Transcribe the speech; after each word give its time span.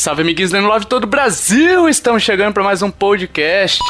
Salve, 0.00 0.22
amiguinhos 0.22 0.50
do 0.50 0.58
Love 0.60 0.86
todo 0.86 1.04
o 1.04 1.06
Brasil! 1.06 1.86
Estamos 1.86 2.22
chegando 2.22 2.54
para 2.54 2.62
mais 2.62 2.80
um 2.80 2.90
podcast. 2.90 3.84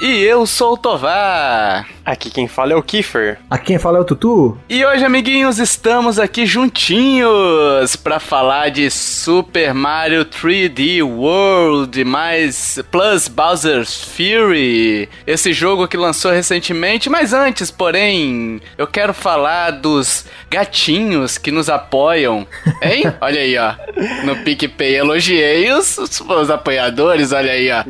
E 0.00 0.24
eu 0.24 0.46
sou 0.46 0.72
o 0.72 0.76
Tovar. 0.78 1.86
Aqui 2.10 2.28
quem 2.28 2.48
fala 2.48 2.72
é 2.72 2.76
o 2.76 2.82
Kiefer. 2.82 3.38
Aqui 3.48 3.66
quem 3.66 3.78
fala 3.78 3.98
é 3.98 4.00
o 4.00 4.04
Tutu. 4.04 4.58
E 4.68 4.84
hoje, 4.84 5.04
amiguinhos, 5.04 5.60
estamos 5.60 6.18
aqui 6.18 6.44
juntinhos 6.44 7.94
para 7.94 8.18
falar 8.18 8.68
de 8.72 8.90
Super 8.90 9.72
Mario 9.72 10.24
3D 10.24 11.04
World 11.04 12.04
mais 12.04 12.80
Plus 12.90 13.28
Bowser's 13.28 14.02
Fury. 14.02 15.08
Esse 15.24 15.52
jogo 15.52 15.86
que 15.86 15.96
lançou 15.96 16.32
recentemente, 16.32 17.08
mas 17.08 17.32
antes, 17.32 17.70
porém, 17.70 18.60
eu 18.76 18.88
quero 18.88 19.14
falar 19.14 19.70
dos 19.70 20.26
gatinhos 20.50 21.38
que 21.38 21.52
nos 21.52 21.68
apoiam. 21.68 22.44
Hein? 22.82 23.04
Olha 23.20 23.40
aí, 23.40 23.56
ó. 23.56 23.74
No 24.24 24.34
PicPay 24.38 24.96
elogiei 24.96 25.70
os, 25.70 25.96
os 25.96 26.50
apoiadores, 26.50 27.30
olha 27.30 27.52
aí, 27.52 27.70
ó. 27.70 27.84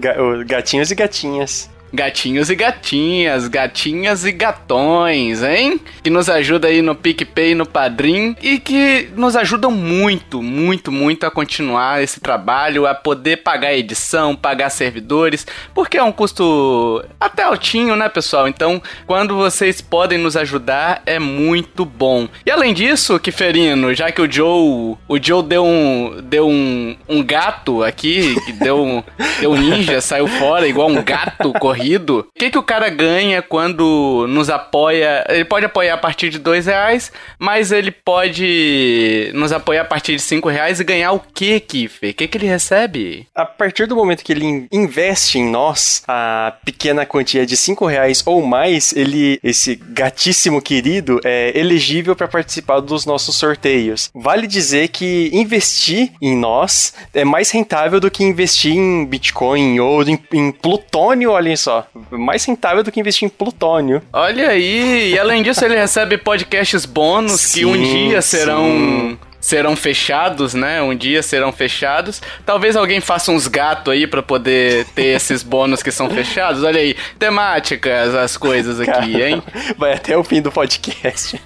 Gatinhos 0.45 0.91
e 0.91 0.95
gatinhas. 0.95 1.71
Gatinhos 1.93 2.51
e 2.51 2.55
gatinhas, 2.55 3.49
gatinhas 3.49 4.25
e 4.25 4.31
gatões, 4.31 5.43
hein? 5.43 5.81
Que 6.03 6.11
nos 6.11 6.29
ajuda 6.29 6.69
aí 6.69 6.83
no 6.83 6.95
PicPay, 6.95 7.55
no 7.55 7.67
Padrim 7.67 8.37
e 8.41 8.59
que 8.61 9.09
nos 9.17 9.35
ajudam 9.35 9.73
muito, 9.73 10.41
muito, 10.41 10.93
muito 10.93 11.27
a 11.27 11.31
continuar 11.31 12.03
esse 12.03 12.21
trabalho, 12.21 12.87
a 12.87 12.95
poder 12.95 13.39
pagar 13.39 13.75
edição, 13.75 14.37
pagar 14.37 14.71
servidores, 14.71 15.45
porque 15.75 15.99
é 15.99 16.03
um 16.03 16.13
custo 16.13 17.05
até 17.19 17.43
altinho, 17.43 17.97
né, 17.97 18.09
pessoal? 18.09 18.47
Então, 18.47 18.81
quando 19.05 19.37
vocês 19.37 19.81
podem 19.81 20.19
nos 20.19 20.37
ajudar, 20.37 21.03
é 21.05 21.19
muito 21.19 21.85
bom. 21.85 22.29
E 22.47 22.51
além 22.51 22.73
disso, 22.73 23.19
Kiferino, 23.19 23.93
já 23.95 24.13
que 24.13 24.23
o 24.23 24.31
Joe, 24.31 24.97
o 25.09 25.19
Joe 25.21 25.43
deu 25.43 25.65
um, 25.65 26.21
deu 26.23 26.49
um, 26.49 26.97
um 27.09 27.23
gato 27.23 27.83
aqui, 27.83 28.37
que 28.47 28.53
deu 28.53 28.81
um, 28.81 29.03
deu 29.41 29.51
um 29.51 29.57
ninja, 29.57 30.01
saiu 30.01 30.29
fora 30.29 30.69
igual 30.69 30.89
um 30.89 31.03
gato 31.03 31.53
correndo 31.55 31.80
corrido, 31.81 32.27
o 32.29 32.39
que, 32.39 32.51
que 32.51 32.59
o 32.59 32.63
cara 32.63 32.89
ganha 32.89 33.43
quando 33.43 34.27
nos 34.29 34.51
apoia? 34.51 35.25
Ele 35.29 35.45
pode 35.45 35.67
apoiar 35.67 35.95
a 35.95 35.99
partir 35.99 36.31
de 36.31 36.39
dois 36.39 36.67
reais, 36.67 37.11
mas 37.39 37.73
ele 37.73 37.91
pode 37.91 39.31
nos 39.35 39.53
apoiar 39.53 39.83
a 39.83 39.85
partir 39.85 40.17
de 40.17 40.23
cinco 40.23 40.49
reais 40.49 40.81
e 40.81 40.85
ganhar 40.85 41.13
o 41.13 41.21
que, 41.21 41.59
Kiffer? 41.61 42.11
O 42.11 42.15
que, 42.15 42.29
que 42.29 42.39
ele 42.39 42.47
recebe? 42.47 43.27
A 43.35 43.45
partir 43.45 43.87
do 43.87 43.97
momento 43.97 44.23
que 44.23 44.33
ele 44.33 44.69
investe 44.71 45.39
em 45.39 45.45
nós 45.45 46.03
a 46.07 46.55
pequena 46.65 47.07
quantia 47.07 47.47
de 47.47 47.57
cinco 47.57 47.87
reais 47.87 48.23
ou 48.27 48.43
mais, 48.43 48.93
ele, 48.93 49.39
esse 49.43 49.77
gatíssimo 49.77 50.61
querido, 50.61 51.21
é 51.25 51.59
elegível 51.59 52.15
para 52.15 52.29
participar 52.29 52.81
dos 52.81 53.07
nossos 53.07 53.37
sorteios. 53.37 54.11
Vale 54.15 54.47
dizer 54.47 54.89
que 54.89 55.31
investir 55.33 56.13
em 56.21 56.37
nós 56.37 56.95
é 57.15 57.25
mais 57.25 57.51
rentável 57.51 58.01
do 58.01 58.11
que 58.11 58.25
investir 58.25 58.75
em 58.75 59.05
Bitcoin 59.05 59.81
ou 59.81 60.03
em, 60.03 60.19
em 60.33 60.53
plutônio, 60.53 61.31
olhem 61.31 61.57
só 61.57 61.70
só. 61.71 61.87
Mais 62.11 62.45
rentável 62.45 62.83
do 62.83 62.91
que 62.91 62.99
investir 62.99 63.27
em 63.27 63.29
plutônio. 63.29 64.03
Olha 64.13 64.49
aí, 64.49 65.13
e 65.13 65.19
além 65.19 65.43
disso 65.43 65.65
ele 65.65 65.77
recebe 65.77 66.19
podcasts 66.19 66.85
bônus 66.85 67.41
sim, 67.41 67.61
que 67.61 67.65
um 67.65 67.81
dia 67.81 68.21
serão 68.21 68.65
sim 68.65 69.30
serão 69.41 69.75
fechados, 69.77 70.55
né? 70.55 70.83
Um 70.83 70.95
dia 70.95 71.23
serão 71.23 71.53
fechados. 71.53 72.21
Talvez 72.45 72.77
alguém 72.77 73.01
faça 73.01 73.33
uns 73.33 73.47
gatos 73.47 73.93
aí 73.93 74.07
para 74.07 74.23
poder 74.23 74.85
ter 74.95 75.17
esses 75.17 75.43
bônus 75.43 75.83
que 75.83 75.91
são 75.91 76.11
fechados. 76.11 76.63
Olha 76.63 76.81
aí, 76.81 76.97
temáticas, 77.19 78.15
as 78.15 78.37
coisas 78.37 78.81
aqui, 78.81 79.21
hein? 79.23 79.43
Vai 79.77 79.95
até 79.95 80.17
o 80.17 80.25
fim 80.25 80.43
do 80.43 80.51
podcast. 80.51 81.41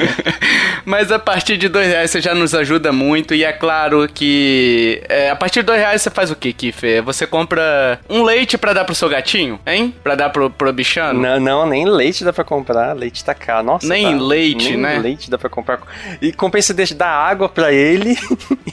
Mas 0.84 1.12
a 1.12 1.18
partir 1.18 1.56
de 1.56 1.68
dois 1.68 1.88
reais 1.88 2.10
você 2.10 2.20
já 2.20 2.34
nos 2.34 2.54
ajuda 2.54 2.92
muito 2.92 3.34
e 3.34 3.44
é 3.44 3.52
claro 3.52 4.08
que 4.08 5.02
é, 5.08 5.30
a 5.30 5.36
partir 5.36 5.60
de 5.60 5.66
dois 5.66 5.78
reais 5.78 6.02
você 6.02 6.10
faz 6.10 6.30
o 6.30 6.36
que, 6.36 6.52
Kiffer? 6.52 7.02
Você 7.02 7.26
compra 7.26 8.00
um 8.08 8.22
leite 8.22 8.56
para 8.56 8.72
dar 8.72 8.84
pro 8.84 8.94
seu 8.94 9.08
gatinho, 9.08 9.60
hein? 9.66 9.94
Para 10.02 10.14
dar 10.14 10.30
pro, 10.30 10.50
pro 10.50 10.72
bichano? 10.72 11.20
Não, 11.20 11.38
não, 11.38 11.66
nem 11.66 11.84
leite 11.84 12.24
dá 12.24 12.32
para 12.32 12.44
comprar. 12.44 12.94
Leite 12.94 13.24
tá 13.24 13.34
caro. 13.34 13.64
Nossa, 13.64 13.86
nem 13.86 14.16
tá, 14.16 14.24
leite, 14.24 14.70
nem 14.70 14.76
né? 14.76 14.98
leite 14.98 15.30
dá 15.30 15.38
para 15.38 15.50
comprar. 15.50 15.80
E 16.20 16.32
compensa 16.32 16.72
deixar 16.72 16.94
água 17.10 17.48
para 17.48 17.72
ele 17.72 18.16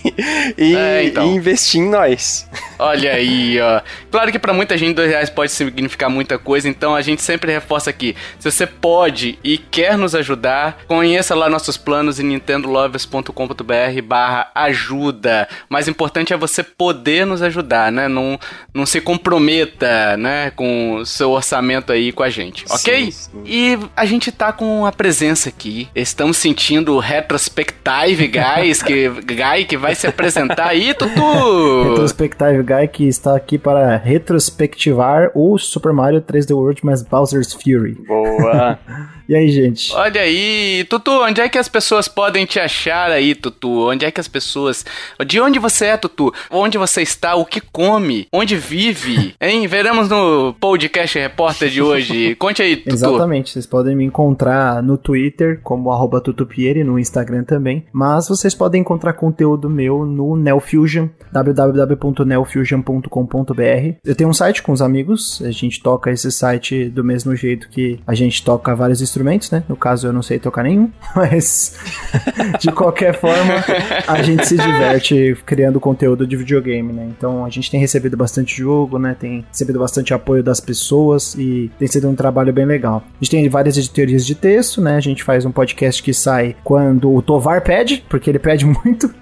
e, 0.57 0.75
é, 0.75 1.05
então. 1.05 1.25
e, 1.27 1.35
investir 1.35 1.81
em 1.81 1.89
nós. 1.89 2.47
Olha 2.79 3.13
aí, 3.13 3.59
ó. 3.61 3.81
Claro 4.11 4.31
que 4.31 4.39
para 4.39 4.53
muita 4.53 4.77
gente 4.77 4.95
dois 4.95 5.09
reais 5.09 5.29
pode 5.29 5.51
significar 5.51 6.09
muita 6.09 6.37
coisa, 6.37 6.67
então 6.69 6.95
a 6.95 7.01
gente 7.01 7.21
sempre 7.21 7.51
reforça 7.51 7.89
aqui. 7.89 8.15
Se 8.39 8.49
você 8.49 8.65
pode 8.65 9.37
e 9.43 9.57
quer 9.57 9.97
nos 9.97 10.15
ajudar, 10.15 10.83
conheça 10.87 11.35
lá 11.35 11.49
nossos 11.49 11.77
planos 11.77 12.19
em 12.19 12.23
nintendolovers.com.br 12.23 14.01
barra 14.03 14.51
ajuda. 14.53 15.47
O 15.69 15.73
mais 15.73 15.87
importante 15.87 16.33
é 16.33 16.37
você 16.37 16.63
poder 16.63 17.25
nos 17.25 17.41
ajudar, 17.41 17.91
né? 17.91 18.07
Não, 18.07 18.39
não 18.73 18.85
se 18.85 19.01
comprometa, 19.01 20.17
né, 20.17 20.51
com 20.51 20.95
o 20.95 21.05
seu 21.05 21.31
orçamento 21.31 21.91
aí 21.91 22.11
com 22.11 22.23
a 22.23 22.29
gente, 22.29 22.65
ok? 22.69 23.05
Sim, 23.05 23.11
sim. 23.11 23.43
E 23.45 23.79
a 23.95 24.05
gente 24.05 24.31
tá 24.31 24.51
com 24.51 24.85
a 24.85 24.91
presença 24.91 25.49
aqui. 25.49 25.89
Estamos 25.95 26.37
sentindo 26.37 26.95
o 26.95 26.99
Retrospective 28.27 28.63
Guys, 28.63 28.83
que, 28.83 29.09
Guy 29.09 29.65
que 29.65 29.77
vai 29.77 29.95
se 29.95 30.07
apresentar 30.07 30.67
aí, 30.67 30.93
Tutu! 30.93 31.83
Retrospective 31.89 32.63
Guy 32.63 32.88
que 32.88 33.07
está 33.07 33.35
aqui 33.35 33.57
para 33.57 33.97
retrospectivar 33.97 35.31
o 35.33 35.57
Super 35.57 35.93
Mario 35.93 36.21
3D 36.21 36.55
World 36.55 36.85
mais 36.85 37.01
Bowser's 37.01 37.53
Fury. 37.53 37.97
Boa! 38.07 38.79
E 39.29 39.35
aí, 39.35 39.49
gente? 39.49 39.93
Olha 39.93 40.21
aí, 40.21 40.85
Tutu, 40.89 41.11
onde 41.11 41.41
é 41.41 41.49
que 41.49 41.57
as 41.57 41.67
pessoas 41.67 42.07
podem 42.07 42.45
te 42.45 42.61
achar 42.61 43.11
aí, 43.11 43.35
Tutu? 43.35 43.89
Onde 43.89 44.05
é 44.05 44.11
que 44.11 44.21
as 44.21 44.27
pessoas. 44.29 44.85
De 45.25 45.41
onde 45.41 45.59
você 45.59 45.88
é, 45.88 45.97
Tutu? 45.97 46.33
Onde 46.49 46.77
você 46.77 47.01
está? 47.01 47.35
O 47.35 47.45
que 47.45 47.59
come? 47.59 48.25
Onde 48.31 48.55
vive? 48.55 49.35
Hein? 49.41 49.67
Veremos 49.67 50.07
no 50.07 50.53
podcast 50.53 51.19
repórter 51.19 51.69
de 51.69 51.81
hoje. 51.81 52.35
Conte 52.35 52.61
aí, 52.61 52.77
Tutu. 52.77 52.95
Exatamente, 52.95 53.51
vocês 53.51 53.66
podem 53.66 53.97
me 53.97 54.05
encontrar 54.05 54.81
no 54.81 54.97
Twitter 54.97 55.59
como 55.61 55.91
arroba 55.91 56.21
tutupieri, 56.21 56.85
no 56.85 56.97
Instagram 56.97 57.43
também. 57.43 57.85
Mas 57.91 58.29
vocês 58.29 58.55
podem 58.55 58.79
encontrar 58.79 59.11
conteúdo 59.11 59.69
meu 59.69 60.05
no 60.05 60.37
Neofusion, 60.37 61.09
www.neofusion.com.br. 61.33 63.97
Eu 64.05 64.16
tenho 64.16 64.29
um 64.29 64.33
site 64.33 64.63
com 64.63 64.71
os 64.71 64.81
amigos, 64.81 65.41
a 65.43 65.51
gente 65.51 65.83
toca 65.83 66.11
esse 66.11 66.31
site 66.31 66.85
do 66.85 67.03
mesmo 67.03 67.35
jeito 67.35 67.67
que 67.67 67.99
a 68.07 68.16
gente 68.16 68.41
toca 68.41 68.73
vários 68.73 69.01
instrumentos 69.01 69.16
instrumentos, 69.17 69.51
né? 69.51 69.63
No 69.67 69.75
caso, 69.75 70.07
eu 70.07 70.13
não 70.13 70.22
sei 70.22 70.39
tocar 70.39 70.63
nenhum, 70.63 70.89
mas 71.16 71.73
de 72.59 72.72
qualquer 72.72 73.19
forma, 73.19 73.63
a 74.07 74.22
gente 74.22 74.47
se 74.47 74.55
diverte 74.55 75.38
criando 75.45 75.79
conteúdo 75.79 76.25
de 76.28 76.35
videogame, 76.35 76.94
né? 76.94 77.07
Então 77.17 77.44
a 77.44 77.50
gente 77.50 77.69
tem 77.72 77.79
recebido 77.79 78.16
bastante 78.16 78.57
jogo, 78.57 79.00
né? 79.00 79.16
Tem 79.19 79.44
recebido 79.50 79.79
bastante 79.79 80.13
apoio 80.13 80.44
das 80.44 80.59
pessoas 80.59 81.35
e 81.35 81.72
tem 81.79 81.88
sido 81.88 82.07
um 82.09 82.16
trabalho 82.16 82.53
bem 82.53 82.66
legal. 82.66 83.03
A 83.07 83.23
gente 83.23 83.31
tem 83.31 83.50
várias 83.50 83.78
editorias 83.78 84.25
de 84.25 84.35
texto, 84.35 84.81
né? 84.81 84.95
A 84.95 85.01
gente 85.01 85.23
faz 85.23 85.45
um 85.45 85.51
podcast 85.51 86.01
que 86.01 86.13
sai 86.13 86.55
quando 86.63 87.13
o 87.13 87.22
Tovar 87.22 87.61
pede, 87.61 88.03
porque 88.07 88.29
ele 88.29 88.39
pede 88.39 88.66
muito. 88.85 89.13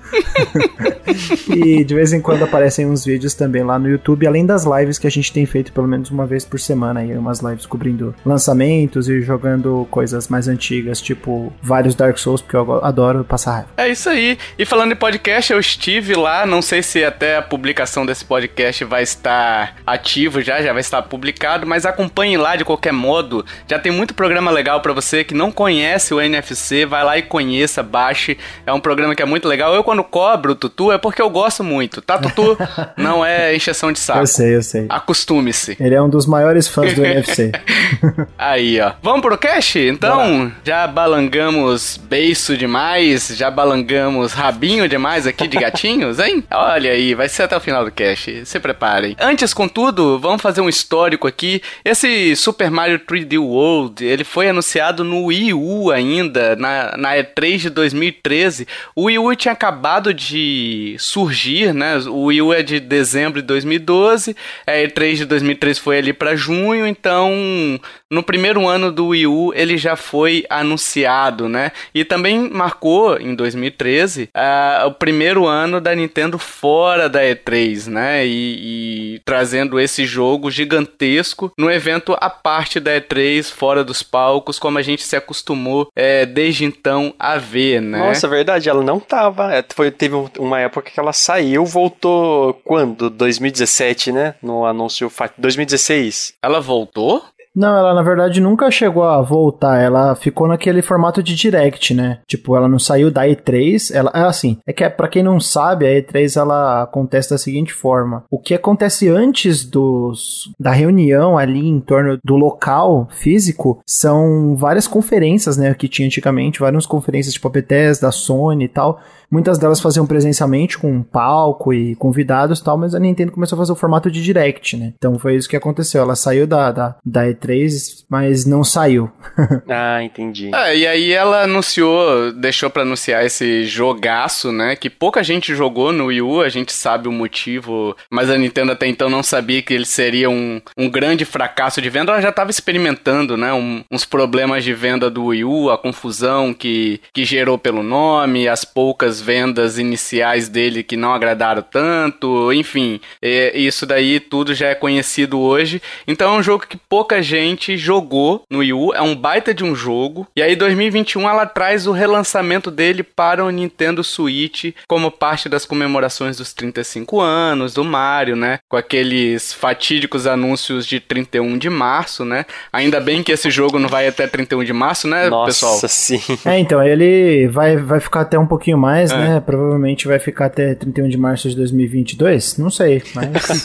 e 1.56 1.83
de 1.83 1.95
vez 1.95 2.13
em 2.13 2.22
quando 2.22 2.44
aparecem 2.44 2.85
uns 2.85 3.06
vídeos 3.06 3.33
também 3.33 3.63
lá 3.63 3.79
no 3.79 3.89
YouTube, 3.89 4.27
além 4.27 4.45
das 4.45 4.66
lives 4.66 4.97
que 4.97 5.07
a 5.07 5.12
gente 5.12 5.31
tem 5.31 5.45
feito 5.45 5.72
pelo 5.72 5.88
menos 5.88 6.09
uma 6.09 6.25
vez 6.25 6.45
por 6.45 6.59
semana 6.59 7.00
aí, 7.00 7.18
umas 7.18 7.39
lives 7.39 7.65
cobrindo 7.65 8.13
lançamentos 8.25 9.07
e 9.09 9.21
jogando 9.21 9.84
coisas 9.85 10.27
mais 10.27 10.47
antigas, 10.47 11.01
tipo 11.01 11.53
vários 11.61 11.95
Dark 11.95 12.17
Souls, 12.17 12.41
porque 12.41 12.55
eu 12.55 12.83
adoro 12.83 13.23
passar 13.23 13.51
raiva. 13.51 13.67
É 13.77 13.87
isso 13.87 14.09
aí. 14.09 14.37
E 14.57 14.65
falando 14.65 14.91
em 14.91 14.95
podcast, 14.95 15.51
eu 15.51 15.59
estive 15.59 16.15
lá, 16.15 16.45
não 16.45 16.61
sei 16.61 16.81
se 16.81 17.03
até 17.03 17.37
a 17.37 17.41
publicação 17.41 18.05
desse 18.05 18.25
podcast 18.25 18.83
vai 18.83 19.03
estar 19.03 19.75
ativo 19.85 20.41
já, 20.41 20.61
já 20.61 20.71
vai 20.71 20.81
estar 20.81 21.01
publicado, 21.03 21.65
mas 21.65 21.85
acompanhe 21.85 22.37
lá 22.37 22.55
de 22.55 22.65
qualquer 22.65 22.93
modo. 22.93 23.45
Já 23.67 23.79
tem 23.79 23.91
muito 23.91 24.13
programa 24.13 24.51
legal 24.51 24.81
para 24.81 24.93
você 24.93 25.23
que 25.23 25.33
não 25.33 25.51
conhece 25.51 26.13
o 26.13 26.21
NFC, 26.21 26.85
vai 26.85 27.03
lá 27.03 27.17
e 27.17 27.21
conheça, 27.21 27.81
baixe. 27.83 28.37
É 28.65 28.73
um 28.73 28.79
programa 28.79 29.15
que 29.15 29.21
é 29.21 29.25
muito 29.25 29.47
legal. 29.47 29.73
Eu 29.73 29.83
quando 29.83 30.03
cobro 30.03 30.53
o 30.53 30.55
Tutu 30.55 30.91
é 30.91 30.97
porque 30.97 31.21
eu 31.21 31.29
gosto 31.29 31.63
muito, 31.63 32.01
tá, 32.01 32.17
Tutu? 32.17 32.57
Não 32.97 33.25
é 33.25 33.55
encheção 33.55 33.91
de 33.91 33.99
saco. 33.99 34.19
Eu 34.19 34.27
sei, 34.27 34.55
eu 34.55 34.63
sei. 34.63 34.85
Acostume-se. 34.89 35.77
Ele 35.79 35.95
é 35.95 36.01
um 36.01 36.09
dos 36.09 36.25
maiores 36.25 36.67
fãs 36.67 36.93
do 36.93 37.05
NFC. 37.05 37.51
aí, 38.37 38.79
ó. 38.79 38.93
Vamos 39.01 39.21
pro 39.21 39.37
cash? 39.37 39.75
Então, 39.80 40.51
já 40.63 40.88
balangamos 40.88 41.98
beiço 41.98 42.57
demais, 42.57 43.27
já 43.36 43.51
balangamos 43.51 44.33
rabinho 44.33 44.88
demais 44.88 45.27
aqui 45.27 45.48
de 45.48 45.57
gatinhos, 45.57 46.19
hein? 46.19 46.44
Olha 46.51 46.92
aí, 46.92 47.13
vai 47.13 47.27
ser 47.27 47.44
até 47.44 47.57
o 47.57 47.60
final 47.60 47.83
do 47.83 47.92
cast. 47.92 48.45
Se 48.45 48.60
preparem. 48.60 49.16
Antes, 49.19 49.54
contudo, 49.54 50.19
vamos 50.19 50.42
fazer 50.42 50.62
um 50.62 50.69
histórico 50.69 51.27
aqui. 51.27 51.62
Esse 51.83 52.36
Super 52.36 52.72
Mario 52.72 53.00
3D 53.00 53.39
World, 53.39 54.04
ele 54.04 54.24
foi 54.24 54.50
anunciado 54.50 55.04
no 55.04 55.25
Wii 55.25 55.54
U 55.54 55.92
ainda, 55.92 56.56
na, 56.56 56.95
na 56.98 57.16
E3 57.16 57.57
de 57.57 57.69
2013. 57.69 58.68
O 58.95 59.04
Wii 59.04 59.19
U 59.19 59.36
tinha 59.36 59.51
acabado 59.51 60.13
de 60.13 60.95
surgir, 61.00 61.74
né? 61.74 61.98
O 62.07 62.25
Wii 62.25 62.42
U 62.42 62.54
é 62.54 62.63
de 62.63 62.80
dezembro 62.80 63.42
de 63.42 63.48
2012, 63.48 64.36
a 64.66 64.71
E3 64.71 65.16
de 65.16 65.25
2013 65.25 65.80
foi 65.80 65.98
ali 65.98 66.13
para 66.13 66.36
junho, 66.36 66.86
então 66.88 67.80
no 68.15 68.23
primeiro 68.23 68.65
ano 68.65 68.94
do 68.94 69.07
Wii 69.07 69.27
U 69.27 69.53
ele 69.53 69.77
já 69.77 69.97
foi 69.97 70.45
anunciado, 70.50 71.50
né? 71.50 71.73
E 71.94 72.06
também 72.06 72.50
marcou 72.50 73.19
em 73.19 73.35
2013 73.35 74.23
uh, 74.23 74.29
ah, 74.33 74.83
o 74.88 74.94
primeiro 74.94 75.45
ano 75.45 75.81
da 75.81 75.94
Nintendo 75.94 76.39
fora 76.39 77.09
da 77.09 77.21
E3, 77.21 77.88
né? 77.88 78.25
E, 78.25 79.15
e, 79.15 79.21
trazendo 79.25 79.77
esse 79.77 80.06
jogo 80.06 80.50
gigantesco 80.50 81.51
no 81.57 81.69
evento 81.69 82.15
à 82.21 82.29
parte 82.29 82.79
da 82.79 82.91
E3, 82.91 83.51
fora 83.51 83.83
dos 83.83 84.01
palcos, 84.01 84.57
como 84.57 84.77
a 84.77 84.81
gente 84.81 85.03
se 85.03 85.18
acostumou 85.18 85.89
é, 85.94 86.25
desde 86.25 86.63
então 86.63 87.13
a 87.19 87.38
ver, 87.38 87.81
né? 87.81 87.97
Nossa, 87.97 88.29
verdade, 88.29 88.69
ela 88.69 88.81
não 88.81 89.00
tava. 89.00 89.53
É, 89.53 89.65
foi, 89.75 89.91
teve 89.91 90.15
uma 90.39 90.61
época 90.61 90.89
que 90.89 91.00
ela 91.00 91.11
saiu, 91.11 91.65
voltou 91.65 92.53
quando? 92.63 93.09
2017, 93.09 94.13
né? 94.13 94.35
No 94.41 94.65
anúncio 94.65 95.11
2016. 95.38 96.35
Ela 96.41 96.61
voltou? 96.61 97.21
Não, 97.56 97.78
ela 97.78 97.94
na 97.94 98.02
verdade 98.02 98.42
nunca 98.42 98.69
chegou 98.69 99.04
a 99.04 99.22
voltar. 99.22 99.80
Ela 99.80 100.16
ficou 100.16 100.48
naquele 100.48 100.81
formato 100.81 101.24
de 101.24 101.36
direct, 101.36 101.94
né? 101.94 102.19
Tipo, 102.28 102.56
ela 102.56 102.68
não 102.68 102.78
saiu 102.78 103.10
da 103.10 103.25
E3. 103.25 103.96
Ela 103.96 104.12
é 104.13 104.22
assim. 104.22 104.57
É 104.66 104.74
que 104.74 104.84
é, 104.84 104.90
para 104.90 105.07
quem 105.07 105.24
não 105.24 105.40
sabe, 105.40 105.86
a 105.86 106.02
E3 106.02 106.40
ela 106.40 106.84
acontece 106.84 107.30
da 107.30 107.38
seguinte 107.38 107.74
forma: 107.74 108.24
o 108.30 108.40
que 108.40 108.54
acontece 108.54 109.07
antes 109.07 109.63
dos 109.63 110.54
da 110.60 110.72
reunião 110.72 111.38
ali 111.38 111.68
em 111.68 111.80
torno 111.80 112.19
do 112.24 112.36
local 112.36 113.07
físico 113.12 113.80
são 113.86 114.56
várias 114.57 114.88
conferências, 114.88 115.56
né? 115.56 115.74
Que 115.74 115.88
tinha 115.88 116.06
antigamente, 116.06 116.60
várias 116.60 116.86
conferências 116.86 117.34
tipo 117.34 117.48
a 117.48 117.52
Bethesda, 117.52 118.10
a 118.10 118.12
Sony 118.12 118.66
e 118.66 118.69
tal. 118.69 119.00
Muitas 119.35 119.57
delas 119.57 119.81
faziam 119.81 120.07
presencialmente 120.07 120.77
com 120.77 120.89
um 120.89 121.03
palco 121.03 121.73
e 121.73 121.93
convidados 121.95 122.59
e 122.59 122.63
tal, 122.63 122.77
mas 122.77 122.95
a 122.95 122.99
Nintendo 122.99 123.31
começou 123.31 123.57
a 123.57 123.59
fazer 123.59 123.71
o 123.73 123.75
formato 123.75 124.09
de 124.09 124.23
direct, 124.23 124.77
né? 124.77 124.93
Então 124.97 125.19
foi 125.19 125.35
isso 125.35 125.49
que 125.49 125.57
aconteceu. 125.57 126.01
Ela 126.01 126.15
saiu 126.15 126.47
da, 126.47 126.71
da, 126.71 126.95
da 127.05 127.25
E3, 127.25 128.05
mas 128.09 128.45
não 128.45 128.63
saiu. 128.63 129.11
ah, 129.67 130.01
entendi. 130.01 130.51
É, 130.55 130.77
e 130.77 130.87
aí 130.87 131.11
ela 131.11 131.43
anunciou, 131.43 132.31
deixou 132.31 132.69
para 132.69 132.83
anunciar 132.83 133.25
esse 133.25 133.65
jogaço, 133.65 134.51
né? 134.53 134.75
Que 134.75 134.89
pouca 134.89 135.23
gente 135.23 135.53
jogou 135.53 135.91
no 135.91 136.05
Wii 136.05 136.21
U, 136.21 136.41
a 136.41 136.47
gente 136.47 136.71
sabe 136.71 137.09
o 137.09 137.11
motivo, 137.11 137.93
mas 138.09 138.29
a 138.29 138.37
Nintendo 138.37 138.71
até 138.71 138.87
então 138.87 139.09
não 139.09 139.21
sabia 139.21 139.61
que 139.61 139.73
ele 139.73 139.85
seria 139.85 140.29
um, 140.29 140.61
um 140.77 140.89
grande 140.89 141.25
fracasso 141.25 141.81
de 141.81 141.89
venda. 141.89 142.13
Ela 142.13 142.21
já 142.21 142.29
estava 142.29 142.51
experimentando, 142.51 143.35
né? 143.35 143.51
Um, 143.51 143.83
uns 143.91 144.05
problemas 144.05 144.63
de 144.63 144.73
venda 144.73 145.09
do 145.09 145.25
Wii 145.25 145.43
U, 145.43 145.69
a 145.71 145.77
confusão 145.77 146.53
que, 146.53 147.01
que 147.13 147.25
gerou 147.25 147.57
pelo 147.57 147.83
nome, 147.83 148.47
as 148.47 148.63
poucas 148.63 149.15
as 149.15 149.21
vendas 149.25 149.80
iniciais 149.80 150.48
dele 150.48 150.83
que 150.83 150.95
não 150.95 151.13
agradaram 151.13 151.63
tanto, 151.63 152.54
enfim, 152.54 153.00
é, 153.22 153.57
isso 153.57 153.86
daí 153.86 154.19
tudo 154.19 154.54
já 154.54 154.68
é 154.68 154.75
conhecido 154.75 155.39
hoje. 155.39 155.81
Então 156.07 156.36
é 156.36 156.38
um 156.38 156.44
jogo 156.44 156.68
que 156.68 156.77
pouca 156.77 157.22
gente 157.22 157.75
jogou 157.77 158.44
no 158.50 158.60
Wii 158.60 158.74
U, 158.74 158.94
é 158.94 159.01
um 159.01 159.16
baita 159.16 159.54
de 159.54 159.63
um 159.63 159.75
jogo. 159.75 160.27
E 160.36 160.42
aí 160.42 160.56
2021 160.56 161.27
ela 161.27 161.45
traz 161.45 161.88
o 161.88 161.92
relançamento 161.92 162.69
dele 162.69 163.01
para 163.01 163.44
o 163.44 163.50
Nintendo 163.50 164.04
Switch 164.04 164.74
como 164.88 165.10
parte 165.10 165.50
das 165.50 165.66
comemorações 165.66 166.38
dos 166.38 166.54
35 166.54 167.19
anos 167.19 167.74
do 167.74 167.83
Mario, 167.83 168.36
né? 168.36 168.60
Com 168.69 168.78
aqueles 168.78 169.54
fatídicos 169.54 170.28
anúncios 170.28 170.86
de 170.86 171.00
31 171.00 171.57
de 171.57 171.69
março, 171.69 172.24
né? 172.24 172.45
Ainda 172.71 173.00
bem 173.00 173.24
que 173.24 173.31
esse 173.31 173.50
jogo 173.50 173.80
não 173.80 173.89
vai 173.89 174.07
até 174.07 174.28
31 174.28 174.63
de 174.63 174.74
março, 174.74 175.07
né, 175.07 175.30
Nossa, 175.30 175.45
pessoal? 175.48 175.74
Nossa, 175.74 175.88
sim. 175.88 176.21
É, 176.45 176.60
então, 176.60 176.83
ele 176.83 177.48
vai, 177.48 177.78
vai 177.78 178.00
ficar 178.00 178.21
até 178.21 178.38
um 178.38 178.45
pouquinho 178.45 178.78
mais 178.78 179.05
mais, 179.12 179.30
é. 179.30 179.34
né? 179.36 179.40
Provavelmente 179.40 180.07
vai 180.07 180.19
ficar 180.19 180.46
até 180.46 180.74
31 180.75 181.10
de 181.10 181.18
março 181.18 181.50
de 181.50 181.56
2022. 181.56 182.57
Não 182.57 182.69
sei, 182.69 183.02
mas. 183.13 183.63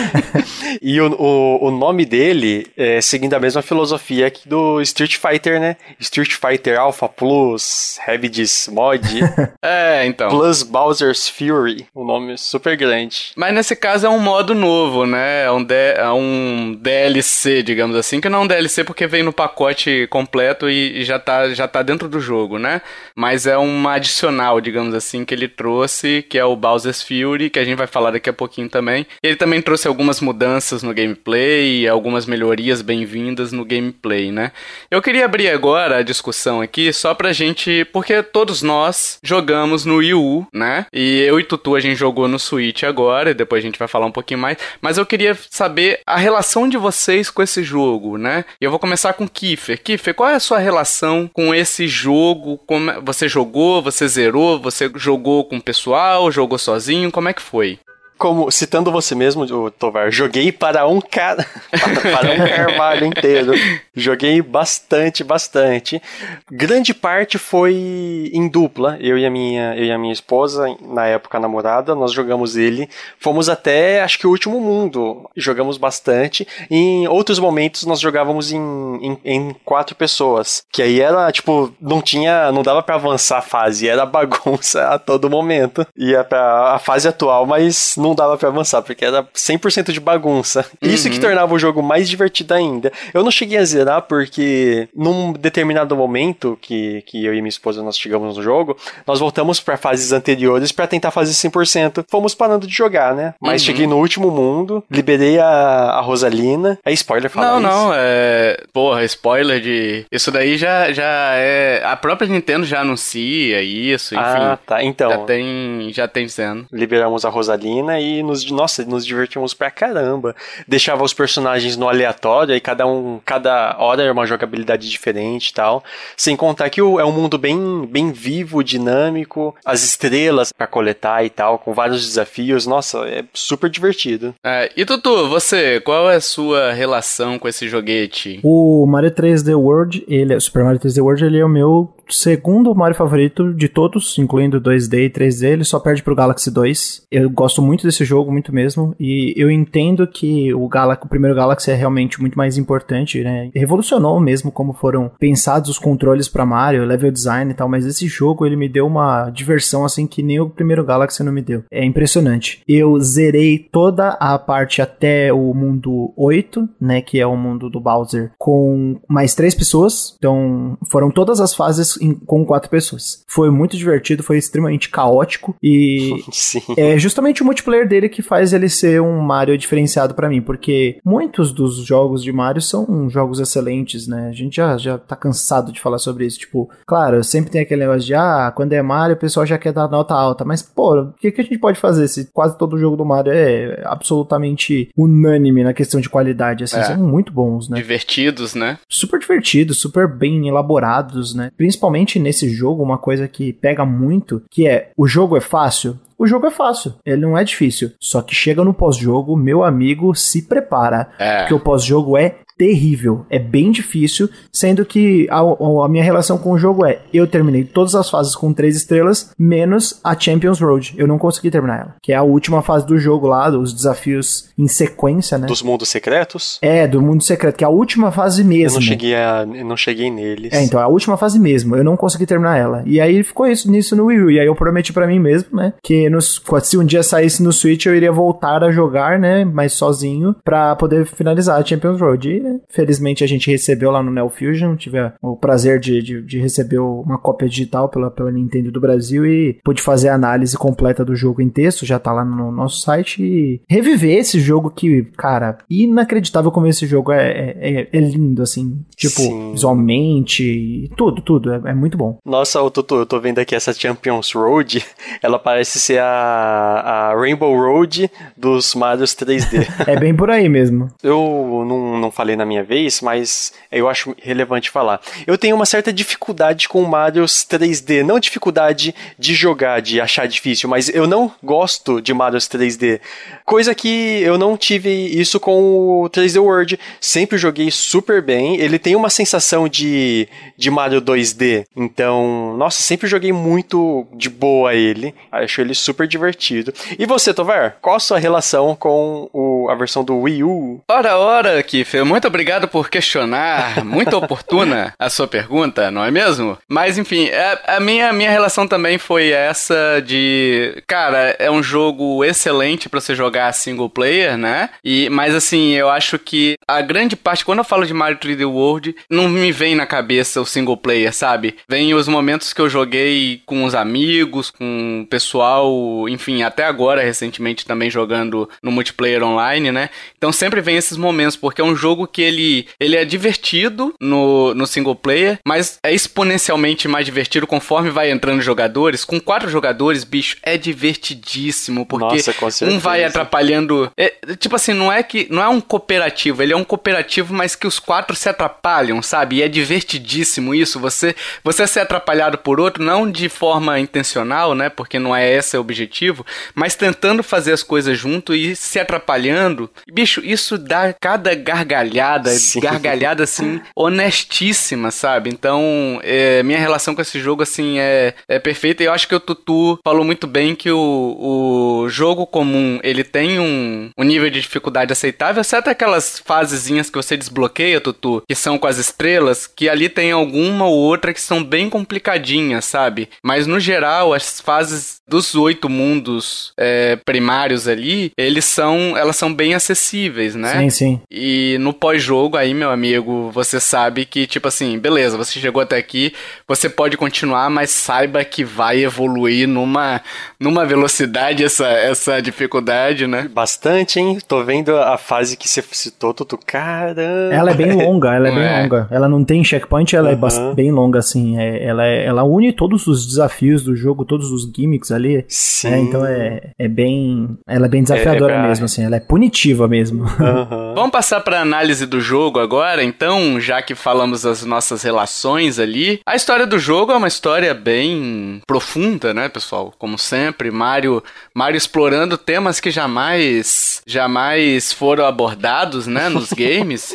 e 0.80 1.00
o, 1.00 1.12
o, 1.12 1.68
o, 1.68 1.70
nome 1.70 2.04
dele 2.04 2.66
é 2.76 3.00
seguindo 3.00 3.34
a 3.34 3.40
mesma 3.40 3.62
filosofia 3.62 4.30
que 4.30 4.48
do 4.48 4.80
Street 4.80 5.16
Fighter, 5.16 5.60
né? 5.60 5.76
Street 6.00 6.34
Fighter 6.34 6.78
Alpha 6.78 7.08
Plus, 7.08 7.98
Rabbids 8.04 8.68
Mod. 8.72 9.02
é, 9.62 10.06
então. 10.06 10.28
Plus 10.28 10.62
Bowser's 10.62 11.28
Fury. 11.28 11.86
Um 11.94 12.04
nome 12.04 12.36
super 12.38 12.76
grande. 12.76 13.32
Mas 13.36 13.54
nesse 13.54 13.76
caso 13.76 14.06
é 14.06 14.10
um 14.10 14.18
modo 14.18 14.54
novo, 14.54 15.06
né? 15.06 15.44
É 15.44 15.52
um, 15.52 15.66
é 15.70 16.12
um 16.12 16.78
DLC, 16.80 17.62
digamos 17.62 17.96
assim, 17.96 18.20
que 18.20 18.28
não 18.28 18.40
é 18.40 18.42
um 18.42 18.46
DLC 18.46 18.84
porque 18.84 19.06
vem 19.06 19.22
no 19.22 19.32
pacote 19.32 20.06
completo 20.08 20.68
e, 20.68 21.00
e 21.00 21.04
já, 21.04 21.18
tá, 21.18 21.52
já 21.54 21.68
tá 21.68 21.82
dentro 21.82 22.08
do 22.08 22.20
jogo, 22.20 22.58
né? 22.58 22.82
Mas 23.14 23.46
é 23.46 23.56
uma 23.56 23.94
adicional, 23.94 24.60
digamos 24.60 24.71
digamos 24.72 24.94
assim, 24.94 25.22
que 25.22 25.34
ele 25.34 25.48
trouxe, 25.48 26.24
que 26.26 26.38
é 26.38 26.44
o 26.44 26.56
Bowser's 26.56 27.02
Fury, 27.02 27.50
que 27.50 27.58
a 27.58 27.64
gente 27.64 27.76
vai 27.76 27.86
falar 27.86 28.12
daqui 28.12 28.30
a 28.30 28.32
pouquinho 28.32 28.70
também. 28.70 29.06
Ele 29.22 29.36
também 29.36 29.60
trouxe 29.60 29.86
algumas 29.86 30.18
mudanças 30.18 30.82
no 30.82 30.94
gameplay, 30.94 31.86
algumas 31.86 32.24
melhorias 32.24 32.80
bem-vindas 32.80 33.52
no 33.52 33.66
gameplay, 33.66 34.32
né? 34.32 34.50
Eu 34.90 35.02
queria 35.02 35.26
abrir 35.26 35.50
agora 35.50 35.98
a 35.98 36.02
discussão 36.02 36.62
aqui 36.62 36.90
só 36.90 37.12
pra 37.12 37.34
gente, 37.34 37.84
porque 37.92 38.22
todos 38.22 38.62
nós 38.62 39.18
jogamos 39.22 39.84
no 39.84 39.96
Wii 39.96 40.14
U, 40.14 40.46
né? 40.54 40.86
E 40.90 41.20
eu 41.20 41.38
e 41.38 41.44
Tutu 41.44 41.74
a 41.74 41.80
gente 41.80 41.96
jogou 41.96 42.26
no 42.26 42.38
Switch 42.38 42.82
agora, 42.82 43.32
e 43.32 43.34
depois 43.34 43.62
a 43.62 43.66
gente 43.66 43.78
vai 43.78 43.88
falar 43.88 44.06
um 44.06 44.10
pouquinho 44.12 44.40
mais, 44.40 44.56
mas 44.80 44.96
eu 44.96 45.04
queria 45.04 45.36
saber 45.50 46.00
a 46.06 46.16
relação 46.16 46.66
de 46.66 46.78
vocês 46.78 47.28
com 47.28 47.42
esse 47.42 47.62
jogo, 47.62 48.16
né? 48.16 48.46
E 48.58 48.64
eu 48.64 48.70
vou 48.70 48.80
começar 48.80 49.12
com 49.12 49.28
Kiffer. 49.28 49.82
Kiffer, 49.82 50.14
qual 50.14 50.30
é 50.30 50.36
a 50.36 50.40
sua 50.40 50.58
relação 50.58 51.28
com 51.30 51.54
esse 51.54 51.86
jogo? 51.86 52.56
Como 52.66 52.90
é, 52.90 52.98
você 53.02 53.28
jogou, 53.28 53.82
você 53.82 54.08
zerou, 54.08 54.61
você 54.62 54.90
jogou 54.94 55.44
com 55.44 55.56
o 55.56 55.62
pessoal, 55.62 56.30
jogou 56.30 56.58
sozinho? 56.58 57.10
Como 57.10 57.28
é 57.28 57.32
que 57.32 57.42
foi? 57.42 57.78
Como, 58.22 58.48
citando 58.52 58.92
você 58.92 59.16
mesmo, 59.16 59.68
Tovar, 59.72 60.12
joguei 60.12 60.52
para 60.52 60.86
um 60.86 61.00
cara, 61.00 61.44
para, 61.74 62.30
um 62.30 62.48
carvalho 62.48 63.04
inteiro. 63.04 63.52
Joguei 63.96 64.40
bastante, 64.40 65.24
bastante. 65.24 66.00
Grande 66.48 66.94
parte 66.94 67.36
foi 67.36 68.30
em 68.32 68.48
dupla. 68.48 68.96
Eu 69.00 69.18
e 69.18 69.26
a 69.26 69.30
minha, 69.30 69.74
eu 69.76 69.86
e 69.86 69.90
a 69.90 69.98
minha 69.98 70.12
esposa, 70.12 70.68
na 70.80 71.04
época 71.06 71.40
namorada, 71.40 71.96
nós 71.96 72.12
jogamos 72.12 72.56
ele. 72.56 72.88
Fomos 73.18 73.48
até, 73.48 74.00
acho 74.02 74.20
que 74.20 74.26
o 74.26 74.30
último 74.30 74.60
mundo. 74.60 75.28
Jogamos 75.36 75.76
bastante. 75.76 76.46
Em 76.70 77.08
outros 77.08 77.40
momentos 77.40 77.84
nós 77.84 77.98
jogávamos 77.98 78.52
em, 78.52 78.60
em, 79.02 79.18
em 79.24 79.56
quatro 79.64 79.96
pessoas. 79.96 80.62
Que 80.72 80.80
aí 80.80 81.00
era, 81.00 81.32
tipo, 81.32 81.74
não 81.80 82.00
tinha, 82.00 82.52
não 82.52 82.62
dava 82.62 82.84
para 82.84 82.94
avançar 82.94 83.38
a 83.38 83.42
fase. 83.42 83.88
Era 83.88 84.06
bagunça 84.06 84.84
a 84.90 84.98
todo 84.98 85.28
momento. 85.28 85.84
Ia 85.96 86.22
pra 86.22 86.74
a 86.74 86.78
fase 86.78 87.08
atual, 87.08 87.44
mas 87.44 87.96
não 87.96 88.11
não 88.12 88.14
dava 88.14 88.36
para 88.36 88.48
avançar, 88.48 88.82
porque 88.82 89.04
era 89.04 89.24
100% 89.24 89.90
de 89.92 90.00
bagunça. 90.00 90.64
Uhum. 90.82 90.90
Isso 90.90 91.08
que 91.08 91.16
uhum. 91.16 91.22
tornava 91.22 91.54
o 91.54 91.58
jogo 91.58 91.82
mais 91.82 92.08
divertido 92.08 92.54
ainda. 92.54 92.92
Eu 93.12 93.24
não 93.24 93.30
cheguei 93.30 93.58
a 93.58 93.64
zerar 93.64 94.02
porque 94.02 94.88
num 94.94 95.32
determinado 95.32 95.96
momento 95.96 96.58
que, 96.60 97.02
que 97.06 97.24
eu 97.24 97.34
e 97.34 97.40
minha 97.40 97.48
esposa 97.48 97.82
nós 97.82 97.98
chegamos 97.98 98.36
no 98.36 98.42
jogo, 98.42 98.76
nós 99.06 99.18
voltamos 99.18 99.60
para 99.60 99.76
fases 99.76 100.12
anteriores 100.12 100.70
para 100.70 100.86
tentar 100.86 101.10
fazer 101.10 101.32
100%. 101.32 102.04
Fomos 102.08 102.34
parando 102.34 102.66
de 102.66 102.74
jogar, 102.74 103.14
né? 103.14 103.34
Mas 103.40 103.62
uhum. 103.62 103.66
cheguei 103.66 103.86
no 103.86 103.96
último 103.96 104.30
mundo, 104.30 104.84
liberei 104.90 105.38
a, 105.38 105.46
a 105.46 106.00
Rosalina. 106.00 106.78
É 106.84 106.92
spoiler 106.92 107.30
falar 107.30 107.46
não, 107.46 107.58
isso? 107.58 107.68
Não, 107.68 107.86
não, 107.88 107.94
é... 107.96 108.62
Porra, 108.72 109.04
spoiler 109.04 109.60
de... 109.60 110.04
Isso 110.12 110.30
daí 110.30 110.58
já, 110.58 110.92
já 110.92 111.34
é... 111.34 111.82
A 111.84 111.96
própria 111.96 112.28
Nintendo 112.28 112.66
já 112.66 112.80
anuncia 112.80 113.62
isso, 113.62 114.14
enfim. 114.14 114.24
Ah, 114.24 114.58
tá. 114.64 114.82
Então... 114.84 115.10
Já 115.10 115.18
tem, 115.18 115.90
já 115.92 116.08
tem 116.08 116.28
sendo. 116.28 116.66
Liberamos 116.70 117.24
a 117.24 117.30
Rosalina 117.30 117.91
e 118.00 118.22
nos, 118.22 118.50
nossa, 118.50 118.84
nos 118.84 119.04
divertimos 119.06 119.54
pra 119.54 119.70
caramba. 119.70 120.34
Deixava 120.66 121.02
os 121.02 121.12
personagens 121.12 121.76
no 121.76 121.88
aleatório, 121.88 122.54
aí 122.54 122.60
cada 122.60 122.86
um, 122.86 123.20
cada 123.24 123.76
hora 123.78 124.02
era 124.02 124.12
uma 124.12 124.26
jogabilidade 124.26 124.88
diferente 124.88 125.48
e 125.48 125.54
tal. 125.54 125.82
Sem 126.16 126.36
contar 126.36 126.70
que 126.70 126.80
o, 126.80 126.98
é 126.98 127.04
um 127.04 127.12
mundo 127.12 127.38
bem, 127.38 127.86
bem 127.86 128.12
vivo, 128.12 128.62
dinâmico, 128.62 129.54
as 129.64 129.82
estrelas 129.82 130.52
para 130.52 130.66
coletar 130.66 131.24
e 131.24 131.30
tal, 131.30 131.58
com 131.58 131.72
vários 131.72 132.06
desafios. 132.06 132.66
Nossa, 132.66 132.98
é 133.08 133.24
super 133.32 133.70
divertido. 133.70 134.34
É, 134.44 134.70
e 134.76 134.84
Tutu, 134.84 135.28
você, 135.28 135.80
qual 135.80 136.10
é 136.10 136.16
a 136.16 136.20
sua 136.20 136.72
relação 136.72 137.38
com 137.38 137.48
esse 137.48 137.68
joguete? 137.68 138.40
O 138.42 138.86
Mario 138.86 139.10
3D 139.10 139.54
World, 139.56 140.04
ele, 140.08 140.38
Super 140.40 140.64
Mario 140.64 140.80
3D 140.80 141.02
World, 141.02 141.24
ele 141.24 141.38
é 141.38 141.44
o 141.44 141.48
meu 141.48 141.92
segundo 142.12 142.74
Mario 142.74 142.96
favorito 142.96 143.52
de 143.54 143.68
todos, 143.68 144.18
incluindo 144.18 144.60
2D 144.60 145.06
e 145.06 145.10
3D, 145.10 145.44
ele 145.44 145.64
só 145.64 145.78
perde 145.80 146.02
pro 146.02 146.14
Galaxy 146.14 146.50
2. 146.50 147.06
Eu 147.10 147.30
gosto 147.30 147.62
muito 147.62 147.86
desse 147.86 148.04
jogo, 148.04 148.30
muito 148.30 148.54
mesmo, 148.54 148.94
e 148.98 149.34
eu 149.36 149.50
entendo 149.50 150.06
que 150.06 150.52
o, 150.54 150.68
Galaxy, 150.68 151.04
o 151.04 151.08
primeiro 151.08 151.36
Galaxy 151.36 151.70
é 151.70 151.74
realmente 151.74 152.20
muito 152.20 152.36
mais 152.36 152.58
importante, 152.58 153.22
né? 153.22 153.50
Revolucionou 153.54 154.20
mesmo 154.20 154.50
como 154.50 154.72
foram 154.72 155.10
pensados 155.18 155.70
os 155.70 155.78
controles 155.78 156.28
para 156.28 156.46
Mario, 156.46 156.84
level 156.84 157.10
design 157.10 157.50
e 157.50 157.54
tal, 157.54 157.68
mas 157.68 157.86
esse 157.86 158.06
jogo 158.06 158.46
ele 158.46 158.56
me 158.56 158.68
deu 158.68 158.86
uma 158.86 159.30
diversão 159.30 159.84
assim 159.84 160.06
que 160.06 160.22
nem 160.22 160.40
o 160.40 160.50
primeiro 160.50 160.84
Galaxy 160.84 161.22
não 161.22 161.32
me 161.32 161.42
deu. 161.42 161.64
É 161.70 161.84
impressionante. 161.84 162.62
Eu 162.68 162.98
zerei 163.00 163.58
toda 163.58 164.10
a 164.10 164.38
parte 164.38 164.82
até 164.82 165.32
o 165.32 165.54
mundo 165.54 166.12
8, 166.16 166.68
né, 166.80 167.00
que 167.00 167.20
é 167.20 167.26
o 167.26 167.36
mundo 167.36 167.70
do 167.70 167.80
Bowser, 167.80 168.32
com 168.38 169.00
mais 169.08 169.34
três 169.34 169.54
pessoas. 169.54 170.14
Então, 170.18 170.76
foram 170.88 171.10
todas 171.10 171.40
as 171.40 171.54
fases 171.54 171.96
em, 172.02 172.14
com 172.14 172.44
quatro 172.44 172.68
pessoas. 172.70 173.24
Foi 173.26 173.50
muito 173.50 173.76
divertido, 173.76 174.22
foi 174.22 174.38
extremamente 174.38 174.88
caótico 174.88 175.54
e 175.62 176.22
Sim. 176.32 176.60
é 176.76 176.98
justamente 176.98 177.42
o 177.42 177.44
multiplayer 177.44 177.88
dele 177.88 178.08
que 178.08 178.22
faz 178.22 178.52
ele 178.52 178.68
ser 178.68 179.00
um 179.00 179.20
Mario 179.20 179.56
diferenciado 179.56 180.14
pra 180.14 180.28
mim, 180.28 180.40
porque 180.42 180.98
muitos 181.04 181.52
dos 181.52 181.76
jogos 181.84 182.22
de 182.22 182.32
Mario 182.32 182.60
são 182.62 183.08
jogos 183.08 183.40
excelentes, 183.40 184.06
né? 184.06 184.28
A 184.28 184.32
gente 184.32 184.56
já, 184.56 184.76
já 184.76 184.98
tá 184.98 185.14
cansado 185.16 185.72
de 185.72 185.80
falar 185.80 185.98
sobre 185.98 186.26
isso. 186.26 186.38
Tipo, 186.38 186.68
claro, 186.86 187.22
sempre 187.22 187.50
tem 187.50 187.60
aquele 187.62 187.82
negócio 187.82 188.02
de, 188.06 188.14
ah, 188.14 188.52
quando 188.54 188.72
é 188.72 188.82
Mario 188.82 189.14
o 189.16 189.18
pessoal 189.18 189.46
já 189.46 189.58
quer 189.58 189.72
dar 189.72 189.88
nota 189.88 190.14
alta, 190.14 190.44
mas, 190.44 190.62
pô, 190.62 191.00
o 191.00 191.12
que, 191.12 191.30
que 191.30 191.40
a 191.40 191.44
gente 191.44 191.58
pode 191.58 191.78
fazer 191.78 192.08
se 192.08 192.28
quase 192.32 192.56
todo 192.58 192.78
jogo 192.78 192.96
do 192.96 193.04
Mario 193.04 193.32
é 193.32 193.82
absolutamente 193.84 194.88
unânime 194.96 195.62
na 195.64 195.72
questão 195.72 196.00
de 196.00 196.08
qualidade, 196.08 196.64
assim, 196.64 196.78
É. 196.78 196.84
são 196.84 196.96
muito 196.98 197.32
bons, 197.32 197.68
né? 197.68 197.76
Divertidos, 197.76 198.54
né? 198.54 198.78
super 198.88 199.18
divertidos, 199.18 199.78
super 199.78 200.08
bem 200.08 200.48
elaborados, 200.48 201.34
né? 201.34 201.50
Principalmente 201.56 201.91
nesse 202.18 202.48
jogo, 202.48 202.82
uma 202.82 202.98
coisa 202.98 203.28
que 203.28 203.52
pega 203.52 203.84
muito, 203.84 204.42
que 204.50 204.66
é 204.66 204.90
o 204.96 205.06
jogo 205.06 205.36
é 205.36 205.40
fácil. 205.40 205.98
O 206.18 206.26
jogo 206.26 206.46
é 206.46 206.50
fácil, 206.50 206.94
ele 207.04 207.20
não 207.20 207.36
é 207.36 207.42
difícil. 207.42 207.90
Só 208.00 208.22
que 208.22 208.34
chega 208.34 208.62
no 208.64 208.72
pós-jogo, 208.72 209.36
meu 209.36 209.64
amigo, 209.64 210.14
se 210.14 210.42
prepara. 210.42 211.08
É. 211.18 211.40
Porque 211.40 211.54
o 211.54 211.60
pós-jogo 211.60 212.16
é 212.16 212.36
terrível, 212.62 213.26
é 213.28 213.40
bem 213.40 213.72
difícil, 213.72 214.30
sendo 214.52 214.84
que 214.84 215.26
a, 215.28 215.40
a 215.40 215.88
minha 215.88 216.04
relação 216.04 216.38
com 216.38 216.52
o 216.52 216.58
jogo 216.58 216.86
é, 216.86 217.00
eu 217.12 217.26
terminei 217.26 217.64
todas 217.64 217.96
as 217.96 218.08
fases 218.08 218.36
com 218.36 218.52
três 218.52 218.76
estrelas, 218.76 219.32
menos 219.36 220.00
a 220.04 220.16
Champions 220.16 220.60
Road, 220.60 220.94
eu 220.96 221.08
não 221.08 221.18
consegui 221.18 221.50
terminar 221.50 221.80
ela, 221.80 221.94
que 222.00 222.12
é 222.12 222.16
a 222.16 222.22
última 222.22 222.62
fase 222.62 222.86
do 222.86 222.98
jogo 223.00 223.26
lá, 223.26 223.48
os 223.50 223.72
desafios 223.72 224.48
em 224.56 224.68
sequência, 224.68 225.38
né? 225.38 225.48
Dos 225.48 225.60
mundos 225.60 225.88
secretos? 225.88 226.60
É, 226.62 226.86
do 226.86 227.02
mundo 227.02 227.24
secreto, 227.24 227.56
que 227.56 227.64
é 227.64 227.66
a 227.66 227.70
última 227.70 228.12
fase 228.12 228.42
Eu 228.42 228.46
mesmo. 228.46 228.78
não 228.78 228.86
cheguei 228.86 229.16
a. 229.16 229.44
Eu 229.52 229.64
não 229.64 229.76
cheguei 229.76 230.08
neles. 230.08 230.52
É, 230.52 230.62
então, 230.62 230.78
a 230.78 230.86
última 230.86 231.16
fase 231.16 231.40
mesmo, 231.40 231.74
eu 231.74 231.82
não 231.82 231.96
consegui 231.96 232.26
terminar 232.26 232.56
ela. 232.56 232.84
E 232.86 233.00
aí 233.00 233.24
ficou 233.24 233.46
isso 233.48 233.68
nisso 233.68 233.96
no 233.96 234.04
Wii 234.04 234.20
U. 234.20 234.30
E 234.30 234.38
aí 234.38 234.46
eu 234.46 234.54
prometi 234.54 234.92
pra 234.92 235.06
mim 235.06 235.18
mesmo, 235.18 235.56
né? 235.56 235.72
Que 235.82 236.08
nos, 236.08 236.40
se 236.62 236.78
um 236.78 236.84
dia 236.84 237.02
saísse 237.02 237.42
no 237.42 237.52
Switch, 237.52 237.86
eu 237.86 237.96
iria 237.96 238.12
voltar 238.12 238.62
a 238.62 238.70
jogar, 238.70 239.18
né? 239.18 239.44
Mas 239.44 239.72
sozinho, 239.72 240.36
pra 240.44 240.76
poder 240.76 241.06
finalizar 241.06 241.60
a 241.60 241.64
Champions 241.64 242.00
Road. 242.00 242.28
E, 242.28 242.40
né, 242.40 242.51
felizmente 242.68 243.22
a 243.24 243.26
gente 243.26 243.50
recebeu 243.50 243.90
lá 243.90 244.02
no 244.02 244.10
Neo 244.10 244.28
Fusion. 244.28 244.76
Tive 244.76 244.98
o 245.20 245.36
prazer 245.36 245.78
de, 245.80 246.02
de, 246.02 246.22
de 246.22 246.38
receber 246.38 246.78
uma 246.78 247.18
cópia 247.18 247.48
digital 247.48 247.88
pela, 247.88 248.10
pela 248.10 248.30
Nintendo 248.30 248.70
do 248.70 248.80
Brasil 248.80 249.26
e 249.26 249.58
pude 249.64 249.82
fazer 249.82 250.08
a 250.08 250.14
análise 250.14 250.56
completa 250.56 251.04
do 251.04 251.14
jogo 251.16 251.40
em 251.42 251.48
texto. 251.48 251.86
Já 251.86 251.98
tá 251.98 252.12
lá 252.12 252.24
no 252.24 252.50
nosso 252.52 252.80
site. 252.80 253.22
E 253.22 253.60
reviver 253.68 254.16
esse 254.18 254.38
jogo 254.40 254.70
que, 254.70 255.02
cara, 255.16 255.58
inacreditável 255.68 256.50
como 256.50 256.66
esse 256.66 256.86
jogo 256.86 257.12
é, 257.12 257.30
é, 257.30 257.80
é- 257.82 257.88
é 257.92 258.00
lindo, 258.00 258.42
assim. 258.42 258.80
Tipo, 258.96 259.20
Sim. 259.22 259.52
visualmente, 259.52 260.90
tudo, 260.96 261.22
tudo. 261.22 261.52
É, 261.52 261.70
é 261.70 261.74
muito 261.74 261.96
bom. 261.96 262.18
Nossa, 262.24 262.60
ô, 262.62 262.70
Tutu, 262.70 262.96
eu 262.96 263.06
tô 263.06 263.20
vendo 263.20 263.38
aqui 263.38 263.54
essa 263.54 263.72
Champions 263.72 264.32
Road. 264.32 264.84
Ela 265.22 265.38
parece 265.38 265.78
ser 265.78 266.00
a, 266.00 267.10
a 267.12 267.14
Rainbow 267.14 267.54
Road 267.56 268.10
dos 268.36 268.74
Marios 268.74 269.14
3D. 269.14 269.62
É 269.86 269.98
bem 269.98 270.14
por 270.14 270.30
aí 270.30 270.48
mesmo. 270.48 270.88
eu 271.02 271.64
não, 271.66 271.98
não 272.00 272.10
falei 272.10 272.31
na 272.36 272.44
minha 272.44 272.62
vez, 272.62 273.00
mas 273.00 273.52
eu 273.70 273.88
acho 273.88 274.14
relevante 274.22 274.70
falar. 274.70 275.00
Eu 275.26 275.36
tenho 275.38 275.54
uma 275.56 275.66
certa 275.66 275.92
dificuldade 275.92 276.68
com 276.68 276.82
Marios 276.82 277.44
3D. 277.48 278.02
Não 278.02 278.18
dificuldade 278.20 278.94
de 279.18 279.34
jogar, 279.34 279.80
de 279.80 280.00
achar 280.00 280.26
difícil, 280.28 280.68
mas 280.68 280.88
eu 280.88 281.06
não 281.06 281.32
gosto 281.42 282.00
de 282.00 282.12
Marios 282.14 282.46
3D. 282.48 283.00
Coisa 283.44 283.74
que 283.74 284.20
eu 284.22 284.38
não 284.38 284.56
tive 284.56 284.90
isso 284.90 285.38
com 285.40 286.02
o 286.04 286.10
3D 286.10 286.40
World. 286.40 286.78
Sempre 287.00 287.38
joguei 287.38 287.70
super 287.70 288.22
bem. 288.22 288.56
Ele 288.56 288.78
tem 288.78 288.94
uma 288.96 289.10
sensação 289.10 289.68
de, 289.68 290.28
de 290.56 290.70
Mario 290.70 291.00
2D. 291.02 291.64
Então, 291.76 292.56
nossa, 292.56 292.82
sempre 292.82 293.06
joguei 293.08 293.32
muito 293.32 294.06
de 294.14 294.28
boa 294.28 294.74
ele. 294.74 295.14
Acho 295.30 295.60
ele 295.60 295.74
super 295.74 296.06
divertido. 296.06 296.72
E 296.98 297.06
você, 297.06 297.32
Tovar? 297.34 297.76
Qual 297.80 297.96
a 297.96 298.00
sua 298.00 298.18
relação 298.18 298.74
com 298.74 299.28
o- 299.32 299.68
a 299.70 299.74
versão 299.74 300.02
do 300.04 300.18
Wii 300.20 300.44
U? 300.44 300.80
Ora, 300.88 301.16
ora, 301.18 301.62
Kiffer, 301.62 302.04
muito 302.04 302.21
obrigado 302.26 302.68
por 302.68 302.88
questionar, 302.88 303.84
muito 303.84 304.16
oportuna 304.16 304.94
a 304.98 305.10
sua 305.10 305.26
pergunta, 305.26 305.90
não 305.90 306.04
é 306.04 306.10
mesmo? 306.10 306.58
Mas 306.68 306.98
enfim, 306.98 307.28
a, 307.30 307.76
a 307.76 307.80
minha, 307.80 308.12
minha 308.12 308.30
relação 308.30 308.66
também 308.66 308.98
foi 308.98 309.30
essa 309.30 310.02
de, 310.04 310.82
cara, 310.86 311.36
é 311.38 311.50
um 311.50 311.62
jogo 311.62 312.24
excelente 312.24 312.88
pra 312.88 313.00
você 313.00 313.14
jogar 313.14 313.52
single 313.52 313.88
player, 313.88 314.36
né? 314.36 314.70
E, 314.84 315.08
mas 315.10 315.34
assim, 315.34 315.72
eu 315.72 315.88
acho 315.88 316.18
que 316.18 316.56
a 316.66 316.80
grande 316.80 317.16
parte, 317.16 317.44
quando 317.44 317.58
eu 317.58 317.64
falo 317.64 317.86
de 317.86 317.94
Mario 317.94 318.18
3D 318.18 318.48
World, 318.48 318.94
não 319.10 319.28
me 319.28 319.52
vem 319.52 319.74
na 319.74 319.86
cabeça 319.86 320.40
o 320.40 320.46
single 320.46 320.76
player, 320.76 321.12
sabe? 321.12 321.56
Vem 321.68 321.94
os 321.94 322.08
momentos 322.08 322.52
que 322.52 322.60
eu 322.60 322.68
joguei 322.68 323.42
com 323.46 323.64
os 323.64 323.74
amigos, 323.74 324.50
com 324.50 325.02
o 325.02 325.06
pessoal, 325.06 326.08
enfim, 326.08 326.42
até 326.42 326.64
agora, 326.64 327.02
recentemente 327.02 327.66
também 327.66 327.90
jogando 327.90 328.48
no 328.62 328.70
multiplayer 328.70 329.22
online, 329.22 329.70
né? 329.70 329.90
Então 330.16 330.32
sempre 330.32 330.60
vem 330.60 330.76
esses 330.76 330.96
momentos, 330.96 331.36
porque 331.36 331.60
é 331.60 331.64
um 331.64 331.76
jogo 331.76 332.06
que 332.12 332.22
ele, 332.22 332.68
ele 332.78 332.96
é 332.96 333.04
divertido 333.04 333.94
no, 334.00 334.54
no 334.54 334.66
single 334.66 334.94
player, 334.94 335.38
mas 335.46 335.78
é 335.82 335.92
exponencialmente 335.92 336.86
mais 336.86 337.06
divertido 337.06 337.46
conforme 337.46 337.90
vai 337.90 338.10
entrando 338.10 338.40
jogadores. 338.40 339.04
Com 339.04 339.20
quatro 339.20 339.48
jogadores, 339.48 340.04
bicho, 340.04 340.36
é 340.42 340.56
divertidíssimo, 340.56 341.86
porque 341.86 342.22
Nossa, 342.26 342.64
um 342.66 342.78
vai 342.78 343.04
atrapalhando. 343.04 343.90
é, 343.96 344.14
tipo 344.36 344.56
assim, 344.56 344.72
não 344.72 344.92
é 344.92 345.02
que 345.02 345.26
não 345.30 345.42
é 345.42 345.48
um 345.48 345.60
cooperativo, 345.60 346.42
ele 346.42 346.52
é 346.52 346.56
um 346.56 346.64
cooperativo, 346.64 347.32
mas 347.32 347.54
que 347.54 347.66
os 347.66 347.78
quatro 347.78 348.14
se 348.14 348.28
atrapalham, 348.28 349.00
sabe? 349.02 349.36
E 349.36 349.42
é 349.42 349.48
divertidíssimo 349.48 350.54
isso. 350.54 350.78
Você 350.78 351.14
você 351.42 351.66
ser 351.66 351.80
atrapalhado 351.80 352.38
por 352.38 352.60
outro, 352.60 352.82
não 352.82 353.10
de 353.10 353.28
forma 353.28 353.78
intencional, 353.80 354.54
né? 354.54 354.68
Porque 354.68 354.98
não 354.98 355.14
é 355.14 355.30
esse 355.30 355.56
o 355.56 355.60
objetivo, 355.60 356.24
mas 356.54 356.74
tentando 356.74 357.22
fazer 357.22 357.52
as 357.52 357.62
coisas 357.62 357.98
junto 357.98 358.34
e 358.34 358.54
se 358.54 358.78
atrapalhando. 358.78 359.70
Bicho, 359.90 360.20
isso 360.24 360.58
dá 360.58 360.92
cada 360.92 361.34
gargalhada, 361.34 362.01
Sim. 362.30 362.60
gargalhada 362.60 363.24
assim, 363.24 363.60
honestíssima, 363.76 364.90
sabe? 364.90 365.30
Então, 365.30 366.00
é, 366.02 366.42
minha 366.42 366.58
relação 366.58 366.94
com 366.94 367.02
esse 367.02 367.20
jogo, 367.20 367.42
assim, 367.42 367.78
é, 367.78 368.14
é 368.28 368.38
perfeita. 368.38 368.82
E 368.82 368.86
eu 368.86 368.92
acho 368.92 369.08
que 369.08 369.14
o 369.14 369.20
Tutu 369.20 369.78
falou 369.84 370.04
muito 370.04 370.26
bem 370.26 370.54
que 370.54 370.70
o, 370.70 371.82
o 371.84 371.88
jogo 371.88 372.26
comum, 372.26 372.78
ele 372.82 373.04
tem 373.04 373.38
um, 373.38 373.90
um 373.96 374.04
nível 374.04 374.30
de 374.30 374.40
dificuldade 374.40 374.92
aceitável, 374.92 375.40
exceto 375.40 375.70
aquelas 375.70 376.18
fasezinhas 376.18 376.90
que 376.90 376.96
você 376.96 377.16
desbloqueia, 377.16 377.80
Tutu, 377.80 378.22
que 378.28 378.34
são 378.34 378.58
com 378.58 378.66
as 378.66 378.78
estrelas, 378.78 379.46
que 379.46 379.68
ali 379.68 379.88
tem 379.88 380.12
alguma 380.12 380.66
ou 380.66 380.74
outra 380.74 381.12
que 381.12 381.20
são 381.20 381.42
bem 381.42 381.68
complicadinhas, 381.68 382.64
sabe? 382.64 383.08
Mas, 383.22 383.46
no 383.46 383.60
geral, 383.60 384.12
as 384.12 384.40
fases 384.40 384.96
dos 385.08 385.34
oito 385.34 385.68
mundos 385.68 386.52
é, 386.58 386.96
primários 386.96 387.68
ali, 387.68 388.12
eles 388.16 388.44
são, 388.44 388.96
elas 388.96 389.16
são 389.16 389.32
bem 389.32 389.54
acessíveis, 389.54 390.34
né? 390.34 390.60
Sim, 390.60 390.70
sim. 390.70 391.00
E 391.10 391.56
no 391.60 391.72
pós-jogo, 391.92 392.38
aí, 392.38 392.54
meu 392.54 392.70
amigo, 392.70 393.30
você 393.32 393.60
sabe 393.60 394.06
que, 394.06 394.26
tipo 394.26 394.48
assim, 394.48 394.78
beleza, 394.78 395.14
você 395.18 395.38
chegou 395.38 395.60
até 395.62 395.76
aqui, 395.76 396.12
você 396.48 396.66
pode 396.70 396.96
continuar, 396.96 397.50
mas 397.50 397.68
saiba 397.68 398.24
que 398.24 398.42
vai 398.42 398.82
evoluir 398.82 399.46
numa, 399.46 400.00
numa 400.40 400.64
velocidade 400.64 401.44
essa, 401.44 401.66
essa 401.66 402.20
dificuldade, 402.22 403.06
né? 403.06 403.28
Bastante, 403.32 404.00
hein? 404.00 404.18
Tô 404.26 404.42
vendo 404.42 404.74
a 404.74 404.96
fase 404.96 405.36
que 405.36 405.46
você 405.46 405.62
citou, 405.70 406.14
Tutu. 406.14 406.38
Caramba! 406.46 407.02
Ela 407.34 407.50
é 407.50 407.54
bem 407.54 407.72
longa, 407.72 408.14
ela 408.14 408.28
é 408.28 408.32
bem 408.32 408.42
É. 408.42 408.62
longa. 408.62 408.88
Ela 408.90 409.08
não 409.08 409.22
tem 409.22 409.44
checkpoint, 409.44 409.94
ela 409.94 410.08
é 410.08 410.12
Aham. 410.12 410.20
bas- 410.20 410.54
bem 410.54 410.72
longa, 410.72 410.98
assim. 410.98 411.38
É- 411.38 411.62
ela, 411.62 411.86
é- 411.86 412.06
ela 412.06 412.24
une 412.24 412.52
todos 412.54 412.86
os 412.86 413.06
desafios 413.06 413.62
do 413.62 413.76
jogo, 413.76 414.04
todos 414.06 414.30
os 414.32 414.50
gimmicks 414.54 414.90
ali. 414.90 415.26
Sim. 415.28 415.68
É, 415.68 415.78
então 415.78 416.06
é, 416.06 416.40
é 416.58 416.68
bem. 416.68 417.36
Ela 417.46 417.66
é 417.66 417.68
bem 417.68 417.82
desafiadora 417.82 418.32
É, 418.32 418.36
é 418.36 418.38
pra- 418.40 418.48
mesmo, 418.48 418.64
assim. 418.64 418.82
Ela 418.82 418.96
é 418.96 419.00
punitiva 419.00 419.68
mesmo. 419.68 420.04
Aham. 420.04 420.72
Vamos 420.74 420.90
passar 420.90 421.20
para 421.20 421.40
análise 421.42 421.81
do 421.86 422.00
jogo 422.00 422.38
agora, 422.38 422.82
então, 422.82 423.40
já 423.40 423.62
que 423.62 423.74
falamos 423.74 424.22
das 424.22 424.44
nossas 424.44 424.82
relações 424.82 425.58
ali. 425.58 426.00
A 426.06 426.14
história 426.16 426.46
do 426.46 426.58
jogo 426.58 426.92
é 426.92 426.96
uma 426.96 427.08
história 427.08 427.54
bem 427.54 428.40
profunda, 428.46 429.12
né, 429.14 429.28
pessoal? 429.28 429.72
Como 429.78 429.98
sempre, 429.98 430.50
Mario, 430.50 431.02
Mario 431.34 431.56
explorando 431.56 432.18
temas 432.18 432.60
que 432.60 432.70
jamais, 432.70 433.82
jamais 433.86 434.72
foram 434.72 435.06
abordados, 435.06 435.86
né, 435.86 436.08
nos 436.08 436.30
games. 436.34 436.94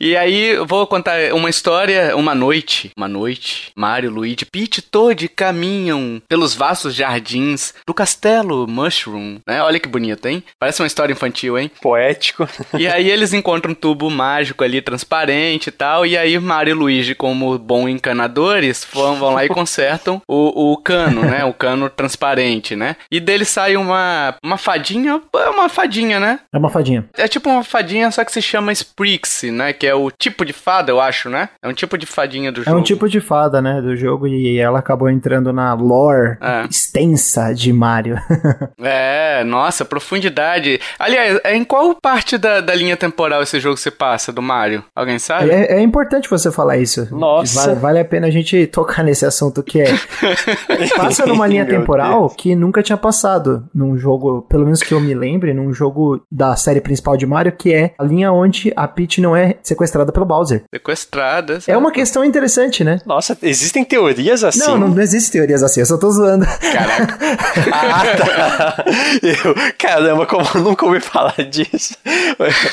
e 0.00 0.16
aí, 0.16 0.50
eu 0.54 0.66
vou 0.66 0.86
contar 0.86 1.32
uma 1.34 1.50
história, 1.50 2.16
uma 2.16 2.34
noite, 2.34 2.90
uma 2.96 3.08
noite, 3.08 3.72
Mario, 3.76 4.10
Luigi, 4.10 4.44
Peach 4.44 4.78
e 4.78 4.82
Toad 4.82 5.28
caminham 5.28 6.22
pelos 6.28 6.54
vastos 6.54 6.94
jardins 6.94 7.74
do 7.86 7.94
castelo 7.94 8.66
Mushroom, 8.66 9.38
né? 9.46 9.62
Olha 9.62 9.80
que 9.80 9.88
bonito, 9.88 10.26
hein? 10.26 10.42
Parece 10.58 10.82
uma 10.82 10.86
história 10.86 11.12
infantil, 11.12 11.58
hein? 11.58 11.70
Poético. 11.80 12.48
E 12.78 12.86
aí 12.86 13.10
eles 13.10 13.32
encontram 13.32 13.71
um 13.72 13.74
tubo 13.74 14.10
mágico 14.10 14.62
ali, 14.62 14.80
transparente 14.80 15.68
e 15.68 15.72
tal, 15.72 16.04
e 16.06 16.16
aí 16.16 16.38
Mario 16.38 16.72
e 16.72 16.74
Luigi, 16.74 17.14
como 17.14 17.58
bons 17.58 17.88
encanadores, 17.88 18.86
vão, 18.92 19.16
vão 19.16 19.34
lá 19.34 19.44
e 19.44 19.48
consertam 19.50 20.20
o, 20.28 20.72
o 20.72 20.76
cano, 20.76 21.22
né? 21.22 21.44
O 21.44 21.52
cano 21.54 21.88
transparente, 21.90 22.76
né? 22.76 22.96
E 23.10 23.18
dele 23.20 23.44
sai 23.44 23.76
uma, 23.76 24.34
uma 24.42 24.56
fadinha, 24.58 25.20
é 25.34 25.48
uma 25.50 25.68
fadinha, 25.68 26.20
né? 26.20 26.40
É 26.52 26.58
uma 26.58 26.70
fadinha. 26.70 27.04
É 27.16 27.26
tipo 27.26 27.48
uma 27.50 27.64
fadinha, 27.64 28.10
só 28.10 28.24
que 28.24 28.32
se 28.32 28.42
chama 28.42 28.72
Sprix, 28.72 29.44
né? 29.44 29.72
Que 29.72 29.86
é 29.86 29.94
o 29.94 30.10
tipo 30.10 30.44
de 30.44 30.52
fada, 30.52 30.90
eu 30.90 31.00
acho, 31.00 31.28
né? 31.28 31.48
É 31.62 31.68
um 31.68 31.72
tipo 31.72 31.96
de 31.96 32.06
fadinha 32.06 32.52
do 32.52 32.62
jogo. 32.62 32.76
É 32.76 32.80
um 32.80 32.82
tipo 32.82 33.08
de 33.08 33.20
fada, 33.20 33.60
né? 33.62 33.80
Do 33.80 33.96
jogo 33.96 34.26
e 34.28 34.58
ela 34.58 34.78
acabou 34.78 35.08
entrando 35.08 35.52
na 35.52 35.74
lore 35.74 36.36
É. 36.40 36.66
extensa 36.68 37.52
de 37.54 37.72
Mario. 37.72 38.16
É, 38.84 39.44
nossa, 39.44 39.84
profundidade. 39.84 40.80
Aliás, 40.98 41.40
é 41.44 41.54
em 41.56 41.64
qual 41.64 41.94
parte 41.94 42.36
da, 42.36 42.60
da 42.60 42.74
linha 42.74 42.96
temporal 42.96 43.42
esse 43.42 43.60
jogo 43.62 43.76
se 43.76 43.90
passa, 43.90 44.32
do 44.32 44.42
Mario? 44.42 44.84
Alguém 44.94 45.18
sabe? 45.18 45.50
é, 45.50 45.78
é 45.78 45.80
importante 45.80 46.28
você 46.28 46.50
falar 46.50 46.78
isso. 46.78 47.08
Nossa. 47.10 47.68
Vale, 47.68 47.80
vale 47.80 48.00
a 48.00 48.04
pena 48.04 48.26
a 48.26 48.30
gente 48.30 48.66
tocar 48.66 49.02
nesse 49.02 49.24
assunto 49.24 49.62
que 49.62 49.80
é. 49.80 49.92
Passa 50.96 51.26
numa 51.26 51.46
linha 51.46 51.66
temporal 51.66 52.28
que 52.30 52.54
nunca 52.54 52.82
tinha 52.82 52.96
passado 52.96 53.68
num 53.74 53.96
jogo, 53.96 54.42
pelo 54.42 54.64
menos 54.64 54.82
que 54.82 54.92
eu 54.92 55.00
me 55.00 55.14
lembre, 55.14 55.54
num 55.54 55.72
jogo 55.72 56.24
da 56.30 56.56
série 56.56 56.80
principal 56.80 57.16
de 57.16 57.26
Mario, 57.26 57.52
que 57.52 57.72
é 57.72 57.94
a 57.98 58.04
linha 58.04 58.32
onde 58.32 58.72
a 58.76 58.86
Peach 58.86 59.20
não 59.20 59.36
é 59.36 59.56
sequestrada 59.62 60.12
pelo 60.12 60.26
Bowser. 60.26 60.64
Sequestradas. 60.72 61.68
É 61.68 61.76
uma 61.76 61.92
questão 61.92 62.24
interessante, 62.24 62.84
né? 62.84 63.00
Nossa, 63.06 63.36
existem 63.42 63.84
teorias 63.84 64.44
assim? 64.44 64.60
Não, 64.60 64.78
não, 64.78 64.88
não 64.88 65.02
existe 65.02 65.32
teorias 65.32 65.62
assim, 65.62 65.80
eu 65.80 65.86
só 65.86 65.96
tô 65.96 66.10
zoando. 66.10 66.46
Caraca. 66.46 67.18
Ah, 67.72 68.02
tá. 68.16 68.84
Eu, 69.22 69.54
caramba, 69.78 70.26
como 70.26 70.46
eu 70.54 70.60
nunca 70.60 70.84
ouvi 70.84 71.00
falar 71.00 71.34
disso. 71.48 71.96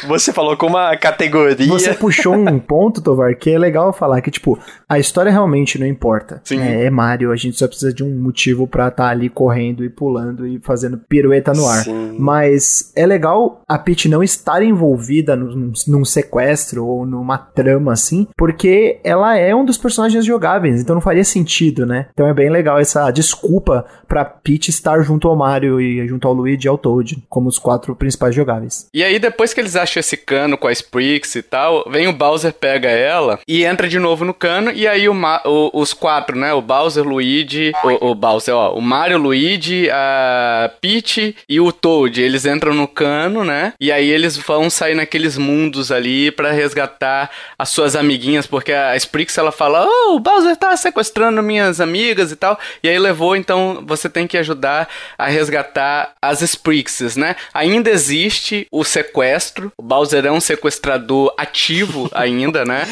Você 0.07 0.31
falou 0.31 0.55
com 0.57 0.69
uma 0.87 0.97
categoria. 0.97 1.67
Você 1.67 1.93
puxou 1.93 2.33
um 2.35 2.57
ponto, 2.59 3.01
Tovar, 3.01 3.35
que 3.35 3.49
é 3.51 3.57
legal 3.59 3.91
falar 3.93 4.21
que, 4.21 4.31
tipo, 4.31 4.57
a 4.87 4.99
história 4.99 5.31
realmente 5.31 5.77
não 5.79 5.85
importa. 5.87 6.41
Sim. 6.43 6.59
É, 6.61 6.85
é 6.85 6.89
Mario, 6.89 7.31
a 7.31 7.35
gente 7.35 7.57
só 7.57 7.67
precisa 7.67 7.93
de 7.93 8.03
um 8.03 8.09
motivo 8.19 8.67
pra 8.67 8.87
estar 8.89 9.07
ali 9.09 9.29
correndo 9.29 9.83
e 9.83 9.89
pulando 9.89 10.45
e 10.47 10.59
fazendo 10.59 10.97
pirueta 10.97 11.53
no 11.53 11.67
ar. 11.67 11.83
Sim. 11.83 12.15
Mas 12.19 12.91
é 12.95 13.05
legal 13.05 13.61
a 13.67 13.77
Peach 13.77 14.07
não 14.09 14.21
estar 14.23 14.61
envolvida 14.63 15.35
num, 15.35 15.55
num- 15.55 15.73
num 15.87 16.05
sequestro 16.05 16.85
ou 16.85 17.05
numa 17.05 17.37
trama 17.37 17.93
assim, 17.93 18.27
porque 18.37 18.99
ela 19.03 19.37
é 19.37 19.53
um 19.55 19.65
dos 19.65 19.77
personagens 19.77 20.25
jogáveis, 20.25 20.81
então 20.81 20.95
não 20.95 21.01
faria 21.01 21.23
sentido, 21.23 21.85
né? 21.85 22.07
Então 22.13 22.27
é 22.27 22.33
bem 22.33 22.49
legal 22.49 22.79
essa 22.79 23.09
desculpa 23.11 23.85
pra 24.07 24.25
Peach 24.25 24.69
estar 24.69 25.01
junto 25.01 25.27
ao 25.27 25.35
Mario 25.35 25.79
e 25.79 26.07
junto 26.07 26.27
ao 26.27 26.33
Luigi 26.33 26.65
e 26.65 26.69
ao 26.69 26.77
Toad, 26.77 27.23
como 27.29 27.47
os 27.47 27.57
quatro 27.59 27.95
principais 27.95 28.33
jogáveis. 28.35 28.87
E 28.93 29.03
aí, 29.03 29.19
depois 29.19 29.53
que 29.53 29.59
eles 29.59 29.75
acham 29.75 29.99
esse 29.99 30.17
cano 30.17 30.57
com 30.59 30.67
a 30.67 30.71
Sprix 30.71 31.35
e 31.35 31.41
tal, 31.41 31.83
vem 31.89 32.07
o 32.07 32.13
Bowser, 32.13 32.53
pega 32.53 32.89
ela 32.89 33.39
e 33.47 33.63
entra 33.65 33.87
de 33.87 33.97
novo 33.97 34.23
no 34.25 34.33
cano. 34.33 34.71
E 34.71 34.87
aí, 34.87 35.07
o 35.09 35.13
o- 35.45 35.71
os 35.73 35.93
quatro, 35.93 36.37
né? 36.37 36.53
O 36.53 36.61
Bowser, 36.61 37.03
Luigi. 37.03 37.71
O, 37.83 38.09
o 38.11 38.15
Bowser, 38.15 38.53
ó. 38.55 38.73
O 38.73 38.81
Mario, 38.81 39.17
Luigi, 39.17 39.89
a 39.91 40.71
Peach 40.81 41.35
e 41.47 41.59
o 41.59 41.71
Toad. 41.71 42.21
Eles 42.21 42.45
entram 42.45 42.73
no 42.73 42.87
cano, 42.87 43.43
né? 43.43 43.73
E 43.79 43.91
aí, 43.91 44.09
eles 44.09 44.37
vão 44.37 44.69
sair 44.69 44.95
naqueles 44.95 45.37
mundos 45.37 45.91
ali 45.91 46.31
pra 46.31 46.51
resgatar 46.51 47.29
as 47.57 47.69
suas 47.69 47.95
amiguinhas. 47.95 48.45
Porque 48.47 48.71
a 48.71 48.95
Sprix 48.95 49.37
ela 49.37 49.51
fala: 49.51 49.85
Oh, 49.87 50.15
o 50.15 50.19
Bowser 50.19 50.55
tá 50.55 50.75
sequestrando 50.77 51.41
minhas 51.43 51.79
amigas 51.81 52.31
e 52.31 52.35
tal. 52.35 52.59
E 52.83 52.89
aí, 52.89 52.97
levou, 52.99 53.35
então 53.35 53.83
você 53.85 54.09
tem 54.09 54.27
que 54.27 54.37
ajudar 54.37 54.87
a 55.17 55.27
resgatar 55.27 56.13
as 56.21 56.41
Sprixes, 56.41 57.15
né? 57.15 57.35
Ainda 57.53 57.89
existe 57.89 58.67
o 58.71 58.83
sequestro. 58.83 59.71
O 59.77 59.81
Bowser 59.83 60.25
é 60.25 60.31
um 60.31 60.39
sequestrador 60.49 61.33
ativo 61.37 62.09
ainda, 62.13 62.65
né? 62.65 62.83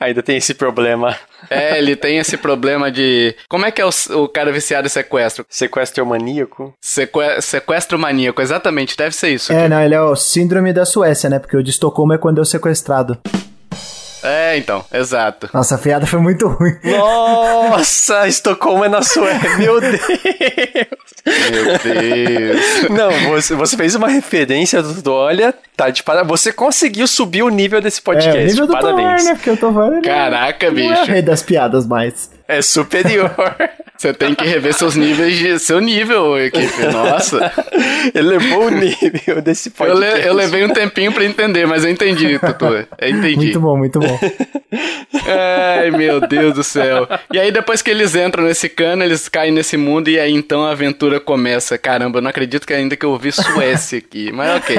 Ainda 0.00 0.22
tem 0.22 0.36
esse 0.36 0.54
problema. 0.54 1.16
É, 1.48 1.78
ele 1.78 1.94
tem 1.96 2.18
esse 2.18 2.36
problema 2.36 2.90
de. 2.90 3.34
Como 3.48 3.64
é 3.66 3.70
que 3.70 3.80
é 3.80 3.84
o, 3.86 3.90
o 4.22 4.28
cara 4.28 4.52
viciado 4.52 4.86
em 4.86 4.90
sequestro? 4.90 5.44
Sequestro 5.48 6.04
maníaco. 6.04 6.74
Seque- 6.80 7.40
sequestro 7.40 7.98
maníaco, 7.98 8.42
exatamente, 8.42 8.96
deve 8.96 9.14
ser 9.14 9.30
isso. 9.30 9.52
É, 9.52 9.68
não, 9.68 9.80
ele 9.80 9.94
é 9.94 10.00
o 10.00 10.16
síndrome 10.16 10.72
da 10.72 10.84
Suécia, 10.84 11.30
né? 11.30 11.38
Porque 11.38 11.56
o 11.56 11.62
de 11.62 11.70
Estocolmo 11.70 12.12
é 12.12 12.18
quando 12.18 12.38
é 12.38 12.42
o 12.42 12.44
sequestrado. 12.44 13.18
É, 14.22 14.56
então, 14.56 14.84
exato. 14.92 15.48
Nossa, 15.52 15.74
a 15.76 15.78
piada 15.78 16.06
foi 16.06 16.18
muito 16.20 16.48
ruim. 16.48 16.76
Nossa, 16.82 18.26
Estocolmo 18.28 18.84
é 18.84 18.88
na 18.88 19.02
Suécia. 19.02 19.56
Meu 19.56 19.80
Deus. 19.80 20.00
Meu 21.50 21.78
Deus. 21.78 22.90
Não, 22.90 23.30
você, 23.30 23.54
você 23.54 23.76
fez 23.76 23.94
uma 23.94 24.08
referência, 24.08 24.82
Dudu. 24.82 25.12
Olha, 25.12 25.54
tá 25.76 25.90
de 25.90 26.02
parabéns. 26.02 26.40
Você 26.40 26.52
conseguiu 26.52 27.06
subir 27.06 27.42
o 27.42 27.48
nível 27.48 27.80
desse 27.80 28.00
podcast. 28.02 28.38
É, 28.38 28.42
o 28.42 28.46
nível 28.46 28.66
do 28.66 28.72
parabéns. 28.72 29.24
né? 29.24 29.34
Porque 29.34 29.50
o 29.50 29.56
Tovar, 29.56 29.92
ele 29.92 30.02
Caraca, 30.02 30.66
ele 30.66 30.88
não 30.88 30.94
é 30.94 31.04
bicho. 31.06 31.22
das 31.22 31.42
piadas 31.42 31.86
mais. 31.86 32.30
É 32.48 32.62
superior. 32.62 33.30
Você 33.96 34.12
tem 34.12 34.34
que 34.34 34.44
rever 34.44 34.74
seus 34.74 34.94
níveis 34.94 35.38
de. 35.38 35.58
seu 35.58 35.80
nível, 35.80 36.38
equipe. 36.38 36.82
Nossa. 36.92 37.50
Elevou 38.14 38.66
o 38.66 38.70
nível 38.70 39.40
desse 39.40 39.70
Eu, 39.70 39.72
podcast. 39.72 40.20
le- 40.20 40.28
eu 40.28 40.34
levei 40.34 40.64
um 40.64 40.68
tempinho 40.68 41.10
pra 41.12 41.24
entender, 41.24 41.66
mas 41.66 41.82
eu 41.82 41.90
entendi, 41.90 42.38
Tutu. 42.38 42.66
Eu 43.00 43.08
entendi. 43.08 43.36
Muito 43.36 43.60
bom, 43.60 43.76
muito 43.78 43.98
bom. 43.98 44.20
Ai, 45.80 45.90
meu 45.92 46.20
Deus 46.20 46.54
do 46.54 46.62
céu. 46.62 47.08
E 47.32 47.38
aí, 47.40 47.50
depois 47.50 47.80
que 47.80 47.90
eles 47.90 48.14
entram 48.14 48.44
nesse 48.44 48.68
cano, 48.68 49.02
eles 49.02 49.30
caem 49.30 49.50
nesse 49.50 49.78
mundo 49.78 50.08
e 50.10 50.20
aí 50.20 50.32
então 50.34 50.62
a 50.66 50.72
aventura 50.72 51.18
começa. 51.18 51.78
Caramba, 51.78 52.18
eu 52.18 52.22
não 52.22 52.28
acredito 52.28 52.66
que 52.66 52.74
ainda 52.74 52.96
que 52.96 53.06
eu 53.06 53.10
ouvi 53.12 53.32
Suécia 53.32 53.98
aqui, 53.98 54.30
mas 54.30 54.56
ok. 54.60 54.76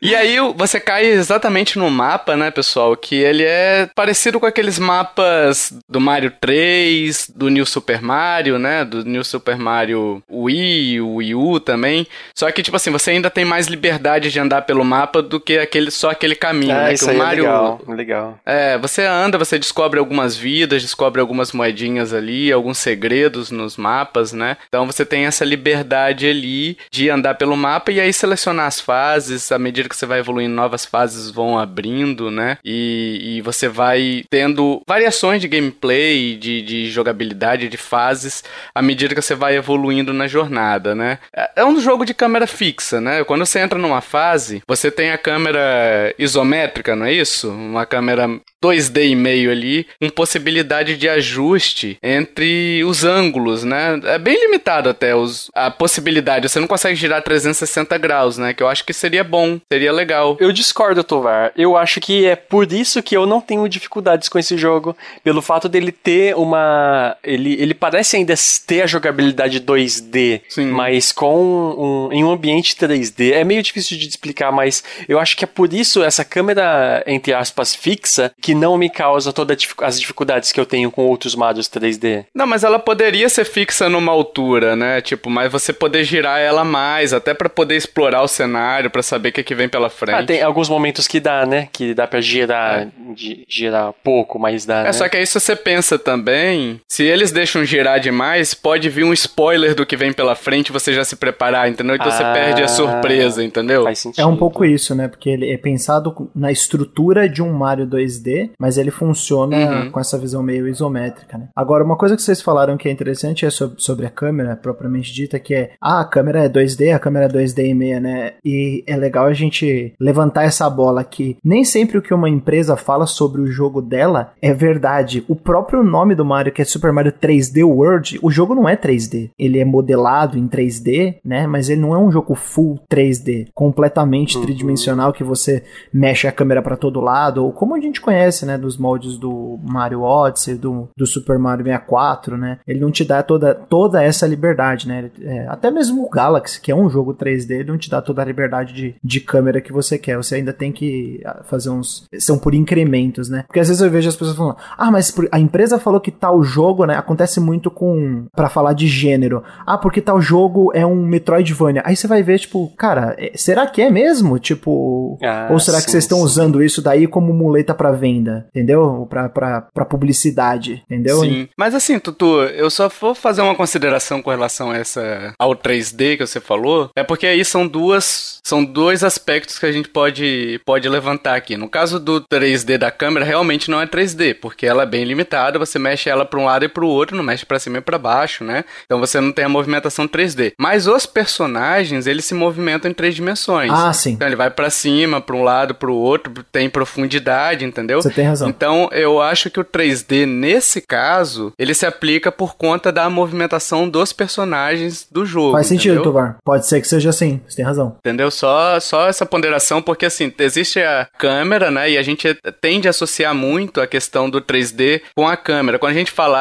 E 0.00 0.14
aí 0.14 0.36
você 0.54 0.78
cai 0.78 1.06
exatamente 1.06 1.78
no 1.78 1.90
mapa, 1.90 2.36
né, 2.36 2.50
pessoal? 2.50 2.94
Que 2.96 3.16
ele 3.16 3.42
é 3.44 3.88
parecido 3.94 4.38
com 4.38 4.46
aqueles 4.46 4.78
mapas 4.78 5.72
do 5.88 6.00
Mario 6.00 6.30
3, 6.38 7.30
do 7.34 7.48
New 7.48 7.64
Super 7.64 8.02
Mario, 8.02 8.58
né? 8.58 8.84
Do 8.84 9.04
New 9.04 9.24
Super 9.24 9.56
Mario 9.56 10.22
Wii, 10.30 11.00
o 11.00 11.14
Wii 11.16 11.34
U 11.34 11.58
também. 11.60 12.06
Só 12.34 12.50
que, 12.50 12.62
tipo 12.62 12.76
assim, 12.76 12.90
você 12.90 13.12
ainda 13.12 13.30
tem 13.30 13.44
mais 13.44 13.66
liberdade 13.68 14.30
de 14.30 14.38
andar 14.38 14.62
pelo 14.62 14.84
mapa 14.84 15.22
do 15.22 15.40
que 15.40 15.58
aquele, 15.58 15.90
só 15.90 16.10
aquele 16.10 16.34
caminho, 16.34 16.72
Ah, 16.76 16.84
né? 16.84 16.92
isso 16.94 17.06
que 17.06 17.10
o 17.10 17.14
é 17.14 17.16
Mario. 17.16 17.44
legal. 17.44 17.80
Legal. 17.88 18.38
É, 18.44 18.76
você 18.78 19.02
anda, 19.02 19.38
você 19.38 19.58
descobre 19.58 19.98
algumas 19.98 20.36
vidas, 20.36 20.82
descobre 20.82 21.20
algumas 21.20 21.52
moedinhas 21.52 22.12
ali, 22.12 22.52
alguns 22.52 22.78
segredos 22.78 23.50
nos 23.50 23.76
mapas, 23.76 24.32
né? 24.32 24.56
Então 24.68 24.86
você 24.86 25.04
tem 25.06 25.24
essa 25.24 25.44
liberdade 25.44 26.26
ali 26.28 26.76
de 26.92 27.08
andar 27.08 27.34
pelo 27.34 27.56
mapa 27.56 27.90
e 27.90 27.98
aí 28.00 28.12
selecionar 28.12 28.66
as 28.66 28.78
fases, 28.80 29.50
à 29.50 29.58
medida 29.58 29.85
que 29.88 29.96
você 29.96 30.06
vai 30.06 30.20
evoluindo, 30.20 30.54
novas 30.54 30.84
fases 30.84 31.30
vão 31.30 31.58
abrindo, 31.58 32.30
né? 32.30 32.58
E, 32.64 33.36
e 33.36 33.40
você 33.40 33.68
vai 33.68 34.24
tendo 34.30 34.80
variações 34.86 35.40
de 35.40 35.48
gameplay, 35.48 36.36
de, 36.36 36.62
de 36.62 36.90
jogabilidade, 36.90 37.68
de 37.68 37.76
fases, 37.76 38.44
à 38.74 38.80
medida 38.80 39.14
que 39.14 39.22
você 39.22 39.34
vai 39.34 39.56
evoluindo 39.56 40.12
na 40.12 40.26
jornada, 40.26 40.94
né? 40.94 41.18
É 41.34 41.46
é 41.56 41.64
um 41.64 41.80
jogo 41.80 42.04
de 42.04 42.12
câmera 42.12 42.46
fixa, 42.46 43.00
né? 43.00 43.24
Quando 43.24 43.46
você 43.46 43.58
entra 43.58 43.78
numa 43.78 44.02
fase, 44.02 44.62
você 44.68 44.90
tem 44.90 45.10
a 45.10 45.18
câmera 45.18 46.14
isométrica, 46.18 46.94
não 46.94 47.06
é 47.06 47.12
isso? 47.12 47.50
Uma 47.50 47.86
câmera 47.86 48.28
2D 48.62 49.10
e 49.10 49.16
meio 49.16 49.50
ali, 49.50 49.86
com 50.00 50.08
possibilidade 50.10 50.96
de 50.96 51.08
ajuste 51.08 51.98
entre 52.02 52.84
os 52.84 53.04
ângulos, 53.04 53.64
né? 53.64 53.98
É 54.04 54.18
bem 54.18 54.38
limitado 54.38 54.88
até 54.88 55.14
os, 55.14 55.50
a 55.54 55.70
possibilidade. 55.70 56.48
Você 56.48 56.60
não 56.60 56.66
consegue 56.66 56.94
girar 56.94 57.22
360 57.22 57.96
graus, 57.96 58.36
né? 58.36 58.52
Que 58.52 58.62
eu 58.62 58.68
acho 58.68 58.84
que 58.84 58.92
seria 58.92 59.24
bom, 59.24 59.58
seria 59.76 59.92
legal. 59.92 60.36
Eu 60.40 60.52
discordo, 60.52 61.04
Tovar. 61.04 61.52
Eu 61.54 61.76
acho 61.76 62.00
que 62.00 62.24
é 62.24 62.34
por 62.34 62.72
isso 62.72 63.02
que 63.02 63.16
eu 63.16 63.26
não 63.26 63.40
tenho 63.40 63.68
dificuldades 63.68 64.28
com 64.28 64.38
esse 64.38 64.56
jogo. 64.56 64.96
Pelo 65.22 65.42
fato 65.42 65.68
dele 65.68 65.92
ter 65.92 66.34
uma. 66.34 67.16
Ele, 67.22 67.54
ele 67.60 67.74
parece 67.74 68.16
ainda 68.16 68.34
ter 68.66 68.82
a 68.82 68.86
jogabilidade 68.86 69.60
2D, 69.60 70.40
Sim. 70.48 70.66
mas 70.66 71.12
com 71.12 72.08
um, 72.08 72.12
em 72.12 72.24
um 72.24 72.30
ambiente 72.30 72.74
3D. 72.74 73.32
É 73.32 73.44
meio 73.44 73.62
difícil 73.62 73.98
de 73.98 74.08
explicar, 74.08 74.50
mas 74.50 74.82
eu 75.06 75.18
acho 75.18 75.36
que 75.36 75.44
é 75.44 75.46
por 75.46 75.72
isso 75.72 76.02
essa 76.02 76.24
câmera, 76.24 77.04
entre 77.06 77.34
aspas, 77.34 77.74
fixa, 77.74 78.32
que 78.40 78.54
não 78.54 78.78
me 78.78 78.88
causa 78.88 79.32
todas 79.32 79.58
as 79.82 80.00
dificuldades 80.00 80.52
que 80.52 80.60
eu 80.60 80.66
tenho 80.66 80.90
com 80.90 81.04
outros 81.06 81.34
Marios 81.34 81.68
3D. 81.68 82.24
Não, 82.34 82.46
mas 82.46 82.64
ela 82.64 82.78
poderia 82.78 83.28
ser 83.28 83.44
fixa 83.44 83.88
numa 83.88 84.12
altura, 84.12 84.74
né? 84.74 85.00
Tipo, 85.02 85.28
mas 85.28 85.52
você 85.52 85.72
poder 85.72 86.04
girar 86.04 86.40
ela 86.40 86.64
mais, 86.64 87.12
até 87.12 87.34
pra 87.34 87.48
poder 87.48 87.76
explorar 87.76 88.22
o 88.22 88.28
cenário, 88.28 88.90
pra 88.90 89.02
saber 89.02 89.28
o 89.28 89.32
que, 89.32 89.42
que 89.42 89.54
vem 89.54 89.65
pela 89.68 89.90
frente. 89.90 90.16
Ah, 90.16 90.26
tem 90.26 90.42
alguns 90.42 90.68
momentos 90.68 91.06
que 91.06 91.20
dá, 91.20 91.44
né? 91.46 91.68
Que 91.72 91.94
dá 91.94 92.06
pra 92.06 92.20
girar, 92.20 92.88
gi- 93.16 93.44
girar 93.48 93.92
pouco, 94.04 94.38
mas 94.38 94.64
dá. 94.64 94.80
É, 94.80 94.84
né? 94.84 94.92
só 94.92 95.08
que 95.08 95.16
aí 95.16 95.26
se 95.26 95.38
você 95.38 95.54
pensa 95.56 95.98
também, 95.98 96.80
se 96.88 97.04
eles 97.04 97.32
deixam 97.32 97.64
girar 97.64 98.00
demais, 98.00 98.54
pode 98.54 98.88
vir 98.88 99.04
um 99.04 99.12
spoiler 99.12 99.74
do 99.74 99.86
que 99.86 99.96
vem 99.96 100.12
pela 100.12 100.34
frente 100.34 100.72
você 100.72 100.92
já 100.92 101.04
se 101.04 101.16
preparar, 101.16 101.68
entendeu? 101.68 101.94
Então 101.94 102.08
ah, 102.08 102.10
você 102.10 102.24
perde 102.24 102.62
a 102.62 102.68
surpresa, 102.68 103.42
entendeu? 103.42 103.84
Faz 103.84 103.98
sentido. 104.00 104.22
É 104.22 104.26
um 104.26 104.36
pouco 104.36 104.64
isso, 104.64 104.94
né? 104.94 105.08
Porque 105.08 105.30
ele 105.30 105.50
é 105.50 105.56
pensado 105.56 106.30
na 106.34 106.50
estrutura 106.50 107.28
de 107.28 107.42
um 107.42 107.52
Mario 107.52 107.86
2D, 107.86 108.50
mas 108.58 108.78
ele 108.78 108.90
funciona 108.90 109.56
uhum. 109.56 109.90
com 109.90 110.00
essa 110.00 110.18
visão 110.18 110.42
meio 110.42 110.68
isométrica, 110.68 111.38
né? 111.38 111.48
Agora, 111.54 111.84
uma 111.84 111.96
coisa 111.96 112.16
que 112.16 112.22
vocês 112.22 112.40
falaram 112.42 112.76
que 112.76 112.88
é 112.88 112.92
interessante 112.92 113.46
é 113.46 113.50
sobre, 113.50 113.80
sobre 113.80 114.06
a 114.06 114.10
câmera, 114.10 114.56
propriamente 114.56 115.12
dita, 115.12 115.38
que 115.38 115.54
é, 115.54 115.70
ah, 115.80 116.00
a 116.00 116.04
câmera 116.04 116.44
é 116.44 116.48
2D, 116.48 116.94
a 116.94 116.98
câmera 116.98 117.26
é 117.26 117.28
2D 117.28 117.66
e 117.66 117.74
meia, 117.74 118.00
né? 118.00 118.34
E 118.44 118.84
é 118.86 118.96
legal 118.96 119.26
a 119.26 119.32
gente 119.32 119.55
levantar 120.00 120.44
essa 120.44 120.68
bola 120.68 121.04
que 121.04 121.36
nem 121.44 121.64
sempre 121.64 121.98
o 121.98 122.02
que 122.02 122.14
uma 122.14 122.28
empresa 122.28 122.76
fala 122.76 123.06
sobre 123.06 123.40
o 123.40 123.46
jogo 123.46 123.80
dela 123.80 124.32
é 124.42 124.52
verdade. 124.52 125.24
O 125.28 125.36
próprio 125.36 125.82
nome 125.82 126.14
do 126.14 126.24
Mario, 126.24 126.52
que 126.52 126.62
é 126.62 126.64
Super 126.64 126.92
Mario 126.92 127.12
3D 127.12 127.64
World, 127.64 128.18
o 128.22 128.30
jogo 128.30 128.54
não 128.54 128.68
é 128.68 128.76
3D. 128.76 129.30
Ele 129.38 129.58
é 129.58 129.64
modelado 129.64 130.38
em 130.38 130.48
3D, 130.48 131.16
né? 131.24 131.46
Mas 131.46 131.68
ele 131.68 131.80
não 131.80 131.94
é 131.94 131.98
um 131.98 132.10
jogo 132.10 132.34
full 132.34 132.80
3D, 132.90 133.48
completamente 133.54 134.36
uhum. 134.36 134.42
tridimensional 134.42 135.12
que 135.12 135.24
você 135.24 135.62
mexe 135.92 136.26
a 136.26 136.32
câmera 136.32 136.62
para 136.62 136.76
todo 136.76 137.00
lado, 137.00 137.44
ou 137.44 137.52
como 137.52 137.74
a 137.74 137.80
gente 137.80 138.00
conhece, 138.00 138.44
né, 138.44 138.58
dos 138.58 138.76
moldes 138.76 139.16
do 139.16 139.58
Mario 139.62 140.02
Odyssey, 140.02 140.54
do, 140.54 140.88
do 140.96 141.06
Super 141.06 141.38
Mario 141.38 141.64
64, 141.64 142.36
né? 142.36 142.58
Ele 142.66 142.80
não 142.80 142.90
te 142.90 143.04
dá 143.04 143.22
toda, 143.22 143.54
toda 143.54 144.02
essa 144.02 144.26
liberdade, 144.26 144.88
né? 144.88 145.10
É, 145.20 145.46
até 145.48 145.70
mesmo 145.70 146.04
o 146.04 146.10
Galaxy, 146.10 146.60
que 146.60 146.70
é 146.70 146.74
um 146.74 146.88
jogo 146.88 147.14
3D, 147.14 147.50
ele 147.50 147.70
não 147.70 147.78
te 147.78 147.90
dá 147.90 148.00
toda 148.00 148.22
a 148.22 148.24
liberdade 148.24 148.72
de, 148.72 148.94
de 149.02 149.20
câmera 149.20 149.45
que 149.60 149.72
você 149.72 149.98
quer. 149.98 150.16
Você 150.16 150.36
ainda 150.36 150.52
tem 150.52 150.72
que 150.72 151.20
ah, 151.24 151.42
fazer 151.44 151.70
uns. 151.70 152.06
São 152.18 152.38
por 152.38 152.54
incrementos, 152.54 153.28
né? 153.28 153.44
Porque 153.46 153.60
às 153.60 153.68
vezes 153.68 153.82
eu 153.82 153.90
vejo 153.90 154.08
as 154.08 154.16
pessoas 154.16 154.36
falando, 154.36 154.56
ah, 154.76 154.90
mas 154.90 155.14
a 155.30 155.38
empresa 155.38 155.78
falou 155.78 156.00
que 156.00 156.10
tal 156.10 156.42
jogo, 156.42 156.84
né? 156.84 156.96
Acontece 156.96 157.40
muito 157.40 157.70
com. 157.70 158.26
para 158.34 158.48
falar 158.48 158.72
de 158.72 158.86
gênero. 158.86 159.42
Ah, 159.66 159.78
porque 159.78 160.00
tal 160.00 160.20
jogo 160.20 160.70
é 160.74 160.84
um 160.84 160.96
Metroidvania. 160.96 161.82
Aí 161.84 161.96
você 161.96 162.06
vai 162.06 162.22
ver, 162.22 162.38
tipo, 162.38 162.72
cara, 162.76 163.14
é, 163.18 163.32
será 163.36 163.66
que 163.66 163.82
é 163.82 163.90
mesmo? 163.90 164.38
Tipo. 164.38 165.18
Ah, 165.22 165.48
ou 165.50 165.58
será 165.58 165.78
sim, 165.78 165.84
que 165.84 165.90
vocês 165.90 166.04
estão 166.04 166.20
usando 166.20 166.62
isso 166.62 166.82
daí 166.82 167.06
como 167.06 167.32
muleta 167.32 167.74
para 167.74 167.92
venda? 167.92 168.46
Entendeu? 168.50 169.06
Pra, 169.08 169.28
pra, 169.28 169.62
pra 169.72 169.84
publicidade. 169.84 170.82
Entendeu? 170.86 171.20
Sim. 171.20 171.48
Mas 171.56 171.74
assim, 171.74 171.98
Tutu, 171.98 172.42
eu 172.42 172.70
só 172.70 172.88
vou 173.00 173.14
fazer 173.14 173.42
uma 173.42 173.54
consideração 173.54 174.22
com 174.22 174.30
relação 174.30 174.70
a 174.70 174.76
essa. 174.76 175.34
ao 175.38 175.54
3D 175.54 176.16
que 176.16 176.26
você 176.26 176.40
falou. 176.40 176.90
É 176.96 177.02
porque 177.02 177.26
aí 177.26 177.44
são 177.44 177.66
duas. 177.66 178.40
São 178.44 178.64
dois 178.64 179.02
aspectos 179.02 179.35
que 179.40 179.66
a 179.66 179.72
gente 179.72 179.88
pode, 179.88 180.60
pode 180.64 180.88
levantar 180.88 181.36
aqui. 181.36 181.56
No 181.56 181.68
caso 181.68 181.98
do 181.98 182.20
3D 182.20 182.78
da 182.78 182.90
câmera, 182.90 183.24
realmente 183.24 183.70
não 183.70 183.80
é 183.80 183.86
3D, 183.86 184.34
porque 184.40 184.66
ela 184.66 184.82
é 184.82 184.86
bem 184.86 185.04
limitada, 185.04 185.58
você 185.58 185.78
mexe 185.78 186.08
ela 186.08 186.24
para 186.24 186.38
um 186.38 186.44
lado 186.44 186.64
e 186.64 186.68
para 186.68 186.84
o 186.84 186.88
outro, 186.88 187.16
não 187.16 187.24
mexe 187.24 187.44
para 187.44 187.58
cima 187.58 187.78
e 187.78 187.80
para 187.80 187.98
baixo, 187.98 188.44
né? 188.44 188.64
Então 188.84 188.98
você 188.98 189.20
não 189.20 189.32
tem 189.32 189.44
a 189.44 189.48
movimentação 189.48 190.08
3D. 190.08 190.52
Mas 190.58 190.86
os 190.86 191.06
personagens, 191.06 192.06
eles 192.06 192.24
se 192.24 192.34
movimentam 192.34 192.90
em 192.90 192.94
três 192.94 193.14
dimensões. 193.14 193.70
Ah, 193.72 193.92
sim. 193.92 194.12
Então 194.12 194.26
ele 194.26 194.36
vai 194.36 194.50
para 194.50 194.70
cima, 194.70 195.20
para 195.20 195.36
um 195.36 195.42
lado, 195.42 195.74
para 195.74 195.90
o 195.90 195.94
outro, 195.94 196.32
tem 196.50 196.68
profundidade, 196.70 197.64
entendeu? 197.64 198.00
Você 198.00 198.10
tem 198.10 198.26
razão. 198.26 198.48
Então 198.48 198.88
eu 198.92 199.20
acho 199.20 199.50
que 199.50 199.60
o 199.60 199.64
3D 199.64 200.26
nesse 200.26 200.80
caso, 200.80 201.52
ele 201.58 201.74
se 201.74 201.84
aplica 201.84 202.30
por 202.30 202.56
conta 202.56 202.92
da 202.92 203.08
movimentação 203.10 203.88
dos 203.88 204.12
personagens 204.12 205.06
do 205.10 205.26
jogo. 205.26 205.52
Faz 205.52 205.66
sentido, 205.66 206.02
Tovar. 206.02 206.38
Pode 206.44 206.66
ser 206.66 206.80
que 206.80 206.88
seja 206.88 207.10
assim, 207.10 207.40
você 207.46 207.56
tem 207.56 207.64
razão. 207.64 207.96
Entendeu? 207.98 208.30
Só, 208.30 208.78
só 208.80 209.08
essa 209.08 209.25
ponderação, 209.26 209.82
porque 209.82 210.06
assim, 210.06 210.32
existe 210.38 210.80
a 210.80 211.08
câmera, 211.18 211.70
né? 211.70 211.90
E 211.90 211.98
a 211.98 212.02
gente 212.02 212.34
tende 212.60 212.86
a 212.86 212.90
associar 212.90 213.34
muito 213.34 213.80
a 213.80 213.86
questão 213.86 214.28
do 214.28 214.40
3D 214.40 215.02
com 215.14 215.26
a 215.26 215.36
câmera. 215.36 215.78
Quando 215.78 215.92
a 215.92 215.98
gente 215.98 216.10
fala, 216.10 216.38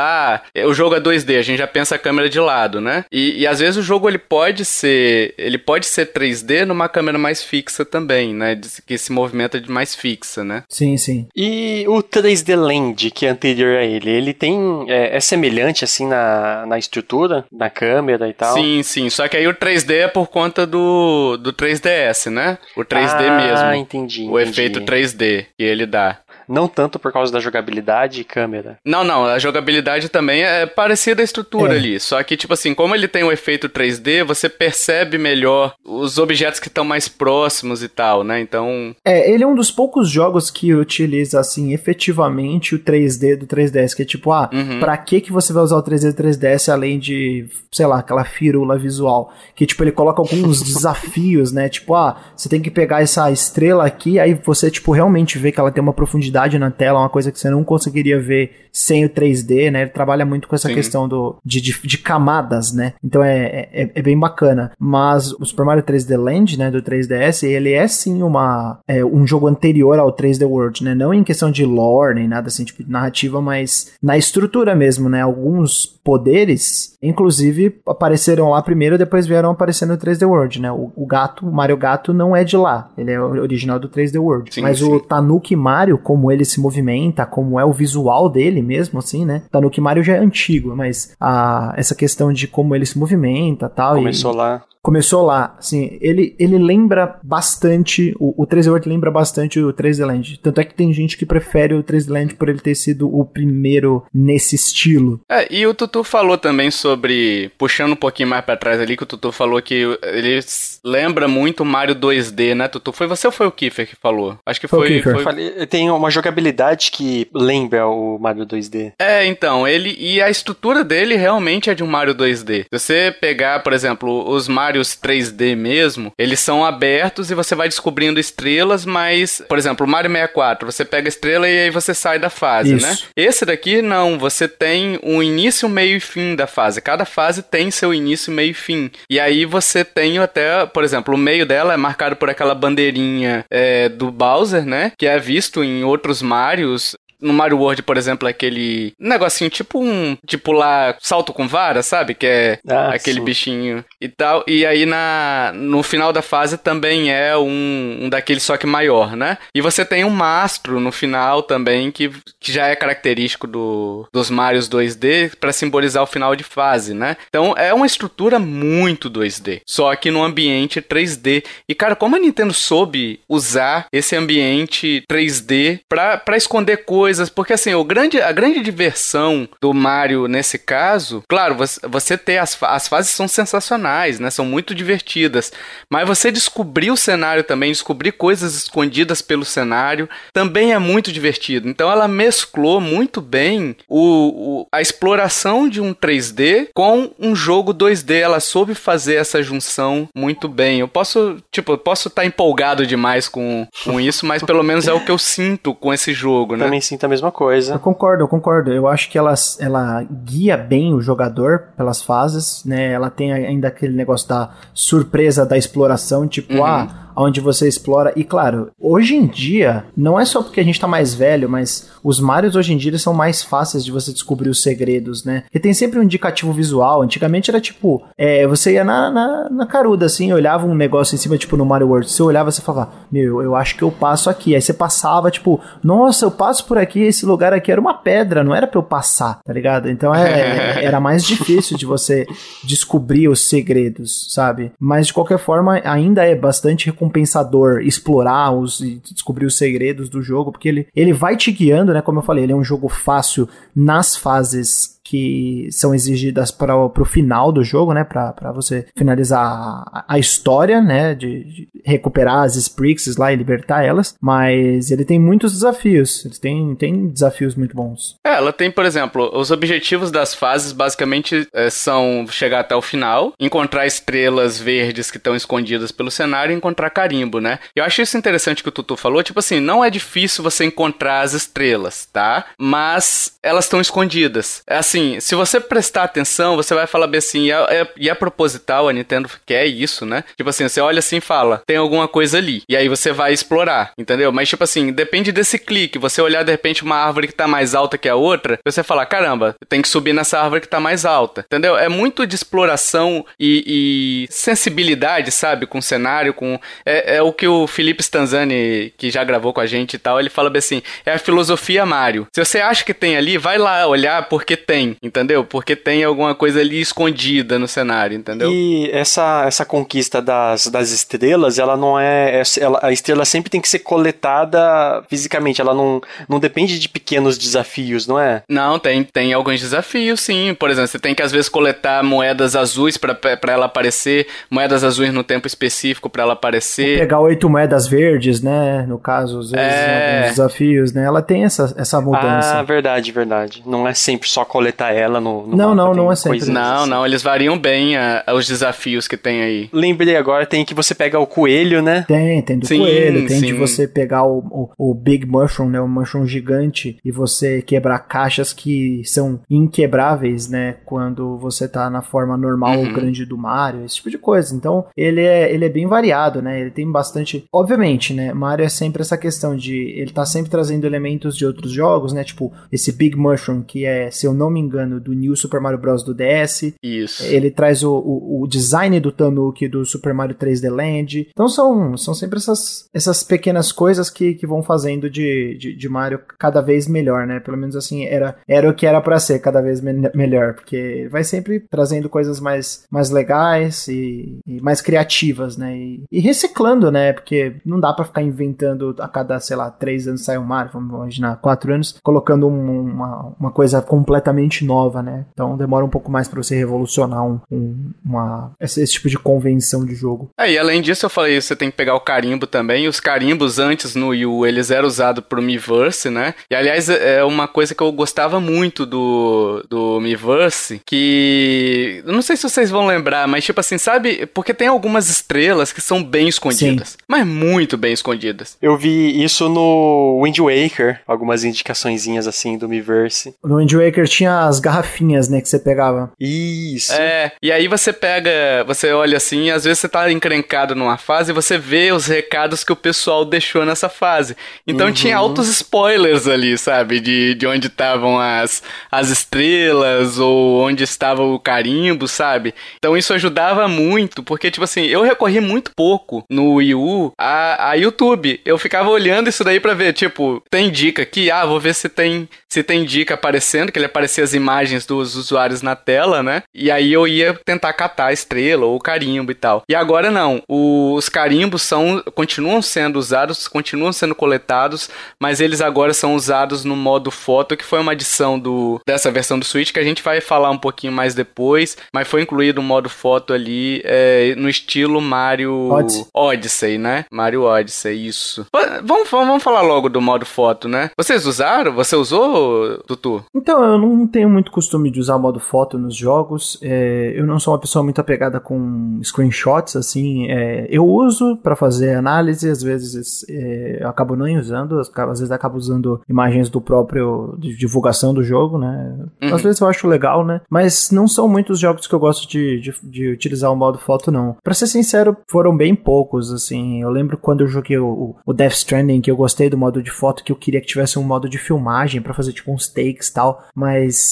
ah, 0.55 0.67
o 0.67 0.73
jogo 0.73 0.95
é 0.95 1.01
2D, 1.01 1.37
a 1.37 1.41
gente 1.41 1.57
já 1.57 1.67
pensa 1.67 1.95
a 1.95 1.99
câmera 1.99 2.29
de 2.29 2.39
lado, 2.39 2.79
né? 2.79 3.05
E, 3.11 3.41
e 3.41 3.47
às 3.47 3.59
vezes 3.59 3.77
o 3.77 3.81
jogo 3.81 4.09
ele 4.09 4.17
pode 4.17 4.65
ser, 4.65 5.33
ele 5.37 5.57
pode 5.57 5.85
ser 5.85 6.11
3D 6.11 6.65
numa 6.65 6.89
câmera 6.89 7.17
mais 7.17 7.43
fixa 7.43 7.85
também, 7.85 8.33
né? 8.33 8.59
Que 8.85 8.97
se 8.97 9.11
movimenta 9.11 9.59
de 9.59 9.69
mais 9.69 9.95
fixa, 9.95 10.43
né? 10.43 10.63
Sim, 10.69 10.97
sim. 10.97 11.27
E 11.35 11.85
o 11.87 12.01
3D 12.01 12.55
Land, 12.55 13.11
que 13.11 13.25
é 13.25 13.29
anterior 13.29 13.77
a 13.77 13.83
ele, 13.83 14.09
ele 14.09 14.33
tem, 14.33 14.57
é, 14.87 15.15
é 15.15 15.19
semelhante 15.19 15.83
assim 15.83 16.07
na, 16.07 16.65
na 16.65 16.77
estrutura, 16.77 17.45
na 17.51 17.69
câmera 17.69 18.27
e 18.27 18.33
tal? 18.33 18.53
Sim, 18.53 18.83
sim. 18.83 19.09
Só 19.09 19.27
que 19.27 19.37
aí 19.37 19.47
o 19.47 19.53
3D 19.53 19.93
é 19.93 20.07
por 20.07 20.27
conta 20.27 20.65
do, 20.65 21.37
do 21.37 21.53
3DS, 21.53 22.29
né? 22.29 22.57
O 22.75 22.83
3D 22.83 23.27
ah, 23.27 23.37
mesmo. 23.37 23.65
Ah, 23.65 23.77
entendi. 23.77 24.27
O 24.27 24.39
efeito 24.39 24.81
3D 24.81 25.45
que 25.57 25.63
ele 25.63 25.85
dá 25.85 26.19
não 26.47 26.67
tanto 26.67 26.99
por 26.99 27.11
causa 27.11 27.31
da 27.31 27.39
jogabilidade 27.39 28.21
e 28.21 28.23
câmera. 28.23 28.77
Não, 28.85 29.03
não, 29.03 29.25
a 29.25 29.39
jogabilidade 29.39 30.09
também 30.09 30.43
é 30.43 30.65
parecida 30.65 31.21
a 31.21 31.25
estrutura 31.25 31.73
é. 31.73 31.77
ali, 31.77 31.99
só 31.99 32.21
que 32.23 32.37
tipo 32.37 32.53
assim, 32.53 32.73
como 32.73 32.95
ele 32.95 33.07
tem 33.07 33.23
o 33.23 33.27
um 33.27 33.31
efeito 33.31 33.69
3D, 33.69 34.23
você 34.23 34.49
percebe 34.49 35.17
melhor 35.17 35.73
os 35.83 36.17
objetos 36.17 36.59
que 36.59 36.67
estão 36.67 36.85
mais 36.85 37.07
próximos 37.07 37.83
e 37.83 37.87
tal, 37.87 38.23
né? 38.23 38.39
Então, 38.39 38.95
É, 39.03 39.31
ele 39.31 39.43
é 39.43 39.47
um 39.47 39.55
dos 39.55 39.71
poucos 39.71 40.09
jogos 40.09 40.49
que 40.49 40.73
utiliza 40.73 41.39
assim 41.39 41.73
efetivamente 41.73 42.75
o 42.75 42.79
3D 42.79 43.37
do 43.37 43.47
3DS, 43.47 43.95
que 43.95 44.01
é 44.01 44.05
tipo, 44.05 44.31
ah, 44.31 44.49
uhum. 44.51 44.79
para 44.79 44.95
que 44.97 45.21
que 45.21 45.31
você 45.31 45.51
vai 45.51 45.63
usar 45.63 45.77
o 45.77 45.83
3D 45.83 46.13
do 46.13 46.23
3DS 46.23 46.71
além 46.71 46.99
de, 46.99 47.47
sei 47.71 47.85
lá, 47.85 47.99
aquela 47.99 48.23
firula 48.23 48.77
visual, 48.77 49.33
que 49.55 49.65
tipo 49.65 49.83
ele 49.83 49.91
coloca 49.91 50.21
alguns 50.21 50.61
desafios, 50.63 51.51
né? 51.51 51.69
Tipo, 51.69 51.95
ah, 51.95 52.17
você 52.35 52.49
tem 52.49 52.61
que 52.61 52.71
pegar 52.71 53.01
essa 53.01 53.31
estrela 53.31 53.85
aqui, 53.85 54.19
aí 54.19 54.33
você 54.33 54.69
tipo 54.69 54.91
realmente 54.91 55.37
vê 55.37 55.51
que 55.51 55.59
ela 55.59 55.71
tem 55.71 55.81
uma 55.81 55.93
profundidade 55.93 56.34
profundidade 56.35 56.59
na 56.59 56.69
tela, 56.69 56.99
uma 56.99 57.09
coisa 57.09 57.31
que 57.31 57.39
você 57.39 57.49
não 57.49 57.63
conseguiria 57.63 58.19
ver 58.19 58.67
sem 58.71 59.05
o 59.05 59.09
3D, 59.09 59.71
né? 59.71 59.83
Ele 59.83 59.89
trabalha 59.89 60.25
muito 60.25 60.47
com 60.49 60.55
essa 60.55 60.67
Sim. 60.67 60.73
questão 60.75 61.07
do, 61.07 61.37
de, 61.45 61.61
de, 61.61 61.79
de, 61.81 61.97
camadas, 61.97 62.73
né? 62.73 62.93
Então 63.01 63.23
é, 63.23 63.69
é, 63.71 63.91
é, 63.95 64.01
bem 64.01 64.19
bacana. 64.19 64.71
Mas 64.77 65.31
o 65.31 65.45
Super 65.45 65.65
Mario 65.65 65.83
3D 65.83 66.17
Land, 66.21 66.59
né, 66.59 66.69
do 66.69 66.81
3DS, 66.81 67.47
ele 67.47 67.71
é 67.71 67.87
sim 67.87 68.21
uma, 68.21 68.79
é, 68.85 69.03
um 69.03 69.25
jogo 69.25 69.47
anterior 69.47 69.97
ao 69.97 70.13
3D 70.13 70.45
World, 70.45 70.83
né? 70.83 70.93
Não 70.93 71.13
em 71.13 71.23
questão 71.23 71.49
de 71.49 71.65
lore, 71.65 72.15
nem 72.15 72.27
nada 72.27 72.47
assim, 72.47 72.65
tipo, 72.65 72.83
de 72.83 72.91
narrativa, 72.91 73.41
mas 73.41 73.93
na 74.03 74.17
estrutura 74.17 74.75
mesmo, 74.75 75.07
né? 75.07 75.21
Alguns 75.21 75.85
poderes, 75.85 76.97
inclusive, 77.01 77.79
apareceram 77.87 78.49
lá 78.49 78.61
primeiro, 78.61 78.97
depois 78.97 79.25
vieram 79.25 79.51
aparecer 79.51 79.87
no 79.87 79.97
3D 79.97 80.27
World, 80.27 80.61
né? 80.61 80.71
O, 80.71 80.91
o 80.95 81.05
gato, 81.05 81.47
o 81.47 81.51
Mario 81.51 81.77
Gato, 81.77 82.13
não 82.13 82.35
é 82.35 82.43
de 82.43 82.57
lá. 82.57 82.91
Ele 82.97 83.11
é 83.11 83.19
original 83.19 83.79
do 83.79 83.87
3D 83.87 84.21
World. 84.21 84.53
Sim, 84.53 84.61
mas 84.61 84.79
sim. 84.79 84.85
o 84.85 84.99
Tanuki 84.99 85.55
Mario, 85.55 85.97
como 85.97 86.24
como 86.25 86.31
ele 86.31 86.43
se 86.43 86.59
movimenta, 86.59 87.25
como 87.25 87.59
é 87.59 87.65
o 87.65 87.71
visual 87.71 88.27
dele 88.29 88.61
mesmo, 88.61 88.97
assim, 88.97 89.23
né? 89.23 89.43
Tanuki 89.51 89.79
Mario 89.79 90.03
já 90.03 90.15
é 90.15 90.17
antigo, 90.17 90.75
mas 90.75 91.15
a, 91.19 91.73
essa 91.77 91.93
questão 91.93 92.33
de 92.33 92.47
como 92.47 92.75
ele 92.75 92.85
se 92.85 92.97
movimenta 92.97 93.69
tal. 93.69 93.95
Começou 93.95 94.33
e, 94.33 94.37
lá 94.37 94.63
começou 94.85 95.25
lá, 95.25 95.55
assim, 95.57 95.97
ele, 95.99 96.35
ele 96.37 96.59
lembra 96.59 97.17
bastante, 97.23 98.15
o, 98.19 98.43
o 98.43 98.45
3D 98.45 98.67
World 98.67 98.87
lembra 98.87 99.09
bastante 99.09 99.59
o 99.59 99.73
3D 99.73 100.05
Land, 100.05 100.39
tanto 100.43 100.61
é 100.61 100.63
que 100.63 100.75
tem 100.75 100.93
gente 100.93 101.17
que 101.17 101.25
prefere 101.25 101.73
o 101.73 101.83
3D 101.83 102.07
Land 102.11 102.35
por 102.35 102.49
ele 102.49 102.59
ter 102.59 102.75
sido 102.75 103.09
o 103.11 103.25
primeiro 103.25 104.05
nesse 104.13 104.53
estilo. 104.53 105.19
É, 105.27 105.51
e 105.51 105.65
o 105.65 105.73
Tutu 105.73 106.03
falou 106.03 106.37
também 106.37 106.69
sobre, 106.69 107.51
puxando 107.57 107.93
um 107.93 107.95
pouquinho 107.95 108.29
mais 108.29 108.45
para 108.45 108.57
trás 108.57 108.79
ali, 108.79 108.95
que 108.95 109.01
o 109.01 109.07
Tutu 109.07 109.31
falou 109.31 109.59
que 109.59 109.97
ele 110.03 110.39
lembra 110.85 111.27
muito 111.27 111.61
o 111.61 111.65
Mario 111.65 111.95
2D, 111.95 112.53
né, 112.53 112.67
Tutu? 112.67 112.91
Foi 112.91 113.07
você 113.07 113.27
ou 113.27 113.33
foi 113.33 113.47
o 113.47 113.51
Kiefer 113.51 113.87
que 113.87 113.95
falou? 113.95 114.37
Acho 114.45 114.61
que 114.61 114.67
foi... 114.67 115.01
foi, 115.01 115.23
foi... 115.23 115.65
Tem 115.67 115.89
uma 115.89 116.11
jogabilidade 116.11 116.91
que 116.91 117.27
lembra 117.33 117.87
o 117.87 118.19
Mario 118.19 118.45
2D. 118.45 118.93
É, 118.99 119.25
então, 119.25 119.67
ele, 119.67 119.95
e 119.99 120.21
a 120.21 120.29
estrutura 120.29 120.83
dele 120.83 121.15
realmente 121.15 121.69
é 121.69 121.75
de 121.75 121.83
um 121.83 121.87
Mario 121.87 122.13
2D. 122.13 122.65
Se 122.65 122.79
você 122.79 123.15
pegar, 123.19 123.63
por 123.63 123.73
exemplo, 123.73 124.29
os 124.29 124.47
Mario 124.47 124.75
cenários 124.75 124.95
3D 124.95 125.55
mesmo, 125.55 126.11
eles 126.17 126.39
são 126.39 126.65
abertos 126.65 127.31
e 127.31 127.35
você 127.35 127.55
vai 127.55 127.67
descobrindo 127.67 128.19
estrelas, 128.19 128.85
mas, 128.85 129.41
por 129.47 129.57
exemplo, 129.57 129.85
o 129.85 129.89
Mario 129.89 130.11
64, 130.11 130.71
você 130.71 130.83
pega 130.83 131.07
a 131.07 131.09
estrela 131.09 131.47
e 131.47 131.65
aí 131.65 131.69
você 131.69 131.93
sai 131.93 132.19
da 132.19 132.29
fase, 132.29 132.71
né? 132.71 132.77
Isso. 132.77 132.87
né? 132.87 132.97
Esse 133.15 133.45
daqui 133.45 133.81
não, 133.81 134.17
você 134.17 134.47
tem 134.47 134.99
um 135.03 135.23
início, 135.23 135.69
meio 135.69 135.97
e 135.97 135.99
fim 135.99 136.35
da 136.35 136.47
fase. 136.47 136.81
Cada 136.81 137.05
fase 137.05 137.41
tem 137.41 137.71
seu 137.71 137.93
início, 137.93 138.31
meio 138.31 138.51
e 138.51 138.53
fim. 138.53 138.91
E 139.09 139.19
aí 139.19 139.45
você 139.45 139.83
tem 139.85 140.17
até, 140.17 140.65
por 140.75 140.83
exemplo, 140.83 141.15
o 141.15 141.17
meio 141.17 141.45
dela 141.45 141.73
é 141.73 141.77
marcado 141.77 142.17
por 142.17 142.29
aquela 142.29 142.53
bandeirinha 142.53 143.45
é, 143.49 143.87
do 143.87 144.11
Bowser, 144.11 144.65
né? 144.65 144.91
Que 144.97 145.07
é 145.07 145.17
visto 145.17 145.63
em 145.63 145.85
outros 145.85 146.21
Marios 146.21 146.97
no 147.25 147.33
Mario 147.33 147.57
World, 147.57 147.81
por 147.81 147.97
exemplo, 147.97 148.27
é 148.27 148.31
aquele 148.31 148.93
negocinho 148.99 149.49
tipo 149.49 149.79
um. 149.79 150.15
Tipo 150.25 150.51
lá, 150.51 150.95
salto 151.01 151.33
com 151.33 151.47
vara, 151.47 151.81
sabe? 151.81 152.13
Que 152.13 152.27
é 152.27 152.59
ah, 152.69 152.93
aquele 152.93 153.19
sim. 153.19 153.25
bichinho 153.25 153.85
e 153.99 154.07
tal. 154.07 154.43
E 154.47 154.65
aí 154.65 154.85
na, 154.85 155.51
no 155.55 155.81
final 155.81 156.13
da 156.13 156.21
fase 156.21 156.57
também 156.57 157.11
é 157.11 157.35
um, 157.35 157.99
um 158.03 158.09
daquele 158.09 158.39
só 158.39 158.55
que 158.57 158.67
maior, 158.67 159.15
né? 159.15 159.37
E 159.53 159.61
você 159.61 159.83
tem 159.83 160.03
um 160.05 160.09
mastro 160.09 160.79
no 160.79 160.91
final 160.91 161.41
também 161.41 161.91
que, 161.91 162.11
que 162.39 162.51
já 162.51 162.67
é 162.67 162.75
característico 162.75 163.47
do, 163.47 164.07
dos 164.13 164.29
Marios 164.29 164.69
2D 164.69 165.35
para 165.39 165.51
simbolizar 165.51 166.03
o 166.03 166.07
final 166.07 166.35
de 166.35 166.43
fase, 166.43 166.93
né? 166.93 167.17
Então 167.27 167.55
é 167.57 167.73
uma 167.73 167.87
estrutura 167.87 168.37
muito 168.37 169.09
2D, 169.09 169.61
só 169.65 169.95
que 169.95 170.11
no 170.11 170.23
ambiente 170.23 170.81
3D. 170.81 171.43
E 171.67 171.73
cara, 171.73 171.95
como 171.95 172.15
a 172.15 172.19
Nintendo 172.19 172.53
soube 172.53 173.19
usar 173.27 173.87
esse 173.91 174.15
ambiente 174.15 175.03
3D 175.09 175.79
para 175.89 176.37
esconder 176.37 176.85
coisas 176.85 177.14
coisas, 177.15 177.29
porque 177.29 177.53
assim, 177.53 177.73
o 177.73 177.83
grande, 177.83 178.21
a 178.21 178.31
grande 178.31 178.61
diversão 178.61 179.47
do 179.61 179.73
Mario 179.73 180.27
nesse 180.27 180.57
caso, 180.57 181.23
claro, 181.27 181.55
você, 181.55 181.79
você 181.87 182.17
ter 182.17 182.37
as, 182.37 182.57
as 182.61 182.87
fases 182.87 183.11
são 183.11 183.27
sensacionais, 183.27 184.19
né? 184.19 184.29
São 184.29 184.45
muito 184.45 184.75
divertidas, 184.75 185.51
mas 185.89 186.07
você 186.07 186.31
descobrir 186.31 186.91
o 186.91 186.97
cenário 186.97 187.43
também, 187.43 187.71
descobrir 187.71 188.11
coisas 188.13 188.55
escondidas 188.55 189.21
pelo 189.21 189.45
cenário, 189.45 190.09
também 190.33 190.73
é 190.73 190.79
muito 190.79 191.11
divertido. 191.11 191.69
Então 191.69 191.91
ela 191.91 192.07
mesclou 192.07 192.81
muito 192.81 193.21
bem 193.21 193.75
o, 193.87 194.61
o 194.61 194.67
a 194.71 194.81
exploração 194.81 195.69
de 195.69 195.79
um 195.79 195.93
3D 195.93 196.69
com 196.73 197.11
um 197.19 197.35
jogo 197.35 197.73
2D. 197.73 198.15
Ela 198.19 198.39
soube 198.39 198.75
fazer 198.75 199.15
essa 199.15 199.41
junção 199.41 200.09
muito 200.15 200.47
bem. 200.47 200.79
Eu 200.79 200.87
posso, 200.87 201.37
tipo, 201.51 201.73
eu 201.73 201.77
posso 201.77 202.07
estar 202.07 202.23
tá 202.23 202.25
empolgado 202.25 202.85
demais 202.85 203.27
com, 203.27 203.67
com 203.83 203.99
isso, 203.99 204.25
mas 204.25 204.43
pelo 204.43 204.63
menos 204.63 204.87
é 204.87 204.93
o 204.93 205.03
que 205.03 205.11
eu 205.11 205.17
sinto 205.17 205.73
com 205.73 205.93
esse 205.93 206.13
jogo, 206.13 206.55
né? 206.55 206.65
Também 206.65 206.81
sinto 206.81 206.94
a 207.03 207.09
mesma 207.09 207.31
coisa. 207.31 207.73
Eu 207.73 207.79
concordo, 207.79 208.23
eu 208.23 208.27
concordo. 208.27 208.71
Eu 208.71 208.87
acho 208.87 209.09
que 209.09 209.17
ela, 209.17 209.33
ela 209.59 210.03
guia 210.03 210.55
bem 210.55 210.93
o 210.93 211.01
jogador 211.01 211.69
pelas 211.75 212.01
fases, 212.01 212.63
né? 212.63 212.91
Ela 212.91 213.09
tem 213.09 213.33
ainda 213.33 213.67
aquele 213.67 213.95
negócio 213.95 214.29
da 214.29 214.51
surpresa 214.73 215.45
da 215.45 215.57
exploração, 215.57 216.27
tipo, 216.27 216.55
uhum. 216.55 216.65
ah 216.65 217.04
onde 217.15 217.39
você 217.39 217.67
explora. 217.67 218.13
E 218.15 218.23
claro, 218.23 218.71
hoje 218.79 219.15
em 219.15 219.25
dia, 219.25 219.85
não 219.95 220.19
é 220.19 220.25
só 220.25 220.41
porque 220.41 220.59
a 220.59 220.63
gente 220.63 220.79
tá 220.79 220.87
mais 220.87 221.13
velho, 221.13 221.49
mas 221.49 221.89
os 222.03 222.19
Marios 222.19 222.55
hoje 222.55 222.73
em 222.73 222.77
dia 222.77 222.97
são 222.97 223.13
mais 223.13 223.41
fáceis 223.41 223.83
de 223.83 223.91
você 223.91 224.11
descobrir 224.11 224.49
os 224.49 224.61
segredos, 224.61 225.23
né? 225.23 225.41
Porque 225.41 225.59
tem 225.59 225.73
sempre 225.73 225.99
um 225.99 226.03
indicativo 226.03 226.51
visual. 226.53 227.01
Antigamente 227.01 227.49
era 227.49 227.59
tipo, 227.59 228.03
é, 228.17 228.45
você 228.45 228.73
ia 228.73 228.83
na, 228.83 229.09
na, 229.09 229.49
na, 229.49 229.65
caruda, 229.65 230.05
assim, 230.05 230.31
olhava 230.31 230.65
um 230.65 230.75
negócio 230.75 231.15
em 231.15 231.17
cima, 231.17 231.37
tipo 231.37 231.57
no 231.57 231.65
Mario 231.65 231.87
World. 231.87 232.09
Você 232.09 232.21
olhava 232.21 232.49
e 232.49 232.61
falava, 232.61 232.91
meu, 233.11 233.41
eu 233.41 233.55
acho 233.55 233.75
que 233.75 233.83
eu 233.83 233.91
passo 233.91 234.29
aqui. 234.29 234.55
Aí 234.55 234.61
você 234.61 234.73
passava, 234.73 235.31
tipo, 235.31 235.59
nossa, 235.83 236.25
eu 236.25 236.31
passo 236.31 236.65
por 236.65 236.77
aqui, 236.77 237.01
esse 237.01 237.25
lugar 237.25 237.53
aqui 237.53 237.71
era 237.71 237.81
uma 237.81 237.93
pedra, 237.93 238.43
não 238.43 238.53
era 238.53 238.67
pra 238.67 238.79
eu 238.79 238.83
passar, 238.83 239.39
tá 239.43 239.53
ligado? 239.53 239.89
Então 239.89 240.13
é, 240.13 240.83
era 240.85 240.99
mais 240.99 241.23
difícil 241.23 241.77
de 241.77 241.85
você 241.85 242.25
descobrir 242.63 243.27
os 243.27 243.47
segredos, 243.47 244.27
sabe? 244.31 244.71
Mas 244.79 245.07
de 245.07 245.13
qualquer 245.13 245.39
forma, 245.39 245.81
ainda 245.83 246.23
é 246.23 246.35
bastante 246.35 246.85
recompensador 246.85 247.04
recompensador 247.05 247.81
explorar 247.81 248.51
os 248.51 248.81
e 248.81 249.01
descobrir 249.11 249.45
os 249.45 249.57
segredos 249.57 250.09
do 250.09 250.21
jogo, 250.21 250.51
porque 250.51 250.67
ele, 250.67 250.87
ele 250.95 251.13
vai 251.13 251.37
te 251.37 251.51
guiando, 251.51 251.93
né? 251.93 252.01
Como 252.01 252.19
eu 252.19 252.23
falei, 252.23 252.43
ele 252.43 252.53
é 252.53 252.55
um 252.55 252.63
jogo 252.63 252.89
fácil 252.89 253.47
nas 253.75 254.15
fases 254.15 254.94
que 255.05 255.67
são 255.71 255.93
exigidas 255.93 256.49
para 256.49 256.75
o 256.75 257.05
final 257.05 257.51
do 257.51 257.63
jogo, 257.63 257.93
né, 257.93 258.03
para 258.03 258.51
você 258.51 258.87
finalizar 258.97 259.39
a, 259.39 260.05
a 260.07 260.19
história, 260.19 260.81
né, 260.81 261.13
de, 261.13 261.43
de, 261.43 261.69
recuperar 261.85 262.43
as 262.43 262.55
Sprixes 262.55 263.15
lá 263.15 263.31
e 263.31 263.35
libertar 263.35 263.85
elas, 263.85 264.15
mas 264.19 264.89
ele 264.89 265.05
tem 265.05 265.19
muitos 265.19 265.53
desafios, 265.53 266.25
ele 266.25 266.35
tem, 266.35 266.75
tem 266.75 267.07
desafios 267.07 267.53
muito 267.53 267.75
bons. 267.75 268.17
É, 268.25 268.33
ela 268.33 268.51
tem, 268.51 268.71
por 268.71 268.83
exemplo, 268.83 269.29
os 269.37 269.51
objetivos 269.51 270.09
das 270.09 270.33
fases 270.33 270.71
basicamente 270.71 271.47
é, 271.53 271.69
são 271.69 272.25
chegar 272.27 272.61
até 272.61 272.75
o 272.75 272.81
final, 272.81 273.33
encontrar 273.39 273.85
estrelas 273.85 274.59
verdes 274.59 275.11
que 275.11 275.17
estão 275.17 275.35
escondidas 275.35 275.91
pelo 275.91 276.09
cenário 276.09 276.51
e 276.51 276.57
encontrar 276.57 276.89
carimbo, 276.89 277.39
né? 277.39 277.59
Eu 277.75 277.83
acho 277.83 278.01
isso 278.01 278.17
interessante 278.17 278.63
que 278.63 278.69
o 278.69 278.71
Tutu 278.71 278.97
falou, 278.97 279.21
tipo 279.21 279.37
assim, 279.37 279.59
não 279.59 279.83
é 279.83 279.89
difícil 279.91 280.43
você 280.43 280.65
encontrar 280.65 281.21
as 281.21 281.33
estrelas, 281.33 282.07
tá? 282.11 282.45
Mas 282.57 283.37
elas 283.43 283.65
estão 283.65 283.79
escondidas. 283.79 284.63
É 284.65 284.77
assim, 284.77 284.94
assim, 284.95 285.19
se 285.19 285.35
você 285.35 285.59
prestar 285.59 286.03
atenção, 286.03 286.55
você 286.55 286.73
vai 286.73 286.87
falar 286.87 287.07
bem 287.07 287.17
assim, 287.17 287.45
e 287.45 287.51
é, 287.51 287.81
é, 287.81 288.07
é 288.07 288.13
proposital, 288.13 288.87
a 288.87 288.93
Nintendo 288.93 289.29
quer 289.45 289.65
isso, 289.65 290.05
né? 290.05 290.23
Tipo 290.37 290.49
assim, 290.49 290.67
você 290.67 290.79
olha 290.79 290.99
assim 290.99 291.17
e 291.17 291.21
fala, 291.21 291.61
tem 291.65 291.77
alguma 291.77 292.07
coisa 292.07 292.37
ali. 292.37 292.63
E 292.69 292.75
aí 292.75 292.87
você 292.87 293.11
vai 293.11 293.33
explorar, 293.33 293.91
entendeu? 293.97 294.31
Mas 294.31 294.49
tipo 294.49 294.63
assim, 294.63 294.91
depende 294.91 295.31
desse 295.31 295.59
clique. 295.59 295.99
Você 295.99 296.21
olhar 296.21 296.43
de 296.43 296.51
repente 296.51 296.83
uma 296.83 296.95
árvore 296.95 297.27
que 297.27 297.33
tá 297.33 297.47
mais 297.47 297.75
alta 297.75 297.97
que 297.97 298.07
a 298.07 298.15
outra, 298.15 298.57
você 298.65 298.83
fala, 298.83 299.05
caramba, 299.05 299.55
tem 299.67 299.81
que 299.81 299.87
subir 299.87 300.13
nessa 300.13 300.39
árvore 300.39 300.61
que 300.61 300.67
tá 300.67 300.79
mais 300.79 301.05
alta. 301.05 301.43
Entendeu? 301.45 301.77
É 301.77 301.89
muito 301.89 302.25
de 302.25 302.35
exploração 302.35 303.25
e, 303.39 304.25
e 304.27 304.31
sensibilidade, 304.31 305.31
sabe? 305.31 305.65
Com 305.65 305.79
o 305.79 305.83
cenário, 305.83 306.33
com. 306.33 306.59
É, 306.85 307.17
é, 307.17 307.21
o 307.21 307.33
que 307.33 307.47
o 307.47 307.67
Felipe 307.67 308.01
Stanzani, 308.01 308.93
que 308.97 309.09
já 309.09 309.23
gravou 309.23 309.53
com 309.53 309.61
a 309.61 309.65
gente 309.65 309.95
e 309.95 309.99
tal, 309.99 310.19
ele 310.19 310.29
fala 310.29 310.49
bem 310.49 310.59
assim: 310.59 310.81
é 311.05 311.13
a 311.13 311.19
filosofia 311.19 311.85
Mario. 311.85 312.27
Se 312.33 312.43
você 312.43 312.59
acha 312.59 312.83
que 312.83 312.93
tem 312.93 313.17
ali, 313.17 313.37
vai 313.37 313.57
lá 313.57 313.85
olhar 313.87 314.27
porque 314.29 314.55
tem 314.55 314.84
entendeu? 315.01 315.43
Porque 315.43 315.75
tem 315.75 316.03
alguma 316.03 316.35
coisa 316.35 316.59
ali 316.59 316.79
escondida 316.81 317.57
no 317.59 317.67
cenário, 317.67 318.17
entendeu? 318.17 318.51
E 318.51 318.89
essa, 318.91 319.45
essa 319.45 319.65
conquista 319.65 320.21
das, 320.21 320.67
das 320.67 320.91
estrelas, 320.91 321.59
ela 321.59 321.77
não 321.77 321.99
é. 321.99 322.41
é 322.41 322.43
ela, 322.59 322.79
a 322.81 322.91
estrela 322.91 323.25
sempre 323.25 323.49
tem 323.49 323.61
que 323.61 323.69
ser 323.69 323.79
coletada 323.79 325.03
fisicamente, 325.09 325.61
ela 325.61 325.73
não, 325.73 326.01
não 326.27 326.39
depende 326.39 326.79
de 326.79 326.89
pequenos 326.89 327.37
desafios, 327.37 328.07
não 328.07 328.19
é? 328.19 328.43
Não, 328.49 328.79
tem, 328.79 329.03
tem 329.03 329.33
alguns 329.33 329.59
desafios, 329.59 330.21
sim. 330.21 330.53
Por 330.53 330.69
exemplo, 330.69 330.87
você 330.87 330.99
tem 330.99 331.15
que 331.15 331.21
às 331.21 331.31
vezes 331.31 331.49
coletar 331.49 332.03
moedas 332.03 332.55
azuis 332.55 332.97
para 332.97 333.17
ela 333.47 333.65
aparecer, 333.65 334.27
moedas 334.49 334.83
azuis 334.83 335.13
no 335.13 335.23
tempo 335.23 335.47
específico 335.47 336.09
para 336.09 336.23
ela 336.23 336.33
aparecer. 336.33 336.93
Ou 336.93 336.99
pegar 336.99 337.19
oito 337.19 337.49
moedas 337.49 337.87
verdes, 337.87 338.41
né? 338.41 338.85
No 338.87 338.97
caso, 338.97 339.39
às 339.39 339.51
vezes, 339.51 339.67
é... 339.67 340.27
desafios, 340.29 340.93
né? 340.93 341.03
Ela 341.03 341.21
tem 341.21 341.43
essa, 341.43 341.73
essa 341.77 342.01
mudança. 342.01 342.59
Ah, 342.59 342.63
verdade, 342.63 343.11
verdade. 343.11 343.63
Não 343.65 343.87
é 343.87 343.93
sempre 343.93 344.29
só 344.29 344.43
coletar 344.45 344.74
completar 344.75 344.93
ela 344.93 345.21
no, 345.21 345.47
no 345.47 345.55
Não, 345.55 345.69
mapa, 345.69 345.75
não, 345.75 345.93
não 345.93 346.11
é 346.11 346.15
sempre. 346.15 346.45
Não, 346.49 346.81
assim. 346.81 346.89
não, 346.89 347.05
eles 347.05 347.23
variam 347.23 347.57
bem 347.57 347.95
a, 347.95 348.23
a, 348.27 348.33
os 348.33 348.45
desafios 348.45 349.07
que 349.07 349.15
tem 349.15 349.41
aí. 349.41 349.69
Lembrei 349.71 350.15
agora, 350.15 350.45
tem 350.45 350.65
que 350.65 350.73
você 350.73 350.93
pegar 350.93 351.19
o 351.19 351.27
coelho, 351.27 351.81
né? 351.81 352.05
Tem, 352.07 352.41
tem 352.41 352.59
do 352.59 352.67
sim, 352.67 352.79
coelho, 352.79 353.27
tem 353.27 353.39
sim. 353.39 353.47
de 353.47 353.53
você 353.53 353.87
pegar 353.87 354.23
o, 354.23 354.39
o, 354.77 354.91
o, 354.91 354.93
Big 354.93 355.25
Mushroom, 355.25 355.69
né, 355.69 355.79
o 355.79 355.87
mushroom 355.87 356.25
gigante, 356.25 356.97
e 357.03 357.11
você 357.11 357.61
quebrar 357.61 357.99
caixas 357.99 358.51
que 358.51 359.01
são 359.05 359.39
inquebráveis, 359.49 360.49
né, 360.49 360.75
quando 360.85 361.37
você 361.37 361.67
tá 361.67 361.89
na 361.89 362.01
forma 362.01 362.35
normal 362.35 362.77
uhum. 362.77 362.87
ou 362.87 362.93
grande 362.93 363.25
do 363.25 363.37
Mario, 363.37 363.85
esse 363.85 363.95
tipo 363.95 364.09
de 364.09 364.17
coisa. 364.17 364.55
Então, 364.55 364.85
ele 364.95 365.21
é, 365.21 365.53
ele 365.53 365.65
é 365.65 365.69
bem 365.69 365.87
variado, 365.87 366.41
né, 366.41 366.59
ele 366.59 366.71
tem 366.71 366.89
bastante... 366.91 367.45
Obviamente, 367.51 368.13
né, 368.13 368.33
Mario 368.33 368.65
é 368.65 368.69
sempre 368.69 369.01
essa 369.01 369.17
questão 369.17 369.55
de... 369.55 369.75
Ele 369.75 370.11
tá 370.11 370.25
sempre 370.25 370.49
trazendo 370.49 370.85
elementos 370.85 371.35
de 371.37 371.45
outros 371.45 371.71
jogos, 371.71 372.13
né, 372.13 372.23
tipo, 372.23 372.51
esse 372.71 372.91
Big 372.91 373.15
Mushroom, 373.15 373.61
que 373.61 373.85
é, 373.85 374.09
se 374.11 374.25
eu 374.25 374.33
não 374.33 374.49
me 374.49 374.59
engano, 374.65 374.99
do 374.99 375.13
New 375.13 375.35
Super 375.35 375.59
Mario 375.59 375.79
Bros. 375.79 376.03
do 376.03 376.13
DS. 376.13 376.73
Isso. 376.81 377.23
Ele 377.23 377.51
traz 377.51 377.83
o, 377.83 377.93
o, 377.93 378.43
o, 378.43 378.47
design 378.47 378.99
do 378.99 379.11
Tanuki 379.11 379.67
do 379.67 379.85
Super 379.85 380.13
Mario 380.13 380.35
3D 380.35 380.69
Land. 380.69 381.27
Então 381.31 381.47
são, 381.47 381.97
são 381.97 382.13
sempre 382.13 382.37
essas, 382.37 382.87
essas 382.93 383.23
pequenas 383.23 383.71
coisas 383.71 384.09
que, 384.09 384.33
que 384.33 384.47
vão 384.47 384.61
fazendo 384.61 385.09
de, 385.09 385.57
de, 385.57 385.75
de 385.75 385.89
Mario 385.89 386.19
cada 386.37 386.61
vez 386.61 386.87
melhor, 386.87 387.25
né? 387.25 387.39
Pelo 387.39 387.57
menos 387.57 387.75
assim, 387.75 388.05
era, 388.05 388.37
era 388.47 388.69
o 388.69 388.73
que 388.73 388.85
era 388.85 389.01
para 389.01 389.19
ser 389.19 389.39
cada 389.39 389.61
vez 389.61 389.81
me 389.81 389.93
melhor, 390.13 390.53
porque 390.53 391.07
vai 391.11 391.23
sempre 391.23 391.59
trazendo 391.59 392.09
coisas 392.09 392.39
mais, 392.39 392.85
mais 392.89 393.09
legais 393.09 393.87
e, 393.87 394.39
e 394.45 394.61
mais 394.61 394.81
criativas, 394.81 395.57
né? 395.57 395.77
E, 395.77 396.03
e, 396.11 396.19
reciclando, 396.19 396.91
né? 396.91 397.13
Porque 397.13 397.55
não 397.65 397.79
dá 397.79 397.93
para 397.93 398.05
ficar 398.05 398.21
inventando 398.21 398.95
a 398.99 399.07
cada, 399.07 399.39
sei 399.39 399.55
lá, 399.55 399.69
três 399.69 400.07
anos 400.07 400.23
sai 400.23 400.37
um 400.37 400.43
Mario, 400.43 400.71
vamos 400.73 400.93
imaginar, 400.93 401.37
quatro 401.37 401.73
anos, 401.73 401.97
colocando 402.03 402.47
um, 402.47 402.81
uma, 402.81 403.35
uma 403.39 403.51
coisa 403.51 403.81
completamente 403.81 404.54
nova, 404.63 405.01
né? 405.01 405.25
Então 405.33 405.57
demora 405.57 405.85
um 405.85 405.89
pouco 405.89 406.11
mais 406.11 406.27
para 406.27 406.41
você 406.41 406.55
revolucionar 406.55 407.23
um, 407.23 407.39
um, 407.51 407.91
uma, 408.05 408.51
esse, 408.59 408.81
esse, 408.81 408.93
tipo 408.93 409.09
de 409.09 409.17
convenção 409.17 409.85
de 409.85 409.95
jogo. 409.95 410.29
É, 410.37 410.51
e 410.51 410.57
além 410.57 410.81
disso, 410.81 411.05
eu 411.05 411.09
falei, 411.09 411.39
você 411.39 411.55
tem 411.55 411.69
que 411.69 411.77
pegar 411.77 411.95
o 411.95 411.99
carimbo 411.99 412.47
também. 412.47 412.87
Os 412.87 412.99
carimbos 412.99 413.59
antes 413.59 413.95
no 413.95 414.09
Wii 414.09 414.25
U, 414.25 414.45
eles 414.45 414.71
eram 414.71 414.87
usados 414.87 415.23
pro 415.27 415.41
Miiverse, 415.41 416.09
né? 416.09 416.33
E 416.49 416.55
aliás, 416.55 416.89
é 416.89 417.23
uma 417.23 417.47
coisa 417.47 417.73
que 417.73 417.81
eu 417.81 417.91
gostava 417.91 418.39
muito 418.39 418.85
do, 418.85 419.63
do 419.69 419.99
Miiverse, 419.99 420.81
que. 420.85 422.03
Eu 422.05 422.13
não 422.13 422.21
sei 422.21 422.35
se 422.35 422.43
vocês 422.43 422.69
vão 422.69 422.85
lembrar, 422.85 423.27
mas 423.27 423.43
tipo 423.43 423.59
assim, 423.59 423.77
sabe? 423.77 424.25
Porque 424.27 424.53
tem 424.53 424.67
algumas 424.67 425.09
estrelas 425.09 425.71
que 425.71 425.81
são 425.81 426.03
bem 426.03 426.27
escondidas. 426.27 426.89
Sim. 426.89 426.97
Mas 427.07 427.25
muito 427.25 427.77
bem 427.77 427.93
escondidas. 427.93 428.57
Eu 428.61 428.77
vi 428.77 429.23
isso 429.23 429.49
no 429.49 430.21
Wind 430.23 430.39
Waker, 430.39 431.01
algumas 431.07 431.43
indicaçõezinhas 431.43 432.27
assim 432.27 432.57
do 432.57 432.69
Miiverse. 432.69 433.35
No 433.43 433.57
Wind 433.57 433.73
Waker 433.73 434.07
tinha 434.07 434.44
as 434.47 434.59
garrafinhas, 434.59 435.29
né, 435.29 435.41
que 435.41 435.49
você 435.49 435.59
pegava. 435.59 436.11
Isso. 436.19 436.93
É, 436.93 437.31
e 437.41 437.51
aí 437.51 437.67
você 437.67 437.91
pega, 437.91 438.63
você 438.65 438.91
olha 438.91 439.17
assim, 439.17 439.49
às 439.49 439.63
vezes 439.63 439.79
você 439.79 439.89
tá 439.89 440.11
encrencado 440.11 440.75
numa 440.75 440.97
fase 440.97 441.31
e 441.31 441.33
você 441.33 441.57
vê 441.57 441.91
os 441.91 442.07
recados 442.07 442.63
que 442.63 442.71
o 442.71 442.75
pessoal 442.75 443.25
deixou 443.25 443.65
nessa 443.65 443.89
fase. 443.89 444.35
Então 444.67 444.87
uhum. 444.87 444.93
tinha 444.93 445.17
altos 445.17 445.47
spoilers 445.47 446.27
ali, 446.27 446.57
sabe, 446.57 446.99
de, 446.99 447.35
de 447.35 447.47
onde 447.47 447.67
estavam 447.67 448.19
as, 448.19 448.63
as 448.91 449.09
estrelas 449.09 450.19
ou 450.19 450.61
onde 450.61 450.83
estava 450.83 451.23
o 451.23 451.39
carimbo, 451.39 452.07
sabe? 452.07 452.53
Então 452.77 452.95
isso 452.95 453.13
ajudava 453.13 453.67
muito, 453.67 454.23
porque, 454.23 454.51
tipo 454.51 454.63
assim, 454.63 454.85
eu 454.85 455.01
recorri 455.01 455.39
muito 455.39 455.71
pouco 455.75 456.23
no 456.29 456.55
Wii 456.55 456.75
U 456.75 457.11
a, 457.19 457.71
a 457.71 457.73
YouTube. 457.73 458.39
Eu 458.45 458.57
ficava 458.57 458.89
olhando 458.89 459.29
isso 459.29 459.43
daí 459.43 459.59
pra 459.59 459.73
ver, 459.73 459.93
tipo, 459.93 460.41
tem 460.49 460.71
dica 460.71 461.01
aqui, 461.01 461.31
ah, 461.31 461.45
vou 461.45 461.59
ver 461.59 461.73
se 461.73 461.89
tem, 461.89 462.27
se 462.49 462.63
tem 462.63 462.83
dica 462.83 463.13
aparecendo, 463.13 463.71
que 463.71 463.79
ele 463.79 463.85
aparecia 463.85 464.23
às 464.23 464.33
imagens 464.35 464.85
dos 464.85 465.15
usuários 465.15 465.61
na 465.61 465.75
tela, 465.75 466.21
né? 466.21 466.43
E 466.53 466.69
aí 466.69 466.93
eu 466.93 467.07
ia 467.07 467.33
tentar 467.45 467.73
catar 467.73 468.07
a 468.07 468.13
estrela 468.13 468.65
ou 468.65 468.75
o 468.75 468.79
carimbo 468.79 469.31
e 469.31 469.35
tal. 469.35 469.63
E 469.67 469.73
agora 469.73 470.11
não. 470.11 470.43
Os 470.47 471.09
carimbos 471.09 471.61
são 471.61 472.03
continuam 472.13 472.61
sendo 472.61 472.99
usados, 472.99 473.47
continuam 473.47 473.91
sendo 473.91 474.13
coletados, 474.13 474.89
mas 475.19 475.39
eles 475.39 475.61
agora 475.61 475.93
são 475.93 476.15
usados 476.15 476.63
no 476.63 476.75
modo 476.75 477.09
foto, 477.09 477.57
que 477.57 477.65
foi 477.65 477.79
uma 477.79 477.93
adição 477.93 478.37
do 478.37 478.79
dessa 478.85 479.11
versão 479.11 479.39
do 479.39 479.45
Switch 479.45 479.71
que 479.71 479.79
a 479.79 479.83
gente 479.83 480.03
vai 480.03 480.21
falar 480.21 480.51
um 480.51 480.57
pouquinho 480.57 480.93
mais 480.93 481.15
depois, 481.15 481.77
mas 481.93 482.07
foi 482.07 482.21
incluído 482.21 482.61
um 482.61 482.63
modo 482.63 482.89
foto 482.89 483.33
ali 483.33 483.81
é, 483.83 484.35
no 484.35 484.49
estilo 484.49 485.01
Mario 485.01 485.71
Odyssey. 485.71 486.05
Odyssey, 486.13 486.77
né? 486.77 487.05
Mario 487.11 487.43
Odyssey, 487.43 488.05
isso. 488.05 488.45
Vamos, 488.83 489.09
vamos 489.09 489.43
falar 489.43 489.61
logo 489.61 489.89
do 489.89 490.01
modo 490.01 490.25
foto, 490.25 490.67
né? 490.67 490.89
Vocês 490.97 491.25
usaram? 491.25 491.73
Você 491.73 491.95
usou, 491.95 492.77
Tutu? 492.87 493.23
Então, 493.33 493.63
eu 493.63 493.77
não 493.77 494.07
tenho 494.15 494.29
muito 494.29 494.49
costume 494.49 494.89
de 494.89 494.97
usar 494.97 495.17
o 495.17 495.19
modo 495.19 495.41
foto 495.41 495.77
nos 495.77 495.93
jogos. 495.93 496.57
É, 496.61 497.11
eu 497.17 497.27
não 497.27 497.37
sou 497.37 497.53
uma 497.53 497.59
pessoa 497.59 497.83
muito 497.83 497.99
apegada 497.99 498.39
com 498.39 498.97
screenshots, 499.03 499.75
assim. 499.75 500.31
É, 500.31 500.67
eu 500.69 500.87
uso 500.87 501.35
para 501.35 501.53
fazer 501.53 501.95
análise, 501.95 502.49
às 502.49 502.63
vezes 502.63 503.25
é, 503.29 503.83
eu 503.83 503.89
acabo 503.89 504.15
nem 504.15 504.39
usando, 504.39 504.79
às 504.79 505.19
vezes 505.19 505.31
acabo 505.31 505.57
usando 505.57 505.99
imagens 506.07 506.49
do 506.49 506.61
próprio 506.61 507.35
de 507.37 507.57
divulgação 507.57 508.13
do 508.13 508.23
jogo, 508.23 508.57
né? 508.57 509.05
Uhum. 509.21 509.35
Às 509.35 509.41
vezes 509.41 509.59
eu 509.59 509.67
acho 509.67 509.85
legal, 509.85 510.25
né? 510.25 510.39
Mas 510.49 510.91
não 510.91 511.09
são 511.09 511.27
muitos 511.27 511.59
jogos 511.59 511.85
que 511.85 511.93
eu 511.93 511.99
gosto 511.99 512.25
de, 512.25 512.61
de, 512.61 512.73
de 512.83 513.11
utilizar 513.11 513.51
o 513.51 513.55
modo 513.55 513.77
foto, 513.77 514.13
não. 514.13 514.37
Pra 514.41 514.53
ser 514.53 514.67
sincero, 514.67 515.17
foram 515.29 515.57
bem 515.57 515.75
poucos, 515.75 516.31
assim. 516.31 516.81
Eu 516.81 516.89
lembro 516.89 517.17
quando 517.17 517.41
eu 517.41 517.47
joguei 517.47 517.77
o, 517.77 518.15
o 518.25 518.33
Death 518.33 518.53
Stranding, 518.53 519.01
que 519.01 519.11
eu 519.11 519.17
gostei 519.17 519.49
do 519.49 519.57
modo 519.57 519.83
de 519.83 519.91
foto, 519.91 520.23
que 520.23 520.31
eu 520.31 520.37
queria 520.37 520.61
que 520.61 520.67
tivesse 520.67 520.97
um 520.97 521.03
modo 521.03 521.27
de 521.27 521.37
filmagem 521.37 522.01
para 522.01 522.13
fazer 522.13 522.31
tipo 522.31 522.53
uns 522.53 522.69
takes 522.69 523.09
e 523.09 523.13
tal, 523.13 523.43
mas 523.53 524.04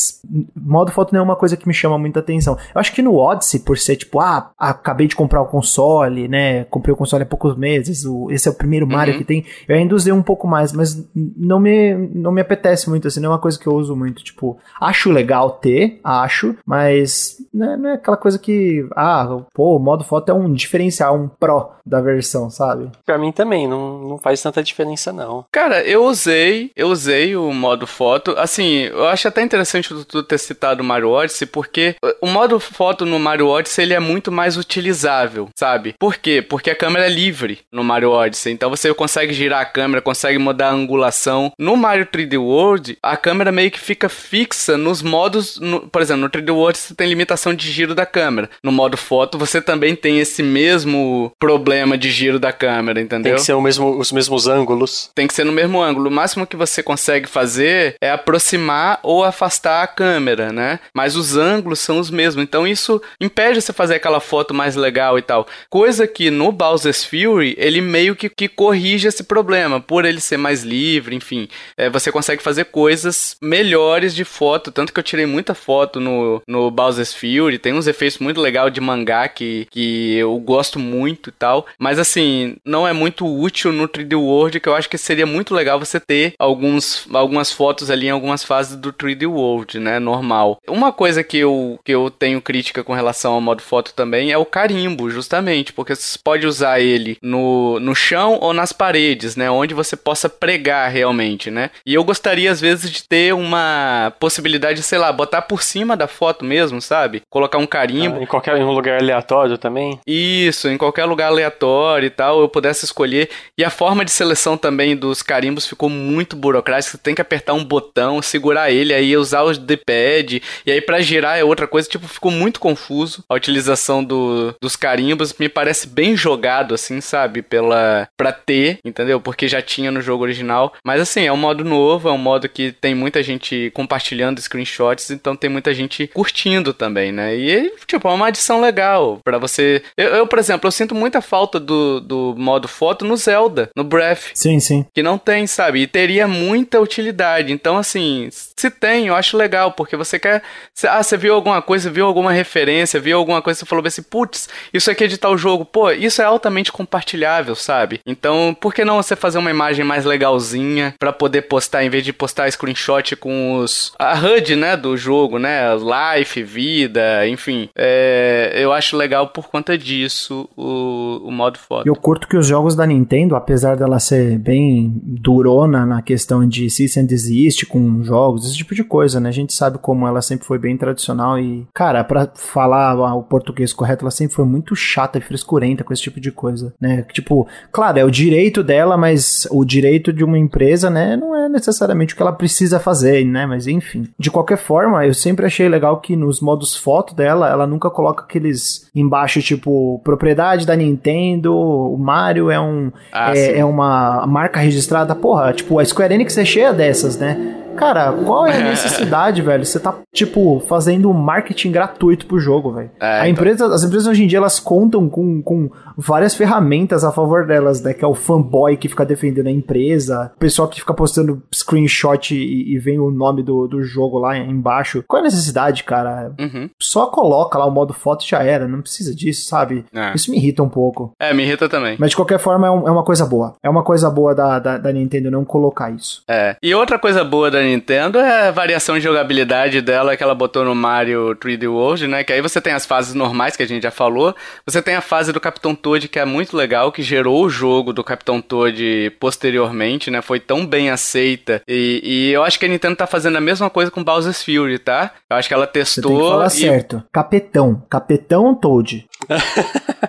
modo 0.56 0.92
foto 0.92 1.14
não 1.14 1.20
é 1.20 1.24
uma 1.24 1.36
coisa 1.36 1.58
que 1.58 1.68
me 1.68 1.74
chama 1.74 1.98
muita 1.98 2.20
atenção. 2.20 2.58
Eu 2.74 2.80
acho 2.80 2.94
que 2.94 3.02
no 3.02 3.16
Odyssey, 3.16 3.60
por 3.60 3.78
ser 3.78 3.96
tipo, 3.96 4.20
ah, 4.20 4.52
acabei 4.58 5.08
de 5.08 5.16
comprar 5.16 5.42
o 5.42 5.48
console, 5.48 6.28
né? 6.28 6.64
Comprei 6.66 6.94
o 6.94 6.98
console 6.98 7.24
há 7.24 7.26
poucos 7.26 7.56
meses, 7.58 8.06
o, 8.06 8.30
esse 8.32 8.48
é 8.48 8.52
o 8.52 8.56
primeiro 8.56 8.88
Mario 8.88 9.14
uhum. 9.14 9.20
que 9.20 9.26
tem, 9.26 9.46
eu 9.68 9.76
ainda 9.76 9.96
usei 9.96 10.14
um 10.14 10.24
pouco 10.24 10.48
mais, 10.48 10.74
mas 10.74 11.08
não 11.16 11.60
me, 11.60 11.94
não 11.94 12.32
me 12.32 12.42
apetece 12.42 12.90
muito, 12.90 13.08
assim, 13.08 13.20
não 13.20 13.30
é 13.30 13.34
uma 13.34 13.40
coisa 13.40 13.60
que 13.60 13.68
eu 13.68 13.74
uso 13.74 13.96
muito. 13.96 14.24
Tipo, 14.24 14.58
acho 14.80 15.12
legal 15.12 15.52
ter, 15.52 16.00
acho, 16.04 16.56
mas 16.66 17.38
né, 17.54 17.78
não 17.78 17.90
é 17.90 17.94
aquela 17.94 18.18
coisa 18.18 18.40
que, 18.40 18.88
ah, 18.96 19.42
pô, 19.54 19.76
o 19.76 19.80
modo 19.80 20.04
foto 20.04 20.30
é 20.30 20.34
um 20.34 20.52
diferencial, 20.52 21.16
um 21.16 21.28
pro 21.28 21.72
da 21.86 22.00
versão, 22.00 22.50
sabe? 22.50 22.90
Pra 23.06 23.18
mim 23.18 23.32
também, 23.32 23.68
não, 23.68 24.00
não 24.00 24.18
faz 24.18 24.42
tanta 24.42 24.64
diferença, 24.64 25.12
não. 25.12 25.46
Cara, 25.52 25.84
eu 25.84 26.06
usei, 26.06 26.72
eu 26.76 26.88
usei 26.88 27.36
o 27.36 27.52
modo 27.54 27.86
foto. 27.86 28.32
Assim, 28.38 28.84
eu 28.84 29.08
acho 29.08 29.28
até 29.28 29.42
interessante 29.42 29.83
tu 29.88 30.24
ter 30.24 30.38
citado 30.38 30.82
o 30.82 30.86
Mario 30.86 31.10
Odyssey, 31.10 31.48
porque 31.48 31.96
o 32.22 32.28
modo 32.28 32.60
foto 32.60 33.06
no 33.06 33.20
Mario 33.20 33.48
Odyssey 33.48 33.86
ele 33.86 33.94
é 33.94 34.00
muito 34.00 34.32
mais 34.32 34.58
utilizável, 34.58 35.50
sabe? 35.56 35.96
Por 36.00 36.16
quê? 36.16 36.42
Porque 36.42 36.70
a 36.70 36.76
câmera 36.76 37.06
é 37.06 37.10
livre 37.10 37.60
no 37.72 37.84
Mario 37.84 38.12
Odyssey. 38.12 38.54
Então 38.54 38.70
você 38.70 38.94
consegue 38.94 39.34
girar 39.34 39.62
a 39.62 39.66
câmera, 39.66 40.02
consegue 40.02 40.38
mudar 40.38 40.70
a 40.70 40.74
angulação. 40.74 41.52
No 41.58 41.76
Mario 41.76 42.06
3D 42.06 42.40
World, 42.40 42.98
a 43.02 43.18
câmera 43.18 43.52
meio 43.52 43.72
que 43.72 43.80
fica 43.80 44.10
fixa 44.10 44.78
nos 44.78 45.02
modos. 45.02 45.60
No, 45.60 45.82
por 45.82 46.02
exemplo, 46.02 46.24
no 46.24 46.30
3D 46.30 46.54
World 46.54 46.78
você 46.78 46.96
tem 46.96 47.10
limitação 47.10 47.54
de 47.54 47.72
giro 47.72 47.96
da 47.96 48.06
câmera. 48.06 48.50
No 48.64 48.72
modo 48.72 48.98
foto 48.98 49.38
você 49.38 49.62
também 49.62 49.96
tem 49.96 50.20
esse 50.20 50.44
mesmo 50.44 51.32
problema 51.40 51.98
de 51.98 52.12
giro 52.12 52.40
da 52.40 52.52
câmera, 52.52 53.02
entendeu? 53.02 53.34
Tem 53.34 53.36
que 53.36 53.46
ser 53.46 53.56
mesmo, 53.62 53.98
os 53.98 54.12
mesmos 54.12 54.48
ângulos. 54.48 55.10
Tem 55.16 55.28
que 55.28 55.34
ser 55.34 55.44
no 55.44 55.52
mesmo 55.52 55.82
ângulo. 55.82 56.10
O 56.10 56.14
máximo 56.14 56.48
que 56.48 56.56
você 56.56 56.84
consegue 56.84 57.28
fazer 57.28 57.96
é 58.02 58.12
aproximar 58.12 59.00
ou 59.04 59.24
afastar 59.24 59.73
a 59.82 59.88
câmera, 59.88 60.52
né? 60.52 60.80
Mas 60.94 61.16
os 61.16 61.36
ângulos 61.36 61.80
são 61.80 62.00
os 62.00 62.10
mesmos. 62.10 62.44
Então 62.44 62.68
isso 62.68 63.02
impede 63.20 63.62
você 63.62 63.74
fazer 63.74 63.96
aquela 63.96 64.20
foto 64.20 64.54
mais 64.54 64.76
legal 64.76 65.18
e 65.18 65.22
tal. 65.22 65.48
Coisa 65.70 66.08
que 66.08 66.30
no 66.30 66.52
Bowser's 66.52 67.04
Fury 67.04 67.56
ele 67.58 67.82
meio 67.82 68.16
que, 68.16 68.30
que 68.30 68.48
corrige 68.48 69.08
esse 69.08 69.24
problema. 69.24 69.80
Por 69.80 70.06
ele 70.06 70.20
ser 70.20 70.38
mais 70.38 70.64
livre, 70.64 71.16
enfim. 71.16 71.48
É, 71.78 71.90
você 71.90 72.12
consegue 72.12 72.44
fazer 72.44 72.66
coisas 72.66 73.36
melhores 73.42 74.16
de 74.16 74.24
foto. 74.24 74.72
Tanto 74.72 74.94
que 74.94 75.00
eu 75.00 75.04
tirei 75.04 75.26
muita 75.26 75.54
foto 75.54 76.00
no, 76.00 76.42
no 76.48 76.70
Bowser's 76.70 77.14
Fury. 77.14 77.58
Tem 77.58 77.74
uns 77.74 77.88
efeitos 77.88 78.20
muito 78.20 78.40
legais 78.40 78.72
de 78.72 78.80
mangá 78.80 79.28
que, 79.28 79.68
que 79.72 80.16
eu 80.16 80.38
gosto 80.40 80.80
muito 80.80 81.30
e 81.30 81.34
tal. 81.34 81.66
Mas 81.78 82.00
assim, 82.00 82.58
não 82.66 82.88
é 82.88 82.94
muito 82.94 83.26
útil 83.26 83.72
no 83.72 83.88
3D 83.88 84.18
World, 84.18 84.60
que 84.60 84.70
eu 84.70 84.76
acho 84.76 84.90
que 84.90 84.98
seria 84.98 85.26
muito 85.26 85.54
legal 85.54 85.80
você 85.80 86.00
ter 86.00 86.34
alguns, 86.38 87.08
algumas 87.14 87.52
fotos 87.52 87.90
ali 87.90 88.08
em 88.08 88.12
algumas 88.12 88.44
fases 88.44 88.76
do 88.76 88.92
3D 88.92 89.30
World, 89.30 89.63
né? 89.80 90.00
Normal. 90.00 90.60
Uma 90.68 90.92
coisa 90.92 91.24
que 91.24 91.38
eu, 91.38 91.80
que 91.84 91.94
eu 91.94 92.10
tenho 92.10 92.42
crítica 92.42 92.84
com 92.84 92.94
relação 92.94 93.34
ao 93.34 93.42
modo 93.42 93.62
foto 93.62 93.94
também 93.94 94.32
é 94.32 94.38
o 94.38 94.46
carimbo, 94.46 95.10
justamente, 95.10 95.74
porque 95.74 95.96
você 95.96 96.18
pode 96.24 96.46
usar 96.46 96.80
ele 96.80 97.18
no, 97.22 97.80
no 97.80 97.96
chão 97.96 98.38
ou 98.42 98.54
nas 98.54 98.72
paredes, 98.72 99.36
né? 99.36 99.50
Onde 99.50 99.74
você 99.74 99.96
possa 99.96 100.30
pregar 100.30 100.90
realmente, 100.92 101.50
né? 101.50 101.70
E 101.86 101.94
eu 101.94 102.04
gostaria, 102.04 102.52
às 102.52 102.60
vezes, 102.60 102.92
de 102.92 103.04
ter 103.04 103.34
uma 103.34 104.14
possibilidade, 104.20 104.84
sei 104.84 104.98
lá, 104.98 105.12
botar 105.12 105.42
por 105.42 105.64
cima 105.64 105.96
da 105.96 106.08
foto 106.08 106.46
mesmo, 106.46 106.82
sabe? 106.82 107.22
Colocar 107.30 107.58
um 107.58 107.68
carimbo. 107.68 108.18
Ah, 108.20 108.24
em 108.24 108.26
qualquer 108.26 108.58
em 108.58 108.64
um 108.64 108.72
lugar 108.72 109.02
aleatório 109.02 109.58
também? 109.58 110.00
Isso, 110.06 110.68
em 110.68 110.78
qualquer 110.78 111.06
lugar 111.06 111.28
aleatório 111.28 112.08
e 112.08 112.10
tal, 112.10 112.42
eu 112.42 112.50
pudesse 112.50 112.86
escolher. 112.86 113.30
E 113.58 113.64
a 113.64 113.70
forma 113.70 114.04
de 114.06 114.12
seleção 114.12 114.58
também 114.58 114.96
dos 114.96 115.22
carimbos 115.22 115.68
ficou 115.68 115.90
muito 115.90 116.36
burocrática. 116.36 116.92
Você 116.92 116.98
tem 116.98 117.16
que 117.16 117.22
apertar 117.22 117.54
um 117.54 117.64
botão, 117.64 118.22
segurar 118.22 118.72
ele, 118.72 118.94
aí 118.94 119.16
usar 119.18 119.44
o 119.44 119.53
D-pad, 119.58 120.42
e 120.66 120.72
aí 120.72 120.82
para 120.82 121.02
girar 121.02 121.38
é 121.38 121.44
outra 121.44 121.68
coisa. 121.68 121.88
Tipo, 121.88 122.08
ficou 122.08 122.32
muito 122.32 122.60
confuso 122.60 123.24
a 123.30 123.36
utilização 123.36 124.04
do, 124.04 124.56
dos 124.62 124.76
carimbos. 124.76 125.34
Me 125.40 125.50
parece 125.50 125.88
bem 125.88 126.16
jogado, 126.16 126.74
assim, 126.74 127.02
sabe? 127.02 127.42
Pela, 127.42 128.08
pra 128.18 128.32
ter, 128.32 128.80
entendeu? 128.84 129.20
Porque 129.20 129.48
já 129.48 129.62
tinha 129.62 129.92
no 129.92 130.02
jogo 130.02 130.24
original. 130.24 130.74
Mas 130.84 131.02
assim, 131.02 131.26
é 131.26 131.32
um 131.32 131.38
modo 131.38 131.64
novo, 131.64 132.10
é 132.10 132.12
um 132.12 132.18
modo 132.18 132.50
que 132.50 132.72
tem 132.72 132.96
muita 132.96 133.22
gente 133.24 133.72
compartilhando 133.74 134.42
screenshots, 134.42 135.12
então 135.12 135.36
tem 135.36 135.50
muita 135.50 135.74
gente 135.74 136.08
curtindo 136.08 136.74
também, 136.74 137.12
né? 137.12 137.36
E, 137.36 137.74
tipo, 137.88 138.08
é 138.08 138.12
uma 138.12 138.28
adição 138.28 138.62
legal 138.62 139.20
para 139.24 139.38
você. 139.38 139.82
Eu, 139.98 140.10
eu, 140.10 140.28
por 140.28 140.40
exemplo, 140.40 140.68
eu 140.68 140.72
sinto 140.72 140.96
muita 140.96 141.22
falta 141.22 141.60
do, 141.60 142.00
do 142.00 142.36
modo 142.38 142.68
foto 142.68 143.06
no 143.06 143.16
Zelda, 143.16 143.70
no 143.76 143.84
Breath. 143.84 144.32
Sim, 144.34 144.60
sim. 144.60 144.86
Que 144.94 145.04
não 145.04 145.18
tem, 145.18 145.48
sabe? 145.48 145.82
E 145.82 145.88
teria 145.88 146.28
muita 146.28 146.80
utilidade. 146.80 147.52
Então, 147.52 147.78
assim, 147.78 148.30
se 148.32 148.70
tem, 148.70 149.08
eu 149.08 149.16
acho 149.16 149.38
legal, 149.38 149.43
porque 149.72 149.96
você 149.96 150.20
quer. 150.20 150.42
Ah, 150.86 151.02
você 151.02 151.18
viu 151.18 151.34
alguma 151.34 151.62
coisa, 151.62 151.90
viu 151.90 152.06
alguma 152.06 152.32
referência, 152.32 153.00
viu 153.00 153.18
alguma 153.18 153.42
coisa, 153.42 153.60
você 153.60 153.66
falou 153.66 153.86
assim, 153.86 154.04
putz, 154.04 154.50
isso 154.74 154.90
aqui 154.90 155.04
é 155.04 155.08
de 155.08 155.18
tal 155.18 155.38
jogo. 155.38 155.66
Pô, 155.66 155.92
isso 155.92 156.22
é 156.22 156.26
altamente 156.26 156.72
compartilhável, 156.72 157.56
sabe? 157.56 158.00
Então, 158.06 158.56
por 158.60 158.74
que 158.74 158.86
não 158.86 159.02
você 159.02 159.16
fazer 159.16 159.38
uma 159.38 159.52
imagem 159.52 159.86
mais 159.86 160.06
legalzinha 160.06 160.96
para 161.00 161.14
poder 161.14 161.44
postar, 161.44 161.84
em 161.84 161.90
vez 161.90 162.04
de 162.04 162.14
postar 162.14 162.52
screenshot 162.52 163.16
com 163.16 163.58
os. 163.60 163.94
a 164.00 164.14
HUD, 164.14 164.56
né, 164.56 164.78
do 164.78 164.96
jogo, 164.96 165.38
né? 165.40 165.64
Life, 165.76 166.42
vida, 166.44 167.28
enfim. 167.28 167.70
É, 167.76 168.54
eu 168.56 168.72
acho 168.72 168.96
legal 168.96 169.28
por 169.28 169.50
conta 169.50 169.78
disso 169.78 170.50
o, 170.56 171.22
o 171.24 171.32
modo 171.32 171.58
foto. 171.58 171.88
Eu 171.88 171.96
curto 171.96 172.28
que 172.28 172.38
os 172.38 172.48
jogos 172.48 172.76
da 172.76 172.86
Nintendo, 172.86 173.36
apesar 173.36 173.76
dela 173.76 174.00
ser 174.00 174.38
bem 174.38 174.94
durona 175.04 175.86
na 175.86 176.02
questão 176.02 176.48
de 176.48 176.70
cease 176.70 177.00
and 177.00 177.06
desist 177.06 177.66
com 177.66 178.04
jogos, 178.04 178.46
esse 178.46 178.58
tipo 178.58 178.76
de 178.76 178.84
coisa, 178.84 179.20
né? 179.20 179.32
A 179.34 179.36
gente 179.36 179.54
sabe 179.54 179.80
como 179.80 180.08
ela 180.08 180.22
sempre 180.22 180.46
foi 180.46 180.60
bem 180.60 180.78
tradicional 180.78 181.40
e, 181.40 181.66
cara, 181.74 182.04
para 182.04 182.30
falar 182.36 182.94
o 183.16 183.24
português 183.24 183.74
correto, 183.74 184.04
ela 184.04 184.12
sempre 184.12 184.36
foi 184.36 184.46
muito 184.46 184.76
chata 184.76 185.18
e 185.18 185.22
frescurenta 185.22 185.84
com 185.84 185.92
esse 185.92 186.04
tipo 186.04 186.20
de 186.20 186.32
coisa, 186.32 186.74
né? 186.80 187.04
Tipo, 187.12 187.48
claro, 187.72 187.98
é 187.98 188.06
o 188.06 188.12
direito 188.12 188.64
dela, 188.64 188.96
mas 188.96 189.48
o 189.50 189.66
direito 189.66 190.14
de 190.14 190.24
uma 190.24 190.38
empresa, 190.38 190.90
né, 190.90 191.18
não 191.18 191.36
é 191.36 191.50
necessariamente 191.50 192.14
o 192.14 192.18
que 192.18 192.22
ela 192.22 192.32
precisa 192.32 192.80
fazer, 192.80 193.26
né? 193.26 193.48
Mas 193.48 193.66
enfim. 193.66 194.08
De 194.20 194.30
qualquer 194.30 194.58
forma, 194.58 195.06
eu 195.06 195.14
sempre 195.14 195.46
achei 195.46 195.68
legal 195.68 196.00
que 196.00 196.16
nos 196.16 196.40
modos 196.40 196.76
foto 196.76 197.16
dela, 197.16 197.50
ela 197.50 197.66
nunca 197.66 197.90
coloca 197.90 198.24
aqueles 198.24 198.90
embaixo, 198.94 199.42
tipo, 199.42 200.00
propriedade 200.04 200.66
da 200.68 200.76
Nintendo, 200.76 201.56
o 201.56 201.98
Mario 201.98 202.52
é 202.52 202.60
um 202.60 202.92
ah, 203.12 203.36
é, 203.36 203.60
é, 203.60 203.66
uma 203.66 204.26
marca 204.28 204.60
registrada. 204.60 205.16
Porra, 205.16 205.54
tipo, 205.54 205.80
a 205.80 205.86
Square 205.86 206.14
Enix 206.14 206.38
é 206.38 206.46
cheia 206.46 206.74
dessas, 206.74 207.18
né? 207.18 207.63
Cara, 207.76 208.12
qual 208.12 208.48
é 208.48 208.58
a 208.58 208.70
necessidade, 208.70 209.42
velho? 209.42 209.66
Você 209.66 209.80
tá, 209.80 209.96
tipo, 210.14 210.60
fazendo 210.68 211.14
marketing 211.14 211.72
gratuito 211.72 212.26
pro 212.26 212.40
jogo, 212.40 212.72
velho. 212.72 212.92
É, 213.00 213.06
a 213.06 213.30
então. 213.30 213.44
empresa, 213.44 213.74
As 213.74 213.84
empresas 213.84 214.08
hoje 214.08 214.24
em 214.24 214.28
dia, 214.28 214.38
elas 214.38 214.60
contam 214.60 215.10
com, 215.10 215.42
com 215.42 215.70
várias 215.98 216.36
ferramentas 216.36 217.04
a 217.04 217.12
favor 217.12 217.46
delas, 217.46 217.82
né? 217.82 217.94
Que 217.94 218.04
é 218.04 218.08
o 218.08 218.16
fanboy 218.16 218.78
que 218.78 218.88
fica 218.88 219.06
defendendo 219.06 219.48
a 219.48 219.52
empresa, 219.52 220.32
o 220.36 220.40
pessoal 220.40 220.68
que 220.68 220.80
fica 220.80 220.94
postando 220.94 221.42
screenshot 221.54 222.36
e, 222.36 222.74
e 222.74 222.80
vem 222.80 223.00
o 223.00 223.12
nome 223.12 223.44
do, 223.44 223.68
do 223.68 223.84
jogo 223.84 224.20
lá 224.20 224.38
embaixo. 224.38 225.04
Qual 225.08 225.20
é 225.20 225.22
a 225.22 225.26
necessidade, 225.26 225.84
cara? 225.84 226.34
Uhum. 226.40 226.70
Só 226.80 227.08
coloca 227.08 227.58
lá 227.58 227.66
o 227.66 227.72
modo 227.72 227.94
foto 227.94 228.24
e 228.24 228.30
já 228.30 228.44
era. 228.44 228.68
Não 228.68 228.82
precisa 228.82 229.16
disso, 229.16 229.48
sabe? 229.48 229.86
É. 229.94 230.14
Isso 230.16 230.32
me 230.32 230.38
irrita 230.38 230.64
um 230.64 230.70
pouco. 230.70 231.14
É, 231.20 231.34
me 231.34 231.44
irrita 231.44 231.68
também. 231.68 231.98
Mas 232.00 232.12
de 232.12 232.16
qualquer 232.16 232.40
forma, 232.40 232.68
é, 232.68 232.72
um, 232.72 232.88
é 232.88 232.92
uma 232.92 233.04
coisa 233.04 233.26
boa. 233.26 233.56
É 233.64 233.70
uma 233.70 233.84
coisa 233.84 234.10
boa 234.10 234.36
da, 234.36 234.60
da, 234.60 234.78
da 234.78 234.92
Nintendo 234.92 235.32
não 235.32 235.44
colocar 235.44 235.92
isso. 235.92 236.24
É. 236.28 236.56
E 236.62 236.74
outra 236.74 237.00
coisa 237.00 237.24
boa 237.24 237.50
da 237.50 237.63
Nintendo 237.64 238.20
é 238.20 238.48
a 238.48 238.52
variação 238.52 238.96
de 238.96 239.04
jogabilidade 239.04 239.82
dela 239.82 240.16
que 240.16 240.24
ela 240.24 240.36
botou 240.36 240.64
no 240.64 240.76
Mario 240.76 241.36
3D 241.36 241.70
World, 241.70 242.08
né? 242.08 242.24
Que 242.24 242.34
aí 242.34 242.42
você 242.42 242.62
tem 242.62 242.74
as 242.74 242.86
fases 242.86 243.14
normais 243.14 243.56
que 243.56 243.64
a 243.64 243.68
gente 243.68 243.84
já 243.84 243.92
falou. 243.92 244.36
Você 244.66 244.82
tem 244.82 244.96
a 244.96 245.02
fase 245.02 245.32
do 245.32 245.40
Capitão 245.40 245.74
Toad 245.74 246.08
que 246.08 246.20
é 246.20 246.26
muito 246.26 246.56
legal, 246.56 246.92
que 246.92 247.02
gerou 247.02 247.44
o 247.44 247.50
jogo 247.50 247.94
do 247.94 248.04
Capitão 248.04 248.42
Toad 248.42 249.12
posteriormente, 249.20 250.12
né? 250.12 250.22
Foi 250.22 250.40
tão 250.40 250.66
bem 250.66 250.90
aceita. 250.90 251.62
E, 251.68 252.02
e 252.04 252.32
eu 252.32 252.44
acho 252.44 252.60
que 252.60 252.66
a 252.66 252.70
Nintendo 252.70 252.96
tá 252.96 253.08
fazendo 253.08 253.38
a 253.38 253.42
mesma 253.42 253.70
coisa 253.70 253.92
com 253.92 254.04
Bowser's 254.04 254.44
Fury, 254.44 254.80
tá? 254.80 255.12
Eu 255.30 255.38
acho 255.38 255.48
que 255.48 255.54
ela 255.54 255.68
testou. 255.68 256.04
Você 256.04 256.10
tem 256.10 256.18
que 256.18 256.30
falar 256.30 256.48
e... 256.48 256.50
certo. 256.50 257.04
Capetão. 257.12 257.84
Capetão 257.90 258.56
Toad. 258.56 259.06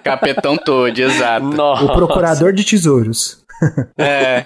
Capetão 0.03 0.57
Toad, 0.57 1.03
exato. 1.03 1.47
Nossa. 1.55 1.85
O 1.85 1.93
procurador 1.93 2.53
de 2.53 2.65
tesouros. 2.65 3.44
É. 3.99 4.45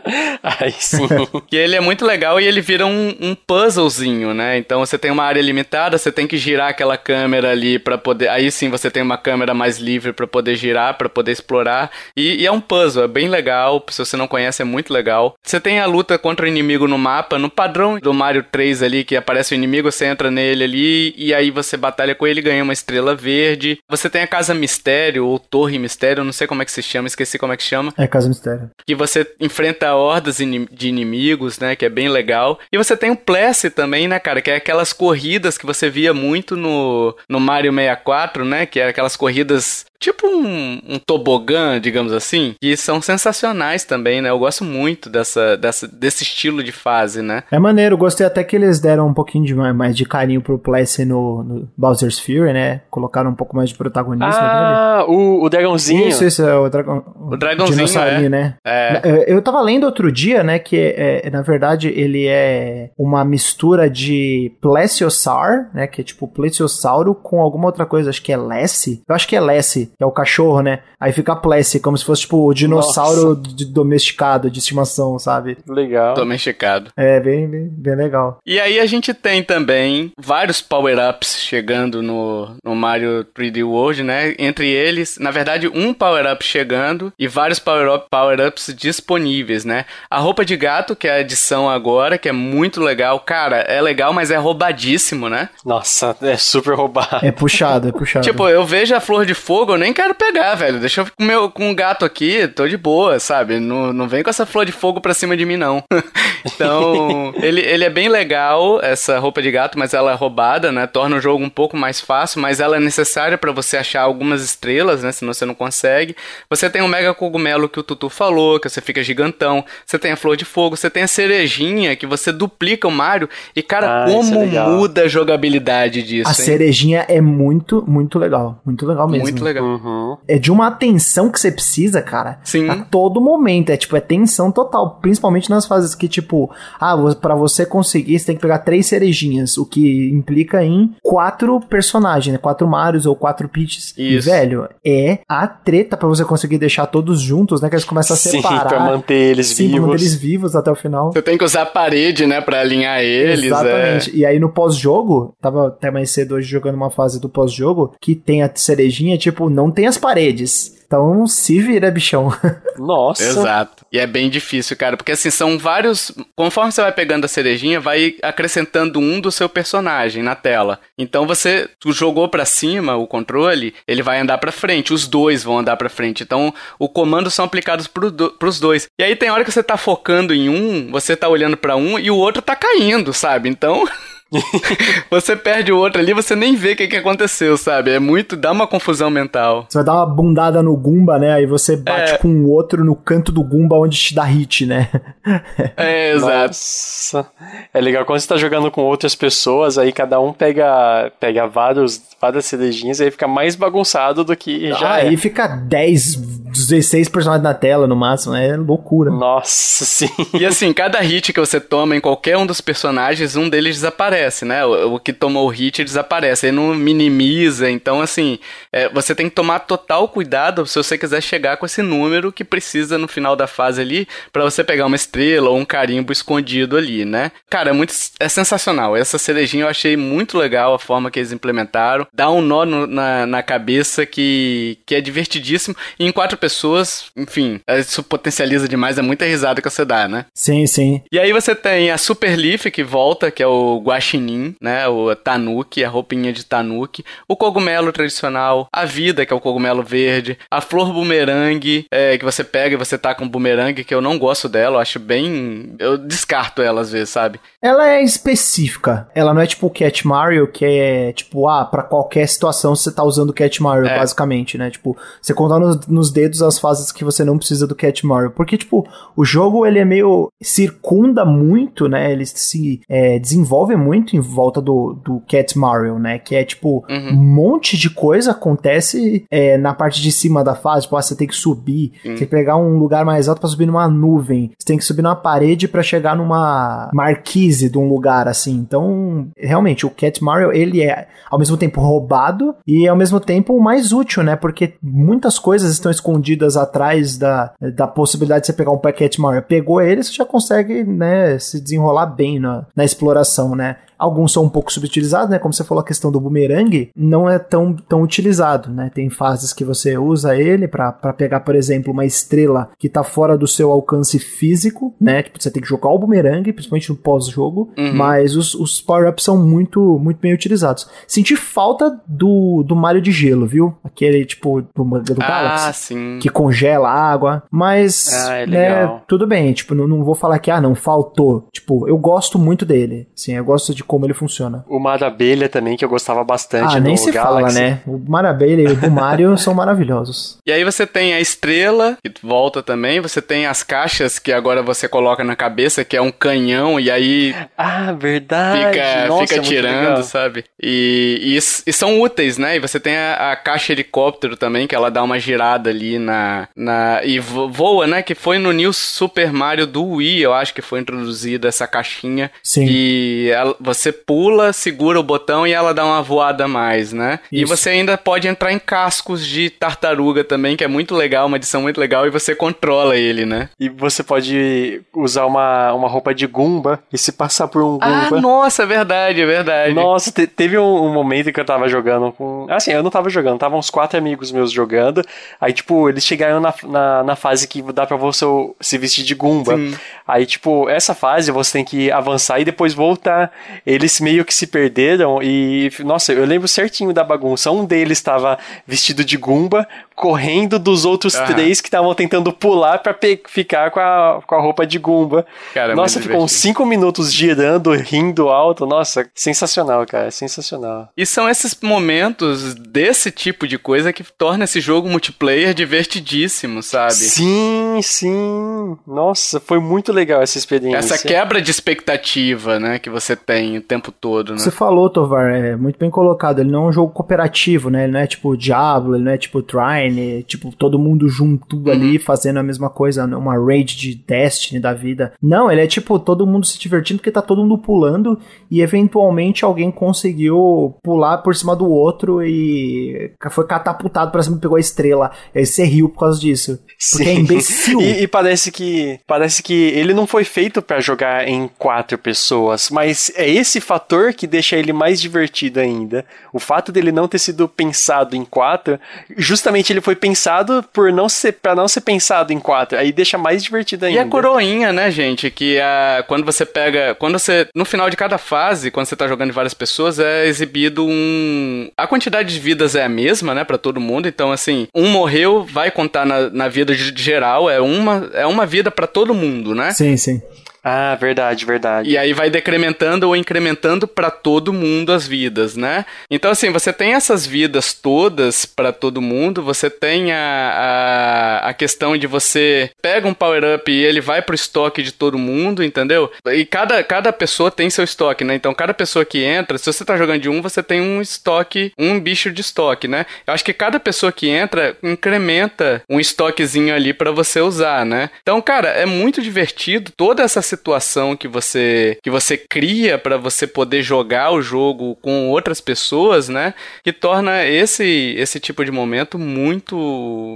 Aí 0.42 0.72
sim. 0.72 1.06
que 1.46 1.56
ele 1.56 1.76
é 1.76 1.80
muito 1.80 2.04
legal 2.04 2.40
e 2.40 2.44
ele 2.44 2.60
vira 2.60 2.86
um, 2.86 3.14
um, 3.20 3.34
puzzlezinho, 3.34 4.32
né? 4.34 4.58
Então 4.58 4.80
você 4.80 4.98
tem 4.98 5.10
uma 5.10 5.24
área 5.24 5.40
limitada, 5.40 5.98
você 5.98 6.10
tem 6.10 6.26
que 6.26 6.36
girar 6.36 6.70
aquela 6.70 6.96
câmera 6.96 7.50
ali 7.50 7.78
para 7.78 7.98
poder. 7.98 8.28
Aí 8.28 8.50
sim 8.50 8.68
você 8.70 8.90
tem 8.90 9.02
uma 9.02 9.18
câmera 9.18 9.54
mais 9.54 9.78
livre 9.78 10.12
para 10.12 10.26
poder 10.26 10.56
girar, 10.56 10.94
para 10.94 11.08
poder 11.08 11.32
explorar. 11.32 11.90
E, 12.16 12.42
e, 12.42 12.46
é 12.46 12.52
um 12.52 12.60
puzzle, 12.60 13.04
é 13.04 13.08
bem 13.08 13.28
legal. 13.28 13.84
Se 13.90 13.98
você 13.98 14.16
não 14.16 14.28
conhece, 14.28 14.62
é 14.62 14.64
muito 14.64 14.92
legal. 14.92 15.34
Você 15.42 15.60
tem 15.60 15.80
a 15.80 15.86
luta 15.86 16.18
contra 16.18 16.46
o 16.46 16.48
inimigo 16.48 16.88
no 16.88 16.98
mapa, 16.98 17.38
no 17.38 17.50
padrão 17.50 17.98
do 17.98 18.14
Mario 18.14 18.42
3 18.42 18.82
ali, 18.82 19.04
que 19.04 19.16
aparece 19.16 19.54
o 19.54 19.56
inimigo, 19.56 19.90
você 19.90 20.06
entra 20.06 20.30
nele 20.30 20.64
ali 20.64 21.14
e 21.16 21.34
aí 21.34 21.50
você 21.50 21.76
batalha 21.76 22.14
com 22.14 22.26
ele 22.26 22.40
e 22.40 22.42
ganha 22.42 22.62
uma 22.62 22.72
estrela 22.72 23.14
verde. 23.14 23.78
Você 23.88 24.08
tem 24.08 24.22
a 24.22 24.26
Casa 24.26 24.54
Mistério 24.54 25.26
ou 25.26 25.38
Torre 25.38 25.78
Mistério, 25.78 26.24
não 26.24 26.32
sei 26.32 26.46
como 26.46 26.62
é 26.62 26.64
que 26.64 26.72
se 26.72 26.82
chama, 26.82 27.06
esqueci 27.06 27.38
como 27.38 27.52
é 27.52 27.56
que 27.56 27.62
chama. 27.62 27.92
É 27.96 28.06
Casa 28.06 28.28
Mistério. 28.28 28.45
Que 28.86 28.94
você 28.94 29.26
enfrenta 29.40 29.94
hordas 29.94 30.38
de 30.38 30.88
inimigos, 30.88 31.58
né? 31.58 31.74
Que 31.74 31.86
é 31.86 31.88
bem 31.88 32.08
legal. 32.08 32.58
E 32.70 32.78
você 32.78 32.96
tem 32.96 33.10
o 33.10 33.16
Plessy 33.16 33.70
também, 33.70 34.06
né, 34.08 34.18
cara? 34.18 34.40
Que 34.40 34.50
é 34.50 34.56
aquelas 34.56 34.92
corridas 34.92 35.58
que 35.58 35.66
você 35.66 35.90
via 35.90 36.14
muito 36.14 36.56
no, 36.56 37.16
no 37.28 37.40
Mario 37.40 37.72
64, 37.72 38.44
né? 38.44 38.66
Que 38.66 38.80
é 38.80 38.88
aquelas 38.88 39.16
corridas 39.16 39.86
tipo 39.98 40.26
um, 40.26 40.80
um 40.88 40.98
tobogã, 40.98 41.80
digamos 41.80 42.12
assim, 42.12 42.54
que 42.60 42.76
são 42.76 43.00
sensacionais 43.00 43.84
também, 43.84 44.20
né? 44.20 44.30
Eu 44.30 44.38
gosto 44.38 44.64
muito 44.64 45.08
dessa, 45.08 45.56
dessa, 45.56 45.86
desse 45.88 46.22
estilo 46.22 46.62
de 46.62 46.72
fase, 46.72 47.22
né? 47.22 47.42
É 47.50 47.58
maneiro, 47.58 47.96
gostei 47.96 48.26
até 48.26 48.42
que 48.44 48.56
eles 48.56 48.80
deram 48.80 49.08
um 49.08 49.14
pouquinho 49.14 49.44
de 49.44 49.54
mais 49.54 49.96
de 49.96 50.04
carinho 50.04 50.40
pro 50.40 50.58
Plessy 50.58 51.04
no, 51.04 51.42
no 51.42 51.68
Bowser's 51.76 52.18
Fury, 52.18 52.52
né? 52.52 52.82
Colocaram 52.90 53.30
um 53.30 53.34
pouco 53.34 53.56
mais 53.56 53.70
de 53.70 53.74
protagonismo 53.74 54.32
ah, 54.32 55.04
dele. 55.06 55.16
O, 55.16 55.44
o 55.44 55.48
dragãozinho. 55.48 56.08
Isso, 56.08 56.24
isso, 56.24 56.42
é 56.42 56.54
o 56.54 56.68
dragão. 56.68 57.04
O 57.16 57.36
dragãozinho, 57.36 57.98
é. 57.98 58.28
né? 58.28 58.54
É. 58.64 59.24
Eu 59.26 59.42
tava 59.42 59.60
lendo 59.60 59.84
outro 59.84 60.10
dia, 60.12 60.42
né, 60.42 60.58
que 60.58 60.76
é, 60.76 61.28
na 61.30 61.42
verdade 61.42 61.88
ele 61.88 62.26
é 62.26 62.90
uma 62.98 63.24
mistura 63.24 63.88
de 63.88 64.52
Plesiosaur, 64.60 65.66
né, 65.72 65.86
que 65.86 66.00
é 66.00 66.04
tipo 66.04 66.28
Plesiosauro 66.28 67.14
com 67.14 67.40
alguma 67.40 67.66
outra 67.66 67.86
coisa, 67.86 68.10
acho 68.10 68.22
que 68.22 68.32
é 68.32 68.36
Lessie. 68.36 69.02
Eu 69.08 69.14
acho 69.14 69.26
que 69.26 69.36
é 69.36 69.40
Lessie 69.40 69.85
que 69.86 70.02
é 70.02 70.06
o 70.06 70.10
cachorro, 70.10 70.60
né? 70.60 70.80
Aí 71.00 71.12
fica 71.12 71.36
Plessy, 71.36 71.80
como 71.80 71.96
se 71.96 72.04
fosse 72.04 72.22
tipo 72.22 72.46
o 72.46 72.54
dinossauro 72.54 73.34
domesticado, 73.70 74.50
de 74.50 74.58
estimação, 74.58 75.18
sabe? 75.18 75.58
Legal. 75.68 76.14
Domesticado. 76.14 76.90
É, 76.96 77.20
bem, 77.20 77.48
bem, 77.48 77.68
bem 77.70 77.96
legal. 77.96 78.38
E 78.46 78.58
aí 78.58 78.78
a 78.78 78.86
gente 78.86 79.12
tem 79.12 79.42
também 79.42 80.12
vários 80.18 80.60
power-ups 80.60 81.36
chegando 81.38 82.02
no, 82.02 82.56
no 82.64 82.74
Mario 82.74 83.24
3D 83.36 83.64
World, 83.64 84.02
né? 84.02 84.34
Entre 84.38 84.68
eles, 84.68 85.18
na 85.18 85.30
verdade, 85.30 85.68
um 85.68 85.92
power-up 85.92 86.44
chegando 86.44 87.12
e 87.18 87.28
vários 87.28 87.58
power-ups 87.58 88.06
power 88.10 88.36
disponíveis, 88.76 89.64
né? 89.64 89.84
A 90.10 90.18
roupa 90.18 90.44
de 90.44 90.56
gato, 90.56 90.96
que 90.96 91.08
é 91.08 91.12
a 91.12 91.20
edição 91.20 91.68
agora, 91.68 92.18
que 92.18 92.28
é 92.28 92.32
muito 92.32 92.80
legal. 92.80 93.20
Cara, 93.20 93.58
é 93.58 93.80
legal, 93.80 94.12
mas 94.12 94.30
é 94.30 94.36
roubadíssimo, 94.36 95.28
né? 95.28 95.48
Nossa, 95.64 96.16
é 96.22 96.36
super 96.36 96.74
roubado. 96.74 97.24
É 97.24 97.32
puxado, 97.32 97.88
é 97.88 97.92
puxado. 97.92 98.24
tipo, 98.24 98.48
eu 98.48 98.64
vejo 98.64 98.94
a 98.94 99.00
flor 99.00 99.26
de 99.26 99.34
fogo, 99.34 99.75
eu 99.76 99.80
nem 99.80 99.92
quero 99.92 100.14
pegar, 100.14 100.54
velho. 100.54 100.80
Deixa 100.80 101.02
eu 101.02 101.06
com 101.16 101.24
meu 101.24 101.50
com 101.50 101.70
um 101.70 101.74
gato 101.74 102.04
aqui, 102.04 102.48
tô 102.48 102.66
de 102.66 102.76
boa, 102.76 103.20
sabe? 103.20 103.60
Não, 103.60 103.92
não 103.92 104.08
vem 104.08 104.22
com 104.22 104.30
essa 104.30 104.46
flor 104.46 104.64
de 104.64 104.72
fogo 104.72 105.00
pra 105.00 105.14
cima 105.14 105.36
de 105.36 105.44
mim, 105.44 105.56
não. 105.56 105.84
então, 106.44 107.34
ele, 107.36 107.60
ele 107.60 107.84
é 107.84 107.90
bem 107.90 108.08
legal, 108.08 108.80
essa 108.82 109.18
roupa 109.18 109.42
de 109.42 109.50
gato, 109.50 109.78
mas 109.78 109.94
ela 109.94 110.12
é 110.12 110.14
roubada, 110.14 110.72
né? 110.72 110.86
Torna 110.86 111.16
o 111.16 111.20
jogo 111.20 111.44
um 111.44 111.50
pouco 111.50 111.76
mais 111.76 112.00
fácil, 112.00 112.40
mas 112.40 112.58
ela 112.58 112.76
é 112.76 112.80
necessária 112.80 113.36
para 113.36 113.52
você 113.52 113.76
achar 113.76 114.02
algumas 114.02 114.42
estrelas, 114.42 115.02
né? 115.02 115.12
Senão 115.12 115.34
você 115.34 115.44
não 115.44 115.54
consegue. 115.54 116.16
Você 116.48 116.70
tem 116.70 116.82
o 116.82 116.88
mega 116.88 117.12
cogumelo 117.12 117.68
que 117.68 117.78
o 117.78 117.82
Tutu 117.82 118.08
falou, 118.08 118.58
que 118.58 118.68
você 118.68 118.80
fica 118.80 119.02
gigantão. 119.02 119.64
Você 119.84 119.98
tem 119.98 120.12
a 120.12 120.16
flor 120.16 120.36
de 120.36 120.44
fogo, 120.44 120.76
você 120.76 120.88
tem 120.88 121.02
a 121.02 121.08
cerejinha, 121.08 121.94
que 121.96 122.06
você 122.06 122.32
duplica 122.32 122.88
o 122.88 122.90
Mario. 122.90 123.28
E, 123.54 123.62
cara, 123.62 124.04
ah, 124.04 124.06
como 124.06 124.42
é 124.42 124.68
muda 124.68 125.02
a 125.02 125.08
jogabilidade 125.08 126.02
disso, 126.02 126.28
A 126.28 126.32
hein? 126.32 126.36
cerejinha 126.36 127.04
é 127.08 127.20
muito, 127.20 127.84
muito 127.86 128.18
legal. 128.18 128.60
Muito 128.64 128.86
legal 128.86 129.06
mesmo. 129.08 129.24
Muito 129.24 129.44
legal. 129.44 129.65
Uhum. 129.66 130.16
É 130.28 130.38
de 130.38 130.50
uma 130.50 130.68
atenção 130.68 131.30
que 131.30 131.40
você 131.40 131.50
precisa, 131.50 132.00
cara. 132.00 132.38
Sim. 132.44 132.68
A 132.68 132.84
todo 132.84 133.20
momento. 133.20 133.70
É 133.70 133.76
tipo, 133.76 133.96
é 133.96 134.00
tensão 134.00 134.50
total. 134.50 134.98
Principalmente 135.00 135.50
nas 135.50 135.66
fases 135.66 135.94
que, 135.94 136.08
tipo, 136.08 136.50
ah, 136.80 136.96
para 137.20 137.34
você 137.34 137.66
conseguir, 137.66 138.18
você 138.18 138.26
tem 138.26 138.36
que 138.36 138.42
pegar 138.42 138.58
três 138.58 138.86
cerejinhas. 138.86 139.56
O 139.58 139.66
que 139.66 140.10
implica 140.10 140.64
em 140.64 140.94
quatro 141.02 141.60
personagens, 141.60 142.32
né? 142.32 142.38
Quatro 142.38 142.66
Marios 142.66 143.06
ou 143.06 143.16
quatro 143.16 143.48
Peaches. 143.48 143.94
Isso. 143.96 144.28
E, 144.28 144.30
velho, 144.30 144.68
é 144.84 145.20
a 145.28 145.46
treta 145.46 145.96
para 145.96 146.08
você 146.08 146.24
conseguir 146.24 146.58
deixar 146.58 146.86
todos 146.86 147.20
juntos, 147.20 147.60
né? 147.60 147.68
Que 147.68 147.74
eles 147.74 147.84
começam 147.84 148.14
a 148.14 148.18
separar. 148.18 148.60
Sim, 148.62 148.68
pra 148.68 148.80
manter 148.80 149.14
eles 149.14 149.46
sim, 149.48 149.64
vivos. 149.68 149.78
Pra 149.78 149.86
manter 149.88 150.02
eles 150.02 150.14
vivos 150.14 150.56
até 150.56 150.70
o 150.70 150.74
final. 150.74 151.12
Você 151.12 151.22
tem 151.22 151.38
que 151.38 151.44
usar 151.44 151.62
a 151.62 151.66
parede, 151.66 152.26
né? 152.26 152.40
Pra 152.40 152.60
alinhar 152.60 153.00
eles. 153.00 153.42
É. 153.42 153.46
Exatamente. 153.46 154.10
É. 154.10 154.14
E 154.16 154.26
aí 154.26 154.38
no 154.38 154.50
pós-jogo, 154.50 155.34
tava 155.40 155.68
até 155.68 155.90
mais 155.90 156.10
cedo 156.10 156.34
hoje 156.34 156.48
jogando 156.48 156.76
uma 156.76 156.90
fase 156.90 157.20
do 157.20 157.28
pós-jogo, 157.28 157.94
que 158.00 158.14
tem 158.14 158.42
a 158.42 158.50
cerejinha, 158.54 159.18
tipo, 159.18 159.48
não 159.56 159.70
tem 159.70 159.86
as 159.86 159.96
paredes. 159.96 160.76
Então 160.86 161.26
se 161.26 161.60
vira, 161.60 161.90
bichão. 161.90 162.32
Nossa. 162.78 163.24
Exato. 163.24 163.84
E 163.90 163.98
é 163.98 164.06
bem 164.06 164.30
difícil, 164.30 164.76
cara, 164.76 164.96
porque 164.96 165.12
assim, 165.12 165.30
são 165.30 165.58
vários. 165.58 166.12
Conforme 166.36 166.70
você 166.70 166.80
vai 166.80 166.92
pegando 166.92 167.24
a 167.24 167.28
cerejinha, 167.28 167.80
vai 167.80 168.14
acrescentando 168.22 169.00
um 169.00 169.20
do 169.20 169.32
seu 169.32 169.48
personagem 169.48 170.22
na 170.22 170.36
tela. 170.36 170.78
Então 170.96 171.26
você 171.26 171.68
jogou 171.86 172.28
para 172.28 172.44
cima 172.44 172.94
o 172.94 173.06
controle, 173.06 173.74
ele 173.88 174.02
vai 174.02 174.20
andar 174.20 174.38
para 174.38 174.52
frente, 174.52 174.92
os 174.92 175.08
dois 175.08 175.42
vão 175.42 175.58
andar 175.58 175.76
para 175.76 175.88
frente. 175.88 176.22
Então 176.22 176.54
o 176.78 176.88
comando 176.88 177.30
são 177.30 177.44
aplicados 177.44 177.88
pro 177.88 178.10
do, 178.10 178.30
pros 178.32 178.60
dois. 178.60 178.86
E 178.98 179.02
aí 179.02 179.16
tem 179.16 179.30
hora 179.30 179.44
que 179.44 179.50
você 179.50 179.62
tá 179.62 179.76
focando 179.76 180.32
em 180.32 180.48
um, 180.48 180.92
você 180.92 181.16
tá 181.16 181.28
olhando 181.28 181.56
para 181.56 181.74
um 181.74 181.98
e 181.98 182.10
o 182.10 182.16
outro 182.16 182.40
tá 182.42 182.54
caindo, 182.54 183.12
sabe? 183.12 183.48
Então. 183.48 183.84
você 185.10 185.36
perde 185.36 185.72
o 185.72 185.78
outro 185.78 186.00
ali, 186.00 186.12
você 186.12 186.34
nem 186.34 186.54
vê 186.56 186.72
o 186.72 186.76
que, 186.76 186.88
que 186.88 186.96
aconteceu, 186.96 187.56
sabe? 187.56 187.90
É 187.90 187.98
muito. 187.98 188.36
dá 188.36 188.52
uma 188.52 188.66
confusão 188.66 189.10
mental. 189.10 189.66
Você 189.68 189.78
vai 189.78 189.84
dar 189.84 189.94
uma 189.94 190.06
bundada 190.06 190.62
no 190.62 190.76
Gumba, 190.76 191.18
né? 191.18 191.32
Aí 191.34 191.46
você 191.46 191.76
bate 191.76 192.14
é... 192.14 192.18
com 192.18 192.28
o 192.28 192.50
outro 192.50 192.84
no 192.84 192.94
canto 192.94 193.32
do 193.32 193.42
Gumba 193.42 193.76
onde 193.76 193.98
te 193.98 194.14
dá 194.14 194.24
hit, 194.24 194.66
né? 194.66 194.88
é, 195.76 196.12
exato. 196.12 196.48
Nossa. 196.48 197.26
É 197.72 197.80
legal 197.80 198.04
quando 198.04 198.20
você 198.20 198.28
tá 198.28 198.36
jogando 198.36 198.70
com 198.70 198.82
outras 198.82 199.14
pessoas, 199.14 199.78
aí 199.78 199.92
cada 199.92 200.20
um 200.20 200.32
pega, 200.32 201.12
pega 201.18 201.46
vários, 201.46 202.00
várias 202.20 202.44
cerejinhas, 202.46 203.00
aí 203.00 203.10
fica 203.10 203.28
mais 203.28 203.56
bagunçado 203.56 204.24
do 204.24 204.36
que 204.36 204.70
já. 204.70 204.94
Ah, 204.94 205.00
é. 205.00 205.08
Aí 205.08 205.16
fica 205.16 205.46
10, 205.46 206.16
16 206.56 207.08
personagens 207.08 207.44
na 207.44 207.54
tela 207.54 207.86
no 207.86 207.96
máximo, 207.96 208.34
é 208.34 208.56
loucura. 208.56 209.10
Nossa, 209.10 209.84
sim. 209.84 210.10
E 210.38 210.44
assim, 210.44 210.72
cada 210.72 211.00
hit 211.00 211.32
que 211.32 211.40
você 211.40 211.60
toma 211.60 211.96
em 211.96 212.00
qualquer 212.00 212.36
um 212.36 212.46
dos 212.46 212.60
personagens, 212.60 213.36
um 213.36 213.48
deles 213.48 213.76
desaparece 213.76 213.96
desaparece, 214.06 214.44
né? 214.44 214.64
O, 214.64 214.94
o 214.94 215.00
que 215.00 215.12
tomou 215.12 215.46
o 215.46 215.50
hit 215.50 215.82
desaparece, 215.82 216.46
ele 216.46 216.56
não 216.56 216.74
minimiza. 216.74 217.70
Então, 217.70 218.00
assim, 218.00 218.38
é, 218.72 218.88
você 218.88 219.14
tem 219.14 219.28
que 219.28 219.34
tomar 219.34 219.60
total 219.60 220.08
cuidado 220.08 220.66
se 220.66 220.76
você 220.76 220.98
quiser 220.98 221.22
chegar 221.22 221.56
com 221.56 221.66
esse 221.66 221.82
número 221.82 222.32
que 222.32 222.44
precisa 222.44 222.98
no 222.98 223.08
final 223.08 223.34
da 223.34 223.46
fase 223.46 223.80
ali 223.80 224.06
para 224.32 224.44
você 224.44 224.62
pegar 224.62 224.86
uma 224.86 224.96
estrela 224.96 225.50
ou 225.50 225.56
um 225.56 225.64
carimbo 225.64 226.12
escondido 226.12 226.76
ali, 226.76 227.04
né? 227.04 227.32
Cara, 227.48 227.70
é 227.70 227.72
muito 227.72 227.94
é 228.20 228.28
sensacional. 228.28 228.96
Essa 228.96 229.18
cerejinha 229.18 229.64
eu 229.64 229.68
achei 229.68 229.96
muito 229.96 230.38
legal 230.38 230.74
a 230.74 230.78
forma 230.78 231.10
que 231.10 231.18
eles 231.18 231.32
implementaram. 231.32 232.06
Dá 232.12 232.30
um 232.30 232.40
nó 232.40 232.64
no, 232.64 232.86
na, 232.86 233.26
na 233.26 233.42
cabeça 233.42 234.06
que, 234.06 234.78
que 234.86 234.94
é 234.94 235.00
divertidíssimo. 235.00 235.76
E 235.98 236.06
em 236.06 236.12
quatro 236.12 236.38
pessoas, 236.46 237.06
enfim, 237.16 237.60
isso 237.68 238.02
potencializa 238.02 238.68
demais. 238.68 238.98
É 238.98 239.02
muita 239.02 239.24
risada 239.24 239.60
que 239.60 239.68
você 239.68 239.84
dá, 239.84 240.06
né? 240.06 240.26
Sim, 240.32 240.66
sim. 240.66 241.02
E 241.10 241.18
aí 241.18 241.32
você 241.32 241.54
tem 241.54 241.90
a 241.90 241.98
Super 241.98 242.36
Leaf 242.36 242.66
que 242.66 242.84
volta, 242.84 243.30
que 243.30 243.42
é 243.42 243.46
o 243.46 243.80
Guaxinim 243.84 244.54
né? 244.60 244.86
O 244.88 245.14
tanuki, 245.14 245.84
a 245.84 245.88
roupinha 245.88 246.32
de 246.32 246.44
tanuki, 246.44 247.04
o 247.28 247.36
cogumelo 247.36 247.92
tradicional, 247.92 248.68
a 248.72 248.84
vida, 248.84 249.24
que 249.24 249.32
é 249.32 249.36
o 249.36 249.40
cogumelo 249.40 249.82
verde, 249.82 250.38
a 250.50 250.60
flor 250.60 250.92
bumerangue, 250.92 251.86
é, 251.90 252.16
que 252.18 252.24
você 252.24 252.44
pega 252.44 252.74
e 252.74 252.78
você 252.78 252.98
tá 252.98 253.14
com 253.14 253.28
bumerangue, 253.28 253.84
que 253.84 253.94
eu 253.94 254.00
não 254.00 254.18
gosto 254.18 254.48
dela, 254.48 254.76
eu 254.76 254.80
acho 254.80 254.98
bem. 254.98 255.74
Eu 255.78 255.96
descarto 255.98 256.62
ela 256.62 256.80
às 256.80 256.92
vezes, 256.92 257.10
sabe? 257.10 257.40
Ela 257.60 257.88
é 257.90 258.02
específica. 258.02 259.08
Ela 259.14 259.34
não 259.34 259.40
é 259.42 259.46
tipo 259.46 259.66
o 259.66 259.70
Cat 259.70 260.06
Mario, 260.06 260.48
que 260.48 260.64
é 260.64 261.12
tipo, 261.12 261.48
ah, 261.48 261.64
pra 261.64 261.82
qualquer 261.82 262.26
situação 262.28 262.74
você 262.74 262.92
tá 262.92 263.02
usando 263.02 263.30
o 263.30 263.34
Cat 263.34 263.62
Mario, 263.62 263.86
é. 263.86 263.98
basicamente, 263.98 264.58
né? 264.58 264.70
Tipo, 264.70 264.96
você 265.20 265.34
contar 265.34 265.58
nos, 265.58 265.86
nos 265.86 266.10
dedos 266.10 266.35
as 266.42 266.58
fases 266.58 266.92
que 266.92 267.04
você 267.04 267.24
não 267.24 267.38
precisa 267.38 267.66
do 267.66 267.74
Cat 267.74 268.04
Mario. 268.06 268.30
Porque, 268.30 268.56
tipo, 268.56 268.86
o 269.16 269.24
jogo 269.24 269.66
ele 269.66 269.78
é 269.78 269.84
meio. 269.84 270.28
circunda 270.42 271.24
muito, 271.24 271.88
né? 271.88 272.12
Ele 272.12 272.26
se 272.26 272.80
é, 272.88 273.18
desenvolve 273.18 273.76
muito 273.76 274.16
em 274.16 274.20
volta 274.20 274.60
do, 274.60 274.98
do 275.04 275.22
Cat 275.28 275.58
Mario, 275.58 275.98
né? 275.98 276.18
Que 276.18 276.34
é 276.34 276.44
tipo, 276.44 276.84
uhum. 276.88 277.10
um 277.10 277.34
monte 277.34 277.76
de 277.76 277.90
coisa 277.90 278.32
acontece 278.32 279.24
é, 279.30 279.56
na 279.56 279.74
parte 279.74 280.02
de 280.02 280.10
cima 280.10 280.42
da 280.42 280.54
fase. 280.54 280.82
Tipo, 280.82 280.96
ah, 280.96 281.02
você 281.02 281.16
tem 281.16 281.26
que 281.26 281.34
subir, 281.34 281.92
uhum. 282.04 282.12
você 282.12 282.16
tem 282.16 282.16
que 282.16 282.26
pegar 282.26 282.56
um 282.56 282.78
lugar 282.78 283.04
mais 283.04 283.28
alto 283.28 283.40
para 283.40 283.50
subir 283.50 283.66
numa 283.66 283.88
nuvem, 283.88 284.50
você 284.58 284.66
tem 284.66 284.78
que 284.78 284.84
subir 284.84 285.02
numa 285.02 285.16
parede 285.16 285.68
para 285.68 285.82
chegar 285.82 286.16
numa 286.16 286.90
marquise 286.92 287.68
de 287.68 287.78
um 287.78 287.88
lugar 287.88 288.28
assim. 288.28 288.54
Então, 288.54 289.28
realmente, 289.36 289.86
o 289.86 289.90
Cat 289.90 290.22
Mario 290.22 290.52
ele 290.52 290.82
é 290.82 291.08
ao 291.30 291.38
mesmo 291.38 291.56
tempo 291.56 291.80
roubado 291.80 292.54
e 292.66 292.86
ao 292.86 292.96
mesmo 292.96 293.20
tempo 293.20 293.60
mais 293.60 293.92
útil, 293.92 294.22
né? 294.22 294.36
Porque 294.36 294.74
muitas 294.82 295.38
coisas 295.38 295.70
estão 295.72 295.90
escondidas 295.90 296.15
atrás 296.56 297.16
da, 297.16 297.52
da 297.74 297.86
possibilidade 297.86 298.42
de 298.42 298.46
você 298.46 298.52
pegar 298.52 298.72
um 298.72 298.78
paquete 298.78 299.20
maior. 299.20 299.42
Pegou 299.42 299.80
ele, 299.80 300.02
você 300.02 300.12
já 300.12 300.24
consegue, 300.24 300.84
né, 300.84 301.38
se 301.38 301.60
desenrolar 301.60 302.06
bem 302.06 302.38
na, 302.38 302.66
na 302.74 302.84
exploração, 302.84 303.54
né? 303.54 303.76
Alguns 303.98 304.32
são 304.32 304.44
um 304.44 304.48
pouco 304.48 304.72
subutilizados, 304.72 305.30
né? 305.30 305.38
Como 305.38 305.52
você 305.52 305.64
falou, 305.64 305.82
a 305.82 305.86
questão 305.86 306.10
do 306.10 306.20
boomerang 306.20 306.90
não 306.96 307.28
é 307.28 307.38
tão, 307.38 307.74
tão 307.74 308.02
utilizado, 308.02 308.70
né? 308.70 308.90
Tem 308.94 309.08
fases 309.08 309.52
que 309.52 309.64
você 309.64 309.96
usa 309.96 310.36
ele 310.36 310.68
para 310.68 310.92
pegar, 311.16 311.40
por 311.40 311.54
exemplo, 311.54 311.92
uma 311.92 312.04
estrela 312.04 312.70
que 312.78 312.88
tá 312.88 313.02
fora 313.02 313.36
do 313.36 313.46
seu 313.46 313.70
alcance 313.70 314.18
físico, 314.18 314.94
né? 315.00 315.22
Tipo, 315.22 315.42
você 315.42 315.50
tem 315.50 315.62
que 315.62 315.68
jogar 315.68 315.90
o 315.90 315.98
boomerang, 315.98 316.52
principalmente 316.52 316.90
no 316.90 316.96
pós-jogo, 316.96 317.70
uhum. 317.76 317.94
mas 317.94 318.36
os, 318.36 318.54
os 318.54 318.80
power-ups 318.80 319.24
são 319.24 319.36
muito, 319.38 319.98
muito 319.98 320.18
bem 320.18 320.34
utilizados. 320.34 320.88
Senti 321.06 321.36
falta 321.36 322.00
do, 322.06 322.62
do 322.62 322.76
Mario 322.76 323.00
de 323.00 323.12
gelo, 323.12 323.46
viu? 323.46 323.74
Aquele, 323.82 324.24
tipo, 324.24 324.62
do, 324.62 324.84
do 324.84 325.22
ah, 325.22 325.26
Galaxy. 325.26 325.86
Sim. 325.86 326.18
Que 326.20 326.28
congela 326.28 326.88
a 326.88 327.12
água. 327.12 327.42
Mas, 327.50 328.12
ah, 328.12 328.34
é 328.34 328.46
né, 328.46 329.00
tudo 329.08 329.26
bem. 329.26 329.52
Tipo, 329.52 329.74
não, 329.74 329.86
não 329.86 330.04
vou 330.04 330.14
falar 330.14 330.38
que, 330.38 330.50
ah, 330.50 330.60
não, 330.60 330.74
faltou. 330.74 331.46
Tipo, 331.52 331.88
eu 331.88 331.96
gosto 331.96 332.38
muito 332.38 332.66
dele. 332.66 333.08
Sim, 333.14 333.34
eu 333.34 333.44
gosto 333.44 333.74
de 333.74 333.84
como 333.86 334.06
ele 334.06 334.14
funciona. 334.14 334.64
O 334.68 334.78
Mar 334.78 335.02
Abelha 335.02 335.48
também, 335.48 335.76
que 335.76 335.84
eu 335.84 335.88
gostava 335.88 336.22
bastante 336.24 336.76
ah, 336.76 336.80
nem 336.80 336.96
se 336.96 337.10
Galaxy. 337.10 337.54
fala, 337.54 337.66
né? 337.66 337.80
O 337.86 337.98
Mar 337.98 338.24
Abelha 338.24 338.70
e 338.70 338.86
o 338.86 338.90
Mario 338.90 339.36
são 339.38 339.54
maravilhosos. 339.54 340.38
E 340.46 340.52
aí 340.52 340.64
você 340.64 340.86
tem 340.86 341.14
a 341.14 341.20
estrela, 341.20 341.96
que 342.02 342.12
volta 342.22 342.62
também, 342.62 343.00
você 343.00 343.22
tem 343.22 343.46
as 343.46 343.62
caixas 343.62 344.18
que 344.18 344.32
agora 344.32 344.62
você 344.62 344.88
coloca 344.88 345.22
na 345.22 345.36
cabeça, 345.36 345.84
que 345.84 345.96
é 345.96 346.02
um 346.02 346.10
canhão, 346.10 346.78
e 346.80 346.90
aí... 346.90 347.34
Ah, 347.56 347.92
verdade! 347.92 348.66
Fica, 348.66 349.06
Nossa, 349.06 349.26
fica 349.26 349.40
tirando, 349.40 350.02
sabe? 350.02 350.44
E, 350.60 351.20
e, 351.22 351.36
e, 351.36 351.72
são 351.72 352.00
úteis, 352.00 352.38
né? 352.38 352.56
E 352.56 352.60
você 352.60 352.80
tem 352.80 352.96
a, 352.96 353.32
a, 353.32 353.36
caixa 353.36 353.72
helicóptero 353.72 354.36
também, 354.36 354.66
que 354.66 354.74
ela 354.74 354.90
dá 354.90 355.02
uma 355.02 355.18
girada 355.18 355.70
ali 355.70 355.98
na... 355.98 356.48
na 356.56 357.00
e 357.04 357.18
voa, 357.18 357.86
né? 357.86 358.02
Que 358.02 358.14
foi 358.14 358.38
no 358.38 358.52
New 358.52 358.72
Super 358.72 359.32
Mario 359.32 359.66
do 359.66 359.84
Wii, 359.84 360.22
eu 360.22 360.32
acho 360.32 360.54
que 360.54 360.62
foi 360.62 360.80
introduzida 360.80 361.48
essa 361.48 361.66
caixinha. 361.66 362.30
Sim. 362.42 362.66
E 362.68 363.30
ela, 363.30 363.54
você 363.60 363.75
pula, 363.92 364.52
segura 364.52 364.98
o 364.98 365.02
botão 365.02 365.46
e 365.46 365.52
ela 365.52 365.72
dá 365.72 365.84
uma 365.84 366.02
voada 366.02 366.44
a 366.44 366.48
mais, 366.48 366.92
né? 366.92 367.20
Isso. 367.30 367.42
E 367.42 367.44
você 367.44 367.70
ainda 367.70 367.96
pode 367.96 368.28
entrar 368.28 368.52
em 368.52 368.58
cascos 368.58 369.26
de 369.26 369.50
tartaruga 369.50 370.24
também, 370.24 370.56
que 370.56 370.64
é 370.64 370.68
muito 370.68 370.94
legal, 370.94 371.26
uma 371.26 371.36
edição 371.36 371.62
muito 371.62 371.78
legal, 371.78 372.06
e 372.06 372.10
você 372.10 372.34
controla 372.34 372.96
ele, 372.96 373.24
né? 373.24 373.48
E 373.58 373.68
você 373.68 374.02
pode 374.02 374.80
usar 374.94 375.26
uma, 375.26 375.72
uma 375.72 375.88
roupa 375.88 376.14
de 376.14 376.26
Goomba 376.26 376.80
e 376.92 376.98
se 376.98 377.12
passar 377.12 377.48
por 377.48 377.62
um 377.62 377.78
ah, 377.80 377.88
Goomba. 377.88 378.18
Ah, 378.18 378.20
nossa, 378.20 378.62
é 378.62 378.66
verdade, 378.66 379.20
é 379.20 379.26
verdade. 379.26 379.74
Nossa, 379.74 380.10
te, 380.12 380.26
teve 380.26 380.58
um, 380.58 380.84
um, 380.84 380.92
momento 380.92 381.32
que 381.32 381.40
eu 381.40 381.44
tava 381.44 381.68
jogando 381.68 382.12
com. 382.12 382.46
Assim, 382.48 382.72
eu 382.72 382.82
não 382.82 382.90
tava 382.90 383.10
jogando, 383.10 383.38
tava 383.38 383.56
uns 383.56 383.70
quatro 383.70 383.98
amigos 383.98 384.32
meus 384.32 384.50
jogando. 384.50 385.02
Aí, 385.40 385.52
tipo, 385.52 385.88
eles 385.88 386.04
chegaram 386.04 386.40
na, 386.40 386.54
na, 386.64 387.02
na 387.02 387.16
fase 387.16 387.46
que 387.46 387.62
dá 387.72 387.86
pra 387.86 387.96
você 387.96 388.24
se 388.60 388.78
vestir 388.78 389.04
de 389.04 389.14
Goomba. 389.14 389.56
Sim. 389.56 389.74
Aí, 390.06 390.24
tipo, 390.24 390.68
essa 390.68 390.94
fase 390.94 391.30
você 391.30 391.52
tem 391.54 391.64
que 391.64 391.90
avançar 391.90 392.40
e 392.40 392.44
depois 392.44 392.74
voltar. 392.74 393.32
Eles 393.66 394.00
meio 394.00 394.24
que 394.24 394.32
se 394.32 394.46
perderam 394.46 395.20
e, 395.20 395.70
nossa, 395.80 396.12
eu 396.12 396.24
lembro 396.24 396.46
certinho 396.46 396.92
da 396.92 397.02
bagunça. 397.02 397.50
Um 397.50 397.64
deles 397.64 397.98
estava 397.98 398.38
vestido 398.66 399.04
de 399.04 399.16
Gumba, 399.16 399.66
correndo 399.96 400.58
dos 400.58 400.84
outros 400.84 401.14
três 401.14 401.60
que 401.60 401.68
estavam 401.68 401.94
tentando 401.94 402.30
pular 402.30 402.78
para 402.78 402.94
ficar 403.26 403.70
com 403.70 403.80
a, 403.80 404.20
com 404.26 404.34
a 404.34 404.40
roupa 404.40 404.66
de 404.66 404.78
Gumba. 404.78 405.26
Cara, 405.54 405.74
nossa, 405.74 406.00
ficou 406.00 406.22
uns 406.22 406.32
cinco 406.32 406.66
minutos 406.66 407.12
girando, 407.12 407.72
rindo 407.72 408.28
alto. 408.28 408.66
Nossa, 408.66 409.08
sensacional, 409.14 409.86
cara, 409.86 410.10
sensacional. 410.10 410.90
E 410.94 411.06
são 411.06 411.28
esses 411.28 411.56
momentos 411.62 412.54
desse 412.54 413.10
tipo 413.10 413.48
de 413.48 413.58
coisa 413.58 413.92
que 413.92 414.04
torna 414.04 414.44
esse 414.44 414.60
jogo 414.60 414.88
multiplayer 414.88 415.54
divertidíssimo, 415.54 416.62
sabe? 416.62 416.92
Sim, 416.92 417.80
sim. 417.82 418.76
Nossa, 418.86 419.40
foi 419.40 419.58
muito 419.58 419.92
legal 419.92 420.20
essa 420.20 420.36
experiência. 420.36 420.76
Essa 420.76 420.98
quebra 420.98 421.40
de 421.40 421.50
expectativa, 421.50 422.60
né, 422.60 422.78
que 422.78 422.90
você 422.90 423.16
tem 423.16 423.56
o 423.56 423.62
tempo 423.62 423.90
todo, 423.90 424.32
né? 424.32 424.38
Você 424.38 424.50
falou, 424.50 424.90
Tovar, 424.90 425.34
é 425.34 425.56
muito 425.56 425.78
bem 425.78 425.90
colocado. 425.90 426.40
Ele 426.40 426.50
não 426.50 426.66
é 426.66 426.68
um 426.68 426.72
jogo 426.72 426.92
cooperativo, 426.92 427.70
né? 427.70 427.84
Ele 427.84 427.92
não 427.92 428.00
é 428.00 428.06
tipo 428.06 428.36
Diablo, 428.36 428.94
ele 428.94 429.04
não 429.04 429.12
é 429.12 429.18
tipo 429.18 429.40
Trine, 429.40 429.85
tipo 430.26 430.54
todo 430.54 430.78
mundo 430.78 431.08
junto 431.08 431.56
uhum. 431.56 431.70
ali 431.70 431.98
fazendo 431.98 432.38
a 432.38 432.42
mesma 432.42 432.70
coisa, 432.70 433.04
uma 433.04 433.38
raid 433.38 433.76
de 433.76 433.94
Destiny 433.94 434.60
da 434.60 434.72
vida. 434.72 435.12
Não, 435.22 435.50
ele 435.50 435.60
é 435.60 435.66
tipo 435.66 435.98
todo 435.98 436.26
mundo 436.26 436.46
se 436.46 436.58
divertindo 436.58 436.98
porque 436.98 437.10
tá 437.10 437.22
todo 437.22 437.42
mundo 437.42 437.58
pulando 437.58 438.18
e 438.50 438.60
eventualmente 438.60 439.44
alguém 439.44 439.70
conseguiu 439.70 440.76
pular 440.82 441.18
por 441.18 441.34
cima 441.34 441.54
do 441.54 441.68
outro 441.68 442.22
e 442.22 443.12
foi 443.30 443.46
catapultado 443.46 444.10
pra 444.10 444.22
cima 444.22 444.36
e 444.36 444.40
pegou 444.40 444.56
a 444.56 444.60
estrela. 444.60 445.10
E 445.34 445.40
aí 445.40 445.46
você 445.46 445.64
riu 445.64 445.88
por 445.88 446.00
causa 446.00 446.20
disso. 446.20 446.58
Porque 446.90 447.02
é 447.02 447.06
Sim. 447.06 447.10
é 447.10 447.14
imbecil. 447.14 447.80
e, 447.80 448.02
e, 448.02 448.06
parece 448.06 448.52
que 448.52 448.98
parece 449.06 449.42
que 449.42 449.54
ele 449.54 449.94
não 449.94 450.06
foi 450.06 450.24
feito 450.24 450.60
para 450.62 450.80
jogar 450.80 451.26
em 451.26 451.48
quatro 451.58 451.98
pessoas, 451.98 452.70
mas 452.70 453.10
é 453.16 453.28
esse 453.28 453.60
fator 453.60 454.12
que 454.12 454.26
deixa 454.26 454.56
ele 454.56 454.72
mais 454.72 455.00
divertido 455.00 455.60
ainda. 455.60 456.04
O 456.32 456.38
fato 456.38 456.70
dele 456.70 456.92
não 456.92 457.08
ter 457.08 457.18
sido 457.18 457.48
pensado 457.48 458.14
em 458.14 458.24
quatro, 458.24 458.78
justamente 459.16 459.72
ele 459.76 459.80
foi 459.82 459.94
pensado 459.94 460.64
por 460.72 460.92
não 460.92 461.08
ser 461.08 461.32
para 461.32 461.54
não 461.54 461.68
ser 461.68 461.82
pensado 461.82 462.32
em 462.32 462.40
quatro, 462.40 462.78
aí 462.78 462.90
deixa 462.90 463.18
mais 463.18 463.42
divertido 463.42 463.86
ainda. 463.86 463.98
E 463.98 464.02
a 464.02 464.06
coroinha, 464.06 464.72
né, 464.72 464.90
gente, 464.90 465.30
que 465.30 465.60
a, 465.60 466.04
quando 466.08 466.24
você 466.24 466.44
pega, 466.46 466.94
quando 466.94 467.18
você 467.18 467.46
no 467.54 467.64
final 467.64 467.90
de 467.90 467.96
cada 467.96 468.18
fase, 468.18 468.70
quando 468.70 468.86
você 468.86 468.96
tá 468.96 469.06
jogando 469.06 469.28
de 469.28 469.34
várias 469.34 469.54
pessoas, 469.54 469.98
é 469.98 470.26
exibido 470.26 470.84
um 470.84 471.70
a 471.76 471.86
quantidade 471.86 472.32
de 472.32 472.40
vidas 472.40 472.74
é 472.74 472.84
a 472.84 472.88
mesma, 472.88 473.34
né, 473.34 473.44
para 473.44 473.58
todo 473.58 473.80
mundo. 473.80 474.08
Então 474.08 474.32
assim, 474.32 474.66
um 474.74 474.88
morreu, 474.88 475.44
vai 475.44 475.70
contar 475.70 476.06
na, 476.06 476.30
na 476.30 476.48
vida 476.48 476.74
geral, 476.74 477.50
é 477.50 477.60
uma 477.60 478.10
é 478.14 478.26
uma 478.26 478.46
vida 478.46 478.70
para 478.70 478.86
todo 478.86 479.14
mundo, 479.14 479.54
né? 479.54 479.72
Sim, 479.72 479.96
sim. 479.96 480.22
Ah, 480.68 480.96
verdade, 480.96 481.46
verdade. 481.46 481.88
E 481.88 481.96
aí 481.96 482.12
vai 482.12 482.28
decrementando 482.28 483.06
ou 483.06 483.14
incrementando 483.14 483.86
para 483.86 484.10
todo 484.10 484.52
mundo 484.52 484.90
as 484.90 485.06
vidas, 485.06 485.54
né? 485.54 485.86
Então, 486.10 486.28
assim, 486.28 486.50
você 486.50 486.72
tem 486.72 486.94
essas 486.94 487.24
vidas 487.24 487.72
todas 487.72 488.44
para 488.44 488.72
todo 488.72 489.00
mundo, 489.00 489.44
você 489.44 489.70
tem 489.70 490.10
a, 490.10 490.18
a, 490.18 491.48
a, 491.50 491.54
questão 491.54 491.96
de 491.96 492.08
você 492.08 492.68
pega 492.82 493.06
um 493.06 493.14
power-up 493.14 493.70
e 493.70 493.84
ele 493.84 494.00
vai 494.00 494.20
pro 494.20 494.34
estoque 494.34 494.82
de 494.82 494.90
todo 494.90 495.16
mundo, 495.16 495.62
entendeu? 495.62 496.10
E 496.32 496.44
cada, 496.44 496.82
cada 496.82 497.12
pessoa 497.12 497.48
tem 497.48 497.70
seu 497.70 497.84
estoque, 497.84 498.24
né? 498.24 498.34
Então, 498.34 498.52
cada 498.52 498.74
pessoa 498.74 499.04
que 499.04 499.22
entra, 499.22 499.58
se 499.58 499.72
você 499.72 499.84
tá 499.84 499.96
jogando 499.96 500.22
de 500.22 500.28
um, 500.28 500.42
você 500.42 500.64
tem 500.64 500.80
um 500.80 501.00
estoque, 501.00 501.72
um 501.78 502.00
bicho 502.00 502.28
de 502.32 502.40
estoque, 502.40 502.88
né? 502.88 503.06
Eu 503.24 503.32
acho 503.32 503.44
que 503.44 503.52
cada 503.52 503.78
pessoa 503.78 504.10
que 504.10 504.28
entra 504.28 504.76
incrementa 504.82 505.80
um 505.88 506.00
estoquezinho 506.00 506.74
ali 506.74 506.92
para 506.92 507.12
você 507.12 507.40
usar, 507.40 507.86
né? 507.86 508.10
Então, 508.20 508.42
cara, 508.42 508.70
é 508.70 508.84
muito 508.84 509.22
divertido 509.22 509.92
toda 509.96 510.24
essa 510.24 510.42
situação 510.42 510.55
situação 510.56 511.16
que 511.16 511.28
você 511.28 511.98
que 512.02 512.10
você 512.10 512.36
cria 512.36 512.98
para 512.98 513.16
você 513.16 513.46
poder 513.46 513.82
jogar 513.82 514.32
o 514.32 514.42
jogo 514.42 514.96
com 514.96 515.28
outras 515.28 515.60
pessoas, 515.60 516.28
né? 516.28 516.54
Que 516.82 516.92
torna 516.92 517.44
esse 517.44 518.14
esse 518.16 518.40
tipo 518.40 518.64
de 518.64 518.70
momento 518.70 519.18
muito 519.18 519.76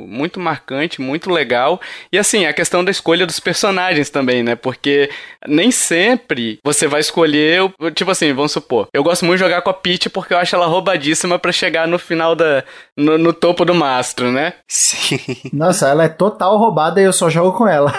muito 0.07 0.39
marcante, 0.39 1.01
muito 1.01 1.31
legal. 1.31 1.81
E 2.13 2.19
assim, 2.19 2.47
a 2.47 2.53
questão 2.53 2.85
da 2.85 2.91
escolha 2.91 3.27
dos 3.27 3.41
personagens 3.41 4.11
também, 4.11 4.43
né? 4.43 4.55
Porque 4.55 5.11
nem 5.47 5.71
sempre 5.71 6.59
você 6.63 6.87
vai 6.87 7.01
escolher, 7.01 7.63
tipo 7.95 8.11
assim, 8.11 8.33
vamos 8.33 8.53
supor, 8.53 8.89
eu 8.93 9.03
gosto 9.03 9.25
muito 9.25 9.39
de 9.39 9.45
jogar 9.45 9.63
com 9.63 9.71
a 9.71 9.75
Peach 9.75 10.11
porque 10.11 10.35
eu 10.35 10.39
acho 10.39 10.55
ela 10.55 10.67
roubadíssima 10.67 11.39
para 11.39 11.53
chegar 11.53 11.89
no 11.89 11.99
final 11.99 12.37
da 12.37 12.63
no, 12.97 13.17
no, 13.17 13.33
topo 13.33 13.65
do 13.65 13.75
mastro, 13.75 14.31
né? 14.31 14.55
Sim. 14.69 15.19
Nossa, 15.53 15.89
ela 15.89 16.05
é 16.05 16.09
total 16.09 16.59
roubada 16.59 17.01
e 17.01 17.05
eu 17.05 17.13
só 17.13 17.31
jogo 17.31 17.57
com 17.57 17.67
ela. 17.67 17.93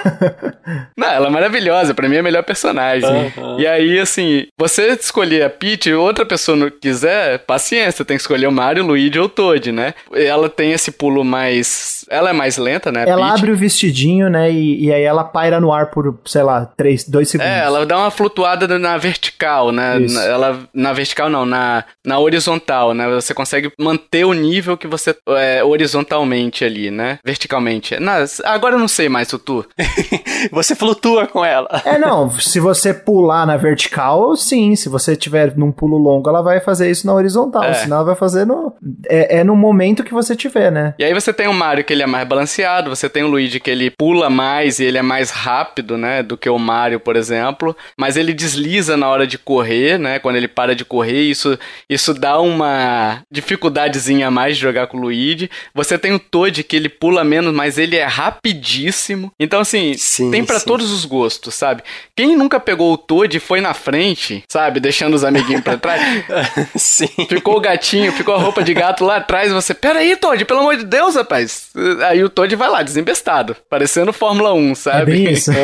Não, 0.98 1.08
ela 1.08 1.28
é 1.28 1.30
maravilhosa. 1.30 1.94
Pra 1.94 2.08
mim 2.12 2.18
é 2.18 2.20
a 2.20 2.24
melhor 2.24 2.44
personagem. 2.44 3.10
Aham. 3.38 3.58
E 3.60 3.66
aí, 3.66 4.00
assim, 4.00 4.46
você 4.58 4.90
escolher 4.92 5.44
a 5.44 5.50
Peach, 5.50 5.92
outra 5.94 6.26
pessoa 6.26 6.56
não 6.56 6.70
quiser, 6.70 7.40
paciência, 7.40 8.06
tem 8.06 8.18
que 8.18 8.22
escolher 8.22 8.48
o 8.48 8.52
Mario, 8.52 8.84
o 8.84 8.88
Luigi 8.88 9.18
ou 9.20 9.26
o 9.26 9.30
Toad, 9.30 9.72
né? 9.72 9.94
Ela 10.14 10.50
tem 10.50 10.72
esse 10.72 10.92
pulo 10.92 11.24
mais. 11.24 12.06
Ela 12.10 12.30
é 12.32 12.34
mais 12.34 12.58
lenta, 12.58 12.92
né? 12.92 13.06
Ela 13.08 13.28
Peach. 13.30 13.40
abre 13.40 13.52
o 13.52 13.56
vestidinho, 13.56 14.30
né? 14.30 14.52
E, 14.52 14.86
e 14.86 14.94
aí 14.94 15.02
ela 15.04 15.24
paira 15.24 15.60
no 15.60 15.72
ar 15.72 15.88
por, 15.92 16.20
sei 16.26 16.44
lá, 16.44 16.66
3, 16.78 17.08
2 17.08 17.30
segundos. 17.30 17.52
É, 17.52 17.60
ela 17.64 17.86
dá 17.86 17.98
uma 17.98 18.12
flutuada 18.12 18.78
na 18.78 18.98
vertical, 18.98 19.72
né? 19.72 20.00
Isso. 20.00 20.16
Na- 20.16 20.26
Ela, 20.26 20.60
na 20.74 20.94
vertical 20.94 21.30
não, 21.30 21.46
na, 21.46 21.84
na 22.06 22.20
horizontal, 22.20 22.94
né? 22.94 23.08
Você 23.10 23.34
consegue 23.34 23.72
manter 23.80 24.26
o 24.26 24.34
nível 24.34 24.78
que 24.78 24.88
você 24.88 25.16
é, 25.30 25.64
horizontalmente 25.64 26.66
ali, 26.66 26.92
né? 26.92 27.20
Verticalmente. 27.24 28.00
Não, 28.00 28.14
agora 28.46 28.76
eu 28.76 28.80
não 28.80 28.88
sei 28.88 29.08
mais, 29.10 29.28
Tutu. 29.28 29.66
Você 30.52 30.76
flutua 30.76 31.28
com 31.28 31.44
ela. 31.46 31.82
É, 31.86 31.98
não, 32.02 32.30
se 32.32 32.60
você 32.60 32.94
pular 32.94 33.46
na 33.46 33.56
vertical, 33.56 34.36
sim. 34.36 34.76
Se 34.76 34.90
você 34.90 35.16
tiver 35.16 35.56
num 35.56 35.72
pulo 35.72 35.98
longo, 35.98 36.28
ela 36.28 36.42
vai 36.42 36.60
fazer 36.60 36.90
isso 36.90 37.06
na 37.06 37.14
horizontal. 37.14 37.64
É. 37.64 37.74
Senão 37.74 37.98
ela 37.98 38.06
vai 38.06 38.16
fazer 38.16 38.46
no. 38.46 38.74
É, 39.08 39.40
é 39.40 39.44
no 39.44 39.56
momento 39.56 40.04
que 40.04 40.14
você 40.14 40.36
tiver, 40.36 40.72
né? 40.72 40.96
E 40.98 41.04
aí 41.04 41.14
você 41.14 41.32
tem 41.32 41.48
o 41.48 41.54
Mario 41.54 41.84
que 41.84 41.94
ele 41.94 42.04
é 42.04 42.08
mais 42.08 42.28
balanceado, 42.28 42.90
você 42.90 43.08
tem 43.08 43.24
o 43.24 43.28
Luigi 43.28 43.60
que 43.60 43.70
ele 43.70 43.92
pula 43.92 44.30
mais 44.30 44.80
e 44.80 44.86
ele 44.86 44.98
é 44.98 45.02
mais 45.02 45.30
rápido, 45.30 45.98
né, 45.98 46.24
do 46.24 46.38
que 46.38 46.50
o 46.50 46.58
Mario, 46.58 47.00
por 47.00 47.16
exemplo, 47.16 47.76
mas 47.98 48.18
ele 48.18 48.34
desliza 48.34 48.98
na 48.98 49.08
hora 49.08 49.28
de 49.28 49.38
correr, 49.38 50.00
né, 50.00 50.20
quando 50.20 50.36
ele 50.36 50.48
para 50.48 50.76
de 50.76 50.84
correr, 50.84 51.22
isso 51.22 51.58
isso 51.90 52.14
dá 52.14 52.40
uma 52.40 53.22
dificuldadezinha 53.32 54.28
a 54.28 54.32
mais 54.32 54.56
de 54.56 54.62
jogar 54.62 54.88
com 54.88 54.98
o 54.98 55.02
Luigi. 55.02 55.50
Você 55.74 55.98
tem 55.98 56.14
o 56.14 56.20
Toad 56.20 56.64
que 56.64 56.76
ele 56.76 56.90
pula 56.90 57.24
menos, 57.24 57.54
mas 57.54 57.78
ele 57.78 57.96
é 57.96 58.06
rapidíssimo. 58.06 59.32
Então 59.40 59.60
assim, 59.60 59.94
Sim, 59.96 60.32
tem 60.32 60.44
pra 60.44 60.60
sim. 60.60 60.66
todos 60.66 60.92
os 60.92 61.06
gostos, 61.06 61.54
sabe? 61.56 61.81
Quem 62.16 62.36
nunca 62.36 62.60
pegou 62.60 62.94
o 62.94 62.98
Toad 62.98 63.36
e 63.36 63.40
foi 63.40 63.62
na 63.62 63.74
frente, 63.74 64.44
sabe, 64.50 64.80
deixando 64.80 65.14
os 65.14 65.24
amiguinhos 65.24 65.62
pra 65.62 65.78
trás, 65.78 66.02
Sim. 66.76 67.08
Ficou 67.28 67.58
o 67.58 67.62
gatinho, 67.62 68.12
ficou 68.12 68.36
a 68.36 68.38
roupa 68.38 68.64
de 68.64 68.74
gato 68.74 69.04
lá 69.06 69.18
atrás, 69.18 69.52
você, 69.52 69.74
pera 69.74 70.00
aí, 70.00 70.16
Todd, 70.16 70.44
pelo 70.46 70.60
amor 70.62 70.78
de 70.78 70.86
Deus, 70.86 71.16
rapaz. 71.16 71.70
Aí 72.08 72.24
o 72.24 72.30
Todd 72.30 72.56
vai 72.56 72.70
lá, 72.70 72.82
desembestado, 72.84 73.56
parecendo 73.70 74.14
Fórmula 74.14 74.54
1, 74.54 74.72
É 74.72 74.76
sabe? 74.76 75.12
bem 75.12 75.32
isso. 75.32 75.52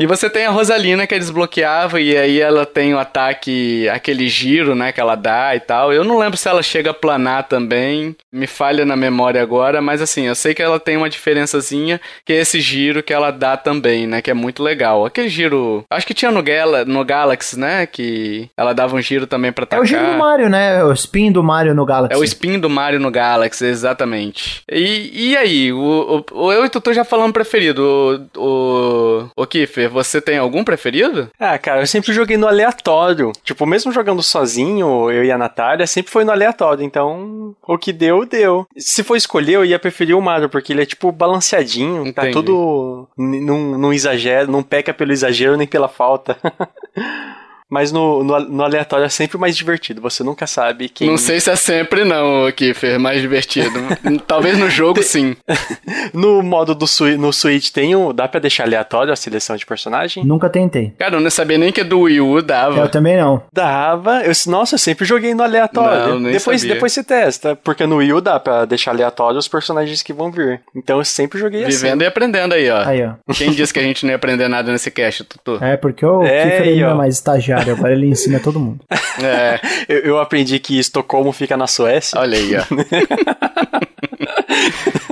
E 0.00 0.06
você 0.06 0.28
tem 0.28 0.44
a 0.46 0.50
Rosalina 0.50 1.06
que 1.06 1.14
é 1.14 1.18
desbloqueável 1.18 1.98
e 1.98 2.16
aí 2.16 2.40
ela 2.40 2.66
tem 2.66 2.94
o 2.94 2.98
ataque, 2.98 3.88
aquele 3.88 4.28
giro, 4.28 4.74
né, 4.74 4.92
que 4.92 5.00
ela 5.00 5.14
dá 5.14 5.54
e 5.54 5.60
tal. 5.60 5.92
Eu 5.92 6.04
não 6.04 6.18
lembro 6.18 6.36
se 6.36 6.48
ela 6.48 6.62
chega 6.62 6.90
a 6.90 6.94
planar 6.94 7.44
também, 7.44 8.14
me 8.32 8.46
falha 8.46 8.84
na 8.84 8.96
memória 8.96 9.40
agora, 9.40 9.80
mas 9.80 10.02
assim, 10.02 10.26
eu 10.26 10.34
sei 10.34 10.52
que 10.54 10.62
ela 10.62 10.80
tem 10.80 10.96
uma 10.96 11.08
diferençazinha, 11.08 12.00
que 12.24 12.32
é 12.32 12.36
esse 12.40 12.60
giro 12.60 13.02
que 13.02 13.12
ela 13.12 13.30
dá 13.30 13.56
também, 13.56 14.06
né, 14.06 14.20
que 14.20 14.30
é 14.30 14.34
muito 14.34 14.62
legal. 14.62 15.04
Aquele 15.06 15.28
giro, 15.28 15.53
acho 15.90 16.06
que 16.06 16.14
tinha 16.14 16.30
no, 16.30 16.42
Gala, 16.42 16.84
no 16.84 17.04
Galaxy, 17.04 17.58
né, 17.58 17.86
que 17.86 18.48
ela 18.56 18.72
dava 18.72 18.96
um 18.96 19.00
giro 19.00 19.26
também 19.26 19.52
pra 19.52 19.62
É 19.62 19.66
atacar. 19.66 19.82
o 19.82 19.86
giro 19.86 20.04
do 20.06 20.18
Mario, 20.18 20.48
né? 20.48 20.78
É 20.80 20.84
o 20.84 20.92
spin 20.92 21.30
do 21.32 21.42
Mario 21.42 21.74
no 21.74 21.84
Galaxy. 21.84 22.14
É 22.14 22.16
o 22.20 22.24
spin 22.24 22.58
do 22.58 22.68
Mario 22.70 23.00
no 23.00 23.10
Galaxy, 23.10 23.64
exatamente. 23.66 24.62
E, 24.70 25.30
e 25.30 25.36
aí, 25.36 25.72
o, 25.72 26.24
o, 26.32 26.44
o- 26.46 26.52
eu 26.52 26.64
e 26.64 26.66
o 26.66 26.70
Tutu 26.70 26.92
já 26.92 27.04
falamos 27.04 27.32
preferido. 27.32 28.28
O, 28.36 28.40
o, 28.40 29.42
o 29.42 29.46
Kiffer, 29.46 29.88
você 29.90 30.20
tem 30.20 30.38
algum 30.38 30.64
preferido? 30.64 31.28
Ah, 31.38 31.58
cara, 31.58 31.80
eu 31.82 31.86
sempre 31.86 32.12
joguei 32.12 32.36
no 32.36 32.46
aleatório. 32.46 33.32
Tipo, 33.42 33.66
mesmo 33.66 33.92
jogando 33.92 34.22
sozinho, 34.22 35.10
eu 35.10 35.24
e 35.24 35.30
a 35.30 35.38
Natália, 35.38 35.86
sempre 35.86 36.10
foi 36.12 36.24
no 36.24 36.32
aleatório. 36.32 36.84
Então, 36.84 37.54
o 37.66 37.78
que 37.78 37.92
deu, 37.92 38.24
deu. 38.24 38.66
Se 38.76 39.02
for 39.02 39.16
escolher, 39.16 39.54
eu 39.54 39.64
ia 39.64 39.78
preferir 39.78 40.16
o 40.16 40.22
Mario, 40.22 40.48
porque 40.48 40.72
ele 40.72 40.82
é, 40.82 40.86
tipo, 40.86 41.10
balanceadinho. 41.12 42.12
Tá 42.12 42.22
Entendi. 42.28 42.32
tudo. 42.34 43.08
n- 43.18 43.40
Não, 43.40 43.78
não 43.78 43.92
exagero, 43.92 44.50
não 44.50 44.62
peca 44.62 44.92
pelo 44.94 45.12
exagero 45.12 45.43
nem 45.56 45.66
pela 45.66 45.88
falta. 45.88 46.36
Mas 47.70 47.90
no, 47.90 48.22
no, 48.22 48.38
no 48.40 48.62
aleatório 48.62 49.04
é 49.04 49.08
sempre 49.08 49.38
mais 49.38 49.56
divertido. 49.56 50.00
Você 50.02 50.22
nunca 50.22 50.46
sabe 50.46 50.88
quem. 50.88 51.08
Não 51.08 51.16
sei 51.18 51.40
se 51.40 51.50
é 51.50 51.56
sempre 51.56 52.04
não, 52.04 52.46
o 52.46 52.52
Kiffer, 52.52 52.98
mais 53.00 53.20
divertido. 53.20 53.78
Talvez 54.26 54.58
no 54.58 54.68
jogo 54.70 55.02
sim. 55.02 55.36
No 56.12 56.42
modo 56.42 56.74
do 56.74 56.86
Sui- 56.86 57.16
no 57.16 57.32
Switch 57.32 57.70
tem 57.70 57.96
um. 57.96 58.12
Dá 58.12 58.28
pra 58.28 58.38
deixar 58.40 58.64
aleatório 58.64 59.12
a 59.12 59.16
seleção 59.16 59.56
de 59.56 59.64
personagem? 59.66 60.24
Nunca 60.24 60.48
tentei. 60.48 60.92
Cara, 60.98 61.16
eu 61.16 61.20
não 61.20 61.30
sabia 61.30 61.58
nem 61.58 61.72
que 61.72 61.82
do 61.82 62.00
Wii 62.00 62.20
U 62.20 62.42
dava. 62.42 62.78
Eu 62.80 62.88
também 62.88 63.16
não. 63.16 63.42
Dava. 63.52 64.22
Eu, 64.22 64.32
nossa, 64.46 64.74
eu 64.74 64.78
sempre 64.78 65.04
joguei 65.04 65.34
no 65.34 65.42
aleatório. 65.42 66.14
Não, 66.14 66.20
nem 66.20 66.32
depois, 66.32 66.60
sabia. 66.60 66.74
depois 66.74 66.92
você 66.92 67.02
testa. 67.02 67.56
Porque 67.56 67.86
no 67.86 67.96
Wii 67.96 68.12
U 68.12 68.20
dá 68.20 68.38
pra 68.38 68.64
deixar 68.64 68.90
aleatório 68.92 69.38
os 69.38 69.48
personagens 69.48 70.02
que 70.02 70.12
vão 70.12 70.30
vir. 70.30 70.60
Então 70.74 70.98
eu 70.98 71.04
sempre 71.04 71.38
joguei 71.38 71.64
assim. 71.64 71.72
Vivendo 71.76 72.02
e 72.02 72.06
aprendendo 72.06 72.52
aí, 72.54 72.70
ó. 72.70 72.82
Aí, 72.84 73.04
ó. 73.04 73.14
Quem 73.32 73.50
disse 73.50 73.72
que 73.72 73.80
a 73.80 73.82
gente 73.82 74.04
não 74.04 74.10
ia 74.10 74.16
aprender 74.16 74.48
nada 74.48 74.70
nesse 74.70 74.90
cast, 74.90 75.24
Tutu? 75.24 75.62
É, 75.64 75.76
porque 75.76 76.04
o 76.04 76.22
É, 76.22 76.42
Kiefer 76.42 76.60
ele 76.62 76.70
aí, 76.70 76.80
não 76.80 76.90
é 76.90 76.94
mais 76.94 77.14
estagiário, 77.14 77.53
agora 77.54 77.92
ele 77.92 78.06
ensina 78.06 78.40
todo 78.40 78.58
mundo. 78.60 78.84
É, 79.22 79.60
Eu, 79.88 79.98
eu 80.00 80.18
aprendi 80.20 80.58
que 80.58 80.78
Estocolmo 80.78 81.32
fica 81.32 81.56
na 81.56 81.66
Suécia. 81.66 82.18
olha 82.20 82.36
aí, 82.38 82.52
ó. 82.56 82.64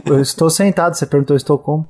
Eu 0.04 0.20
estou 0.20 0.50
sentado, 0.50 0.94
você 0.94 1.06
perguntou, 1.06 1.58
como? 1.58 1.88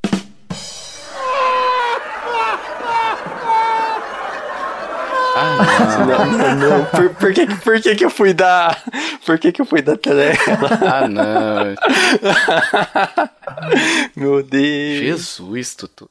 Ah, 5.34 6.04
Não, 6.06 6.26
não, 6.38 6.54
não. 6.56 6.84
Por, 6.86 7.10
por 7.14 7.32
que, 7.32 7.46
por 7.46 7.80
que 7.80 7.94
que 7.94 8.04
eu 8.04 8.10
fui 8.10 8.34
dar... 8.34 8.80
Por 9.24 9.38
que 9.38 9.50
que 9.52 9.60
eu 9.62 9.66
fui 9.66 9.80
dar 9.80 9.96
tela? 9.96 10.22
Ah, 10.86 11.08
não. 11.08 11.74
Meu 14.14 14.42
Deus. 14.42 14.98
Jesus, 15.00 15.74
Tutu. 15.74 16.08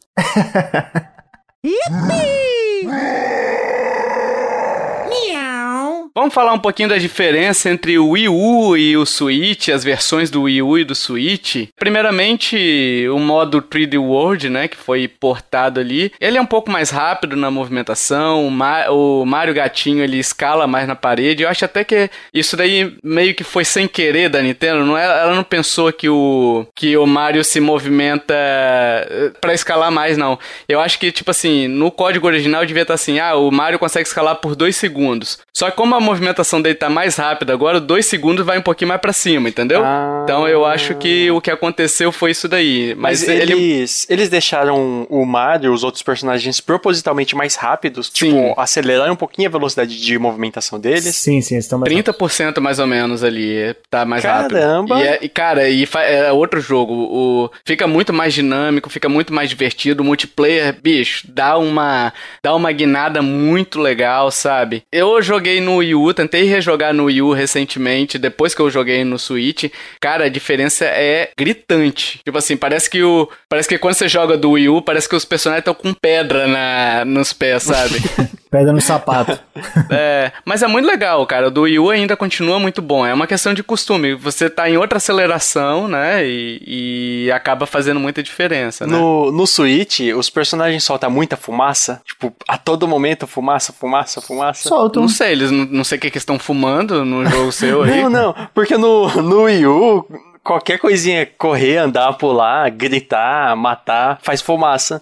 Vamos 6.13 6.33
falar 6.33 6.53
um 6.53 6.59
pouquinho 6.59 6.89
da 6.89 6.97
diferença 6.97 7.69
entre 7.69 7.97
o 7.97 8.09
Wii 8.09 8.27
U 8.29 8.75
e 8.77 8.97
o 8.97 9.05
Switch, 9.05 9.69
as 9.69 9.83
versões 9.83 10.29
do 10.29 10.41
Wii 10.43 10.61
U 10.61 10.77
e 10.77 10.83
do 10.83 10.93
Switch. 10.93 11.67
Primeiramente, 11.79 13.07
o 13.09 13.17
modo 13.17 13.61
3D 13.61 13.97
World, 13.97 14.49
né, 14.49 14.67
que 14.67 14.75
foi 14.75 15.07
portado 15.07 15.79
ali. 15.79 16.11
Ele 16.19 16.37
é 16.37 16.41
um 16.41 16.45
pouco 16.45 16.69
mais 16.69 16.89
rápido 16.89 17.35
na 17.37 17.49
movimentação, 17.49 18.45
o, 18.45 18.51
Ma- 18.51 18.89
o 18.89 19.25
Mario 19.25 19.53
Gatinho 19.53 20.03
ele 20.03 20.17
escala 20.19 20.67
mais 20.67 20.85
na 20.85 20.95
parede. 20.95 21.43
Eu 21.43 21.49
acho 21.49 21.63
até 21.63 21.83
que 21.85 22.09
isso 22.33 22.57
daí 22.57 22.93
meio 23.01 23.33
que 23.33 23.43
foi 23.43 23.63
sem 23.63 23.87
querer 23.87 24.27
da 24.29 24.41
Nintendo, 24.41 24.83
não 24.85 24.97
é, 24.97 25.05
ela 25.05 25.33
não 25.33 25.43
pensou 25.43 25.91
que 25.93 26.09
o 26.09 26.65
que 26.75 26.97
o 26.97 27.05
Mario 27.07 27.43
se 27.43 27.61
movimenta 27.61 28.33
eh, 28.35 29.31
pra 29.39 29.53
escalar 29.53 29.91
mais 29.91 30.17
não. 30.17 30.37
Eu 30.67 30.81
acho 30.81 30.99
que 30.99 31.09
tipo 31.11 31.31
assim, 31.31 31.67
no 31.69 31.89
código 31.89 32.27
original 32.27 32.65
devia 32.65 32.81
estar 32.81 32.95
assim: 32.95 33.19
"Ah, 33.19 33.35
o 33.35 33.49
Mario 33.51 33.79
consegue 33.79 34.07
escalar 34.07 34.35
por 34.35 34.55
2 34.55 34.75
segundos". 34.75 35.39
Só 35.55 35.69
que 35.69 35.77
como 35.77 35.95
a 35.95 35.99
movimentação 36.01 36.61
dele 36.61 36.75
tá 36.75 36.89
mais 36.89 37.15
rápida 37.15 37.53
agora, 37.53 37.79
2 37.79 38.05
segundos 38.05 38.45
vai 38.45 38.57
um 38.57 38.61
pouquinho 38.61 38.89
mais 38.89 39.01
pra 39.01 39.13
cima, 39.13 39.49
entendeu? 39.49 39.81
Ah. 39.83 40.21
Então 40.23 40.47
eu 40.47 40.65
acho 40.65 40.95
que 40.95 41.29
o 41.31 41.39
que 41.41 41.51
aconteceu 41.51 42.11
foi 42.11 42.31
isso 42.31 42.47
daí. 42.47 42.95
Mas, 42.97 43.19
Mas 43.21 43.29
ele 43.29 43.51
eles, 43.53 44.07
eles 44.09 44.29
deixaram 44.29 45.05
o 45.09 45.25
Mario, 45.25 45.73
os 45.73 45.83
outros 45.83 46.03
personagens, 46.03 46.59
propositalmente 46.59 47.35
mais 47.35 47.55
rápidos. 47.55 48.11
Sim. 48.13 48.31
Tipo, 48.31 48.59
aceleraram 48.59 49.13
um 49.13 49.15
pouquinho 49.15 49.47
a 49.47 49.51
velocidade 49.51 49.99
de 49.99 50.17
movimentação 50.17 50.79
deles. 50.79 51.15
Sim, 51.15 51.41
sim, 51.41 51.55
eles 51.55 51.65
estão 51.65 51.79
mais 51.79 51.91
30% 51.93 52.59
mais 52.59 52.79
ou 52.79 52.87
menos 52.87 53.23
ali, 53.23 53.75
tá 53.89 54.05
mais 54.05 54.23
Caramba! 54.23 54.95
rápido. 54.95 54.97
E, 54.99 55.07
é- 55.07 55.19
e, 55.21 55.29
cara, 55.29 55.69
e 55.69 55.87
é 55.95 56.31
outro 56.31 56.59
jogo. 56.59 56.93
O, 56.93 57.49
fica 57.65 57.87
muito 57.87 58.11
mais 58.13 58.33
dinâmico, 58.33 58.89
fica 58.89 59.07
muito 59.09 59.33
mais 59.33 59.49
divertido. 59.49 60.01
O 60.03 60.05
multiplayer, 60.05 60.75
bicho, 60.81 61.27
dá 61.29 61.57
uma, 61.57 62.13
dá 62.43 62.55
uma 62.55 62.71
guinada 62.71 63.21
muito 63.21 63.79
legal, 63.79 64.31
sabe? 64.31 64.83
Eu 64.91 65.21
joguei 65.21 65.59
no 65.61 65.81
Wii 65.93 66.09
U, 66.09 66.13
tentei 66.13 66.43
rejogar 66.43 66.93
no 66.93 67.05
Wii 67.05 67.21
U 67.21 67.33
recentemente, 67.33 68.17
depois 68.17 68.53
que 68.53 68.61
eu 68.61 68.69
joguei 68.69 69.03
no 69.03 69.19
Switch. 69.19 69.65
Cara, 69.99 70.25
a 70.25 70.29
diferença 70.29 70.85
é 70.85 71.31
gritante. 71.37 72.19
Tipo 72.23 72.37
assim, 72.37 72.57
parece 72.57 72.89
que 72.89 73.03
o. 73.03 73.29
Parece 73.49 73.67
que 73.67 73.77
quando 73.77 73.95
você 73.95 74.07
joga 74.07 74.37
do 74.37 74.51
Wii 74.51 74.69
U, 74.69 74.81
parece 74.81 75.07
que 75.07 75.15
os 75.15 75.25
personagens 75.25 75.61
estão 75.61 75.73
com 75.73 75.93
pedra 75.93 76.47
na, 76.47 77.05
nos 77.05 77.33
pés, 77.33 77.63
sabe? 77.63 77.95
Pedra 78.51 78.73
no 78.73 78.81
sapato. 78.81 79.39
É, 79.89 80.31
mas 80.45 80.63
é 80.63 80.67
muito 80.67 80.85
legal, 80.85 81.25
cara. 81.25 81.47
O 81.47 81.51
do 81.51 81.61
Wii 81.61 81.79
U 81.79 81.89
ainda 81.89 82.15
continua 82.15 82.59
muito 82.59 82.81
bom. 82.81 83.05
É 83.05 83.13
uma 83.13 83.27
questão 83.27 83.53
de 83.53 83.61
costume. 83.61 84.15
Você 84.15 84.49
tá 84.49 84.69
em 84.69 84.77
outra 84.77 84.97
aceleração, 84.97 85.87
né? 85.87 86.25
E, 86.25 87.25
e 87.25 87.31
acaba 87.31 87.65
fazendo 87.65 87.99
muita 87.99 88.23
diferença, 88.23 88.87
né? 88.87 88.97
No, 88.97 89.31
no 89.31 89.45
Switch, 89.45 89.99
os 90.15 90.29
personagens 90.29 90.83
soltam 90.83 91.11
muita 91.11 91.35
fumaça. 91.35 92.01
Tipo, 92.05 92.33
a 92.47 92.57
todo 92.57 92.87
momento, 92.87 93.27
fumaça, 93.27 93.73
fumaça, 93.73 94.21
fumaça. 94.21 94.67
Soltam. 94.67 95.03
Não 95.03 95.09
sei, 95.09 95.31
eles 95.31 95.51
não, 95.51 95.65
não 95.65 95.83
sei 95.83 95.97
o 95.97 96.01
que, 96.01 96.11
que 96.11 96.17
estão 96.17 96.39
fumando 96.39 97.05
no 97.05 97.25
jogo 97.25 97.51
seu 97.51 97.83
aí. 97.83 98.01
Não, 98.03 98.09
não, 98.09 98.35
porque 98.53 98.77
no, 98.77 99.09
no 99.21 99.43
Wii 99.43 99.67
U, 99.67 100.07
qualquer 100.43 100.79
coisinha, 100.79 101.25
correr, 101.37 101.77
andar, 101.77 102.13
pular, 102.13 102.69
gritar, 102.71 103.55
matar, 103.55 104.19
faz 104.21 104.41
fumaça. 104.41 105.01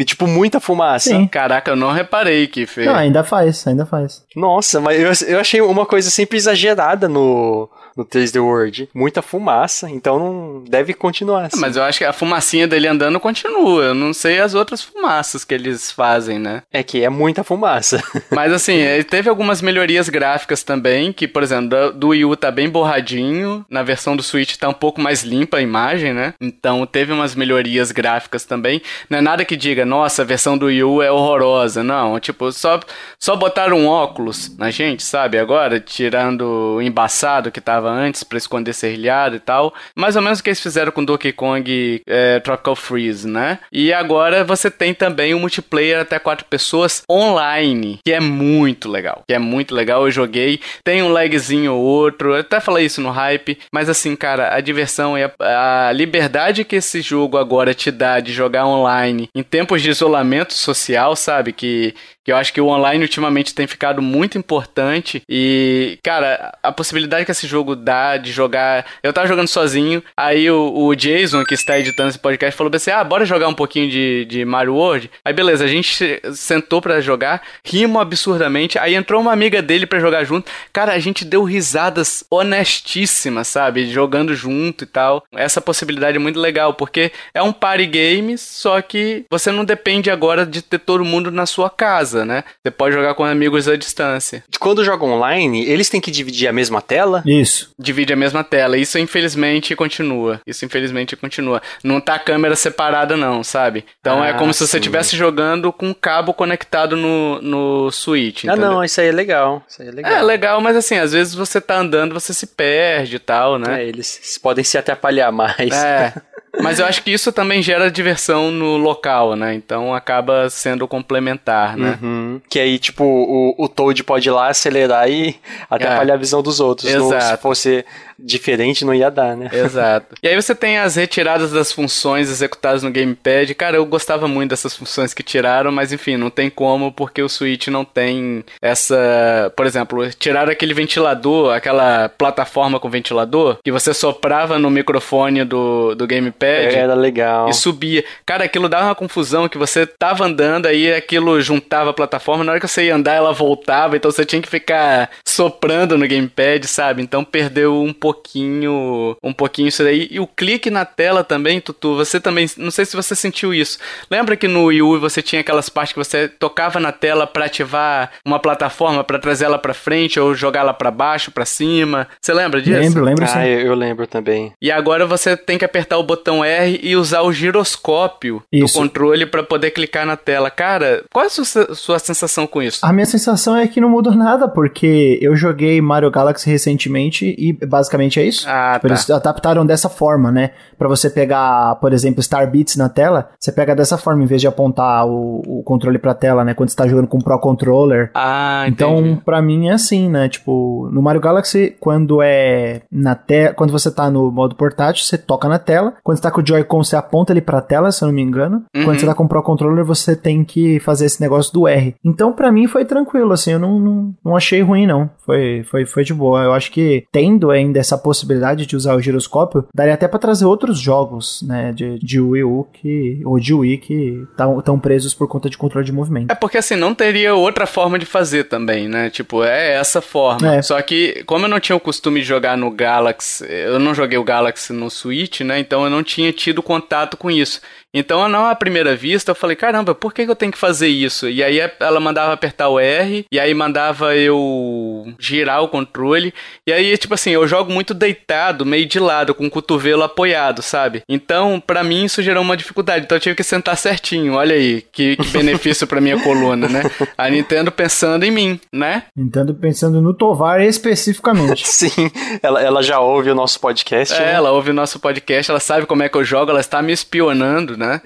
E, 0.00 0.04
tipo, 0.04 0.26
muita 0.26 0.58
fumaça. 0.58 1.10
Sim. 1.10 1.26
Caraca, 1.26 1.70
eu 1.70 1.76
não 1.76 1.92
reparei 1.92 2.46
que 2.46 2.64
fez. 2.64 2.86
Não, 2.86 2.94
ainda 2.94 3.22
faz, 3.22 3.66
ainda 3.66 3.84
faz. 3.84 4.22
Nossa, 4.34 4.80
mas 4.80 5.22
eu, 5.22 5.28
eu 5.28 5.38
achei 5.38 5.60
uma 5.60 5.84
coisa 5.84 6.10
sempre 6.10 6.38
exagerada 6.38 7.06
no, 7.06 7.68
no 7.96 8.04
3D 8.04 8.40
World. 8.42 8.88
Muita 8.94 9.22
fumaça, 9.22 9.88
então 9.90 10.18
não 10.18 10.64
deve 10.64 10.94
continuar 10.94 11.46
assim. 11.46 11.60
Mas 11.60 11.76
eu 11.76 11.82
acho 11.82 11.98
que 11.98 12.04
a 12.04 12.12
fumacinha 12.12 12.66
dele 12.66 12.86
andando 12.88 13.18
continua. 13.20 13.84
Eu 13.84 13.94
não 13.94 14.12
sei 14.12 14.40
as 14.40 14.54
outras 14.54 14.82
fumaças 14.82 15.44
que 15.44 15.54
eles 15.54 15.90
fazem, 15.90 16.38
né? 16.38 16.62
É 16.72 16.82
que 16.82 17.02
é 17.04 17.08
muita 17.08 17.42
fumaça. 17.44 18.02
Mas 18.30 18.52
assim, 18.52 18.74
ele 18.74 19.04
teve 19.04 19.28
algumas 19.28 19.60
melhorias 19.62 20.08
gráficas 20.08 20.62
também, 20.62 21.12
que, 21.12 21.26
por 21.28 21.42
exemplo, 21.42 21.68
do- 21.68 21.92
do 21.92 22.08
Wii 22.08 22.24
U 22.24 22.36
tá 22.36 22.50
bem 22.50 22.68
borradinho, 22.68 23.64
na 23.70 23.82
versão 23.82 24.16
do 24.16 24.22
Switch 24.22 24.56
tá 24.56 24.68
um 24.68 24.72
pouco 24.74 25.00
mais 25.00 25.22
limpa 25.22 25.56
a 25.58 25.62
imagem, 25.62 26.12
né? 26.12 26.34
Então 26.40 26.84
teve 26.86 27.12
umas 27.12 27.34
melhorias 27.34 27.90
gráficas 27.92 28.44
também. 28.44 28.80
Não 29.08 29.18
é 29.18 29.20
nada 29.20 29.44
que 29.44 29.56
diga, 29.56 29.84
nossa, 29.84 30.22
a 30.22 30.24
versão 30.24 30.56
do 30.56 30.66
Wii 30.66 30.84
U 30.84 31.02
é 31.02 31.10
horrorosa. 31.10 31.82
Não, 31.82 32.18
tipo, 32.20 32.50
só, 32.52 32.78
só 33.18 33.36
botaram 33.36 33.78
um 33.78 33.86
óculos 33.88 34.56
na 34.56 34.70
gente, 34.70 35.02
sabe? 35.02 35.38
Agora, 35.38 35.80
tirando 35.80 36.76
o 36.76 36.82
embaçado 36.82 37.50
que 37.50 37.60
tava 37.60 37.79
antes 37.88 38.22
pra 38.22 38.38
esconder 38.38 38.72
serrilhado 38.72 39.36
e 39.36 39.40
tal. 39.40 39.72
Mais 39.96 40.16
ou 40.16 40.22
menos 40.22 40.40
o 40.40 40.42
que 40.42 40.50
eles 40.50 40.60
fizeram 40.60 40.92
com 40.92 41.04
Donkey 41.04 41.32
Kong 41.32 42.02
é, 42.06 42.40
Tropical 42.40 42.76
Freeze, 42.76 43.28
né? 43.28 43.58
E 43.72 43.92
agora 43.92 44.44
você 44.44 44.70
tem 44.70 44.92
também 44.92 45.34
o 45.34 45.40
multiplayer 45.40 46.00
até 46.00 46.18
quatro 46.18 46.44
pessoas 46.46 47.02
online, 47.10 47.98
que 48.04 48.12
é 48.12 48.20
muito 48.20 48.88
legal. 48.88 49.22
Que 49.26 49.34
é 49.34 49.38
muito 49.38 49.74
legal, 49.74 50.04
eu 50.04 50.10
joguei. 50.10 50.60
Tem 50.84 51.02
um 51.02 51.12
lagzinho 51.12 51.74
ou 51.74 51.82
outro, 51.82 52.34
eu 52.34 52.40
até 52.40 52.60
falei 52.60 52.86
isso 52.86 53.00
no 53.00 53.10
hype, 53.10 53.58
mas 53.72 53.88
assim, 53.88 54.14
cara, 54.16 54.54
a 54.54 54.60
diversão 54.60 55.16
e 55.16 55.24
a, 55.24 55.88
a 55.88 55.92
liberdade 55.92 56.64
que 56.64 56.76
esse 56.76 57.00
jogo 57.00 57.36
agora 57.36 57.74
te 57.74 57.90
dá 57.90 58.20
de 58.20 58.32
jogar 58.32 58.66
online 58.66 59.28
em 59.34 59.42
tempos 59.42 59.82
de 59.82 59.90
isolamento 59.90 60.54
social, 60.54 61.16
sabe? 61.16 61.52
Que 61.52 61.94
que 62.24 62.32
eu 62.32 62.36
acho 62.36 62.52
que 62.52 62.60
o 62.60 62.66
online 62.66 63.02
ultimamente 63.02 63.54
tem 63.54 63.66
ficado 63.66 64.02
muito 64.02 64.38
importante 64.38 65.22
e, 65.28 65.98
cara, 66.02 66.56
a 66.62 66.72
possibilidade 66.72 67.24
que 67.24 67.30
esse 67.30 67.46
jogo 67.46 67.74
dá 67.74 68.16
de 68.16 68.32
jogar. 68.32 68.86
Eu 69.02 69.12
tava 69.12 69.26
jogando 69.26 69.48
sozinho, 69.48 70.02
aí 70.16 70.50
o, 70.50 70.72
o 70.86 70.94
Jason, 70.94 71.44
que 71.44 71.54
está 71.54 71.78
editando 71.78 72.10
esse 72.10 72.18
podcast, 72.18 72.56
falou 72.56 72.70
assim: 72.74 72.90
ah, 72.90 73.02
bora 73.04 73.24
jogar 73.24 73.48
um 73.48 73.54
pouquinho 73.54 73.90
de, 73.90 74.24
de 74.26 74.44
Mario 74.44 74.74
World. 74.74 75.10
Aí 75.24 75.32
beleza, 75.32 75.64
a 75.64 75.68
gente 75.68 76.20
sentou 76.34 76.80
pra 76.80 77.00
jogar, 77.00 77.42
rimos 77.64 78.00
absurdamente, 78.00 78.78
aí 78.78 78.94
entrou 78.94 79.20
uma 79.20 79.32
amiga 79.32 79.62
dele 79.62 79.86
pra 79.86 80.00
jogar 80.00 80.24
junto. 80.24 80.50
Cara, 80.72 80.92
a 80.92 80.98
gente 80.98 81.24
deu 81.24 81.44
risadas 81.44 82.24
honestíssimas, 82.30 83.48
sabe? 83.48 83.90
Jogando 83.90 84.34
junto 84.34 84.84
e 84.84 84.86
tal. 84.86 85.24
Essa 85.34 85.60
possibilidade 85.60 86.16
é 86.16 86.20
muito 86.20 86.38
legal, 86.38 86.74
porque 86.74 87.12
é 87.34 87.42
um 87.42 87.52
party 87.52 87.86
game, 87.86 88.38
só 88.38 88.80
que 88.82 89.24
você 89.30 89.50
não 89.50 89.64
depende 89.64 90.10
agora 90.10 90.44
de 90.44 90.62
ter 90.62 90.78
todo 90.78 91.04
mundo 91.04 91.30
na 91.30 91.46
sua 91.46 91.70
casa, 91.70 92.09
né? 92.12 92.44
Você 92.62 92.70
pode 92.70 92.94
jogar 92.94 93.14
com 93.14 93.24
amigos 93.24 93.68
à 93.68 93.76
distância. 93.76 94.42
Quando 94.58 94.84
jogam 94.84 95.10
online, 95.12 95.64
eles 95.66 95.88
têm 95.88 96.00
que 96.00 96.10
dividir 96.10 96.48
a 96.48 96.52
mesma 96.52 96.80
tela? 96.82 97.22
Isso. 97.26 97.70
Divide 97.78 98.12
a 98.12 98.16
mesma 98.16 98.44
tela. 98.44 98.76
Isso 98.76 98.98
infelizmente 98.98 99.74
continua. 99.76 100.40
Isso 100.46 100.64
infelizmente 100.64 101.16
continua. 101.16 101.62
Não 101.82 102.00
tá 102.00 102.14
a 102.14 102.18
câmera 102.18 102.56
separada, 102.56 103.16
não, 103.16 103.42
sabe? 103.42 103.84
Então 104.00 104.24
é 104.24 104.30
Ah, 104.30 104.34
como 104.34 104.52
se 104.52 104.60
você 104.60 104.72
sim. 104.72 104.76
estivesse 104.78 105.16
jogando 105.16 105.72
com 105.72 105.88
um 105.88 105.94
cabo 105.94 106.32
conectado 106.34 106.96
no, 106.96 107.40
no 107.40 107.90
Switch. 107.90 108.44
Ah, 108.44 108.52
entendeu? 108.52 108.70
não, 108.70 108.84
isso 108.84 109.00
aí 109.00 109.08
é 109.08 109.12
legal. 109.12 109.62
Isso 109.68 109.82
aí 109.82 109.88
é 109.88 109.92
legal. 109.92 110.12
É 110.12 110.22
legal, 110.22 110.60
mas 110.60 110.76
assim, 110.76 110.96
às 110.98 111.12
vezes 111.12 111.34
você 111.34 111.60
tá 111.60 111.76
andando, 111.78 112.12
você 112.14 112.32
se 112.34 112.46
perde 112.46 113.16
e 113.16 113.18
tal, 113.18 113.58
né? 113.58 113.82
É, 113.82 113.86
eles 113.86 114.38
podem 114.42 114.64
se 114.64 114.76
atrapalhar 114.78 115.30
mais. 115.32 115.72
É. 115.72 116.12
Mas 116.60 116.80
eu 116.80 116.84
acho 116.86 117.04
que 117.04 117.12
isso 117.12 117.30
também 117.30 117.62
gera 117.62 117.88
diversão 117.88 118.50
no 118.50 118.76
local, 118.76 119.36
né? 119.36 119.54
Então 119.54 119.94
acaba 119.94 120.50
sendo 120.50 120.86
complementar, 120.88 121.76
né? 121.76 121.96
Uhum. 122.02 122.40
Que 122.48 122.58
aí, 122.58 122.78
tipo, 122.78 123.04
o, 123.04 123.54
o 123.58 123.68
Toad 123.68 124.02
pode 124.04 124.28
ir 124.28 124.32
lá 124.32 124.48
acelerar 124.48 125.08
e 125.10 125.36
atrapalhar 125.68 126.14
a 126.14 126.16
visão 126.18 126.42
dos 126.42 126.60
outros. 126.60 126.92
Não- 126.92 127.08
se 127.08 127.14
É. 127.14 127.18
Exato. 127.18 127.42
fosse 127.42 127.84
diferente, 128.22 128.84
não 128.84 128.94
ia 128.94 129.10
dar, 129.10 129.36
né? 129.36 129.50
Exato. 129.52 130.14
E 130.22 130.28
aí 130.28 130.36
você 130.36 130.54
tem 130.54 130.78
as 130.78 130.96
retiradas 130.96 131.50
das 131.50 131.72
funções 131.72 132.30
executadas 132.30 132.82
no 132.82 132.90
gamepad. 132.90 133.54
Cara, 133.54 133.76
eu 133.76 133.86
gostava 133.86 134.28
muito 134.28 134.50
dessas 134.50 134.76
funções 134.76 135.14
que 135.14 135.22
tiraram, 135.22 135.72
mas 135.72 135.92
enfim, 135.92 136.16
não 136.16 136.30
tem 136.30 136.50
como 136.50 136.92
porque 136.92 137.22
o 137.22 137.28
Switch 137.28 137.68
não 137.68 137.84
tem 137.84 138.44
essa, 138.60 139.52
por 139.56 139.66
exemplo, 139.66 140.08
tiraram 140.10 140.52
aquele 140.52 140.74
ventilador, 140.74 141.54
aquela 141.54 142.08
plataforma 142.08 142.78
com 142.78 142.90
ventilador 142.90 143.58
que 143.62 143.72
você 143.72 143.92
soprava 143.94 144.58
no 144.58 144.70
microfone 144.70 145.44
do, 145.44 145.94
do 145.94 146.06
gamepad. 146.06 146.74
Era 146.74 146.94
legal. 146.94 147.48
E 147.48 147.54
subia. 147.54 148.04
Cara, 148.24 148.44
aquilo 148.44 148.68
dava 148.68 148.86
uma 148.86 148.94
confusão 148.94 149.48
que 149.48 149.58
você 149.58 149.86
tava 149.86 150.24
andando, 150.24 150.66
aí 150.66 150.92
aquilo 150.92 151.40
juntava 151.40 151.90
a 151.90 151.94
plataforma, 151.94 152.44
na 152.44 152.52
hora 152.52 152.60
que 152.60 152.68
você 152.68 152.86
ia 152.86 152.94
andar, 152.94 153.14
ela 153.14 153.32
voltava, 153.32 153.96
então 153.96 154.10
você 154.10 154.24
tinha 154.24 154.42
que 154.42 154.48
ficar 154.48 155.10
soprando 155.24 155.96
no 155.96 156.06
gamepad, 156.06 156.66
sabe? 156.66 157.02
Então 157.02 157.24
perdeu 157.24 157.82
um 157.82 157.92
pouquinho, 158.10 159.16
um 159.22 159.32
pouquinho 159.32 159.68
isso 159.68 159.82
daí. 159.82 160.08
E 160.10 160.18
o 160.18 160.26
clique 160.26 160.70
na 160.70 160.84
tela 160.84 161.22
também, 161.22 161.60
Tutu, 161.60 161.94
você 161.94 162.20
também, 162.20 162.46
não 162.56 162.70
sei 162.70 162.84
se 162.84 162.96
você 162.96 163.14
sentiu 163.14 163.54
isso. 163.54 163.78
Lembra 164.10 164.36
que 164.36 164.48
no 164.48 164.66
Wii 164.66 164.82
U 164.82 165.00
você 165.00 165.22
tinha 165.22 165.40
aquelas 165.40 165.68
partes 165.68 165.92
que 165.92 165.98
você 165.98 166.28
tocava 166.28 166.80
na 166.80 166.92
tela 166.92 167.26
pra 167.26 167.46
ativar 167.46 168.10
uma 168.24 168.38
plataforma 168.38 169.04
pra 169.04 169.18
trazer 169.18 169.44
ela 169.44 169.58
pra 169.58 169.74
frente 169.74 170.18
ou 170.18 170.34
jogar 170.34 170.60
ela 170.60 170.74
pra 170.74 170.90
baixo, 170.90 171.30
pra 171.30 171.44
cima? 171.44 172.08
Você 172.20 172.32
lembra 172.32 172.60
disso? 172.60 172.80
Lembro, 172.80 173.04
lembro 173.04 173.26
sim. 173.26 173.38
Ah, 173.38 173.48
eu, 173.48 173.60
eu 173.60 173.74
lembro 173.74 174.06
também. 174.06 174.52
E 174.60 174.70
agora 174.70 175.06
você 175.06 175.36
tem 175.36 175.58
que 175.58 175.64
apertar 175.64 175.98
o 175.98 176.02
botão 176.02 176.44
R 176.44 176.80
e 176.82 176.96
usar 176.96 177.22
o 177.22 177.32
giroscópio 177.32 178.42
Isso. 178.52 178.74
do 178.74 178.80
controle 178.80 179.26
pra 179.26 179.42
poder 179.42 179.70
clicar 179.70 180.04
na 180.04 180.16
tela. 180.16 180.50
Cara, 180.50 181.04
qual 181.12 181.24
é 181.24 181.26
a 181.26 181.30
sua, 181.30 181.74
sua 181.74 181.98
sensação 181.98 182.46
com 182.46 182.62
isso? 182.62 182.84
A 182.84 182.92
minha 182.92 183.06
sensação 183.06 183.56
é 183.56 183.66
que 183.66 183.80
não 183.80 183.88
mudou 183.88 184.14
nada, 184.14 184.48
porque 184.48 185.18
eu 185.20 185.36
joguei 185.36 185.80
Mario 185.80 186.10
Galaxy 186.10 186.48
recentemente 186.50 187.34
e 187.38 187.52
basicamente 187.52 187.99
é 188.18 188.24
isso. 188.24 188.46
Ah, 188.48 188.72
Tipo, 188.74 188.88
tá. 188.88 188.94
Eles 188.94 189.10
adaptaram 189.10 189.66
dessa 189.66 189.88
forma, 189.88 190.30
né? 190.30 190.50
Pra 190.78 190.88
você 190.88 191.10
pegar, 191.10 191.74
por 191.76 191.92
exemplo, 191.92 192.22
Star 192.22 192.50
Beats 192.50 192.76
na 192.76 192.88
tela, 192.88 193.28
você 193.38 193.52
pega 193.52 193.74
dessa 193.76 193.98
forma, 193.98 194.22
em 194.22 194.26
vez 194.26 194.40
de 194.40 194.46
apontar 194.46 195.06
o, 195.06 195.42
o 195.46 195.62
controle 195.62 195.98
pra 195.98 196.14
tela, 196.14 196.44
né? 196.44 196.54
Quando 196.54 196.70
você 196.70 196.76
tá 196.76 196.86
jogando 196.88 197.06
com 197.08 197.18
o 197.18 197.22
Pro 197.24 197.38
Controller. 197.38 198.10
Ah, 198.14 198.64
Então, 198.68 198.98
entendi. 199.00 199.20
pra 199.24 199.42
mim 199.42 199.68
é 199.68 199.72
assim, 199.72 200.08
né? 200.08 200.28
Tipo, 200.28 200.88
no 200.92 201.02
Mario 201.02 201.20
Galaxy, 201.20 201.76
quando 201.80 202.22
é 202.22 202.82
na 202.90 203.14
tela, 203.14 203.54
quando 203.54 203.70
você 203.72 203.90
tá 203.90 204.10
no 204.10 204.30
modo 204.30 204.54
portátil, 204.54 205.04
você 205.04 205.18
toca 205.18 205.48
na 205.48 205.58
tela. 205.58 205.94
Quando 206.02 206.16
você 206.16 206.22
tá 206.22 206.30
com 206.30 206.40
o 206.40 206.46
Joy-Con, 206.46 206.82
você 206.82 206.96
aponta 206.96 207.32
ele 207.32 207.40
pra 207.40 207.60
tela, 207.60 207.92
se 207.92 208.02
eu 208.02 208.08
não 208.08 208.14
me 208.14 208.22
engano. 208.22 208.64
Uhum. 208.74 208.84
Quando 208.84 208.98
você 209.00 209.06
tá 209.06 209.14
com 209.14 209.24
o 209.24 209.28
Pro 209.28 209.42
Controller, 209.42 209.84
você 209.84 210.16
tem 210.16 210.44
que 210.44 210.80
fazer 210.80 211.06
esse 211.06 211.20
negócio 211.20 211.52
do 211.52 211.66
R. 211.68 211.94
Então, 212.04 212.32
pra 212.32 212.50
mim 212.52 212.66
foi 212.66 212.84
tranquilo, 212.84 213.32
assim, 213.32 213.52
eu 213.52 213.58
não, 213.58 213.78
não, 213.78 214.14
não 214.24 214.36
achei 214.36 214.62
ruim 214.62 214.86
não. 214.86 215.10
Foi, 215.26 215.62
foi, 215.70 215.84
foi 215.84 216.04
de 216.04 216.14
boa. 216.14 216.42
Eu 216.42 216.52
acho 216.52 216.70
que 216.72 217.04
tendo 217.12 217.50
ainda 217.50 217.78
essa 217.78 217.89
possibilidade 217.98 218.66
de 218.66 218.76
usar 218.76 218.94
o 218.94 219.00
giroscópio, 219.00 219.66
daria 219.74 219.94
até 219.94 220.08
pra 220.08 220.18
trazer 220.18 220.44
outros 220.44 220.78
jogos, 220.78 221.42
né, 221.42 221.72
de, 221.72 221.98
de 221.98 222.20
Wii 222.20 222.44
U 222.44 222.66
que 222.72 223.20
ou 223.24 223.38
de 223.38 223.54
Wii 223.54 223.78
que 223.78 224.26
estão 224.58 224.78
presos 224.78 225.14
por 225.14 225.28
conta 225.28 225.48
de 225.48 225.58
controle 225.58 225.86
de 225.86 225.92
movimento. 225.92 226.30
É 226.30 226.34
porque 226.34 226.58
assim, 226.58 226.76
não 226.76 226.94
teria 226.94 227.34
outra 227.34 227.66
forma 227.66 227.98
de 227.98 228.06
fazer 228.06 228.44
também, 228.44 228.88
né? 228.88 229.10
Tipo, 229.10 229.44
é 229.44 229.74
essa 229.74 230.00
forma. 230.00 230.56
É. 230.56 230.62
Só 230.62 230.80
que, 230.82 231.22
como 231.24 231.44
eu 231.44 231.48
não 231.48 231.60
tinha 231.60 231.76
o 231.76 231.80
costume 231.80 232.20
de 232.20 232.26
jogar 232.26 232.56
no 232.56 232.70
Galaxy, 232.70 233.44
eu 233.48 233.78
não 233.78 233.94
joguei 233.94 234.18
o 234.18 234.24
Galaxy 234.24 234.72
no 234.72 234.90
Switch, 234.90 235.40
né? 235.40 235.58
Então 235.58 235.84
eu 235.84 235.90
não 235.90 236.02
tinha 236.02 236.32
tido 236.32 236.62
contato 236.62 237.16
com 237.16 237.30
isso. 237.30 237.60
Então, 237.94 238.28
não 238.28 238.46
à 238.46 238.54
primeira 238.54 238.94
vista, 238.94 239.32
eu 239.32 239.34
falei, 239.34 239.56
caramba, 239.56 239.94
por 239.94 240.12
que 240.12 240.22
eu 240.22 240.36
tenho 240.36 240.52
que 240.52 240.58
fazer 240.58 240.88
isso? 240.88 241.28
E 241.28 241.42
aí 241.42 241.58
ela 241.80 242.00
mandava 242.00 242.32
apertar 242.32 242.68
o 242.68 242.78
R, 242.78 243.24
e 243.30 243.38
aí 243.38 243.52
mandava 243.52 244.16
eu 244.16 245.12
girar 245.18 245.62
o 245.62 245.68
controle. 245.68 246.32
E 246.66 246.72
aí, 246.72 246.96
tipo 246.96 247.14
assim, 247.14 247.30
eu 247.30 247.46
jogo 247.46 247.72
muito 247.72 247.92
deitado, 247.92 248.64
meio 248.64 248.86
de 248.86 248.98
lado, 248.98 249.34
com 249.34 249.46
o 249.46 249.50
cotovelo 249.50 250.02
apoiado, 250.02 250.62
sabe? 250.62 251.02
Então, 251.08 251.62
pra 251.64 251.82
mim, 251.82 252.04
isso 252.04 252.22
gerou 252.22 252.42
uma 252.42 252.56
dificuldade. 252.56 253.04
Então 253.04 253.16
eu 253.16 253.20
tive 253.20 253.34
que 253.34 253.42
sentar 253.42 253.76
certinho. 253.76 254.34
Olha 254.34 254.54
aí, 254.54 254.82
que, 254.92 255.16
que 255.16 255.28
benefício 255.32 255.86
pra 255.86 256.00
minha 256.00 256.20
coluna, 256.22 256.68
né? 256.68 256.82
A 257.16 257.28
Nintendo 257.28 257.72
pensando 257.72 258.24
em 258.24 258.30
mim, 258.30 258.60
né? 258.72 259.04
Nintendo 259.16 259.54
pensando 259.54 260.00
no 260.00 260.14
Tovar 260.14 260.60
especificamente. 260.60 261.66
Sim, 261.68 262.10
ela, 262.42 262.62
ela 262.62 262.82
já 262.82 263.00
ouve 263.00 263.30
o 263.30 263.34
nosso 263.34 263.60
podcast. 263.60 264.14
É, 264.14 264.26
né? 264.26 264.32
ela 264.32 264.52
ouve 264.52 264.70
o 264.70 264.74
nosso 264.74 264.98
podcast, 265.00 265.50
ela 265.50 265.60
sabe 265.60 265.86
como 265.86 266.02
é 266.02 266.08
que 266.08 266.16
eu 266.16 266.24
jogo, 266.24 266.50
ela 266.50 266.60
está 266.60 266.82
me 266.82 266.92
espionando, 266.92 267.76
né? 267.80 268.00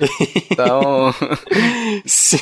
Então. 0.51 1.13
Sim. 2.07 2.39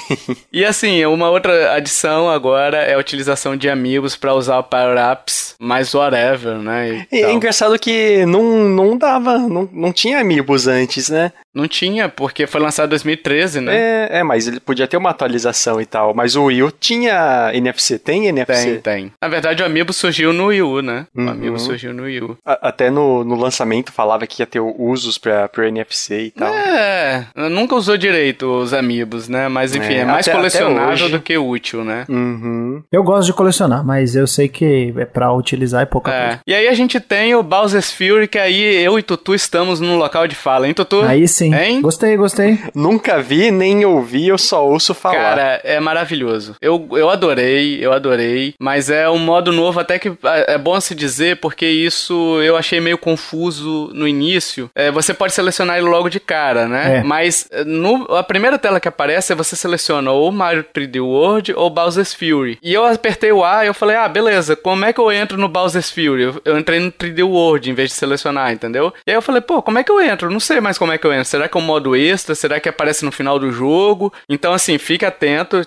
e 0.53 0.65
assim, 0.65 1.05
uma 1.07 1.31
outra 1.31 1.75
adição 1.75 2.29
agora 2.31 2.77
é 2.77 2.95
a 2.95 2.99
utilização 2.99 3.57
de 3.57 3.69
amigos 3.69 4.15
pra 4.15 4.35
usar 4.35 4.59
o 4.59 4.63
power-ups, 4.63 5.57
mais 5.59 5.95
whatever, 5.95 6.59
né? 6.59 7.07
E 7.11 7.19
é 7.19 7.23
tal. 7.23 7.33
engraçado 7.33 7.79
que 7.79 8.27
não, 8.27 8.69
não 8.69 8.97
dava, 8.97 9.39
não, 9.39 9.69
não 9.73 9.93
tinha 9.93 10.21
amigos 10.21 10.67
antes, 10.67 11.09
né? 11.09 11.33
Não 11.55 11.69
tinha, 11.69 12.09
porque 12.09 12.47
foi 12.47 12.61
lançado 12.61 12.87
em 12.87 12.91
2013, 12.91 13.61
né? 13.61 13.77
É, 13.77 14.09
é, 14.19 14.23
mas 14.23 14.49
ele 14.49 14.59
podia 14.59 14.89
ter 14.89 14.97
uma 14.97 15.11
atualização 15.11 15.81
e 15.81 15.87
tal. 15.87 16.15
Mas 16.15 16.35
o 16.35 16.45
Wii 16.45 16.63
U 16.63 16.73
tinha 16.73 17.51
NFC, 17.53 17.99
tem 17.99 18.27
NFC? 18.27 18.79
Tem, 18.79 18.81
tem. 18.81 19.13
Na 19.21 19.29
verdade, 19.29 19.63
o 19.63 19.67
Amiibo 19.67 19.93
surgiu 19.93 20.33
no 20.33 20.47
Wii 20.47 20.63
U, 20.63 20.83
né? 20.83 21.07
Uhum. 21.15 21.27
O 21.27 21.31
Amiibo 21.31 21.59
surgiu 21.59 21.93
no 21.93 22.05
Wii 22.05 22.23
U. 22.23 22.39
A, 22.45 22.69
até 22.69 22.91
no, 22.91 23.23
no 23.23 23.35
lançamento 23.35 23.93
falava 23.93 24.27
que 24.27 24.41
ia 24.41 24.47
ter 24.47 24.61
usos 24.61 25.19
pra, 25.19 25.47
pro 25.49 25.65
NFC 25.65 26.27
e 26.27 26.31
tal. 26.31 26.53
É, 26.53 27.27
nunca 27.37 27.75
usou 27.75 27.99
direito 27.99 28.47
os 28.47 28.73
Amiibos, 28.73 29.29
né? 29.29 29.49
Mas 29.49 29.75
enfim, 29.75 29.95
é, 29.95 29.99
é 29.99 30.05
mais 30.07 30.27
até, 30.27 30.37
colecionável 30.37 31.07
até 31.07 31.09
do 31.09 31.21
que 31.21 31.37
útil, 31.37 31.85
né? 31.85 32.07
Uhum. 32.09 32.83
Eu 32.91 33.03
gosto 33.03 33.27
de 33.27 33.35
colecionar, 33.35 33.85
mas 33.85 34.17
eu 34.17 34.27
sei 34.27 34.49
que 34.49 34.95
é 34.97 35.05
pra 35.05 35.33
utilizar 35.33 35.83
é 35.83 35.87
pouca 35.87 36.11
é. 36.11 36.27
coisa. 36.27 36.41
E 36.47 36.55
aí 36.55 36.69
a 36.69 36.75
gente 36.75 36.99
tem 36.99 37.35
o 37.35 37.43
Bowser's 37.43 37.93
Fury, 37.93 38.27
que 38.27 38.39
aí 38.39 38.83
eu 38.83 38.99
e 38.99 39.03
Tutu 39.03 39.35
estamos 39.35 39.81
num 39.81 39.99
local 39.99 40.27
de 40.27 40.35
fala, 40.35 40.67
hein, 40.67 40.73
Tutu? 40.73 41.03
Aí 41.03 41.29
sim. 41.29 41.42
Hein? 41.47 41.81
Gostei, 41.81 42.17
gostei. 42.17 42.59
Nunca 42.75 43.21
vi, 43.21 43.51
nem 43.51 43.85
ouvi, 43.85 44.29
eu 44.29 44.39
só 44.39 44.67
ouço 44.67 44.95
falar. 44.95 45.15
Cara, 45.15 45.61
é 45.65 45.81
maravilhoso. 45.81 46.57
Eu, 46.61 46.89
eu 46.93 47.09
adorei, 47.09 47.79
eu 47.85 47.93
adorei, 47.93 48.55
mas 48.59 48.91
é 48.91 49.09
um 49.09 49.19
modo 49.19 49.53
novo 49.53 49.81
até 49.81 49.99
que 49.99 50.09
é, 50.09 50.55
é 50.55 50.59
bom 50.59 50.81
se 50.81 50.95
dizer, 50.95 51.39
porque 51.39 51.67
isso 51.67 52.41
eu 52.43 52.57
achei 52.57 52.81
meio 52.81 52.99
confuso 52.99 53.91
no 53.93 54.07
início. 54.07 54.71
É, 54.75 54.91
você 54.91 55.15
pode 55.15 55.33
selecionar 55.33 55.79
ele 55.79 55.89
logo 55.89 56.09
de 56.09 56.21
cara, 56.21 56.67
né? 56.67 56.99
É. 56.99 57.03
Mas 57.03 57.49
no, 57.67 58.05
a 58.15 58.23
primeira 58.23 58.59
tela 58.59 58.81
que 58.81 58.89
aparece, 58.89 59.35
você 59.35 59.57
seleciona 59.57 60.11
ou 60.11 60.31
Mario 60.31 60.65
3D 60.65 61.03
World 61.03 61.53
ou 61.55 61.71
Bowser's 61.71 62.15
Fury. 62.15 62.59
E 62.63 62.73
eu 62.73 62.85
apertei 62.85 63.33
o 63.33 63.45
A 63.45 63.65
e 63.65 63.69
eu 63.69 63.75
falei, 63.75 63.97
ah, 63.97 64.09
beleza, 64.09 64.57
como 64.57 64.85
é 64.85 64.93
que 64.93 65.01
eu 65.01 65.11
entro 65.11 65.39
no 65.39 65.49
Bowser's 65.49 65.91
Fury? 65.91 66.23
Eu, 66.23 66.43
eu 66.45 66.59
entrei 66.59 66.81
no 66.81 66.93
3D 66.93 67.25
World 67.25 67.71
em 67.71 67.75
vez 67.75 67.91
de 67.91 67.97
selecionar, 67.97 68.53
entendeu? 68.53 68.93
E 69.07 69.11
aí 69.11 69.17
eu 69.17 69.23
falei, 69.23 69.41
pô, 69.41 69.63
como 69.63 69.79
é 69.79 69.85
que 69.85 69.91
eu 69.91 70.01
entro? 70.01 70.31
Não 70.31 70.41
sei 70.41 70.61
mais 70.61 70.79
como 70.79 70.93
é 70.93 70.99
que 70.99 71.07
eu 71.07 71.13
entro. 71.13 71.25
Será 71.33 71.49
que 71.49 71.57
é 71.57 71.61
um 71.61 71.65
modo 71.65 71.97
extra? 71.97 72.35
Será 72.35 72.61
que 72.61 72.69
aparece 72.69 73.07
no 73.07 73.11
final 73.11 73.39
do 73.39 73.51
jogo? 73.51 74.13
Então, 74.29 74.53
assim, 74.53 74.77
fique 74.77 75.03
atento. 75.03 75.63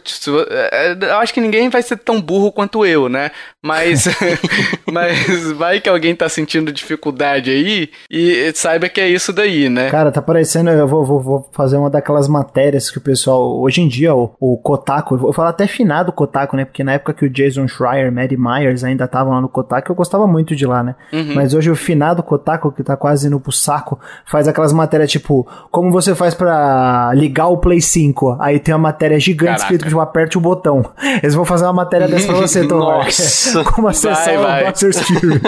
É, 0.52 0.92
é, 0.92 0.98
eu 1.10 1.18
acho 1.18 1.34
que 1.34 1.42
ninguém 1.42 1.70
vai 1.70 1.82
ser 1.82 1.98
tão 1.98 2.22
burro 2.22 2.52
quanto 2.52 2.86
eu, 2.86 3.10
né? 3.10 3.32
Mas, 3.64 4.06
mas 4.86 5.52
vai 5.54 5.82
que 5.82 5.90
alguém 5.90 6.16
tá 6.16 6.30
sentindo 6.30 6.72
dificuldade 6.72 7.50
aí 7.50 7.90
e 8.12 8.52
saiba 8.54 8.88
que 8.88 9.02
é 9.02 9.10
isso 9.10 9.34
daí, 9.34 9.68
né? 9.68 9.90
Cara, 9.90 10.12
tá 10.12 10.22
parecendo, 10.22 10.70
eu 10.70 10.88
vou, 10.88 11.04
vou, 11.04 11.20
vou 11.20 11.50
fazer 11.52 11.78
uma 11.78 11.90
daquelas 11.90 12.28
matérias 12.28 12.92
que 12.92 13.00
o 13.00 13.02
pessoal, 13.02 13.60
hoje 13.60 13.82
em 13.82 13.88
dia, 13.88 14.14
o, 14.14 14.36
o 14.40 14.58
Kotaku, 14.58 15.16
eu 15.16 15.20
vou 15.20 15.34
falar 15.34 15.50
até 15.50 15.66
finado 15.66 16.12
Kotaku, 16.12 16.56
né? 16.56 16.66
Porque 16.66 16.84
na 16.84 16.94
época 16.94 17.16
que 17.16 17.26
o 17.26 17.30
Jason 17.30 17.68
Schreier, 17.68 18.12
Maddie 18.12 18.38
Myers 18.38 18.84
ainda 18.84 19.06
estavam 19.06 19.34
lá 19.34 19.42
no 19.42 19.50
Kotaku, 19.50 19.92
eu 19.92 19.96
gostava 19.96 20.28
muito 20.28 20.56
de 20.56 20.68
lá, 20.68 20.84
né? 20.84 20.94
Uhum. 21.12 21.34
Mas 21.34 21.56
hoje 21.56 21.72
o 21.72 21.76
finado 21.76 22.22
Kotaku, 22.22 22.72
que 22.72 22.84
tá 22.84 22.96
quase 22.96 23.26
indo 23.26 23.40
pro 23.40 23.52
saco, 23.52 24.00
faz 24.28 24.48
aquelas 24.48 24.72
matérias 24.72 25.10
tipo, 25.10 25.48
como 25.72 25.92
você 25.92 26.16
faz 26.16 26.34
para 26.34 27.12
ligar 27.14 27.48
o 27.48 27.58
Play 27.58 27.82
5? 27.82 28.38
Aí 28.40 28.60
tem 28.60 28.74
uma 28.74 28.80
matéria 28.80 29.20
gigante 29.20 29.58
Caraca. 29.58 29.64
escrito 29.64 29.88
tipo, 29.88 30.00
aperte 30.00 30.38
o 30.38 30.42
botão. 30.42 30.90
Eles 31.22 31.36
vão 31.36 31.44
fazer 31.44 31.66
uma 31.66 31.74
matéria 31.74 32.08
dessa 32.08 32.28
pra 32.28 32.36
você, 32.36 32.66
Tom. 32.68 32.78
Nossa. 32.78 33.64
como 33.72 33.88
acessar 33.88 34.36
vai, 34.36 34.38
vai. 34.38 34.64
Bowser's 34.66 35.02
Fury. 35.06 35.42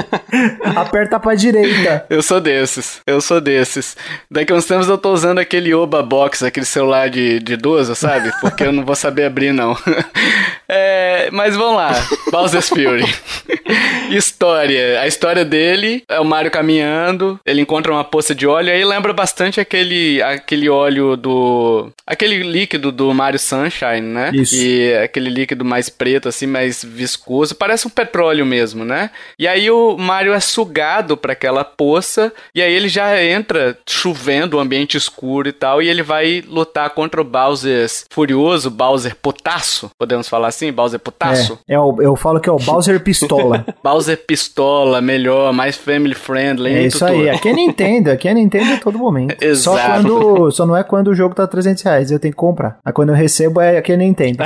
Aperta 0.76 1.20
pra 1.20 1.34
direita. 1.36 2.06
Eu 2.10 2.22
sou 2.22 2.42
desses. 2.42 3.02
Eu 3.08 3.22
sou 3.22 3.40
desses. 3.40 3.96
Daqui 4.30 4.54
uns 4.54 4.66
tempos 4.66 4.90
eu 4.90 4.98
tô 4.98 5.14
usando 5.14 5.40
aquele 5.40 5.74
Oba 5.74 6.04
Box, 6.04 6.44
aquele 6.44 6.66
celular 6.66 7.10
de, 7.10 7.40
de 7.40 7.54
idoso, 7.54 7.96
sabe? 7.96 8.32
Porque 8.42 8.64
eu 8.64 8.72
não 8.74 8.84
vou 8.86 8.96
saber 8.96 9.26
abrir, 9.26 9.54
não. 9.54 9.78
É, 10.70 11.30
mas 11.32 11.56
vamos 11.56 11.78
lá. 11.78 11.94
Bowser's 12.30 12.68
Fury. 12.68 13.06
história. 14.10 15.00
A 15.00 15.08
história 15.08 15.46
dele 15.46 16.04
é 16.10 16.20
o 16.20 16.26
Mario 16.26 16.52
caminhando, 16.52 17.40
ele 17.46 17.62
encontra 17.62 17.92
uma 17.92 18.04
poça 18.04 18.36
de 18.36 18.46
óleo, 18.46 18.74
aí 18.74 18.84
lembra 18.84 19.14
bastante 19.14 19.60
aquele, 19.62 19.97
aquele 20.22 20.70
óleo 20.70 21.16
do... 21.16 21.90
Aquele 22.06 22.44
líquido 22.44 22.92
do 22.92 23.14
Mario 23.14 23.40
Sunshine, 23.40 24.02
né? 24.02 24.32
Isso. 24.34 24.56
E 24.56 24.96
aquele 24.96 25.30
líquido 25.30 25.66
mais 25.66 25.90
preto, 25.90 26.30
assim, 26.30 26.48
mais 26.48 26.84
viscoso. 26.84 27.56
Parece 27.56 27.88
um 27.88 27.90
petróleo 27.90 28.46
mesmo, 28.46 28.86
né? 28.86 29.10
E 29.38 29.48
aí 29.48 29.70
o 29.70 29.98
Mario 29.98 30.34
é 30.34 30.40
sugado 30.40 31.18
para 31.18 31.34
aquela 31.34 31.64
poça, 31.64 32.32
e 32.56 32.62
aí 32.62 32.74
ele 32.74 32.90
já 32.90 33.22
entra 33.24 33.78
chovendo, 33.88 34.58
o 34.58 34.60
ambiente 34.60 34.98
escuro 34.98 35.48
e 35.48 35.52
tal, 35.52 35.82
e 35.82 35.88
ele 35.88 36.04
vai 36.04 36.44
lutar 36.48 36.90
contra 36.92 37.22
o 37.22 37.24
Bowser 37.24 37.88
furioso, 38.10 38.70
Bowser 38.70 39.16
potaço, 39.16 39.90
podemos 39.98 40.28
falar 40.28 40.48
assim? 40.48 40.72
Bowser 40.72 41.00
putaço? 41.00 41.60
É, 41.68 41.76
é 41.76 41.80
o, 41.80 42.02
eu 42.02 42.16
falo 42.16 42.40
que 42.40 42.50
é 42.50 42.52
o 42.52 42.58
Bowser 42.58 43.00
pistola. 43.00 43.66
Bowser 43.84 44.18
pistola, 44.18 45.02
melhor, 45.02 45.54
mais 45.54 45.76
family 45.76 46.16
friendly. 46.16 46.74
É 46.74 46.84
isso 46.84 47.06
aí, 47.06 47.30
aqui 47.30 47.50
é 47.50 47.54
Nintendo, 47.54 48.12
aqui 48.12 48.28
é 48.28 48.34
Nintendo 48.34 48.74
a 48.74 48.78
todo 48.78 48.98
momento. 48.98 49.36
Exato. 49.42 49.78
Só, 49.78 49.87
quando, 49.94 50.52
só 50.52 50.66
não 50.66 50.76
é 50.76 50.84
quando 50.84 51.10
o 51.10 51.16
jogo 51.16 51.36
tá 51.36 51.48
300 51.48 51.84
reais, 51.84 52.12
eu 52.12 52.20
tenho 52.20 52.34
que 52.34 52.38
comprar. 52.38 52.78
Aí 52.84 52.94
quando 52.94 53.10
eu 53.10 53.16
recebo, 53.16 53.62
é 53.62 53.78
aqui 53.78 53.92
é 53.92 53.98
Nintendo. 53.98 54.44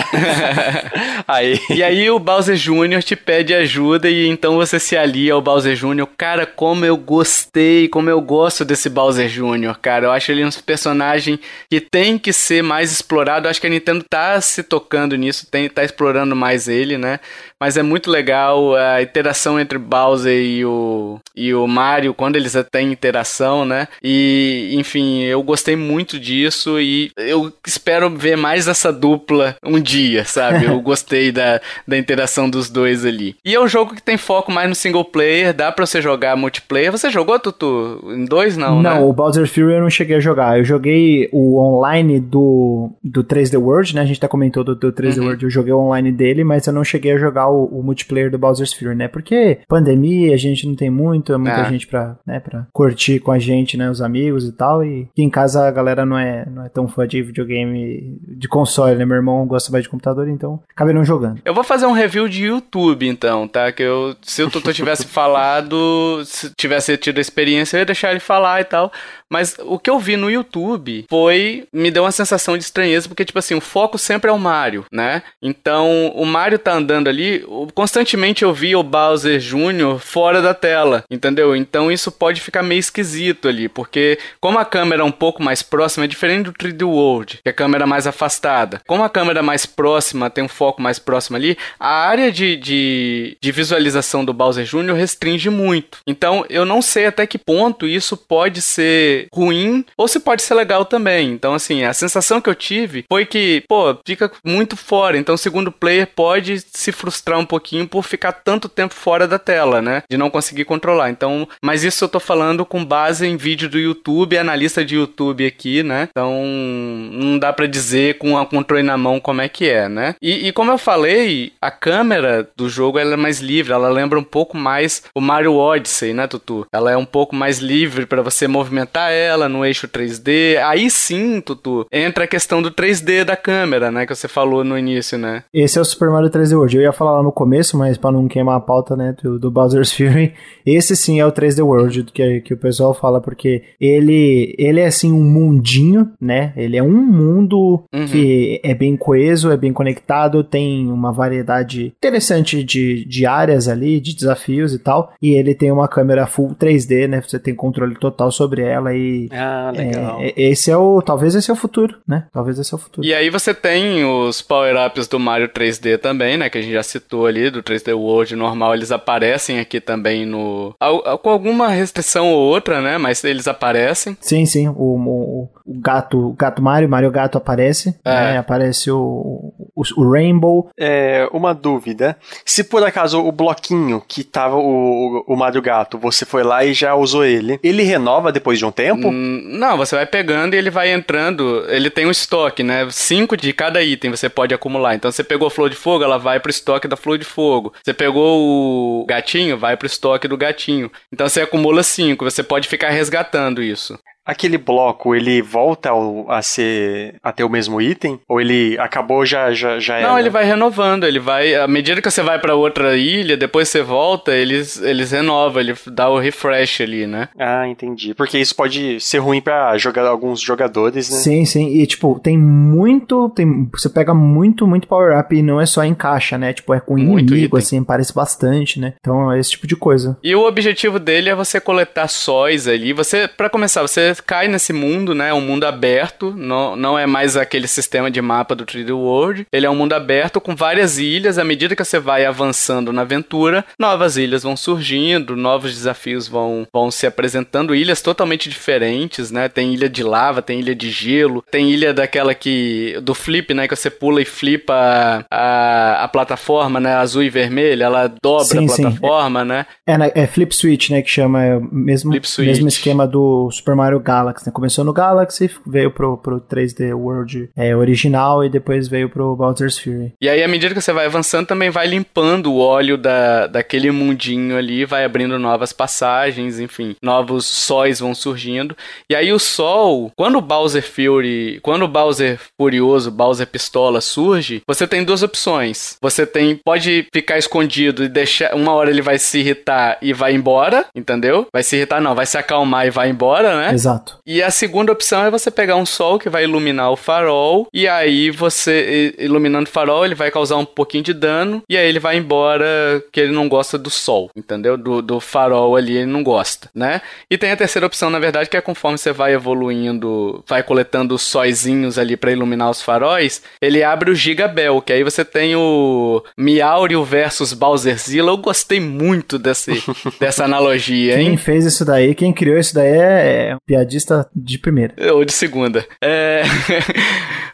aí. 1.28 1.60
E 1.70 1.84
aí 1.84 2.10
o 2.10 2.20
Bowser 2.20 2.56
Jr. 2.56 3.02
te 3.04 3.16
pede 3.16 3.54
ajuda 3.54 4.10
e 4.10 4.28
então 4.28 4.56
você 4.56 4.80
se 4.80 4.98
alia 4.98 5.34
ao 5.34 5.42
Bowser 5.42 5.76
Jr. 5.76 6.08
Cara, 6.18 6.46
como 6.46 6.86
eu 6.86 6.98
gostei, 6.98 7.88
como 7.88 8.10
eu 8.10 8.22
gosto 8.22 8.64
desse 8.64 8.90
Bowser 8.90 9.28
Jr., 9.28 9.76
cara. 9.82 10.08
Eu 10.08 10.12
acho 10.12 10.32
ele 10.32 10.46
um 10.46 10.50
personagem 10.66 11.40
que 11.70 11.80
tem 11.80 12.18
que 12.18 12.34
ser 12.34 12.62
mais 12.62 12.92
explorado. 12.92 13.48
Eu 13.48 13.52
acho 13.52 13.62
que 13.62 13.68
a 13.68 13.70
Nintendo 13.70 14.04
tá 14.08 14.40
se 14.42 14.64
tocando 14.64 15.16
nisso, 15.16 15.48
tem, 15.50 15.70
tá 15.70 15.84
explorando 15.84 16.36
mais 16.36 16.68
ele, 16.68 16.98
né? 16.98 17.20
Mas 17.62 17.78
é 17.78 17.84
muito 17.84 18.10
legal 18.10 18.76
a 18.76 19.04
interação 19.04 19.60
entre 19.60 19.78
Bowser 19.78 20.34
e 20.34 20.66
o, 20.66 21.20
e 21.36 21.54
o 21.54 21.68
Mario, 21.68 22.12
quando 22.12 22.36
eles 22.36 22.58
têm 22.72 22.92
interação, 22.92 23.66
né? 23.66 23.88
E, 24.04 24.74
enfim, 24.74 25.22
eu 25.22 25.44
gostei 25.44 25.76
muito 25.76 26.20
disso 26.20 26.80
e 26.80 27.12
eu 27.16 27.54
espero 27.64 28.10
ver 28.10 28.36
mais 28.36 28.68
essa 28.68 28.92
dupla 28.92 29.56
um 29.64 29.80
dia, 29.80 30.26
sabe? 30.26 30.66
Eu 30.66 30.80
gostei 30.82 31.32
da, 31.32 31.62
da 31.88 31.96
interação 31.96 32.50
dos 32.50 32.68
dois 32.68 33.06
ali. 33.06 33.36
E 33.46 33.54
é 33.54 33.62
um 33.62 33.68
jogo 33.68 33.94
que 33.94 34.02
tem 34.02 34.18
foco 34.18 34.52
mais 34.52 34.68
no 34.68 34.74
single 34.74 35.06
player, 35.06 35.54
dá 35.54 35.72
pra 35.72 35.86
você 35.86 36.02
jogar 36.02 36.36
multiplayer. 36.36 36.92
Você 36.92 37.12
jogou, 37.12 37.38
Tutu? 37.40 38.04
Em 38.08 38.26
dois, 38.26 38.58
não, 38.58 38.82
Não, 38.82 38.96
né? 38.96 39.00
o 39.02 39.14
Bowser 39.14 39.48
Fury 39.48 39.74
eu 39.76 39.82
não 39.82 39.90
cheguei 39.92 40.18
a 40.18 40.20
jogar. 40.20 40.58
Eu 40.58 40.66
joguei 40.66 41.30
o 41.32 41.62
online 41.62 42.20
do, 42.20 42.90
do 43.04 43.24
3D 43.24 43.62
World, 43.62 43.94
né? 43.94 44.02
A 44.02 44.06
gente 44.06 44.18
até 44.18 44.28
comentou 44.28 44.64
do, 44.64 44.74
do 44.74 44.92
3D 44.92 45.20
uhum. 45.20 45.26
World, 45.26 45.44
eu 45.44 45.50
joguei 45.52 45.74
o 45.74 45.80
online 45.80 46.12
dele, 46.12 46.44
mas 46.44 46.66
eu 46.66 46.74
não 46.74 46.84
cheguei 46.84 47.12
a 47.12 47.20
jogar 47.20 47.51
o, 47.52 47.66
o 47.66 47.84
multiplayer 47.84 48.32
do 48.32 48.38
Bowser's 48.38 48.74
Fury, 48.74 48.96
né? 48.96 49.08
Porque 49.08 49.60
pandemia, 49.68 50.34
a 50.34 50.38
gente 50.38 50.68
não 50.68 50.76
tem 50.76 50.90
muito, 50.90 51.34
é 51.34 51.38
muita 51.38 51.62
é. 51.62 51.70
gente 51.70 51.88
pra, 51.88 52.18
né, 52.26 52.40
pra 52.40 52.68
curtir 52.72 53.20
com 53.20 53.32
a 53.32 53.40
gente, 53.40 53.78
né? 53.78 53.90
Os 53.90 54.02
amigos 54.02 54.46
e 54.46 54.52
tal. 54.52 54.84
E 54.84 55.08
aqui 55.12 55.24
em 55.24 55.30
casa 55.30 55.68
a 55.68 55.72
galera 55.72 56.06
não 56.06 56.18
é, 56.18 56.46
não 56.50 56.66
é 56.66 56.70
tão 56.70 56.88
fã 56.88 57.08
de 57.08 57.22
videogame 57.22 58.20
de 58.28 58.48
console, 58.48 58.96
né? 58.96 59.06
Meu 59.06 59.18
irmão 59.18 59.46
gosta 59.46 59.72
mais 59.72 59.84
de 59.84 59.90
computador, 59.90 60.28
então 60.28 60.62
acabei 60.70 60.94
não 60.94 61.06
jogando. 61.06 61.42
Eu 61.44 61.54
vou 61.54 61.64
fazer 61.64 61.86
um 61.86 61.92
review 61.92 62.28
de 62.28 62.46
YouTube, 62.46 63.08
então, 63.08 63.48
tá? 63.48 63.72
Que 63.72 63.84
eu, 63.84 64.16
se 64.22 64.44
o 64.44 64.50
Tutu 64.50 64.74
tivesse 64.74 65.06
falado, 65.08 66.22
se 66.26 66.52
tivesse 66.56 66.96
tido 66.98 67.18
a 67.18 67.22
experiência, 67.22 67.78
eu 67.78 67.80
ia 67.80 67.86
deixar 67.86 68.12
ele 68.12 68.20
falar 68.20 68.62
e 68.62 68.66
tal. 68.66 68.92
Mas 69.32 69.56
o 69.60 69.80
que 69.80 69.90
eu 69.90 69.98
vi 69.98 70.18
no 70.18 70.30
YouTube 70.30 71.06
foi. 71.10 71.66
me 71.72 71.90
deu 71.90 72.04
uma 72.04 72.12
sensação 72.12 72.58
de 72.58 72.64
estranheza, 72.64 73.08
porque, 73.08 73.24
tipo 73.24 73.40
assim, 73.40 73.56
o 73.56 73.62
foco 73.62 73.98
sempre 73.98 74.30
é 74.30 74.34
o 74.34 74.40
Mario, 74.40 74.86
né? 74.92 75.24
Então, 75.42 76.12
o 76.16 76.26
Mario 76.26 76.60
tá 76.60 76.74
andando 76.74 77.08
ali, 77.08 77.46
constantemente 77.74 78.44
eu 78.44 78.54
vi 78.54 78.76
o 78.76 78.84
Bowser 78.84 79.40
Jr. 79.40 80.00
fora 80.00 80.42
da 80.42 80.54
tela, 80.54 81.04
entendeu? 81.10 81.56
Então 81.56 81.92
isso 81.92 82.12
pode 82.12 82.42
ficar 82.42 82.62
meio 82.64 82.80
esquisito 82.80 83.48
ali, 83.48 83.70
porque 83.70 84.20
como 84.40 84.60
a 84.60 84.66
câmera 84.66 85.02
é 85.02 85.06
um 85.06 85.12
pouco 85.12 85.42
mais 85.42 85.62
próxima, 85.62 86.06
é 86.06 86.08
diferente 86.08 86.46
do 86.46 86.54
3D 86.54 86.84
World, 86.86 87.40
que 87.42 87.50
é 87.50 87.52
a 87.52 87.54
câmera 87.54 87.86
mais 87.86 88.08
afastada. 88.08 88.82
Como 88.88 89.04
a 89.04 89.10
câmera 89.10 89.42
mais 89.42 89.66
próxima 89.66 90.30
tem 90.30 90.44
um 90.44 90.50
foco 90.50 90.82
mais 90.82 91.00
próximo 91.00 91.38
ali, 91.38 91.58
a 91.80 91.90
área 91.90 92.32
de, 92.32 92.56
de, 92.58 93.38
de 93.40 93.52
visualização 93.52 94.26
do 94.26 94.34
Bowser 94.34 94.66
Jr. 94.66 94.94
restringe 94.94 95.50
muito. 95.50 96.00
Então 96.06 96.46
eu 96.50 96.66
não 96.66 96.82
sei 96.82 97.06
até 97.06 97.26
que 97.26 97.38
ponto 97.38 97.88
isso 97.88 98.18
pode 98.18 98.62
ser 98.62 99.21
ruim 99.34 99.86
ou 99.98 100.08
se 100.08 100.20
pode 100.20 100.42
ser 100.42 100.54
legal 100.56 100.86
também. 100.86 101.32
Então, 101.32 101.54
assim, 101.54 101.84
a 101.84 101.94
sensação 101.94 102.42
que 102.42 102.50
eu 102.50 102.56
tive 102.56 103.06
foi 103.08 103.26
que, 103.26 103.64
pô, 103.68 103.98
fica 104.06 104.32
muito 104.44 104.76
fora. 104.76 105.18
Então, 105.18 105.36
o 105.36 105.38
segundo 105.38 105.72
player 105.72 106.08
pode 106.08 106.64
se 106.74 106.92
frustrar 106.92 107.40
um 107.40 107.46
pouquinho 107.46 107.88
por 107.88 108.04
ficar 108.04 108.32
tanto 108.32 108.70
tempo 108.70 108.94
fora 108.94 109.28
da 109.28 109.40
tela, 109.40 109.82
né? 109.82 110.04
De 110.10 110.18
não 110.18 110.30
conseguir 110.30 110.66
controlar. 110.66 111.10
Então, 111.10 111.48
mas 111.62 111.84
isso 111.84 112.04
eu 112.04 112.10
tô 112.10 112.20
falando 112.20 112.66
com 112.66 112.84
base 112.84 113.26
em 113.26 113.38
vídeo 113.38 113.70
do 113.70 113.80
YouTube, 113.80 114.38
analista 114.38 114.84
de 114.84 114.96
YouTube 114.96 115.46
aqui, 115.46 115.84
né? 115.84 116.08
Então, 116.12 116.44
não 116.44 117.38
dá 117.38 117.52
para 117.54 117.68
dizer 117.68 118.18
com 118.18 118.38
a 118.38 118.46
controle 118.46 118.84
na 118.84 118.98
mão 118.98 119.20
como 119.20 119.42
é 119.42 119.50
que 119.50 119.68
é, 119.68 119.88
né? 119.88 120.16
E, 120.22 120.48
e 120.48 120.52
como 120.52 120.72
eu 120.72 120.78
falei, 120.78 121.54
a 121.62 121.72
câmera 121.72 122.48
do 122.56 122.70
jogo 122.70 123.00
ela 123.00 123.14
é 123.14 123.18
mais 123.18 123.40
livre, 123.40 123.74
ela 123.74 123.90
lembra 123.90 124.20
um 124.20 124.24
pouco 124.24 124.58
mais 124.58 125.04
o 125.14 125.22
Mario 125.22 125.56
Odyssey, 125.56 126.14
né, 126.14 126.28
Tutu? 126.28 126.66
Ela 126.72 126.92
é 126.92 126.98
um 126.98 127.06
pouco 127.06 127.36
mais 127.36 127.60
livre 127.60 128.06
para 128.06 128.22
você 128.22 128.48
movimentar 128.48 129.11
ela 129.12 129.48
no 129.48 129.66
eixo 129.66 129.88
3D. 129.88 130.58
Aí 130.64 130.90
sim, 130.90 131.42
Tutu, 131.42 131.86
entra 131.92 132.24
a 132.24 132.28
questão 132.28 132.62
do 132.62 132.72
3D 132.72 133.24
da 133.24 133.36
câmera, 133.36 133.92
né? 133.92 134.06
Que 134.06 134.16
você 134.16 134.28
falou 134.28 134.64
no 134.64 134.78
início, 134.78 135.18
né? 135.18 135.44
Esse 135.54 135.78
é 135.78 135.82
o 135.82 135.86
Super 135.86 136.10
Mario 136.10 136.30
3D 136.30 136.56
World. 136.56 136.78
Eu 136.78 136.84
ia 136.84 136.94
falar 136.94 137.18
lá 137.18 137.24
no 137.24 137.32
começo, 137.32 137.78
mas 137.78 137.98
pra 137.98 138.12
não 138.12 138.28
queimar 138.28 138.58
a 138.58 138.62
pauta, 138.62 138.96
né, 138.96 139.16
do, 139.22 139.40
do 139.40 139.52
Bowser's 139.52 139.92
Fury, 139.92 140.34
esse 140.66 140.96
sim 140.96 141.20
é 141.20 141.26
o 141.26 141.32
3D 141.32 141.64
World 141.64 142.04
que, 142.14 142.42
que 142.42 142.54
o 142.54 142.58
pessoal 142.58 142.94
fala, 142.94 143.22
porque 143.22 143.64
ele, 143.80 144.56
ele 144.58 144.80
é 144.80 144.88
assim 144.88 145.12
um 145.12 145.24
mundinho, 145.24 146.12
né? 146.20 146.54
Ele 146.56 146.78
é 146.78 146.84
um 146.84 147.02
mundo 147.02 147.84
uhum. 147.94 148.06
que 148.06 148.60
é 148.64 148.74
bem 148.74 148.96
coeso, 148.96 149.52
é 149.52 149.58
bem 149.58 149.74
conectado, 149.74 150.44
tem 150.44 150.88
uma 150.92 151.12
variedade 151.12 151.94
interessante 151.98 152.64
de, 152.64 153.06
de 153.06 153.26
áreas 153.26 153.68
ali, 153.68 154.00
de 154.00 154.16
desafios 154.16 154.74
e 154.74 154.80
tal. 154.80 155.14
E 155.22 155.32
ele 155.32 155.56
tem 155.56 155.72
uma 155.72 155.88
câmera 155.88 156.28
full 156.28 156.56
3D, 156.56 157.08
né? 157.08 157.22
Você 157.22 157.40
tem 157.40 157.56
controle 157.56 157.96
total 157.96 158.32
sobre 158.32 158.62
ela 158.62 158.94
e. 158.96 159.01
Ah, 159.32 159.72
legal. 159.76 160.22
É, 160.22 160.34
esse 160.36 160.72
é 160.72 160.78
o. 160.78 161.02
Talvez 161.02 161.36
esse 161.36 161.50
é 161.50 161.54
o 161.54 161.58
futuro, 161.58 161.98
né? 162.08 162.26
Talvez 162.34 162.58
esse 162.60 162.74
é 162.74 162.76
o 162.76 162.80
futuro. 162.80 163.06
E 163.06 163.14
aí 163.14 163.30
você 163.30 163.54
tem 163.54 164.04
os 164.06 164.42
power-ups 164.42 165.08
do 165.08 165.20
Mario 165.20 165.50
3D 165.50 165.98
também, 165.98 166.38
né? 166.38 166.50
Que 166.50 166.58
a 166.58 166.62
gente 166.62 166.74
já 166.74 166.84
citou 166.84 167.26
ali, 167.26 167.50
do 167.50 167.64
3D 167.64 167.96
World 167.96 168.36
normal. 168.36 168.74
Eles 168.74 168.92
aparecem 168.92 169.60
aqui 169.60 169.80
também 169.80 170.26
no. 170.26 170.76
Com 171.22 171.30
alguma 171.30 171.70
restrição 171.70 172.32
ou 172.32 172.40
outra, 172.40 172.82
né? 172.82 172.98
Mas 172.98 173.24
eles 173.24 173.48
aparecem. 173.48 174.18
Sim, 174.20 174.46
sim. 174.46 174.68
O, 174.68 174.74
o, 174.74 175.50
o 175.66 175.80
gato, 175.80 176.30
o 176.30 176.34
gato 176.34 176.62
Mario, 176.62 176.90
Mario 176.90 177.12
Gato 177.12 177.38
aparece. 177.38 177.96
É. 178.04 178.10
Né? 178.10 178.38
Aparece 178.38 178.92
o, 178.92 179.54
o, 179.82 180.02
o, 180.02 180.12
Rainbow. 180.12 180.70
É, 180.80 181.28
uma 181.32 181.54
dúvida. 181.54 182.18
Se 182.46 182.64
por 182.64 182.84
acaso 182.84 183.20
o 183.20 183.32
bloquinho 183.32 184.02
que 184.08 184.24
tava 184.24 184.56
o, 184.56 185.24
o 185.28 185.36
Mario 185.36 185.62
Gato, 185.62 185.98
você 185.98 186.26
foi 186.26 186.44
lá 186.44 186.64
e 186.64 186.74
já 186.74 186.96
usou 186.96 187.26
ele, 187.26 187.60
ele 187.64 187.84
renova 187.84 188.32
depois 188.32 188.60
de 188.60 188.66
um 188.66 188.72
tempo? 188.72 189.10
Hum, 189.10 189.42
não, 189.46 189.78
você 189.78 189.96
vai 189.96 190.06
pegando 190.06 190.54
e 190.54 190.58
ele 190.58 190.70
vai 190.70 190.92
entrando. 190.92 191.66
Ele 191.68 191.90
tem 191.90 192.06
um 192.06 192.12
estoque, 192.12 192.64
né? 192.64 192.88
Cinco 192.92 193.36
de 193.36 193.52
cada 193.54 193.82
item 193.82 194.12
você 194.12 194.30
pode 194.30 194.54
acumular. 194.54 194.96
Então 194.96 195.12
você 195.12 195.24
pegou 195.24 195.50
flor 195.50 195.70
de 195.70 195.76
fogo, 195.76 196.04
ela 196.04 196.18
vai 196.18 196.40
pro 196.40 196.52
estoque 196.52 196.88
da 196.88 196.98
flor 196.98 197.18
de 197.18 197.26
fogo. 197.26 197.74
Você 197.84 197.94
pegou 197.94 199.02
o 199.02 199.06
gatinho, 199.06 199.58
vai 199.58 199.76
pro 199.76 199.88
estoque 199.88 200.28
do 200.28 200.38
gatinho. 200.38 200.92
Então 201.12 201.28
você 201.28 201.42
acumula 201.42 201.84
cinco. 201.84 202.26
Você 202.26 202.44
pode 202.44 202.68
ficar 202.68 202.90
resgatando 202.90 203.62
isso 203.62 203.98
aquele 204.32 204.58
bloco 204.58 205.14
ele 205.14 205.42
volta 205.42 205.90
ao, 205.90 206.30
a 206.32 206.42
ser 206.42 207.16
a 207.22 207.32
ter 207.32 207.44
o 207.44 207.50
mesmo 207.50 207.82
item 207.82 208.20
ou 208.28 208.40
ele 208.40 208.78
acabou 208.80 209.26
já 209.26 209.52
já 209.52 209.78
já 209.80 210.02
Não, 210.02 210.18
ele 210.18 210.30
vai 210.30 210.46
renovando, 210.46 211.04
ele 211.04 211.20
vai 211.20 211.54
à 211.56 211.68
medida 211.68 212.02
que 212.02 212.10
você 212.10 212.22
vai 212.22 212.40
para 212.40 212.56
outra 212.56 212.96
ilha, 212.96 213.36
depois 213.36 213.68
você 213.68 213.82
volta, 213.82 214.34
eles 214.34 214.82
eles 214.82 215.12
renovam, 215.12 215.62
ele 215.62 215.76
dá 215.88 216.10
o 216.10 216.18
refresh 216.18 216.82
ali, 216.82 217.06
né? 217.06 217.28
Ah, 217.38 217.68
entendi. 217.68 218.14
Porque 218.14 218.38
isso 218.38 218.56
pode 218.56 219.00
ser 219.00 219.18
ruim 219.18 219.42
para 219.42 219.78
jogar 219.78 220.08
alguns 220.08 220.40
jogadores, 220.40 221.10
né? 221.10 221.18
Sim, 221.18 221.46
sim. 221.46 221.68
E 221.68 221.86
tipo, 221.86 222.20
tem 222.24 222.38
muito, 222.38 223.30
tem 223.30 223.70
você 223.74 223.90
pega 223.90 224.14
muito, 224.14 224.66
muito 224.66 224.88
power 224.88 225.20
up 225.20 225.36
e 225.36 225.42
não 225.42 225.60
é 225.60 225.66
só 225.66 225.84
em 225.84 225.94
caixa, 225.94 226.38
né? 226.38 226.54
Tipo, 226.54 226.74
é 226.74 226.80
com 226.80 226.98
muito 226.98 227.34
inimigo 227.34 227.58
item. 227.58 227.66
assim, 227.66 227.84
parece 227.84 228.14
bastante, 228.14 228.80
né? 228.80 228.94
Então 229.00 229.32
é 229.32 229.40
esse 229.40 229.52
tipo 229.52 229.68
de 229.68 229.76
coisa. 229.76 230.18
E 230.24 230.34
o 230.36 230.48
objetivo 230.48 231.00
dele 231.00 231.30
é 231.30 231.36
você 231.36 231.60
coletar 231.60 232.08
sóis 232.08 232.68
ali. 232.68 232.94
Você 232.94 233.28
para 233.28 233.50
começar, 233.50 233.82
você 233.82 234.16
cai 234.22 234.48
nesse 234.48 234.74
mundo, 234.74 235.14
né? 235.14 235.30
É 235.30 235.34
um 235.34 235.42
mundo 235.42 235.66
aberto, 235.66 236.34
não, 236.36 236.76
não 236.76 236.98
é 236.98 237.06
mais 237.06 237.36
aquele 237.36 237.68
sistema 237.68 238.10
de 238.10 238.22
mapa 238.22 238.56
do 238.56 238.66
3D 238.66 238.96
World. 238.96 239.46
Ele 239.52 239.66
é 239.66 239.70
um 239.70 239.76
mundo 239.76 239.94
aberto 239.94 240.40
com 240.40 240.56
várias 240.56 240.98
ilhas. 240.98 241.38
À 241.38 241.44
medida 241.44 241.76
que 241.76 241.84
você 241.84 242.00
vai 242.00 242.26
avançando 242.26 242.94
na 242.94 243.02
aventura, 243.02 243.66
novas 243.80 244.18
ilhas 244.18 244.44
vão 244.44 244.56
surgindo, 244.56 245.36
novos 245.36 245.74
desafios 245.74 246.28
vão, 246.28 246.68
vão 246.74 246.92
se 246.92 247.06
apresentando. 247.06 247.76
Ilhas 247.76 248.02
totalmente 248.02 248.50
diferentes, 248.50 249.32
né? 249.32 249.50
Tem 249.50 249.74
ilha 249.74 249.90
de 249.90 250.04
lava, 250.04 250.42
tem 250.42 250.60
ilha 250.60 250.76
de 250.76 250.90
gelo, 250.90 251.44
tem 251.50 251.72
ilha 251.72 251.94
daquela 251.94 252.34
que. 252.34 252.98
do 253.02 253.14
flip, 253.14 253.54
né? 253.54 253.68
Que 253.68 253.76
você 253.76 253.90
pula 253.90 254.22
e 254.22 254.26
flipa 254.26 255.26
a, 255.30 256.04
a 256.04 256.08
plataforma, 256.08 256.80
né? 256.80 256.96
Azul 256.96 257.24
e 257.24 257.30
vermelha, 257.30 257.86
ela 257.86 258.14
dobra 258.22 258.46
sim, 258.46 258.66
a 258.66 258.68
plataforma, 258.68 259.42
sim. 259.42 259.48
né? 259.48 259.66
É, 259.88 260.24
é 260.24 260.28
flip 260.28 260.56
switch, 260.56 260.90
né? 260.90 261.02
Que 261.02 261.10
chama. 261.10 261.44
É 261.44 261.56
o 261.56 261.62
mesmo, 261.72 262.12
mesmo 262.40 262.68
esquema 262.68 263.08
do 263.08 263.50
Super 263.52 263.76
Mario 263.76 264.01
Galaxy, 264.02 264.46
né? 264.46 264.52
Começou 264.52 264.84
no 264.84 264.94
Galaxy, 264.94 265.50
veio 265.66 265.92
pro, 265.92 266.18
pro 266.18 266.42
3D 266.42 266.94
World 266.94 267.50
é, 267.56 267.76
original 267.76 268.44
e 268.44 268.50
depois 268.50 268.88
veio 268.88 269.10
pro 269.10 269.36
Bowser's 269.36 269.78
Fury. 269.78 270.14
E 270.22 270.30
aí, 270.30 270.44
à 270.44 270.48
medida 270.48 270.74
que 270.74 270.82
você 270.82 270.94
vai 270.94 271.06
avançando, 271.06 271.48
também 271.48 271.70
vai 271.70 271.88
limpando 271.88 272.52
o 272.52 272.60
óleo 272.60 272.98
da, 272.98 273.48
daquele 273.48 273.92
mundinho 273.92 274.58
ali, 274.58 274.86
vai 274.86 275.06
abrindo 275.06 275.38
novas 275.40 275.74
passagens, 275.74 276.60
enfim, 276.60 276.96
novos 277.02 277.46
sóis 277.46 278.00
vão 278.00 278.14
surgindo. 278.14 278.76
E 279.10 279.16
aí 279.16 279.32
o 279.32 279.40
sol, 279.40 280.12
quando 280.16 280.38
o 280.38 280.42
Bowser 280.42 280.84
Fury, 280.84 281.60
quando 281.62 281.84
o 281.84 281.88
Bowser 281.88 282.40
Furioso, 282.58 283.12
Bowser 283.12 283.48
Pistola 283.48 284.02
surge, 284.02 284.62
você 284.68 284.88
tem 284.88 285.04
duas 285.04 285.24
opções. 285.24 285.98
Você 286.02 286.26
tem, 286.26 286.60
pode 286.64 287.08
ficar 287.14 287.38
escondido 287.38 288.04
e 288.04 288.10
deixar, 288.10 288.54
uma 288.56 288.74
hora 288.74 288.90
ele 288.90 289.02
vai 289.02 289.18
se 289.18 289.40
irritar 289.40 289.98
e 290.02 290.14
vai 290.14 290.34
embora, 290.34 290.86
entendeu? 290.96 291.48
Vai 291.52 291.64
se 291.64 291.76
irritar 291.76 292.02
não, 292.02 292.16
vai 292.16 292.26
se 292.26 292.38
acalmar 292.38 292.88
e 292.88 292.92
vai 292.92 293.10
embora, 293.10 293.58
né? 293.58 293.74
Exato. 293.74 293.91
Exato. 293.92 294.20
E 294.26 294.42
a 294.42 294.52
segunda 294.52 294.92
opção 294.92 295.24
é 295.26 295.32
você 295.32 295.52
pegar 295.52 295.76
um 295.76 295.86
sol 295.86 296.18
que 296.18 296.30
vai 296.30 296.44
iluminar 296.44 296.92
o 296.92 296.96
farol, 296.96 297.68
e 297.74 297.88
aí 297.88 298.30
você, 298.30 299.14
iluminando 299.18 299.68
o 299.68 299.72
farol, 299.72 300.06
ele 300.06 300.16
vai 300.16 300.32
causar 300.32 300.58
um 300.58 300.66
pouquinho 300.66 301.04
de 301.04 301.14
dano, 301.14 301.62
e 301.70 301.78
aí 301.78 301.88
ele 301.88 302.00
vai 302.00 302.18
embora 302.18 303.04
que 303.12 303.20
ele 303.20 303.32
não 303.32 303.50
gosta 303.50 303.78
do 303.78 303.90
sol, 303.90 304.30
entendeu? 304.36 304.78
Do, 304.78 305.02
do 305.02 305.20
farol 305.20 305.76
ali 305.76 305.98
ele 305.98 306.06
não 306.06 306.24
gosta, 306.24 306.70
né? 306.74 307.02
E 307.30 307.38
tem 307.38 307.52
a 307.52 307.58
terceira 307.58 307.86
opção, 307.86 308.10
na 308.10 308.20
verdade, 308.20 308.50
que 308.50 308.58
é 308.58 308.62
conforme 308.62 308.98
você 308.98 309.12
vai 309.12 309.34
evoluindo, 309.34 310.44
vai 310.48 310.64
coletando 310.64 311.16
os 311.16 311.22
sóizinhos 311.22 311.98
ali 311.98 312.16
para 312.16 312.32
iluminar 312.32 312.70
os 312.70 312.82
faróis, 312.82 313.42
ele 313.62 313.84
abre 313.84 314.12
o 314.12 314.16
Gigabel, 314.16 314.82
que 314.82 314.94
aí 314.94 315.04
você 315.04 315.26
tem 315.26 315.56
o 315.56 316.24
Miaurio 316.38 317.04
versus 317.04 317.54
Bowserzilla. 317.54 318.32
Eu 318.32 318.38
gostei 318.38 318.80
muito 318.80 319.38
desse, 319.38 319.84
dessa 320.20 320.46
analogia, 320.46 321.20
hein? 321.20 321.30
Quem 321.30 321.38
fez 321.38 321.66
isso 321.66 321.84
daí, 321.84 322.16
quem 322.16 322.34
criou 322.34 322.58
isso 322.58 322.74
daí 322.74 322.92
é, 322.92 323.52
é 323.52 323.81
piadista 323.82 324.30
de 324.36 324.58
primeira. 324.58 324.94
Ou 325.14 325.26
de 325.26 325.34
segunda. 325.34 325.86
É... 326.02 326.44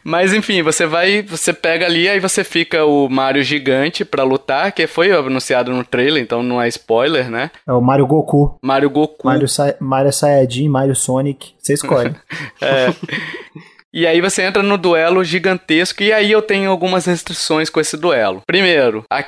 Mas 0.04 0.32
enfim, 0.32 0.62
você 0.62 0.86
vai, 0.86 1.22
você 1.22 1.52
pega 1.52 1.86
ali, 1.86 2.08
aí 2.08 2.20
você 2.20 2.44
fica 2.44 2.84
o 2.84 3.08
Mario 3.08 3.42
gigante 3.42 4.04
pra 4.04 4.22
lutar, 4.22 4.72
que 4.72 4.86
foi 4.86 5.12
anunciado 5.12 5.72
no 5.72 5.84
trailer, 5.84 6.22
então 6.22 6.42
não 6.42 6.62
é 6.62 6.68
spoiler, 6.68 7.30
né? 7.30 7.50
É 7.66 7.72
o 7.72 7.80
Mario 7.80 8.06
Goku. 8.06 8.56
Mario 8.62 8.88
Goku. 8.88 9.26
Mario, 9.26 9.48
Sa 9.48 9.74
Mario 9.80 10.12
Saiyajin, 10.12 10.68
Mario 10.68 10.94
Sonic, 10.94 11.54
você 11.58 11.74
escolhe. 11.74 12.14
é. 12.62 12.94
E 13.92 14.06
aí 14.06 14.20
você 14.20 14.42
entra 14.42 14.62
no 14.62 14.76
duelo 14.76 15.24
gigantesco 15.24 16.02
e 16.02 16.12
aí 16.12 16.30
eu 16.30 16.42
tenho 16.42 16.70
algumas 16.70 17.06
restrições 17.06 17.70
com 17.70 17.80
esse 17.80 17.96
duelo. 17.96 18.42
Primeiro, 18.46 19.04
a, 19.10 19.18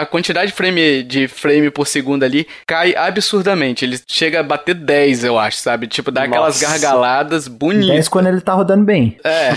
a 0.00 0.06
quantidade 0.06 0.50
de 0.50 0.56
frame, 0.56 1.04
de 1.04 1.28
frame 1.28 1.70
por 1.70 1.86
segundo 1.86 2.24
ali 2.24 2.46
cai 2.66 2.96
absurdamente. 2.96 3.84
Ele 3.84 3.98
chega 4.08 4.40
a 4.40 4.42
bater 4.42 4.74
10, 4.74 5.24
eu 5.24 5.38
acho, 5.38 5.58
sabe? 5.58 5.86
Tipo, 5.86 6.10
dá 6.10 6.22
Nossa. 6.22 6.30
aquelas 6.30 6.60
gargaladas 6.60 7.46
bonitas. 7.46 7.88
10 7.88 8.08
quando 8.08 8.26
ele 8.26 8.40
tá 8.40 8.54
rodando 8.54 8.84
bem. 8.84 9.16
É. 9.22 9.50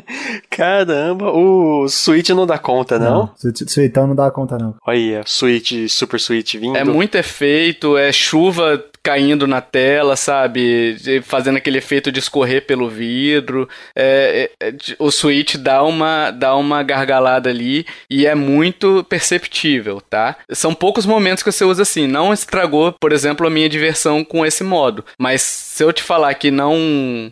Caramba, 0.50 1.30
o 1.30 1.86
Switch 1.88 2.30
não 2.30 2.46
dá 2.46 2.58
conta, 2.58 2.98
não? 2.98 3.08
Não, 3.08 3.34
o 3.44 3.68
Switchão 3.68 4.06
não 4.06 4.14
dá 4.14 4.30
conta, 4.30 4.56
não. 4.56 4.74
Olha, 4.86 5.22
Switch, 5.26 5.88
Super 5.88 6.18
Switch 6.18 6.54
vindo. 6.54 6.76
É 6.76 6.84
muito 6.84 7.16
efeito, 7.16 7.96
é 7.96 8.10
chuva 8.10 8.82
caindo 9.08 9.46
na 9.46 9.62
tela, 9.62 10.16
sabe? 10.16 10.98
Fazendo 11.22 11.56
aquele 11.56 11.78
efeito 11.78 12.12
de 12.12 12.18
escorrer 12.18 12.66
pelo 12.66 12.90
vidro. 12.90 13.66
É, 13.96 14.50
é, 14.60 14.68
é 14.68 14.74
o 14.98 15.10
Switch 15.10 15.56
dá 15.56 15.82
uma, 15.82 16.30
dá 16.30 16.54
uma 16.54 16.82
gargalada 16.82 17.48
ali 17.48 17.86
e 18.10 18.26
é 18.26 18.34
muito 18.34 19.02
perceptível, 19.08 20.02
tá? 20.02 20.36
São 20.50 20.74
poucos 20.74 21.06
momentos 21.06 21.42
que 21.42 21.50
você 21.50 21.64
usa 21.64 21.82
assim. 21.82 22.06
Não 22.06 22.34
estragou, 22.34 22.92
por 23.00 23.10
exemplo, 23.10 23.46
a 23.46 23.50
minha 23.50 23.66
diversão 23.66 24.22
com 24.22 24.44
esse 24.44 24.62
modo. 24.62 25.02
Mas 25.18 25.40
se 25.40 25.82
eu 25.82 25.90
te 25.90 26.02
falar 26.02 26.34
que 26.34 26.50
não, 26.50 26.76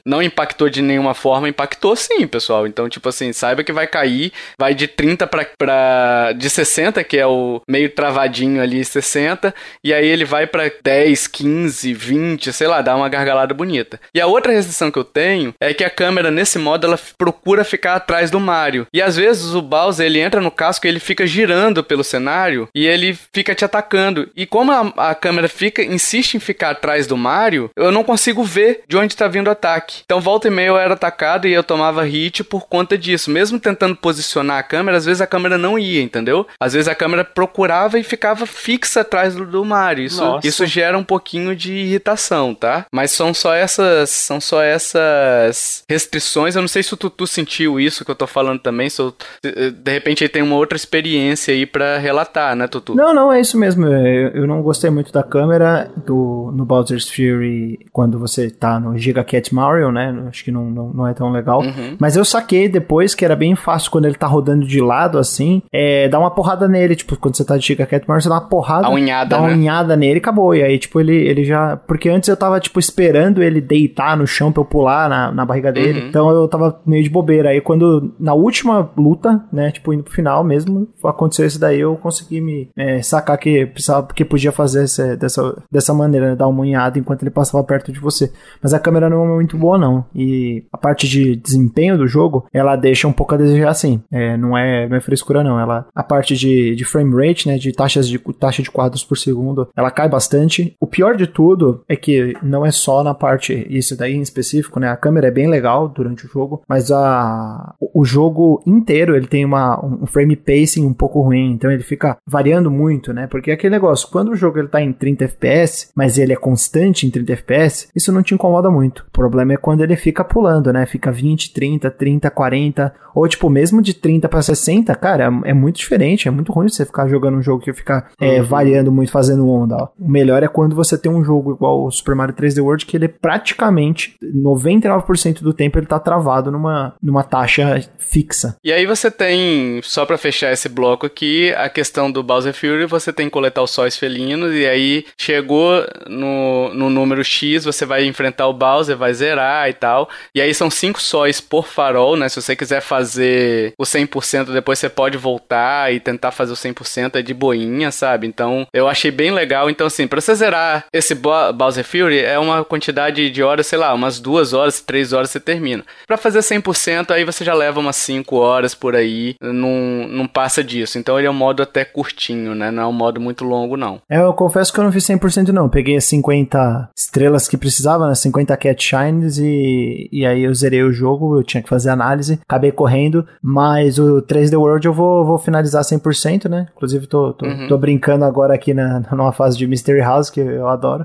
não 0.03 0.23
impactou 0.23 0.71
de 0.71 0.81
nenhuma 0.81 1.13
forma, 1.13 1.47
impactou 1.47 1.95
sim, 1.95 2.27
pessoal. 2.27 2.67
Então, 2.67 2.89
tipo 2.89 3.07
assim, 3.07 3.35
saiba 3.35 3.63
que 3.63 3.73
vai 3.73 3.87
cair, 3.87 4.33
vai 4.59 4.75
de 4.75 4.89
30 4.89 5.27
pra, 5.27 5.47
pra 5.59 6.33
de 6.33 6.49
60, 6.49 7.05
que 7.05 7.19
é 7.19 7.27
o 7.27 7.61
meio 7.69 7.91
travadinho 7.91 8.63
ali, 8.63 8.83
60, 8.83 9.55
e 9.85 9.93
aí 9.93 10.07
ele 10.07 10.25
vai 10.25 10.47
para 10.47 10.73
10, 10.83 11.27
15 11.27 11.66
15, 11.67 11.95
20, 11.95 12.53
sei 12.53 12.67
lá, 12.67 12.81
dá 12.81 12.95
uma 12.95 13.09
gargalada 13.09 13.53
bonita. 13.53 14.01
E 14.15 14.21
a 14.21 14.27
outra 14.27 14.53
restrição 14.53 14.91
que 14.91 14.99
eu 14.99 15.05
tenho 15.05 15.55
é 15.61 15.75
que 15.75 15.85
a 15.85 15.91
câmera 15.91 16.31
nesse 16.31 16.59
modo 16.59 16.87
ela 16.87 16.99
procura 17.19 17.65
ficar 17.65 17.95
atrás 17.95 18.31
do 18.31 18.39
Mario. 18.39 18.87
E 18.93 19.03
às 19.03 19.17
vezes 19.17 19.55
o 19.55 19.63
Bowser 19.63 20.07
ele 20.07 20.21
entra 20.21 20.41
no 20.41 20.51
casco 20.51 20.87
e 20.87 20.89
ele 20.89 21.01
fica 21.01 21.27
girando 21.27 21.83
pelo 21.83 22.05
cenário 22.05 22.69
e 22.75 22.87
ele 22.87 23.19
fica 23.33 23.55
te 23.55 23.65
atacando. 23.65 24.31
E 24.37 24.47
como 24.47 24.73
a, 24.73 25.11
a 25.11 25.15
câmera 25.15 25.49
fica 25.49 25.83
insiste 25.83 26.35
em 26.35 26.41
ficar 26.41 26.71
atrás 26.71 27.07
do 27.07 27.17
Mario, 27.17 27.71
eu 27.77 27.91
não 27.91 28.05
consigo 28.05 28.45
ver 28.45 28.83
de 28.89 28.97
onde 28.97 29.15
está 29.15 29.27
vindo 29.27 29.49
o 29.49 29.51
ataque. 29.51 30.03
Então 30.05 30.21
volta 30.21 30.49
e 30.49 30.51
meia 30.51 30.69
eu 30.69 30.79
era 30.79 30.95
atacado 30.95 31.49
e 31.49 31.53
eu 31.53 31.65
tomava 31.65 32.05
hit 32.05 32.45
por 32.45 32.67
conta 32.69 32.97
disso. 32.97 33.31
Mesmo 33.31 33.59
tentando 33.59 33.97
posicionar 33.97 34.59
a 34.59 34.63
câmera, 34.63 34.99
às 34.99 35.05
vezes 35.05 35.21
a 35.21 35.27
câmera 35.27 35.59
não 35.59 35.79
ia, 35.79 36.03
entendeu? 36.03 36.47
Às 36.61 36.75
vezes 36.75 36.89
a 36.89 36.95
câmera 36.95 37.25
procurava 37.25 37.99
e 37.99 38.05
ficava 38.05 38.47
fixa 38.47 39.01
atrás 39.01 39.35
do, 39.35 39.45
do 39.45 39.65
Mario. 39.65 40.05
Isso, 40.05 40.41
isso 40.45 40.67
gera 40.67 40.97
um 40.97 41.05
pouquinho 41.05 41.56
de 41.57 41.73
irritação, 41.73 42.55
tá? 42.55 42.87
Mas 42.93 43.11
são 43.11 43.35
só 43.35 43.55
essas, 43.55 44.11
são 44.11 44.41
só 44.41 44.63
essas 44.63 45.83
restrições. 45.89 46.55
Eu 46.55 46.63
não 46.63 46.69
sei 46.69 46.83
se 46.83 46.95
o 46.95 46.97
Tutu 46.97 47.27
sentiu 47.27 47.81
isso 47.81 48.05
que 48.05 48.11
eu 48.11 48.15
tô 48.15 48.27
falando 48.27 48.61
também, 48.61 48.89
se 48.89 49.01
eu, 49.01 49.15
de 49.43 49.93
repente 49.93 50.23
ele 50.23 50.29
tem 50.29 50.43
uma 50.43 50.57
outra 50.57 50.77
experiência 50.77 51.53
aí 51.53 51.67
para 51.67 51.99
relatar, 51.99 52.55
né, 52.55 52.67
Tutu? 52.67 52.95
Não, 52.95 53.15
não, 53.15 53.33
é 53.33 53.41
isso 53.41 53.59
mesmo. 53.59 53.87
Eu, 53.87 54.29
eu 54.31 54.47
não 54.47 54.63
gostei 54.63 54.91
muito 54.91 55.13
da 55.13 55.23
câmera 55.23 55.91
do 56.05 56.53
no 56.55 56.65
Bowser's 56.65 57.09
Fury 57.09 57.79
quando 57.93 58.19
você 58.19 58.51
tá 58.51 58.79
no 58.79 58.97
Giga 58.97 59.25
Cat 59.25 59.55
Mario, 59.55 59.91
né? 59.91 60.25
Acho 60.29 60.45
que 60.45 60.51
não, 60.51 60.71
não, 60.71 60.89
não 60.93 61.09
é 61.09 61.15
tão 61.15 61.31
legal. 61.31 61.61
Uhum. 61.61 61.97
Mas 61.99 62.17
eu 62.17 62.25
saquei 62.25 62.69
depois 62.69 63.15
que 63.15 63.25
era 63.25 63.37
bem 63.37 63.55
fácil 63.55 63.91
quando 63.91 64.07
ele 64.07 64.15
tá 64.15 64.27
rodando 64.27 64.67
de 64.67 64.81
lado 64.81 65.19
assim, 65.19 65.63
é, 65.73 66.09
dá 66.09 66.19
uma 66.19 66.31
porrada 66.31 66.69
nele, 66.69 66.97
tipo, 66.97 67.17
quando 67.17 67.37
você 67.37 67.45
tá 67.45 67.57
de 67.57 67.67
Giga 67.67 67.87
Cat 67.87 68.07
Mario, 68.07 68.23
você 68.23 68.29
dá 68.29 68.37
uma 68.37 68.49
porrada, 68.49 68.87
a 68.87 68.91
unhada, 68.91 69.31
dá 69.31 69.39
uma 69.39 69.49
né? 69.49 69.55
unhada 69.55 69.97
nele 69.97 70.15
e 70.15 70.19
acabou. 70.19 70.55
E 70.55 70.63
aí, 70.63 70.79
tipo, 70.79 71.01
ele, 71.01 71.17
ele 71.17 71.36
já. 71.45 71.77
Porque 71.77 72.09
antes 72.09 72.29
eu 72.29 72.37
tava, 72.37 72.61
tipo, 72.61 72.79
esperando 72.79 73.43
ele 73.43 73.61
deitar 73.61 74.17
no 74.17 74.27
chão 74.27 74.53
pra 74.53 74.61
eu 74.61 74.65
pular 74.65 75.09
na, 75.09 75.33
na 75.33 75.45
barriga 75.45 75.73
dele. 75.73 76.01
Uhum. 76.01 76.09
Então 76.09 76.31
eu 76.31 76.49
tava 76.49 76.81
meio 76.87 77.03
de 77.03 77.11
bobeira. 77.11 77.51
Aí 77.51 77.61
quando, 77.61 78.15
na 78.19 78.35
última 78.35 78.91
luta, 78.97 79.45
né, 79.53 79.71
tipo, 79.71 79.93
indo 79.93 80.03
pro 80.03 80.13
final 80.13 80.45
mesmo, 80.45 80.89
aconteceu 81.05 81.47
isso 81.47 81.61
daí, 81.61 81.81
eu 81.81 81.97
consegui 81.97 82.41
me 82.41 82.69
é, 82.77 83.03
sacar 83.03 83.39
que 83.39 83.67
precisava, 83.67 84.07
que 84.09 84.25
podia 84.25 84.53
fazer 84.53 84.85
essa, 84.85 85.17
dessa, 85.17 85.63
dessa 85.71 85.95
maneira, 85.95 86.31
né, 86.31 86.37
dar 86.37 86.49
uma 86.49 86.63
unhada 86.63 86.99
enquanto 86.99 87.23
ele 87.23 87.31
passava 87.31 87.63
perto 87.65 87.93
de 87.93 88.01
você. 88.01 88.33
Mas 88.63 88.75
a 88.75 88.79
câmera 88.79 89.09
não 89.09 89.25
é 89.25 89.35
muito 89.35 89.57
boa, 89.57 89.79
não. 89.79 90.05
E 90.15 90.65
a 90.73 90.79
parte 90.79 91.09
de 91.09 91.37
desempenho 91.37 91.99
do 91.99 92.07
jogo, 92.07 92.47
ela 92.53 92.77
deixa 92.77 93.09
um 93.09 93.13
pouco 93.13 93.35
a 93.35 93.39
desejar 93.39 93.71
assim. 93.71 94.03
É, 94.11 94.37
não, 94.37 94.57
é, 94.57 94.89
não 94.89 94.97
é 94.97 95.01
frescura, 95.01 95.43
não. 95.43 95.59
Ela, 95.59 95.87
a 95.95 96.03
parte 96.03 96.37
de, 96.37 96.75
de 96.75 96.85
frame 96.85 97.15
rate, 97.15 97.49
né, 97.49 97.57
de 97.59 97.73
taxas 97.73 98.09
de 98.09 98.19
taxa 98.39 98.63
de 98.63 98.71
quadros 98.71 99.05
por 99.05 99.17
segundo, 99.17 99.69
ela 99.77 99.91
cai 99.91 100.09
bastante. 100.09 100.75
O 100.81 100.87
pior 100.87 101.17
de 101.17 101.26
tudo 101.27 101.83
é 101.89 101.97
que 101.97 102.35
não 102.43 102.65
é 102.65 102.71
só 102.71 103.03
na 103.03 103.15
parte, 103.15 103.67
isso 103.71 103.97
daí 103.97 104.15
em 104.15 104.23
específico, 104.23 104.81
né? 104.81 104.89
A 104.89 104.97
câmera 104.97 105.29
é 105.29 105.31
bem 105.31 105.49
legal 105.49 105.89
durante 105.89 106.27
o 106.27 106.29
jogo, 106.29 106.63
mas 106.69 106.91
a, 106.91 107.75
o 107.95 108.05
jogo 108.05 108.63
inteiro 108.67 109.17
ele 109.17 109.27
tem 109.27 109.45
uma, 109.45 109.85
um 109.85 110.07
frame 110.07 110.37
pacing 110.37 110.85
um 110.87 110.93
pouco 110.93 111.21
ruim, 111.21 111.53
então 111.53 111.71
ele 111.71 111.83
fica 111.83 112.17
variando 112.27 112.71
muito, 112.71 113.13
né? 113.13 113.27
Porque 113.27 113.51
é 113.51 113.55
aquele 113.55 113.75
negócio, 113.75 114.09
quando 114.11 114.31
o 114.31 114.37
jogo 114.37 114.59
ele 114.59 114.69
tá 114.69 114.81
em 114.81 114.93
30 114.93 115.25
FPS, 115.25 115.91
mas 115.95 116.19
ele 116.19 116.33
é 116.33 116.37
constante 116.37 117.07
em 117.07 117.11
30 117.11 117.33
FPS, 117.33 117.89
isso 117.95 118.13
não 118.13 118.23
te 118.23 118.35
incomoda 118.35 118.71
muito. 118.71 119.05
O 119.09 119.11
problema 119.11 119.55
é 119.55 119.57
quando 119.57 119.83
ele 119.83 119.97
fica 119.97 120.25
pulando, 120.25 120.73
né? 120.73 120.87
Fica 120.87 121.11
20, 121.11 121.53
30, 121.53 121.91
30, 121.91 122.31
40, 122.31 122.95
ou 123.17 123.27
tipo, 123.27 123.49
mesmo 123.49 123.81
de 123.81 123.95
30 123.95 124.29
para 124.29 124.43
60, 124.43 124.95
cara, 124.95 125.25
é, 125.25 125.51
é, 125.51 125.55
muito 125.55 125.77
diferente, 125.77 126.29
é 126.29 126.31
muito 126.31 126.53
ruim 126.53 126.69
você 126.69 126.85
ficar 126.85 127.09
jogando 127.09 127.39
um 127.39 127.43
jogo 127.43 127.63
que 127.63 127.73
fica 127.73 128.07
é, 128.21 128.41
uhum. 128.41 128.47
variando 128.47 128.93
muito, 128.93 129.11
fazendo 129.11 129.49
onda. 129.49 129.77
Ó. 129.77 129.89
O 129.99 130.07
melhor 130.07 130.43
é 130.43 130.49
quando 130.49 130.77
você 130.77 130.99
tem 130.99 131.11
um 131.11 131.16
jogo 131.25 131.53
igual 131.53 131.85
o 131.85 131.91
Super 131.91 132.15
Mario 132.15 132.35
3D 132.35 132.63
World, 132.63 132.87
que 132.87 132.97
ele 132.97 133.07
é 133.07 133.09
praticamente 133.09 134.17
99% 134.23 135.41
do 135.41 135.53
tempo 135.53 135.79
ele 135.79 135.87
tá 135.87 135.99
travado 135.99 136.51
numa, 136.51 136.95
numa 137.03 137.23
taxa 137.23 137.83
fixa. 137.99 138.57
E 138.65 138.73
aí 138.73 138.87
você 138.87 139.11
tem, 139.11 139.81
só 139.83 140.07
para 140.07 140.19
fechar 140.19 140.53
esse 140.53 140.69
bloco 140.69 141.07
aqui, 141.07 141.53
a 141.55 141.69
questão 141.69 142.11
do 142.11 142.23
Bowser 142.23 142.55
Fury, 142.55 142.87
você 142.87 143.13
tem 143.13 143.27
que 143.27 143.33
coletar 143.33 143.63
os 143.63 143.71
sóis 143.71 143.97
felinos, 143.97 144.55
e 144.55 144.67
aí 144.67 145.05
chegou 145.19 145.85
no, 146.09 146.73
no 146.75 146.91
número 146.91 147.25
X, 147.25 147.65
você 147.65 147.85
vai 147.85 148.05
enfrentar 148.05 148.47
o 148.47 148.53
Bowser, 148.53 148.97
vai 148.97 149.13
zerar 149.13 149.69
e 149.69 149.73
tal. 149.73 150.09
E 150.35 150.41
aí 150.41 150.53
são 150.55 150.71
cinco 150.71 151.01
sóis 151.01 151.41
por 151.41 151.67
farol, 151.67 152.17
né? 152.17 152.29
Se 152.29 152.41
você 152.41 152.57
quiser 152.57 152.81
fazer 152.81 153.73
o 153.79 153.85
100%, 153.85 154.53
depois 154.53 154.79
você 154.79 154.89
pode 154.89 155.17
voltar 155.17 155.93
e 155.93 156.01
tentar 156.01 156.31
fazer 156.31 156.53
o 156.53 156.57
100% 156.57 157.17
é 157.17 157.23
de 157.23 157.35
boinha, 157.35 157.91
sabe? 157.91 158.27
Então, 158.27 158.67
eu 158.73 158.89
achei 158.89 159.11
bem 159.11 159.31
legal. 159.31 159.69
Então, 159.71 159.87
assim, 159.87 160.07
pra 160.07 160.21
você 160.21 160.35
zerar 160.35 160.87
esse 160.93 161.06
Bowser 161.15 161.85
Fury, 161.85 162.19
é 162.19 162.39
uma 162.39 162.65
quantidade 162.65 163.31
de 163.31 163.43
horas, 163.43 163.67
sei 163.67 163.79
lá, 163.79 163.93
umas 163.95 164.21
duas 164.21 164.53
horas, 164.53 164.81
três 164.81 165.13
horas 165.13 165.31
você 165.31 165.41
termina. 165.41 165.85
Pra 166.07 166.17
fazer 166.17 166.41
100%, 166.41 167.11
aí 167.11 167.25
você 167.25 167.45
já 167.45 167.55
leva 167.55 167.81
umas 167.81 167.97
5 167.97 168.37
horas 168.37 168.75
por 168.75 168.95
aí, 168.95 169.35
não, 169.41 170.09
não 170.09 170.27
passa 170.27 170.63
disso. 170.63 170.99
Então, 170.99 171.19
ele 171.19 171.27
é 171.27 171.31
um 171.31 171.35
modo 171.35 171.63
até 171.63 171.85
curtinho, 171.85 172.55
né? 172.55 172.71
Não 172.71 172.83
é 172.83 172.87
um 172.87 172.93
modo 172.93 173.21
muito 173.21 173.45
longo, 173.45 173.77
não. 173.77 174.01
É, 174.09 174.19
eu 174.19 174.33
confesso 174.33 174.73
que 174.73 174.81
eu 174.81 174.85
não 174.85 174.93
fiz 174.93 175.05
100% 175.05 175.49
não. 175.49 175.69
Peguei 175.69 175.97
as 175.97 176.05
50 176.05 176.91
estrelas 176.97 177.49
que 177.49 177.57
precisava, 177.57 178.09
né? 178.09 178.15
50 178.15 178.57
Cat 178.57 178.83
Shines 178.83 179.39
e, 179.39 180.09
e 180.13 180.25
aí 180.27 180.45
eu 180.45 180.55
zerei 180.55 180.83
o 180.83 180.93
jogo, 180.93 181.39
eu 181.39 181.43
tinha 181.43 181.63
que 181.63 181.69
fazer 181.69 181.91
análise, 181.91 182.39
acabei 182.43 182.73
correndo, 182.73 183.27
mas 183.43 183.99
o 183.99 184.23
3D 184.23 184.59
World 184.59 184.87
eu 184.87 184.93
vou, 184.93 185.25
vou 185.25 185.39
finalizar 185.39 185.83
100%, 185.83 186.49
né? 186.49 186.67
Inclusive 186.75 187.07
tô, 187.07 187.33
tô, 187.33 187.47
uhum. 187.47 187.69
tô 187.69 187.79
brincando 187.79 188.25
agora 188.25 188.55
aqui 188.55 188.73
na, 188.73 189.01
numa 189.13 189.33
fase 189.33 189.59
de 189.59 189.67
Mystery 189.67 190.01
House, 190.01 190.31
que 190.31 190.41
eu 190.41 190.69
adoro. 190.69 190.96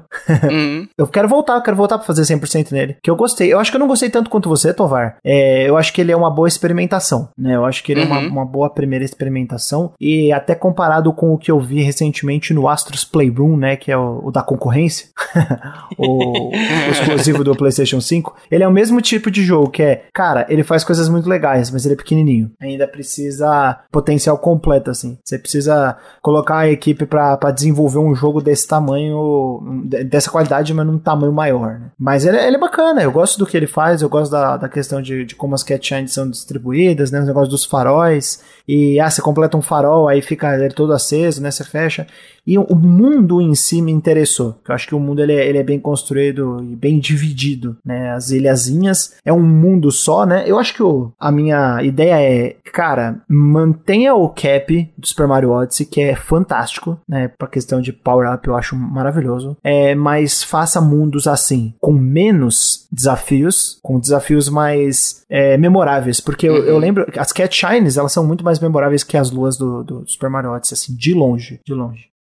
Uhum. 0.49 0.87
eu 0.97 1.07
quero 1.07 1.27
voltar, 1.27 1.55
eu 1.55 1.61
quero 1.61 1.77
voltar 1.77 1.97
pra 1.97 2.07
fazer 2.07 2.21
100% 2.21 2.71
nele, 2.71 2.97
que 3.01 3.09
eu 3.09 3.15
gostei. 3.15 3.51
Eu 3.51 3.59
acho 3.59 3.71
que 3.71 3.77
eu 3.77 3.79
não 3.79 3.87
gostei 3.87 4.09
tanto 4.09 4.29
quanto 4.29 4.49
você, 4.49 4.73
Tovar. 4.73 5.17
É, 5.23 5.67
eu 5.67 5.77
acho 5.77 5.93
que 5.93 6.01
ele 6.01 6.11
é 6.11 6.15
uma 6.15 6.29
boa 6.29 6.47
experimentação, 6.47 7.29
né? 7.37 7.55
Eu 7.55 7.65
acho 7.65 7.83
que 7.83 7.91
ele 7.91 8.01
uhum. 8.01 8.07
é 8.07 8.09
uma, 8.09 8.19
uhum. 8.19 8.27
uma 8.29 8.45
boa 8.45 8.69
primeira 8.69 9.05
experimentação 9.05 9.93
e 9.99 10.31
até 10.31 10.55
comparado 10.55 11.11
com 11.13 11.33
o 11.33 11.37
que 11.37 11.51
eu 11.51 11.59
vi 11.59 11.81
recentemente 11.81 12.53
no 12.53 12.67
Astros 12.67 13.03
Playroom, 13.03 13.57
né? 13.57 13.75
Que 13.75 13.91
é 13.91 13.97
o, 13.97 14.21
o 14.25 14.31
da 14.31 14.41
concorrência, 14.41 15.07
o, 15.97 16.49
o 16.49 16.91
exclusivo 16.91 17.43
do 17.43 17.55
PlayStation 17.55 17.99
5, 17.99 18.35
ele 18.49 18.63
é 18.63 18.67
o 18.67 18.71
mesmo 18.71 19.01
tipo 19.01 19.29
de 19.29 19.43
jogo 19.43 19.69
que 19.69 19.83
é, 19.83 20.03
cara, 20.13 20.45
ele 20.49 20.63
faz 20.63 20.83
coisas 20.83 21.09
muito 21.09 21.29
legais, 21.29 21.71
mas 21.71 21.85
ele 21.85 21.93
é 21.93 21.97
pequenininho. 21.97 22.51
Ainda 22.59 22.87
precisa 22.87 23.79
potencial 23.91 24.37
completo, 24.37 24.91
assim. 24.91 25.17
Você 25.23 25.37
precisa 25.37 25.97
colocar 26.21 26.59
a 26.59 26.69
equipe 26.69 27.05
para 27.05 27.51
desenvolver 27.51 27.99
um 27.99 28.13
jogo 28.13 28.41
desse 28.41 28.67
tamanho, 28.67 29.80
dessa 29.81 30.29
qualidade, 30.29 30.73
mas 30.73 30.85
num 30.85 30.99
tamanho 30.99 31.31
maior, 31.31 31.79
né? 31.79 31.91
Mas 31.97 32.25
ele, 32.25 32.37
ele, 32.37 32.55
é 32.55 32.59
bacana, 32.59 33.01
eu 33.01 33.11
gosto 33.11 33.37
do 33.37 33.45
que 33.45 33.55
ele 33.57 33.67
faz, 33.67 34.01
eu 34.01 34.09
gosto 34.09 34.31
da, 34.31 34.57
da 34.57 34.69
questão 34.69 35.01
de, 35.01 35.25
de 35.25 35.35
como 35.35 35.55
as 35.55 35.63
catshines 35.63 36.13
são 36.13 36.29
distribuídas, 36.29 37.11
né? 37.11 37.19
Os 37.19 37.27
negócios 37.27 37.49
dos 37.49 37.65
faróis. 37.65 38.41
E, 38.67 38.99
ah, 38.99 39.09
você 39.09 39.21
completa 39.21 39.57
um 39.57 39.61
farol, 39.61 40.07
aí 40.07 40.21
fica 40.21 40.55
ele 40.55 40.73
todo 40.73 40.93
aceso, 40.93 41.41
né? 41.41 41.51
Você 41.51 41.63
fecha. 41.63 42.07
E 42.45 42.57
o 42.57 42.75
mundo 42.75 43.41
em 43.41 43.53
si 43.55 43.81
me 43.81 43.91
interessou. 43.91 44.59
Eu 44.67 44.75
acho 44.75 44.87
que 44.87 44.95
o 44.95 44.99
mundo 44.99 45.21
ele 45.21 45.33
é, 45.33 45.47
ele 45.47 45.57
é 45.57 45.63
bem 45.63 45.79
construído 45.79 46.63
e 46.63 46.75
bem 46.75 46.99
dividido, 46.99 47.77
né? 47.85 48.11
As 48.11 48.31
ilhazinhas 48.31 49.15
é 49.23 49.31
um 49.31 49.41
mundo 49.41 49.91
só, 49.91 50.25
né? 50.25 50.43
Eu 50.47 50.57
acho 50.57 50.73
que 50.73 50.81
a 51.19 51.31
minha 51.31 51.83
ideia 51.83 52.21
é, 52.21 52.55
cara, 52.73 53.21
mantenha 53.27 54.15
o 54.15 54.29
cap 54.29 54.91
do 54.97 55.07
Super 55.07 55.27
Mario 55.27 55.51
Odyssey, 55.51 55.85
que 55.85 56.01
é 56.01 56.15
fantástico, 56.15 56.99
né? 57.07 57.27
Pra 57.27 57.47
questão 57.47 57.81
de 57.81 57.93
power-up 57.93 58.47
eu 58.47 58.55
acho 58.55 58.75
maravilhoso. 58.75 59.57
É, 59.63 59.93
mas 59.93 60.43
faça 60.43 60.81
mundos 60.81 61.27
assim, 61.27 61.73
com 61.79 61.93
menos 61.93 62.87
desafios, 62.91 63.79
com 63.81 63.99
desafios 63.99 64.49
mais 64.49 65.23
é, 65.29 65.57
memoráveis. 65.57 66.19
Porque 66.19 66.47
eu, 66.47 66.57
eu, 66.65 66.75
uhum. 66.75 66.79
lembro, 66.79 67.05
as 67.17 67.31
Cat 67.31 67.55
Shines, 67.55 67.97
elas 67.97 68.11
são 68.11 68.25
muito 68.25 68.43
mais 68.43 68.59
memoráveis 68.59 69.03
que 69.03 69.17
as 69.17 69.31
luas 69.31 69.57
do, 69.57 69.83
do 69.83 70.03
Super 70.07 70.29
Mario 70.29 70.51
Odyssey, 70.51 70.73
assim, 70.75 70.95
de 70.95 71.13
longe, 71.13 71.59
de 71.65 71.73
longe. 71.73 72.10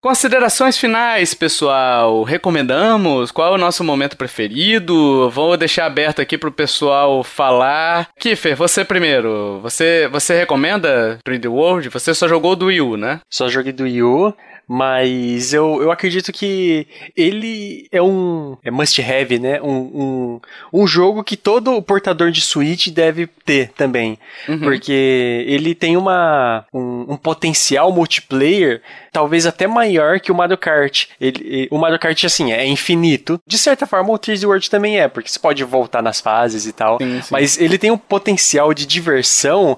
Considerações 0.00 0.78
finais, 0.78 1.34
pessoal. 1.34 2.22
Recomendamos? 2.22 3.30
Qual 3.30 3.52
é 3.52 3.54
o 3.54 3.58
nosso 3.58 3.84
momento 3.84 4.16
preferido? 4.16 5.30
Vou 5.30 5.56
deixar 5.56 5.86
aberto 5.86 6.22
aqui 6.22 6.38
pro 6.38 6.50
pessoal 6.50 7.22
falar. 7.22 8.08
Kiffer, 8.18 8.56
você 8.56 8.82
primeiro. 8.84 9.60
Você, 9.62 10.08
você 10.10 10.38
recomenda 10.38 11.18
3D 11.26 11.50
World? 11.50 11.90
Você 11.90 12.14
só 12.14 12.26
jogou 12.26 12.56
do 12.56 12.66
Wii 12.66 12.80
U, 12.80 12.96
né? 12.96 13.20
Só 13.30 13.48
joguei 13.48 13.72
do 13.72 13.84
Wii 13.84 14.02
U. 14.02 14.34
Mas 14.72 15.52
eu, 15.52 15.82
eu 15.82 15.90
acredito 15.90 16.30
que 16.30 16.86
ele 17.16 17.88
é 17.90 18.00
um 18.00 18.56
é 18.62 18.70
must 18.70 19.02
have, 19.02 19.36
né? 19.36 19.60
Um, 19.60 19.72
um, 19.72 20.40
um 20.72 20.86
jogo 20.86 21.24
que 21.24 21.36
todo 21.36 21.82
portador 21.82 22.30
de 22.30 22.40
Switch 22.40 22.86
deve 22.86 23.26
ter 23.26 23.72
também. 23.72 24.16
Uhum. 24.48 24.60
Porque 24.60 25.44
ele 25.48 25.74
tem 25.74 25.96
uma, 25.96 26.64
um, 26.72 27.14
um, 27.14 27.16
potencial 27.16 27.90
multiplayer 27.90 28.80
talvez 29.10 29.44
até 29.44 29.66
maior 29.66 30.20
que 30.20 30.30
o 30.30 30.36
Mario 30.36 30.56
Kart. 30.56 31.06
Ele, 31.20 31.66
o 31.68 31.76
Mario 31.76 31.98
Kart, 31.98 32.22
assim, 32.22 32.52
é 32.52 32.64
infinito. 32.64 33.40
De 33.44 33.58
certa 33.58 33.88
forma, 33.88 34.12
o 34.12 34.18
3D 34.20 34.46
World 34.46 34.70
também 34.70 35.00
é, 35.00 35.08
porque 35.08 35.28
você 35.28 35.38
pode 35.40 35.64
voltar 35.64 36.00
nas 36.00 36.20
fases 36.20 36.64
e 36.64 36.72
tal. 36.72 36.98
Sim, 36.98 37.20
sim. 37.20 37.28
Mas 37.32 37.60
ele 37.60 37.76
tem 37.76 37.90
um 37.90 37.98
potencial 37.98 38.72
de 38.72 38.86
diversão 38.86 39.76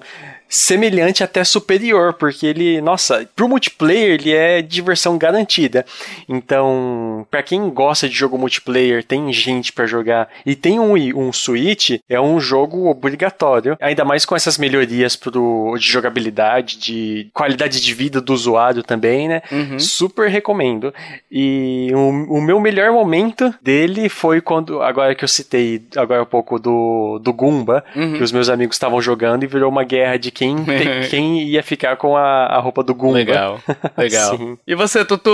semelhante 0.53 1.23
até 1.23 1.43
superior, 1.43 2.13
porque 2.13 2.45
ele, 2.45 2.79
nossa, 2.79 3.27
pro 3.35 3.49
multiplayer 3.49 4.11
ele 4.11 4.31
é 4.31 4.61
diversão 4.61 5.17
garantida. 5.17 5.83
Então, 6.29 7.25
para 7.31 7.41
quem 7.41 7.71
gosta 7.71 8.07
de 8.07 8.15
jogo 8.15 8.37
multiplayer, 8.37 9.03
tem 9.03 9.33
gente 9.33 9.73
para 9.73 9.87
jogar 9.87 10.29
e 10.45 10.55
tem 10.55 10.79
um, 10.79 10.93
um 10.93 11.33
Switch, 11.33 11.99
é 12.07 12.21
um 12.21 12.39
jogo 12.39 12.87
obrigatório, 12.87 13.75
ainda 13.81 14.05
mais 14.05 14.25
com 14.25 14.35
essas 14.35 14.59
melhorias 14.59 15.15
pro, 15.15 15.75
de 15.79 15.89
jogabilidade, 15.89 16.77
de 16.77 17.31
qualidade 17.33 17.81
de 17.81 17.93
vida 17.93 18.21
do 18.21 18.31
usuário 18.31 18.83
também, 18.83 19.27
né? 19.27 19.41
Uhum. 19.51 19.79
Super 19.79 20.29
recomendo. 20.29 20.93
E 21.31 21.89
o, 21.95 22.37
o, 22.37 22.41
meu 22.41 22.59
melhor 22.59 22.91
momento 22.91 23.51
dele 23.59 24.07
foi 24.07 24.39
quando, 24.39 24.83
agora 24.83 25.15
que 25.15 25.23
eu 25.23 25.27
citei 25.27 25.81
agora 25.95 26.21
um 26.21 26.27
pouco 26.27 26.59
do, 26.59 27.17
do 27.17 27.33
Goomba, 27.33 27.83
uhum. 27.95 28.13
que 28.17 28.23
os 28.23 28.31
meus 28.31 28.49
amigos 28.49 28.75
estavam 28.75 29.01
jogando 29.01 29.43
e 29.43 29.47
virou 29.47 29.71
uma 29.71 29.83
guerra 29.83 30.17
de 30.17 30.29
quem 30.29 30.42
quem, 30.43 30.65
quem 31.09 31.43
ia 31.43 31.63
ficar 31.63 31.95
com 31.97 32.15
a, 32.15 32.45
a 32.45 32.59
roupa 32.59 32.83
do 32.83 32.93
Goomba. 32.93 33.17
Legal, 33.17 33.59
legal. 33.97 34.57
e 34.65 34.75
você, 34.75 35.05
Tutu? 35.05 35.31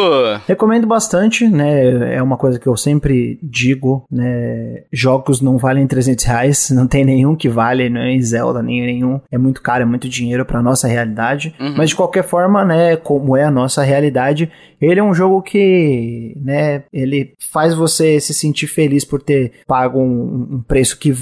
Recomendo 0.48 0.86
bastante, 0.88 1.48
né? 1.48 2.16
É 2.16 2.22
uma 2.22 2.38
coisa 2.38 2.60
que 2.60 2.68
eu 2.68 2.78
sempre 2.78 3.40
digo, 3.42 4.06
né? 4.12 4.84
Jogos 4.92 5.42
não 5.42 5.58
valem 5.58 5.88
300 5.88 6.26
reais, 6.26 6.70
não 6.76 6.88
tem 6.88 7.04
nenhum 7.06 7.36
que 7.36 7.50
vale, 7.50 7.90
nem 7.90 8.22
Zelda, 8.22 8.62
nem 8.62 8.82
nenhum. 8.82 9.20
É 9.32 9.38
muito 9.38 9.62
caro, 9.62 9.84
é 9.84 9.86
muito 9.86 10.08
dinheiro 10.08 10.46
pra 10.46 10.62
nossa 10.62 10.88
realidade. 10.88 11.56
Uhum. 11.60 11.76
Mas 11.78 11.90
de 11.90 11.96
qualquer 11.96 12.24
forma, 12.24 12.64
né? 12.64 12.96
Como 12.96 13.36
é 13.36 13.44
a 13.44 13.52
nossa 13.52 13.84
realidade, 13.84 14.52
ele 14.82 15.00
é 15.00 15.04
um 15.04 15.14
jogo 15.14 15.42
que, 15.42 16.34
né? 16.42 16.84
Ele 16.92 17.34
faz 17.52 17.74
você 17.74 18.20
se 18.20 18.34
sentir 18.34 18.68
feliz 18.68 19.04
por 19.04 19.22
ter 19.22 19.52
pago 19.68 20.00
um, 20.00 20.48
um 20.52 20.64
preço 20.66 20.98
que 20.98 21.14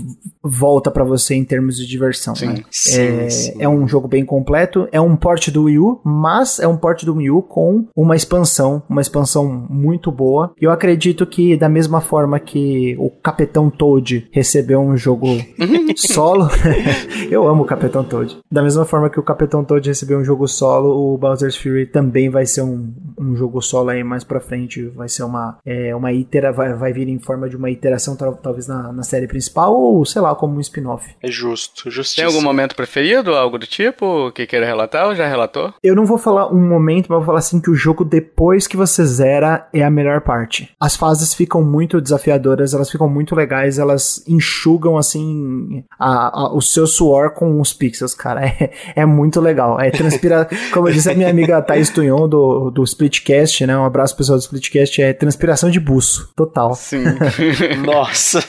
volta 0.44 0.92
para 0.92 1.04
você 1.04 1.36
em 1.36 1.44
termos 1.44 1.78
de 1.78 1.86
diversão. 1.86 2.36
Sim, 2.36 2.48
né? 2.48 2.64
sim, 2.70 3.02
é, 3.02 3.30
sim. 3.30 3.54
é 3.60 3.68
um 3.68 3.77
jogo 3.86 4.08
bem 4.08 4.24
completo, 4.24 4.88
é 4.94 5.02
um 5.02 5.18
port 5.18 5.50
do 5.50 5.64
Wii 5.64 5.80
U, 5.80 6.02
mas 6.06 6.60
é 6.60 6.68
um 6.68 6.78
port 6.78 7.04
do 7.04 7.16
Wii 7.16 7.32
U 7.32 7.42
com 7.42 7.86
uma 7.94 8.16
expansão, 8.16 8.82
uma 8.90 9.02
expansão 9.02 9.68
muito 9.70 10.10
boa. 10.10 10.54
E 10.62 10.64
eu 10.64 10.72
acredito 10.72 11.26
que 11.26 11.58
da 11.58 11.68
mesma 11.68 12.00
forma 12.00 12.40
que 12.40 12.96
o 12.98 13.10
Capitão 13.10 13.70
Toad 13.70 14.28
recebeu 14.32 14.80
um 14.80 14.96
jogo 14.96 15.28
solo, 15.98 16.48
eu 17.30 17.48
amo 17.48 17.64
o 17.64 17.66
Capitão 17.66 18.04
Toad. 18.04 18.38
Da 18.50 18.64
mesma 18.64 18.86
forma 18.86 19.10
que 19.10 19.20
o 19.20 19.24
Capitão 19.24 19.64
Toad 19.64 19.88
recebeu 19.88 20.20
um 20.20 20.24
jogo 20.24 20.48
solo, 20.48 21.14
o 21.14 21.18
Bowser's 21.18 21.58
Fury 21.58 21.86
também 21.88 22.30
vai 22.30 22.46
ser 22.46 22.62
um, 22.62 22.94
um 23.20 23.36
jogo 23.36 23.62
solo 23.62 23.90
aí 23.90 24.04
mais 24.04 24.24
pra 24.24 24.40
frente, 24.40 24.88
vai 24.90 25.10
ser 25.10 25.24
uma, 25.24 25.58
é, 25.66 25.94
uma 25.96 26.14
itera, 26.14 26.52
vai, 26.52 26.74
vai 26.74 26.94
vir 26.94 27.10
em 27.10 27.20
forma 27.20 27.50
de 27.50 27.58
uma 27.58 27.70
iteração 27.70 28.16
talvez 28.16 28.68
na, 28.68 28.94
na 28.94 29.04
série 29.04 29.28
principal 29.28 29.76
ou 29.76 30.06
sei 30.06 30.22
lá, 30.22 30.34
como 30.36 30.58
um 30.58 30.62
spin-off. 30.62 31.16
É 31.22 31.30
justo, 31.30 31.90
justiça. 31.90 32.22
Tem 32.22 32.26
algum 32.26 32.42
momento 32.42 32.76
preferido, 32.76 33.34
algo 33.34 33.57
do 33.58 33.68
tipo, 33.68 34.32
que 34.32 34.46
queira 34.46 34.66
relatar 34.66 35.08
ou 35.08 35.16
já 35.16 35.28
relatou? 35.28 35.74
Eu 35.84 35.96
não 35.96 36.06
vou 36.06 36.18
falar 36.18 36.52
um 36.52 36.68
momento, 36.68 37.08
mas 37.10 37.18
vou 37.18 37.26
falar 37.26 37.40
assim 37.40 37.60
que 37.60 37.70
o 37.70 37.76
jogo 37.76 38.04
depois 38.04 38.68
que 38.68 38.78
você 38.78 39.06
zera 39.06 39.68
é 39.74 39.84
a 39.84 39.90
melhor 39.90 40.22
parte. 40.22 40.70
As 40.80 40.96
fases 40.96 41.34
ficam 41.34 41.64
muito 41.64 42.02
desafiadoras, 42.02 42.74
elas 42.74 42.90
ficam 42.90 43.10
muito 43.10 43.36
legais, 43.36 43.80
elas 43.80 44.24
enxugam 44.28 44.98
assim 44.98 45.84
a, 46.00 46.42
a, 46.42 46.56
o 46.56 46.62
seu 46.62 46.88
suor 46.88 47.32
com 47.32 47.60
os 47.60 47.74
pixels, 47.74 48.14
cara. 48.14 48.48
É, 48.60 49.02
é 49.02 49.06
muito 49.06 49.40
legal. 49.40 49.80
É 49.80 49.92
transpira, 49.92 50.48
como 50.74 50.92
disse 50.92 51.10
a 51.12 51.14
minha 51.14 51.30
amiga 51.30 51.62
Thais 51.62 51.90
Tunhon 51.90 52.28
do, 52.28 52.72
do 52.72 52.84
Splitcast, 52.84 53.66
né? 53.66 53.78
Um 53.78 53.86
abraço 53.86 54.16
pessoal 54.16 54.38
do 54.38 54.42
Splitcast, 54.42 55.02
é 55.02 55.14
transpiração 55.14 55.70
de 55.70 55.80
buço, 55.80 56.32
total. 56.36 56.74
Sim. 56.74 57.04
Nossa. 57.86 58.40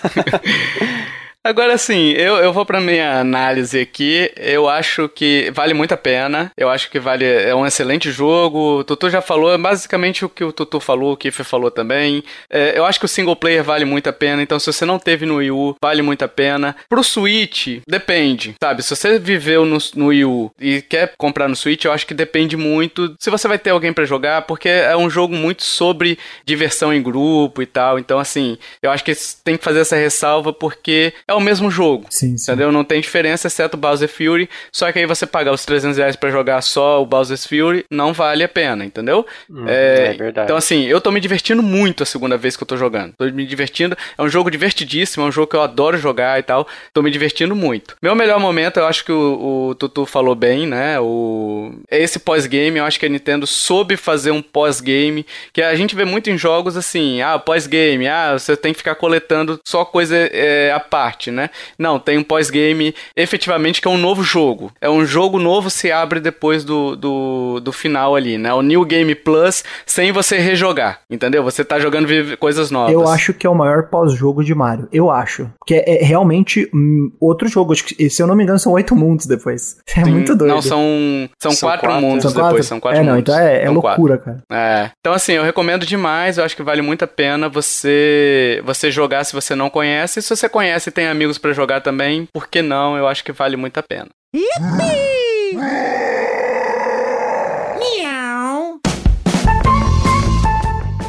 Agora 1.49 1.79
sim, 1.79 2.11
eu, 2.11 2.37
eu 2.37 2.53
vou 2.53 2.67
pra 2.67 2.79
minha 2.79 3.21
análise 3.21 3.81
aqui. 3.81 4.31
Eu 4.37 4.69
acho 4.69 5.09
que 5.09 5.51
vale 5.55 5.73
muito 5.73 5.95
a 5.95 5.97
pena. 5.97 6.53
Eu 6.55 6.69
acho 6.69 6.91
que 6.91 7.01
vale. 7.01 7.25
É 7.25 7.55
um 7.55 7.67
excelente 7.67 8.11
jogo. 8.11 8.81
O 8.81 8.85
Tutu 8.85 9.09
já 9.09 9.23
falou, 9.23 9.55
é 9.55 9.57
basicamente 9.57 10.27
o 10.27 10.29
que 10.29 10.45
o 10.45 10.53
Tutu 10.53 10.79
falou, 10.79 11.15
o 11.15 11.17
Kiffer 11.17 11.47
falou 11.47 11.71
também. 11.71 12.23
É, 12.51 12.79
eu 12.79 12.85
acho 12.85 12.99
que 12.99 13.07
o 13.07 13.09
single 13.09 13.35
player 13.35 13.65
vale 13.65 13.87
muito 13.87 14.11
a 14.11 14.13
pena. 14.13 14.43
Então, 14.43 14.59
se 14.59 14.67
você 14.67 14.85
não 14.85 14.99
teve 14.99 15.25
no 15.25 15.37
Wii 15.37 15.51
U, 15.51 15.75
vale 15.81 16.03
muito 16.03 16.23
a 16.23 16.29
pena. 16.29 16.77
Pro 16.87 17.03
Switch, 17.03 17.79
depende. 17.89 18.55
Sabe, 18.63 18.83
se 18.83 18.95
você 18.95 19.19
viveu 19.19 19.65
no, 19.65 19.79
no 19.95 20.09
Wii 20.09 20.25
U 20.27 20.53
e 20.61 20.83
quer 20.83 21.15
comprar 21.17 21.49
no 21.49 21.57
Switch, 21.57 21.83
eu 21.87 21.93
acho 21.93 22.07
que 22.07 22.13
depende 22.13 22.59
muito 22.59 23.17
se 23.19 23.31
você 23.31 23.49
vai 23.49 23.59
ter 23.59 23.71
alguém 23.71 23.95
para 23.95 24.05
jogar, 24.05 24.43
porque 24.43 24.69
é 24.69 24.95
um 24.95 25.09
jogo 25.09 25.35
muito 25.35 25.65
sobre 25.65 26.19
diversão 26.45 26.93
em 26.93 27.03
grupo 27.03 27.63
e 27.63 27.67
tal. 27.67 27.99
Então, 27.99 28.19
assim, 28.19 28.59
eu 28.83 28.91
acho 28.91 29.03
que 29.03 29.15
tem 29.43 29.57
que 29.57 29.65
fazer 29.65 29.81
essa 29.81 29.97
ressalva 29.97 30.53
porque 30.53 31.15
é 31.27 31.38
o 31.39 31.41
mesmo 31.41 31.71
jogo. 31.71 32.07
Sim, 32.11 32.37
sim. 32.37 32.51
Entendeu? 32.51 32.71
Não 32.73 32.85
tem 32.85 33.01
diferença, 33.01 33.47
exceto 33.47 33.77
o 33.77 33.81
Bowser 33.81 34.09
Fury. 34.09 34.49
Só 34.73 34.91
que 34.93 34.99
aí 34.99 35.07
você 35.07 35.27
pagar 35.27 35.53
os 35.53 35.65
300 35.65 35.99
reais 35.99 36.17
pra 36.17 36.31
jogar 36.31 36.61
só 36.63 37.03
o 37.03 37.07
Bowser 37.07 37.39
Fury 37.39 37.85
não 37.91 38.13
vale 38.13 38.45
a 38.45 38.49
pena, 38.49 38.85
entendeu? 38.85 39.27
Hum, 39.51 39.65
é, 39.67 40.09
é, 40.09 40.13
verdade. 40.15 40.47
Então, 40.47 40.57
assim, 40.57 40.85
eu 40.85 41.01
tô 41.01 41.11
me 41.11 41.21
divertindo 41.21 41.63
muito 41.63 42.03
a 42.03 42.07
segunda 42.07 42.37
vez 42.37 42.57
que 42.57 42.63
eu 42.63 42.67
tô 42.67 42.77
jogando. 42.77 43.15
Tô 43.17 43.25
me 43.27 43.47
divertindo. 43.47 43.97
É 44.17 44.23
um 44.23 44.29
jogo 44.29 44.51
divertidíssimo, 44.51 45.25
é 45.25 45.29
um 45.29 45.33
jogo 45.33 45.49
que 45.49 45.57
eu 45.57 45.63
adoro 45.63 45.97
jogar 45.97 46.39
e 46.39 46.43
tal. 46.43 46.67
Tô 46.93 47.03
me 47.03 47.11
divertindo 47.11 47.55
muito. 47.55 47.97
Meu 48.03 48.15
melhor 48.15 48.41
momento, 48.41 48.79
eu 48.79 48.87
acho 48.87 49.05
que 49.05 49.13
o, 49.13 49.69
o 49.71 49.75
Tutu 49.75 50.07
falou 50.07 50.35
bem, 50.35 50.67
né? 50.67 50.99
O... 51.01 51.73
Esse 51.91 52.19
pós-game, 52.19 52.79
eu 52.79 52.85
acho 52.85 52.99
que 52.99 53.07
a 53.07 53.09
Nintendo 53.09 53.47
soube 53.47 53.97
fazer 53.97 54.31
um 54.31 54.43
pós-game. 54.43 55.25
Que 55.53 55.63
a 55.63 55.75
gente 55.75 55.95
vê 55.95 56.05
muito 56.05 56.31
em 56.31 56.39
jogos 56.39 56.77
assim, 56.77 57.23
ah, 57.23 57.39
pós-game, 57.39 58.07
ah, 58.07 58.39
você 58.39 58.57
tem 58.57 58.73
que 58.73 58.79
ficar 58.79 58.95
coletando 58.95 59.61
só 59.65 59.85
coisa 59.85 60.17
é, 60.17 60.73
à 60.73 60.81
parte 60.81 61.28
né? 61.31 61.51
Não, 61.79 61.99
tem 61.99 62.19
um 62.19 62.23
pós-game 62.23 62.95
efetivamente 63.17 63.81
que 63.81 63.89
é 63.89 63.91
um 63.91 63.99
novo 63.99 64.23
jogo. 64.23 64.73
É 64.81 64.89
um 64.89 65.05
jogo 65.05 65.39
novo 65.39 65.71
se 65.71 65.91
abre 65.91 66.21
depois 66.21 66.65
do, 66.65 66.97
do, 66.97 67.61
do 67.61 67.73
final 67.73 68.15
ali, 68.15 68.39
né? 68.39 68.53
O 68.53 68.63
New 68.63 68.85
Game 68.85 69.15
Plus 69.15 69.65
sem 69.87 70.13
você 70.13 70.39
rejogar, 70.39 71.01
entendeu? 71.11 71.43
Você 71.43 71.65
tá 71.65 71.79
jogando 71.79 72.09
coisas 72.39 72.71
novas. 72.71 72.93
Eu 72.93 73.09
acho 73.09 73.33
que 73.35 73.47
é 73.47 73.51
o 73.51 73.55
maior 73.55 73.85
pós-jogo 73.85 74.43
de 74.45 74.55
Mario. 74.55 74.89
Eu 74.93 75.11
acho. 75.11 75.51
Que 75.67 75.75
é, 75.75 76.03
é 76.03 76.05
realmente 76.05 76.69
hum, 76.75 77.11
outro 77.21 77.49
jogo. 77.49 77.73
Acho 77.73 77.85
que, 77.85 78.11
se 78.11 78.23
eu 78.23 78.27
não 78.27 78.35
me 78.35 78.43
engano, 78.43 78.59
são 78.59 78.73
oito 78.73 78.95
mundos 78.95 79.27
depois. 79.27 79.79
É 79.99 80.05
Sim, 80.05 80.13
muito 80.13 80.37
doido. 80.37 80.55
Não, 80.55 80.63
são, 80.63 81.29
são, 81.41 81.51
são 81.51 81.69
quatro, 81.69 81.89
quatro, 81.89 82.07
mundos 82.07 82.23
são 82.23 82.33
quatro? 82.33 82.49
depois. 82.51 82.67
São 82.67 82.79
quatro 82.79 83.01
é, 83.01 83.03
não, 83.03 83.17
mundos. 83.17 83.35
então 83.35 83.45
é, 83.45 83.65
é 83.65 83.69
loucura, 83.71 84.17
quatro. 84.17 84.43
cara. 84.49 84.85
É. 84.85 84.91
Então, 85.01 85.13
assim, 85.13 85.33
eu 85.33 85.43
recomendo 85.43 85.85
demais. 85.85 86.39
Eu 86.39 86.45
acho 86.45 86.55
que 86.55 86.63
vale 86.63 86.83
muito 86.83 87.03
a 87.05 87.09
pena 87.09 87.49
você, 87.49 88.63
você 88.65 88.93
jogar 88.93 89.25
se 89.25 89.33
você 89.33 89.57
não 89.57 89.69
conhece. 89.69 90.21
E 90.21 90.23
se 90.23 90.29
você 90.29 90.49
conhece 90.49 90.91
e 90.91 90.93
tem 91.09 91.11
amigos 91.11 91.39
para 91.39 91.53
jogar 91.53 91.81
também, 91.81 92.29
por 92.33 92.49
que 92.49 92.61
não? 92.61 92.97
Eu 92.97 93.09
acho 93.09 93.25
que 93.25 93.33
vale 93.33 93.57
muito 93.57 93.79
a 93.79 93.83
pena. 93.83 94.09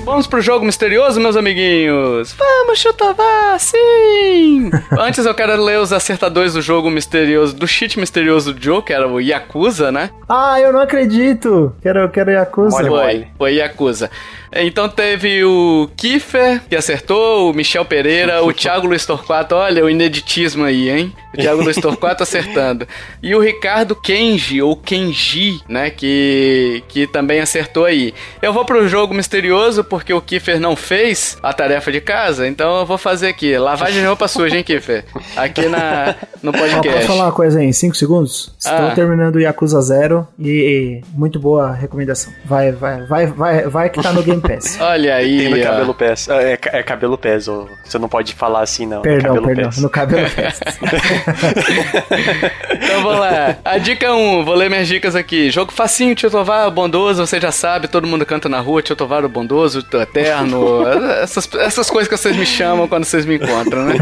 Vamos 0.05 0.26
pro 0.26 0.41
jogo 0.41 0.65
misterioso, 0.65 1.19
meus 1.19 1.35
amiguinhos? 1.35 2.34
Vamos, 2.34 2.80
Chutovar, 2.80 3.59
sim! 3.59 4.71
Antes 4.97 5.26
eu 5.26 5.35
quero 5.35 5.61
ler 5.61 5.80
os 5.80 5.93
acertadores 5.93 6.53
do 6.53 6.61
jogo 6.61 6.89
misterioso, 6.89 7.55
do 7.55 7.67
cheat 7.67 7.99
misterioso 7.99 8.53
do 8.53 8.63
Joe, 8.63 8.81
que 8.81 8.91
era 8.91 9.07
o 9.07 9.19
Yakuza, 9.19 9.91
né? 9.91 10.09
Ah, 10.27 10.59
eu 10.59 10.73
não 10.73 10.80
acredito! 10.80 11.76
Quero, 11.81 12.09
quero 12.09 12.31
Yakuza. 12.31 12.77
Mole, 12.77 12.89
foi, 12.89 13.27
foi 13.38 13.53
Yakuza. 13.55 14.09
Então 14.51 14.89
teve 14.89 15.43
o 15.43 15.89
Kiefer, 15.95 16.61
que 16.67 16.76
acertou, 16.76 17.51
o 17.51 17.53
Michel 17.53 17.85
Pereira, 17.85 18.43
o 18.43 18.51
Thiago 18.51 18.88
Luiz 18.88 19.05
Torquato, 19.05 19.55
olha 19.55 19.85
o 19.85 19.89
ineditismo 19.89 20.63
aí, 20.63 20.89
hein? 20.89 21.13
O 21.34 21.38
Thiago 21.38 21.61
Luiz 21.61 21.77
Torquato 21.77 22.23
acertando. 22.23 22.88
E 23.21 23.35
o 23.35 23.41
Ricardo 23.41 23.95
Kenji, 23.95 24.61
ou 24.61 24.76
Kenji, 24.77 25.61
né, 25.67 25.89
que, 25.89 26.81
que 26.88 27.05
também 27.05 27.41
acertou 27.41 27.84
aí. 27.84 28.13
Eu 28.41 28.53
vou 28.53 28.63
pro 28.63 28.88
jogo 28.88 29.13
misterioso 29.13 29.84
porque 29.84 30.13
o 30.13 30.21
Kiefer 30.21 30.59
não 30.59 30.76
fez 30.76 31.38
a 31.43 31.51
tarefa 31.51 31.91
de 31.91 31.99
casa, 31.99 32.47
então 32.47 32.80
eu 32.80 32.85
vou 32.85 32.97
fazer 32.97 33.27
aqui. 33.27 33.57
Lavagem 33.57 34.01
de 34.01 34.07
roupa 34.07 34.27
suja, 34.27 34.55
hein, 34.55 34.63
Kiefer? 34.63 35.03
Aqui 35.35 35.67
na, 35.67 36.15
no 36.41 36.53
podcast. 36.53 36.89
Posso 36.89 37.07
falar 37.07 37.26
uma 37.26 37.31
coisa 37.31 37.59
aí 37.59 37.65
em 37.65 37.73
5 37.73 37.95
segundos? 37.95 38.53
Estou 38.57 38.88
ah. 38.88 38.91
terminando 38.95 39.35
o 39.35 39.39
Yakuza 39.39 39.81
Zero 39.81 40.26
e, 40.39 40.49
e, 40.49 41.01
muito 41.13 41.39
boa 41.39 41.73
recomendação. 41.73 42.31
Vai, 42.45 42.71
vai, 42.71 43.05
vai, 43.05 43.27
vai, 43.27 43.67
vai 43.67 43.89
que 43.89 44.01
tá 44.01 44.13
no 44.13 44.23
Game 44.23 44.39
Game 44.40 44.56
Pass. 44.56 44.78
Olha 44.80 45.16
aí. 45.16 45.38
Tem 45.40 45.49
no 45.49 45.61
Cabelo 45.61 45.94
Pass. 45.94 46.30
Ah, 46.30 46.41
é, 46.41 46.60
é 46.74 46.84
Cabelo 46.84 47.20
ou 47.48 47.70
você 47.84 47.98
não 47.98 48.10
pode 48.10 48.34
falar 48.34 48.61
assim, 48.61 48.86
não. 48.86 49.02
Perdão, 49.02 49.36
cabelo 49.36 49.48
perdão. 49.48 49.66
Pass. 49.66 49.78
No 49.78 49.90
Cabelo 49.90 50.28
Pass. 50.32 50.60
então 52.72 53.03
vamos 53.03 53.20
lá. 53.20 53.57
A 53.64 53.78
dica 53.78 54.14
1, 54.14 54.44
vou 54.45 54.56
ler 54.56 54.70
minhas 54.70 54.88
dicas 54.88 55.16
aqui. 55.16 55.49
Jogo 55.49 55.72
facinho, 55.72 56.16
Tio 56.16 56.30
Tovar, 56.30 56.70
bondoso, 56.72 57.26
você 57.26 57.40
já 57.40 57.52
sabe, 57.52 57.88
todo 57.88 58.07
mundo 58.07 58.26
canta 58.26 58.48
na 58.48 58.60
rua, 58.60 58.82
Tio 58.82 58.95
Tovar, 58.95 59.26
o 59.26 59.30
bondoso, 59.30 59.86
o 59.94 59.98
eterno. 59.98 60.88
essas, 61.22 61.49
essas 61.56 61.90
coisas 61.90 62.07
que 62.07 62.18
vocês 62.18 62.36
me 62.36 62.45
chamam 62.45 62.88
quando 62.88 63.06
vocês 63.06 63.26
me 63.26 63.36
encontram, 63.36 63.86
né? 63.86 63.95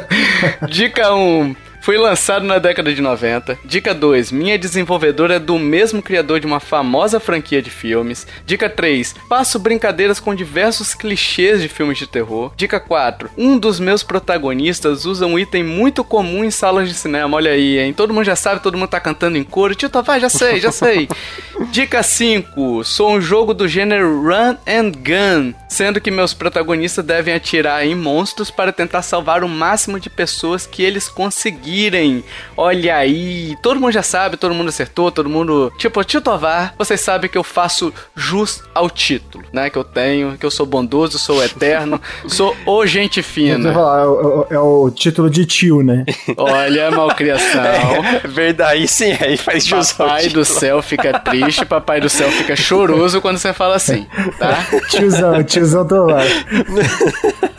dica 0.68 1.14
1. 1.14 1.54
Foi 1.80 1.96
lançado 1.96 2.44
na 2.44 2.58
década 2.58 2.92
de 2.92 3.00
90. 3.00 3.58
Dica 3.64 3.94
2. 3.94 4.30
Minha 4.30 4.58
desenvolvedora 4.58 5.36
é 5.36 5.38
do 5.38 5.58
mesmo 5.58 6.02
criador 6.02 6.38
de 6.38 6.46
uma 6.46 6.60
famosa 6.60 7.18
franquia 7.18 7.62
de 7.62 7.70
filmes. 7.70 8.26
Dica 8.44 8.68
3. 8.68 9.14
Faço 9.28 9.58
brincadeiras 9.58 10.20
com 10.20 10.34
diversos 10.34 10.94
clichês 10.94 11.62
de 11.62 11.68
filmes 11.68 11.96
de 11.96 12.06
terror. 12.06 12.52
Dica 12.54 12.78
4. 12.78 13.30
Um 13.36 13.58
dos 13.58 13.80
meus 13.80 14.02
protagonistas 14.02 15.06
usa 15.06 15.24
um 15.26 15.38
item 15.38 15.64
muito 15.64 16.04
comum 16.04 16.44
em 16.44 16.50
salas 16.50 16.86
de 16.86 16.94
cinema. 16.94 17.36
Olha 17.36 17.52
aí, 17.52 17.78
hein? 17.78 17.94
Todo 17.94 18.12
mundo 18.12 18.24
já 18.24 18.36
sabe, 18.36 18.62
todo 18.62 18.76
mundo 18.76 18.90
tá 18.90 19.00
cantando 19.00 19.38
em 19.38 19.44
coro. 19.44 19.74
Tio 19.74 19.90
vai, 20.04 20.20
já 20.20 20.28
sei, 20.28 20.60
já 20.60 20.70
sei. 20.70 21.08
Dica 21.72 22.02
5. 22.02 22.84
Sou 22.84 23.12
um 23.12 23.20
jogo 23.20 23.54
do 23.54 23.66
gênero 23.66 24.22
Run 24.22 24.56
and 24.66 24.92
Gun, 24.92 25.54
sendo 25.68 26.00
que 26.00 26.10
meus 26.10 26.34
protagonistas 26.34 27.04
devem 27.04 27.34
atirar 27.34 27.86
em 27.86 27.94
monstros 27.94 28.50
para 28.50 28.72
tentar 28.72 29.02
salvar 29.02 29.42
o 29.42 29.48
máximo 29.48 29.98
de 29.98 30.10
pessoas 30.10 30.66
que 30.66 30.82
eles 30.82 31.08
conseguirem 31.08 31.69
conseguirem, 31.70 32.24
olha 32.56 32.96
aí, 32.96 33.56
todo 33.62 33.78
mundo 33.78 33.92
já 33.92 34.02
sabe, 34.02 34.36
todo 34.36 34.52
mundo 34.52 34.68
acertou, 34.68 35.10
todo 35.10 35.28
mundo. 35.28 35.72
Tipo, 35.78 36.02
Tio 36.02 36.20
Tovar, 36.20 36.74
vocês 36.76 37.00
sabem 37.00 37.30
que 37.30 37.38
eu 37.38 37.44
faço 37.44 37.94
jus 38.14 38.62
ao 38.74 38.90
título, 38.90 39.44
né? 39.52 39.70
Que 39.70 39.78
eu 39.78 39.84
tenho, 39.84 40.36
que 40.36 40.44
eu 40.44 40.50
sou 40.50 40.66
bondoso, 40.66 41.18
sou 41.18 41.42
eterno, 41.42 42.00
sou 42.26 42.56
o 42.66 42.84
gente 42.84 43.22
fina. 43.22 43.72
Falar, 43.72 44.02
é, 44.02 44.06
o, 44.06 44.46
é, 44.50 44.58
o 44.58 44.90
título 44.90 45.30
de 45.30 45.46
tio, 45.46 45.82
né? 45.82 46.04
Olha, 46.36 46.90
malcriação. 46.90 47.60
É, 48.10 48.26
verdade, 48.26 48.88
sim, 48.88 49.16
aí 49.20 49.36
faz 49.36 49.64
jus 49.64 49.92
Papai 49.92 50.28
do 50.28 50.44
céu 50.44 50.82
fica 50.82 51.18
triste, 51.20 51.64
papai 51.64 52.00
do 52.00 52.08
céu 52.08 52.30
fica 52.30 52.56
choroso 52.56 53.20
quando 53.20 53.38
você 53.38 53.52
fala 53.52 53.76
assim, 53.76 54.06
tá? 54.38 54.66
Tiozão, 54.88 55.42
tiozão 55.44 55.86
Tovar. 55.86 56.24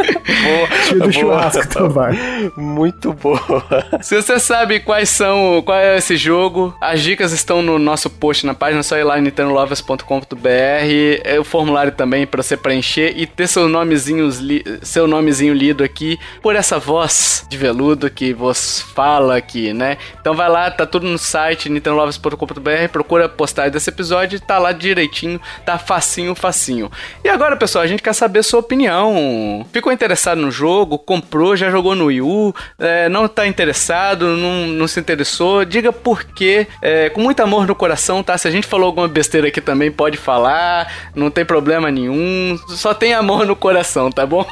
Boa, 0.02 0.68
Tio 0.88 0.94
do 0.96 1.00
boa, 1.00 1.12
churrasco 1.12 1.70
Tovar. 1.70 2.14
Muito 2.58 3.14
boa. 3.14 3.64
Se 4.02 4.16
você 4.16 4.40
sabe 4.40 4.80
quais 4.80 5.10
são, 5.10 5.62
qual 5.64 5.78
é 5.78 5.98
esse 5.98 6.18
jogo, 6.18 6.76
as 6.82 7.02
dicas 7.02 7.32
estão 7.32 7.62
no 7.62 7.78
nosso 7.78 8.10
post 8.10 8.46
na 8.46 8.54
página, 8.54 8.80
é 8.80 8.84
só 8.84 8.98
ir 8.98 9.04
lá 9.04 9.20
em 9.20 9.22
nintendolovers.com.br, 9.22 10.48
é 11.24 11.40
o 11.40 11.44
formulário 11.44 11.92
também 11.92 12.26
para 12.26 12.42
você 12.42 12.58
preencher 12.58 13.14
e 13.16 13.26
ter 13.26 13.48
seu 13.48 13.68
nomezinho, 13.68 14.30
seu 14.82 15.08
nomezinho 15.08 15.54
lido 15.54 15.84
aqui 15.84 16.20
por 16.42 16.56
essa 16.56 16.80
voz 16.80 17.46
de 17.50 17.58
veludo 17.58 18.10
que 18.10 18.34
vos 18.34 18.82
fala 18.96 19.38
aqui, 19.38 19.74
né? 19.74 19.98
Então 20.20 20.34
vai 20.34 20.50
lá, 20.50 20.70
tá 20.72 20.86
tudo 20.86 21.08
no 21.08 21.18
site 21.18 21.70
nintendolovers.com.br, 21.70 22.90
procura 22.92 23.26
a 23.26 23.30
postagem 23.30 23.72
desse 23.72 23.90
episódio, 23.90 24.40
tá 24.40 24.58
lá 24.58 24.72
direitinho, 24.72 25.40
tá 25.66 25.78
facinho, 25.78 26.34
facinho. 26.36 26.92
E 27.24 27.30
agora, 27.30 27.56
pessoal, 27.56 27.84
a 27.84 27.88
gente 27.88 28.02
quer 28.02 28.14
saber 28.14 28.44
sua 28.44 28.60
opinião. 28.60 29.66
Ficou 29.72 29.92
interessado 30.02 30.42
no 30.42 30.50
jogo? 30.50 30.98
Comprou? 30.98 31.56
Já 31.56 31.70
jogou 31.70 31.96
no 31.96 32.06
Wii 32.06 32.22
U? 32.22 32.56
É, 32.80 33.08
não 33.08 33.28
tá 33.28 33.46
interessado? 33.46 34.26
Não, 34.36 34.66
não 34.66 34.88
se 34.88 35.00
interessou? 35.00 35.64
Diga 35.64 35.94
por 35.94 36.24
quê. 36.24 36.66
É, 36.82 37.10
com 37.10 37.22
muito 37.22 37.40
amor 37.42 37.68
no 37.68 37.76
coração, 37.76 38.24
tá? 38.24 38.36
Se 38.36 38.48
a 38.48 38.52
gente 38.52 38.66
falou 38.66 38.88
alguma 38.88 39.08
besteira 39.08 39.48
aqui 39.48 39.62
também, 39.62 39.92
pode 39.92 40.18
falar. 40.18 40.92
Não 41.14 41.30
tem 41.30 41.46
problema 41.46 41.92
nenhum. 41.92 42.58
Só 42.70 42.96
tem 42.96 43.14
amor 43.14 43.46
no 43.46 43.56
coração, 43.56 44.12
tá 44.12 44.26
bom? 44.26 44.44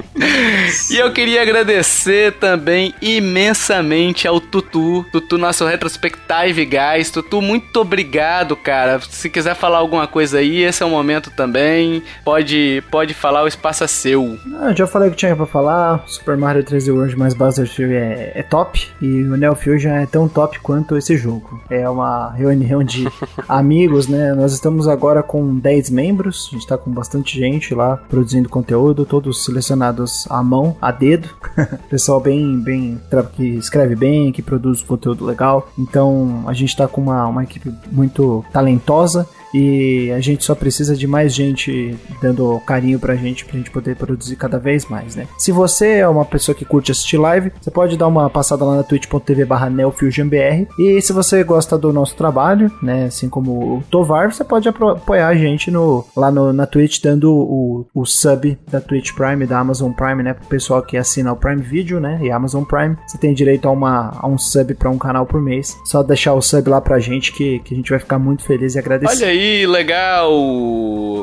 e 0.90 0.96
eu 0.96 1.12
queria 1.12 1.42
agradecer 1.42 2.32
também 2.38 2.94
imensamente 3.02 4.26
ao 4.26 4.40
Tutu. 4.40 5.04
Tutu, 5.12 5.36
nosso 5.36 5.66
retrospective 5.66 6.64
guys. 6.64 7.10
Tutu, 7.10 7.42
muito 7.42 7.80
obrigado, 7.80 8.56
cara. 8.56 8.98
Se 9.10 9.28
quiser 9.28 9.54
falar 9.54 9.78
alguma 9.78 10.06
coisa 10.06 10.38
aí, 10.38 10.62
esse 10.62 10.82
é 10.82 10.86
o 10.86 10.90
momento 10.90 11.30
também. 11.30 12.02
Pode, 12.24 12.82
pode 12.90 13.12
falar, 13.12 13.42
o 13.42 13.48
espaço 13.48 13.84
é 13.84 13.86
seu. 13.86 14.38
Ah, 14.62 14.74
já 14.74 14.86
falei 14.86 15.08
o 15.08 15.10
que 15.10 15.16
tinha 15.16 15.34
pra 15.34 15.46
falar. 15.46 16.04
Super 16.06 16.36
Mario 16.36 16.62
3D 16.62 16.92
World 16.92 17.16
mais 17.16 17.32
Bowser 17.32 17.66
Fury 17.66 17.94
é, 17.94 18.32
é 18.34 18.42
top. 18.42 18.90
E 19.00 19.22
o 19.22 19.34
Neo 19.34 19.54
Fusion 19.54 19.92
é 19.92 20.04
tão 20.04 20.28
top 20.28 20.60
quanto 20.60 20.98
esse 20.98 21.16
jogo. 21.16 21.58
É 21.70 21.88
uma 21.88 22.30
reunião 22.32 22.84
de 22.84 23.08
amigos, 23.48 24.06
né? 24.06 24.34
Nós 24.34 24.52
estamos 24.52 24.86
agora 24.86 25.22
com 25.22 25.56
10 25.56 25.88
membros. 25.88 26.50
A 26.50 26.54
gente 26.54 26.66
tá 26.66 26.76
com 26.76 26.90
bastante 26.90 27.38
gente 27.38 27.74
lá 27.74 27.96
produzindo 27.96 28.50
conteúdo, 28.50 29.06
todos 29.06 29.46
selecionados 29.46 30.26
à 30.28 30.42
mão, 30.42 30.76
a 30.78 30.92
dedo. 30.92 31.30
Pessoal 31.88 32.20
bem, 32.20 32.60
bem, 32.60 33.00
que 33.32 33.56
escreve 33.56 33.96
bem, 33.96 34.30
que 34.30 34.42
produz 34.42 34.82
conteúdo 34.82 35.24
legal. 35.24 35.70
Então 35.78 36.44
a 36.46 36.52
gente 36.52 36.76
tá 36.76 36.86
com 36.86 37.00
uma, 37.00 37.26
uma 37.26 37.44
equipe 37.44 37.72
muito 37.90 38.44
talentosa 38.52 39.26
e 39.54 40.10
a 40.12 40.20
gente 40.20 40.44
só 40.44 40.54
precisa 40.54 40.96
de 40.96 41.06
mais 41.06 41.34
gente 41.34 41.96
dando 42.20 42.60
carinho 42.60 42.98
pra 42.98 43.14
gente, 43.14 43.44
pra 43.44 43.56
gente 43.56 43.70
poder 43.70 43.96
produzir 43.96 44.36
cada 44.36 44.58
vez 44.58 44.86
mais, 44.86 45.16
né? 45.16 45.26
Se 45.38 45.52
você 45.52 45.98
é 45.98 46.08
uma 46.08 46.24
pessoa 46.24 46.54
que 46.54 46.64
curte 46.64 46.92
assistir 46.92 47.18
live, 47.18 47.52
você 47.60 47.70
pode 47.70 47.96
dar 47.96 48.06
uma 48.06 48.30
passada 48.30 48.64
lá 48.64 48.76
na 48.76 48.82
twitch.tv 48.82 49.44
barra 49.44 49.70
neofusionbr 49.70 50.66
e 50.78 51.00
se 51.00 51.12
você 51.12 51.42
gosta 51.42 51.76
do 51.76 51.92
nosso 51.92 52.14
trabalho, 52.16 52.70
né, 52.82 53.04
assim 53.04 53.28
como 53.28 53.76
o 53.76 53.82
Tovar, 53.90 54.32
você 54.32 54.44
pode 54.44 54.68
apoiar 54.68 55.28
a 55.28 55.34
gente 55.34 55.70
no, 55.70 56.04
lá 56.16 56.30
no, 56.30 56.52
na 56.52 56.66
Twitch 56.66 57.00
dando 57.02 57.32
o, 57.32 57.86
o 57.94 58.04
sub 58.04 58.58
da 58.70 58.80
Twitch 58.80 59.12
Prime, 59.12 59.46
da 59.46 59.58
Amazon 59.58 59.92
Prime, 59.92 60.22
né, 60.22 60.34
pro 60.34 60.46
pessoal 60.46 60.82
que 60.82 60.96
assina 60.96 61.32
o 61.32 61.36
Prime 61.36 61.62
Video, 61.62 62.00
né, 62.00 62.18
e 62.22 62.30
Amazon 62.30 62.64
Prime, 62.64 62.96
você 63.06 63.18
tem 63.18 63.34
direito 63.34 63.68
a, 63.68 63.70
uma, 63.70 64.12
a 64.16 64.26
um 64.26 64.38
sub 64.38 64.74
pra 64.74 64.90
um 64.90 64.98
canal 64.98 65.26
por 65.26 65.40
mês, 65.40 65.76
só 65.84 66.02
deixar 66.02 66.34
o 66.34 66.42
sub 66.42 66.68
lá 66.68 66.80
pra 66.80 66.98
gente 66.98 67.32
que, 67.32 67.58
que 67.60 67.74
a 67.74 67.76
gente 67.76 67.90
vai 67.90 67.98
ficar 67.98 68.18
muito 68.18 68.44
feliz 68.44 68.74
e 68.74 68.78
agradecer. 68.78 69.24
Olha 69.24 69.32
aí, 69.32 69.39
aí, 69.40 69.66
legal. 69.66 70.30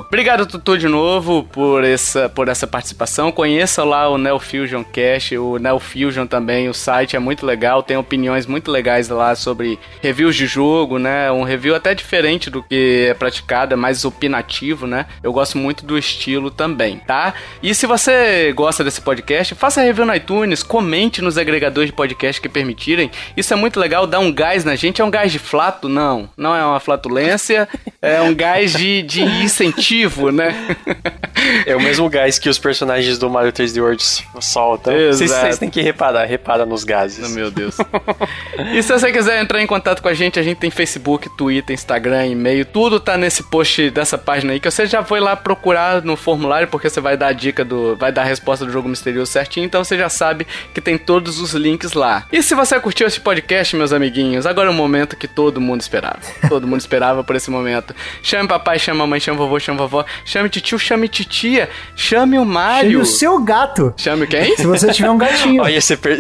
Obrigado, 0.08 0.46
Tutu, 0.46 0.78
de 0.78 0.88
novo 0.88 1.44
por 1.44 1.84
essa, 1.84 2.28
por 2.28 2.48
essa 2.48 2.66
participação. 2.66 3.32
Conheça 3.32 3.84
lá 3.84 4.10
o 4.10 4.18
Neo 4.18 4.40
Fusion 4.40 4.84
Cast, 4.84 5.38
o 5.38 5.58
Neo 5.58 5.80
Fusion 5.80 6.26
também. 6.26 6.68
O 6.68 6.74
site 6.74 7.16
é 7.16 7.20
muito 7.20 7.46
legal, 7.46 7.84
tem 7.84 7.98
opiniões 7.98 8.46
muito 8.46 8.72
legais 8.72 9.10
lá 9.10 9.36
sobre 9.36 9.78
reviews 10.02 10.36
de 10.36 10.48
jogo, 10.48 10.98
né? 10.98 11.32
Um 11.32 11.44
review 11.44 11.76
até 11.76 11.94
diferente 11.94 12.50
do 12.50 12.64
que 12.64 13.08
é 13.10 13.14
praticado, 13.14 13.74
é 13.74 13.78
mais 13.78 14.06
opinativo, 14.06 14.88
né? 14.88 15.06
Eu 15.22 15.32
gosto 15.32 15.58
muito 15.58 15.86
do 15.86 15.98
estilo 15.98 16.50
também, 16.50 16.98
tá? 16.98 17.34
E 17.62 17.76
se 17.76 17.86
você 17.86 18.52
gosta 18.54 18.84
desse 18.84 19.02
podcast, 19.02 19.54
faça 19.56 19.82
review 19.82 20.06
no 20.06 20.16
iTunes, 20.16 20.64
comente 20.64 21.22
nos 21.22 21.38
agregadores 21.38 21.90
de 21.90 21.96
podcast 21.96 22.42
que 22.42 22.50
permitirem. 22.50 23.12
Isso 23.36 23.54
é 23.54 23.58
muito 23.58 23.80
legal, 23.80 24.08
dá 24.08 24.20
um 24.20 24.32
gás 24.32 24.64
na 24.64 24.76
gente. 24.76 25.02
É 25.02 25.06
um 25.06 25.12
gás 25.12 25.32
de 25.32 25.40
flato? 25.40 25.88
Não, 25.88 26.30
não 26.36 26.56
é 26.56 26.66
uma 26.66 26.80
flatulência. 26.80 27.68
É 28.08 28.22
um 28.22 28.34
gás 28.34 28.74
de, 28.74 29.02
de 29.02 29.22
incentivo, 29.22 30.32
né? 30.32 30.56
É 31.66 31.76
o 31.76 31.82
mesmo 31.82 32.10
gás 32.10 32.40
que 32.40 32.50
os 32.50 32.58
personagens 32.58 33.18
do 33.18 33.30
Mario 33.30 33.52
3D 33.52 33.82
World 33.82 34.04
soltam. 34.42 34.94
Vocês 35.12 35.58
têm 35.58 35.70
que 35.70 35.82
reparar, 35.82 36.26
repara 36.26 36.66
nos 36.66 36.84
gases. 36.84 37.26
Oh, 37.26 37.30
meu 37.30 37.52
Deus. 37.52 37.78
e 38.74 38.82
se 38.82 38.92
você 38.92 39.12
quiser 39.12 39.42
entrar 39.42 39.62
em 39.62 39.68
contato 39.68 40.02
com 40.02 40.08
a 40.08 40.14
gente, 40.14 40.40
a 40.40 40.44
gente 40.44 40.58
tem 40.58 40.70
Facebook, 40.70 41.30
Twitter, 41.38 41.74
Instagram, 41.74 42.28
e-mail, 42.28 42.66
tudo 42.66 43.00
tá 43.00 43.18
nesse 43.18 43.44
post 43.44 43.90
dessa 43.92 44.18
página 44.18 44.54
aí, 44.54 44.60
que 44.60 44.70
você 44.70 44.86
já 44.86 45.04
foi 45.04 45.20
lá 45.20 45.36
procurar 45.36 46.02
no 46.04 46.16
formulário, 46.16 46.68
porque 46.68 46.90
você 46.90 47.00
vai 47.00 47.16
dar 47.16 47.28
a 47.28 47.34
dica 47.34 47.64
do. 47.64 47.96
vai 47.96 48.12
dar 48.12 48.24
a 48.24 48.26
resposta 48.26 48.66
do 48.66 48.72
jogo 48.72 48.90
misterioso 48.90 49.32
certinho, 49.32 49.66
então 49.66 49.84
você 49.84 49.98
já 49.98 50.10
sabe 50.10 50.48
que 50.74 50.82
tem 50.82 50.98
todos 50.98 51.40
os 51.40 51.54
links 51.54 51.94
lá. 51.94 52.26
E 52.32 52.42
se 52.42 52.56
você 52.56 52.80
curtiu 52.80 53.08
esse 53.08 53.20
podcast, 53.20 53.76
meus 53.76 53.94
amiguinhos, 53.94 54.46
agora 54.46 54.68
é 54.68 54.72
o 54.72 54.74
momento 54.76 55.16
que 55.16 55.28
todo 55.28 55.62
mundo 55.62 55.82
esperava. 55.82 56.20
Todo 56.50 56.68
mundo 56.68 56.80
esperava 56.80 57.24
por 57.24 57.36
esse 57.36 57.50
momento. 57.50 57.96
Chame 58.22 58.48
papai, 58.48 58.80
chame 58.80 59.00
mamãe, 59.00 59.20
chame 59.20 59.38
vovô, 59.38 59.60
chame 59.60 59.78
vovó, 59.78 60.06
chame 60.26 60.50
tio, 60.50 60.78
chame 60.78 61.08
titia, 61.08 61.70
chame 61.96 62.38
o 62.38 62.46
Mário. 62.46 62.92
Chame 62.92 63.04
o 63.04 63.06
seu 63.06 63.40
gato. 63.44 63.94
Chame 63.98 64.28
quem? 64.28 64.56
Se 64.56 64.66
você 64.66 64.92
tiver 64.92 65.10
um 65.10 65.18
gatinho. 65.18 65.64
Olha, 65.68 65.80
você, 65.80 65.96
per 65.96 66.18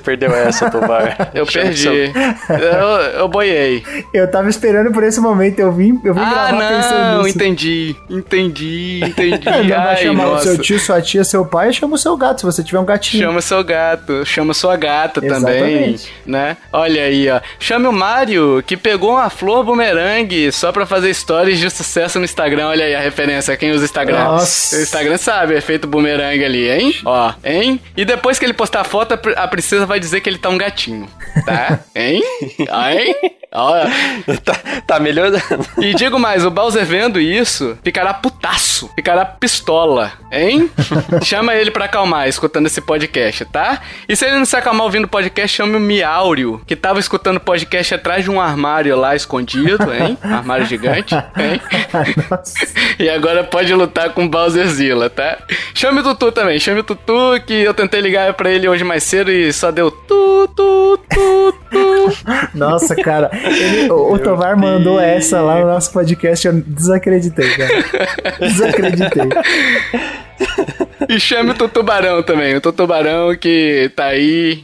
per 0.00 0.14
perdeu 0.14 0.34
essa, 0.34 0.70
Tovar. 0.70 1.30
eu 1.34 1.46
perdi. 1.46 1.82
Seu... 1.82 1.94
Eu, 1.94 2.88
eu 3.18 3.28
boiei. 3.28 3.84
Eu 4.12 4.30
tava 4.30 4.48
esperando 4.48 4.92
por 4.92 5.02
esse 5.02 5.20
momento, 5.20 5.58
eu 5.58 5.72
vim, 5.72 6.00
eu 6.04 6.14
vim 6.14 6.20
ah, 6.20 6.30
gravar 6.30 6.52
não, 6.52 6.68
pensando 6.68 7.22
nisso. 7.22 7.36
entendi, 7.36 7.96
entendi, 8.08 9.00
entendi. 9.04 9.44
não 9.68 9.84
vai 9.84 9.96
chamar 9.96 10.24
nossa. 10.24 10.42
o 10.42 10.42
seu 10.54 10.58
tio, 10.58 10.78
sua 10.78 11.02
tia, 11.02 11.24
seu 11.24 11.44
pai, 11.44 11.72
chama 11.72 11.94
o 11.94 11.98
seu 11.98 12.16
gato, 12.16 12.40
se 12.40 12.46
você 12.46 12.62
tiver 12.62 12.78
um 12.78 12.84
gatinho. 12.84 13.22
Chama 13.22 13.38
o 13.38 13.42
seu 13.42 13.64
gato, 13.64 14.24
chama 14.24 14.54
sua 14.54 14.76
gata 14.76 15.24
Exatamente. 15.24 16.10
também, 16.24 16.40
né? 16.40 16.56
Olha 16.72 17.02
aí, 17.02 17.28
ó. 17.28 17.40
Chame 17.58 17.86
o 17.86 17.92
Mário, 17.92 18.62
que 18.66 18.76
pegou 18.76 19.12
uma 19.12 19.30
flor 19.30 19.64
bumerangue 19.64 20.52
só 20.52 20.72
pra 20.72 20.86
fazer 20.86 21.03
stories 21.12 21.58
de 21.58 21.70
sucesso 21.70 22.18
no 22.18 22.24
Instagram. 22.24 22.68
Olha 22.68 22.84
aí 22.84 22.94
a 22.94 23.00
referência, 23.00 23.56
quem 23.56 23.72
usa 23.72 23.84
Instagram. 23.84 24.24
Nossa. 24.24 24.76
O 24.76 24.82
Instagram 24.82 25.18
sabe, 25.18 25.54
efeito 25.54 25.86
bumerangue 25.86 26.44
ali, 26.44 26.70
hein? 26.70 26.94
Ó, 27.04 27.32
hein? 27.44 27.80
E 27.96 28.04
depois 28.04 28.38
que 28.38 28.44
ele 28.44 28.52
postar 28.54 28.80
a 28.82 28.84
foto, 28.84 29.18
a 29.36 29.48
princesa 29.48 29.86
vai 29.86 29.98
dizer 30.00 30.20
que 30.20 30.28
ele 30.28 30.38
tá 30.38 30.48
um 30.48 30.58
gatinho, 30.58 31.08
tá? 31.44 31.80
hein? 31.94 32.22
hein? 32.58 33.14
Olha. 33.54 33.90
Tá, 34.44 34.54
tá 34.86 35.00
melhorando. 35.00 35.38
E 35.78 35.94
digo 35.94 36.18
mais, 36.18 36.44
o 36.44 36.50
Bowser 36.50 36.84
vendo 36.84 37.20
isso, 37.20 37.78
ficará 37.82 38.12
putaço, 38.12 38.90
ficará 38.94 39.24
pistola, 39.24 40.12
hein? 40.30 40.70
Chama 41.22 41.54
ele 41.54 41.70
pra 41.70 41.84
acalmar, 41.86 42.28
escutando 42.28 42.66
esse 42.66 42.80
podcast, 42.80 43.44
tá? 43.46 43.80
E 44.08 44.16
se 44.16 44.26
ele 44.26 44.36
não 44.36 44.44
se 44.44 44.56
acalmar 44.56 44.84
ouvindo 44.84 45.04
o 45.04 45.08
podcast, 45.08 45.56
chame 45.56 45.76
o 45.76 45.80
Miáurio, 45.80 46.60
que 46.66 46.74
tava 46.74 46.98
escutando 47.00 47.36
o 47.36 47.40
podcast 47.40 47.94
atrás 47.94 48.24
de 48.24 48.30
um 48.30 48.40
armário 48.40 48.96
lá 48.96 49.14
escondido, 49.14 49.92
hein? 49.94 50.18
armário 50.22 50.66
gigante, 50.66 50.93
hein? 50.98 51.60
e 52.98 53.08
agora 53.08 53.44
pode 53.44 53.72
lutar 53.74 54.10
com 54.10 54.28
Bowserzilla, 54.28 55.10
tá? 55.10 55.38
Chame 55.74 56.00
o 56.00 56.02
Tutu 56.02 56.32
também, 56.32 56.58
chame 56.58 56.80
o 56.80 56.84
Tutu, 56.84 57.40
que 57.46 57.54
eu 57.54 57.74
tentei 57.74 58.00
ligar 58.00 58.32
pra 58.34 58.50
ele 58.50 58.68
hoje 58.68 58.84
mais 58.84 59.02
cedo 59.02 59.30
e 59.30 59.52
só 59.52 59.70
deu 59.70 59.90
tu, 59.90 60.48
tu, 60.54 60.98
tu, 61.08 61.54
tu. 61.70 62.12
Nossa, 62.54 62.94
cara. 62.94 63.30
Ele, 63.32 63.90
o, 63.90 64.14
o 64.14 64.18
Tovar 64.18 64.56
mandou 64.56 65.00
essa 65.00 65.40
lá 65.40 65.60
no 65.60 65.66
nosso 65.66 65.92
podcast, 65.92 66.46
eu 66.46 66.52
desacreditei, 66.54 67.48
cara. 67.50 67.84
Desacreditei. 68.40 69.28
E 71.08 71.20
chame 71.20 71.50
o 71.50 71.54
Tutubarão 71.54 72.22
também, 72.22 72.56
o 72.56 72.60
Tutubarão 72.60 73.36
que 73.36 73.90
tá 73.94 74.06
aí. 74.06 74.62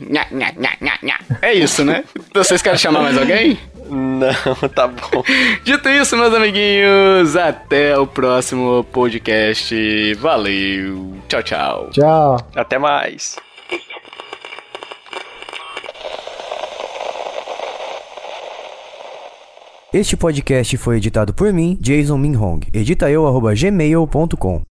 É 1.42 1.52
isso, 1.52 1.84
né? 1.84 2.04
Vocês 2.34 2.62
querem 2.62 2.78
chamar 2.78 3.02
mais 3.02 3.18
alguém? 3.18 3.58
Não, 3.90 4.68
tá 4.74 4.86
bom. 4.86 5.22
Dito 5.64 5.88
isso, 5.88 6.16
meus 6.16 6.32
amiguinhos, 6.32 7.36
até 7.36 7.98
o 7.98 8.06
próximo 8.06 8.84
podcast. 8.84 10.14
Valeu. 10.14 11.14
Tchau, 11.28 11.42
tchau. 11.42 11.90
Tchau. 11.90 12.36
Até 12.54 12.78
mais. 12.78 13.36
Este 19.92 20.16
podcast 20.16 20.76
foi 20.76 20.98
editado 20.98 21.34
por 21.34 21.52
mim, 21.52 21.76
Jason 21.80 22.16
Minhong. 22.16 22.60
Edita 22.72 23.10
eu, 23.10 23.24
gmail.com. 23.56 24.62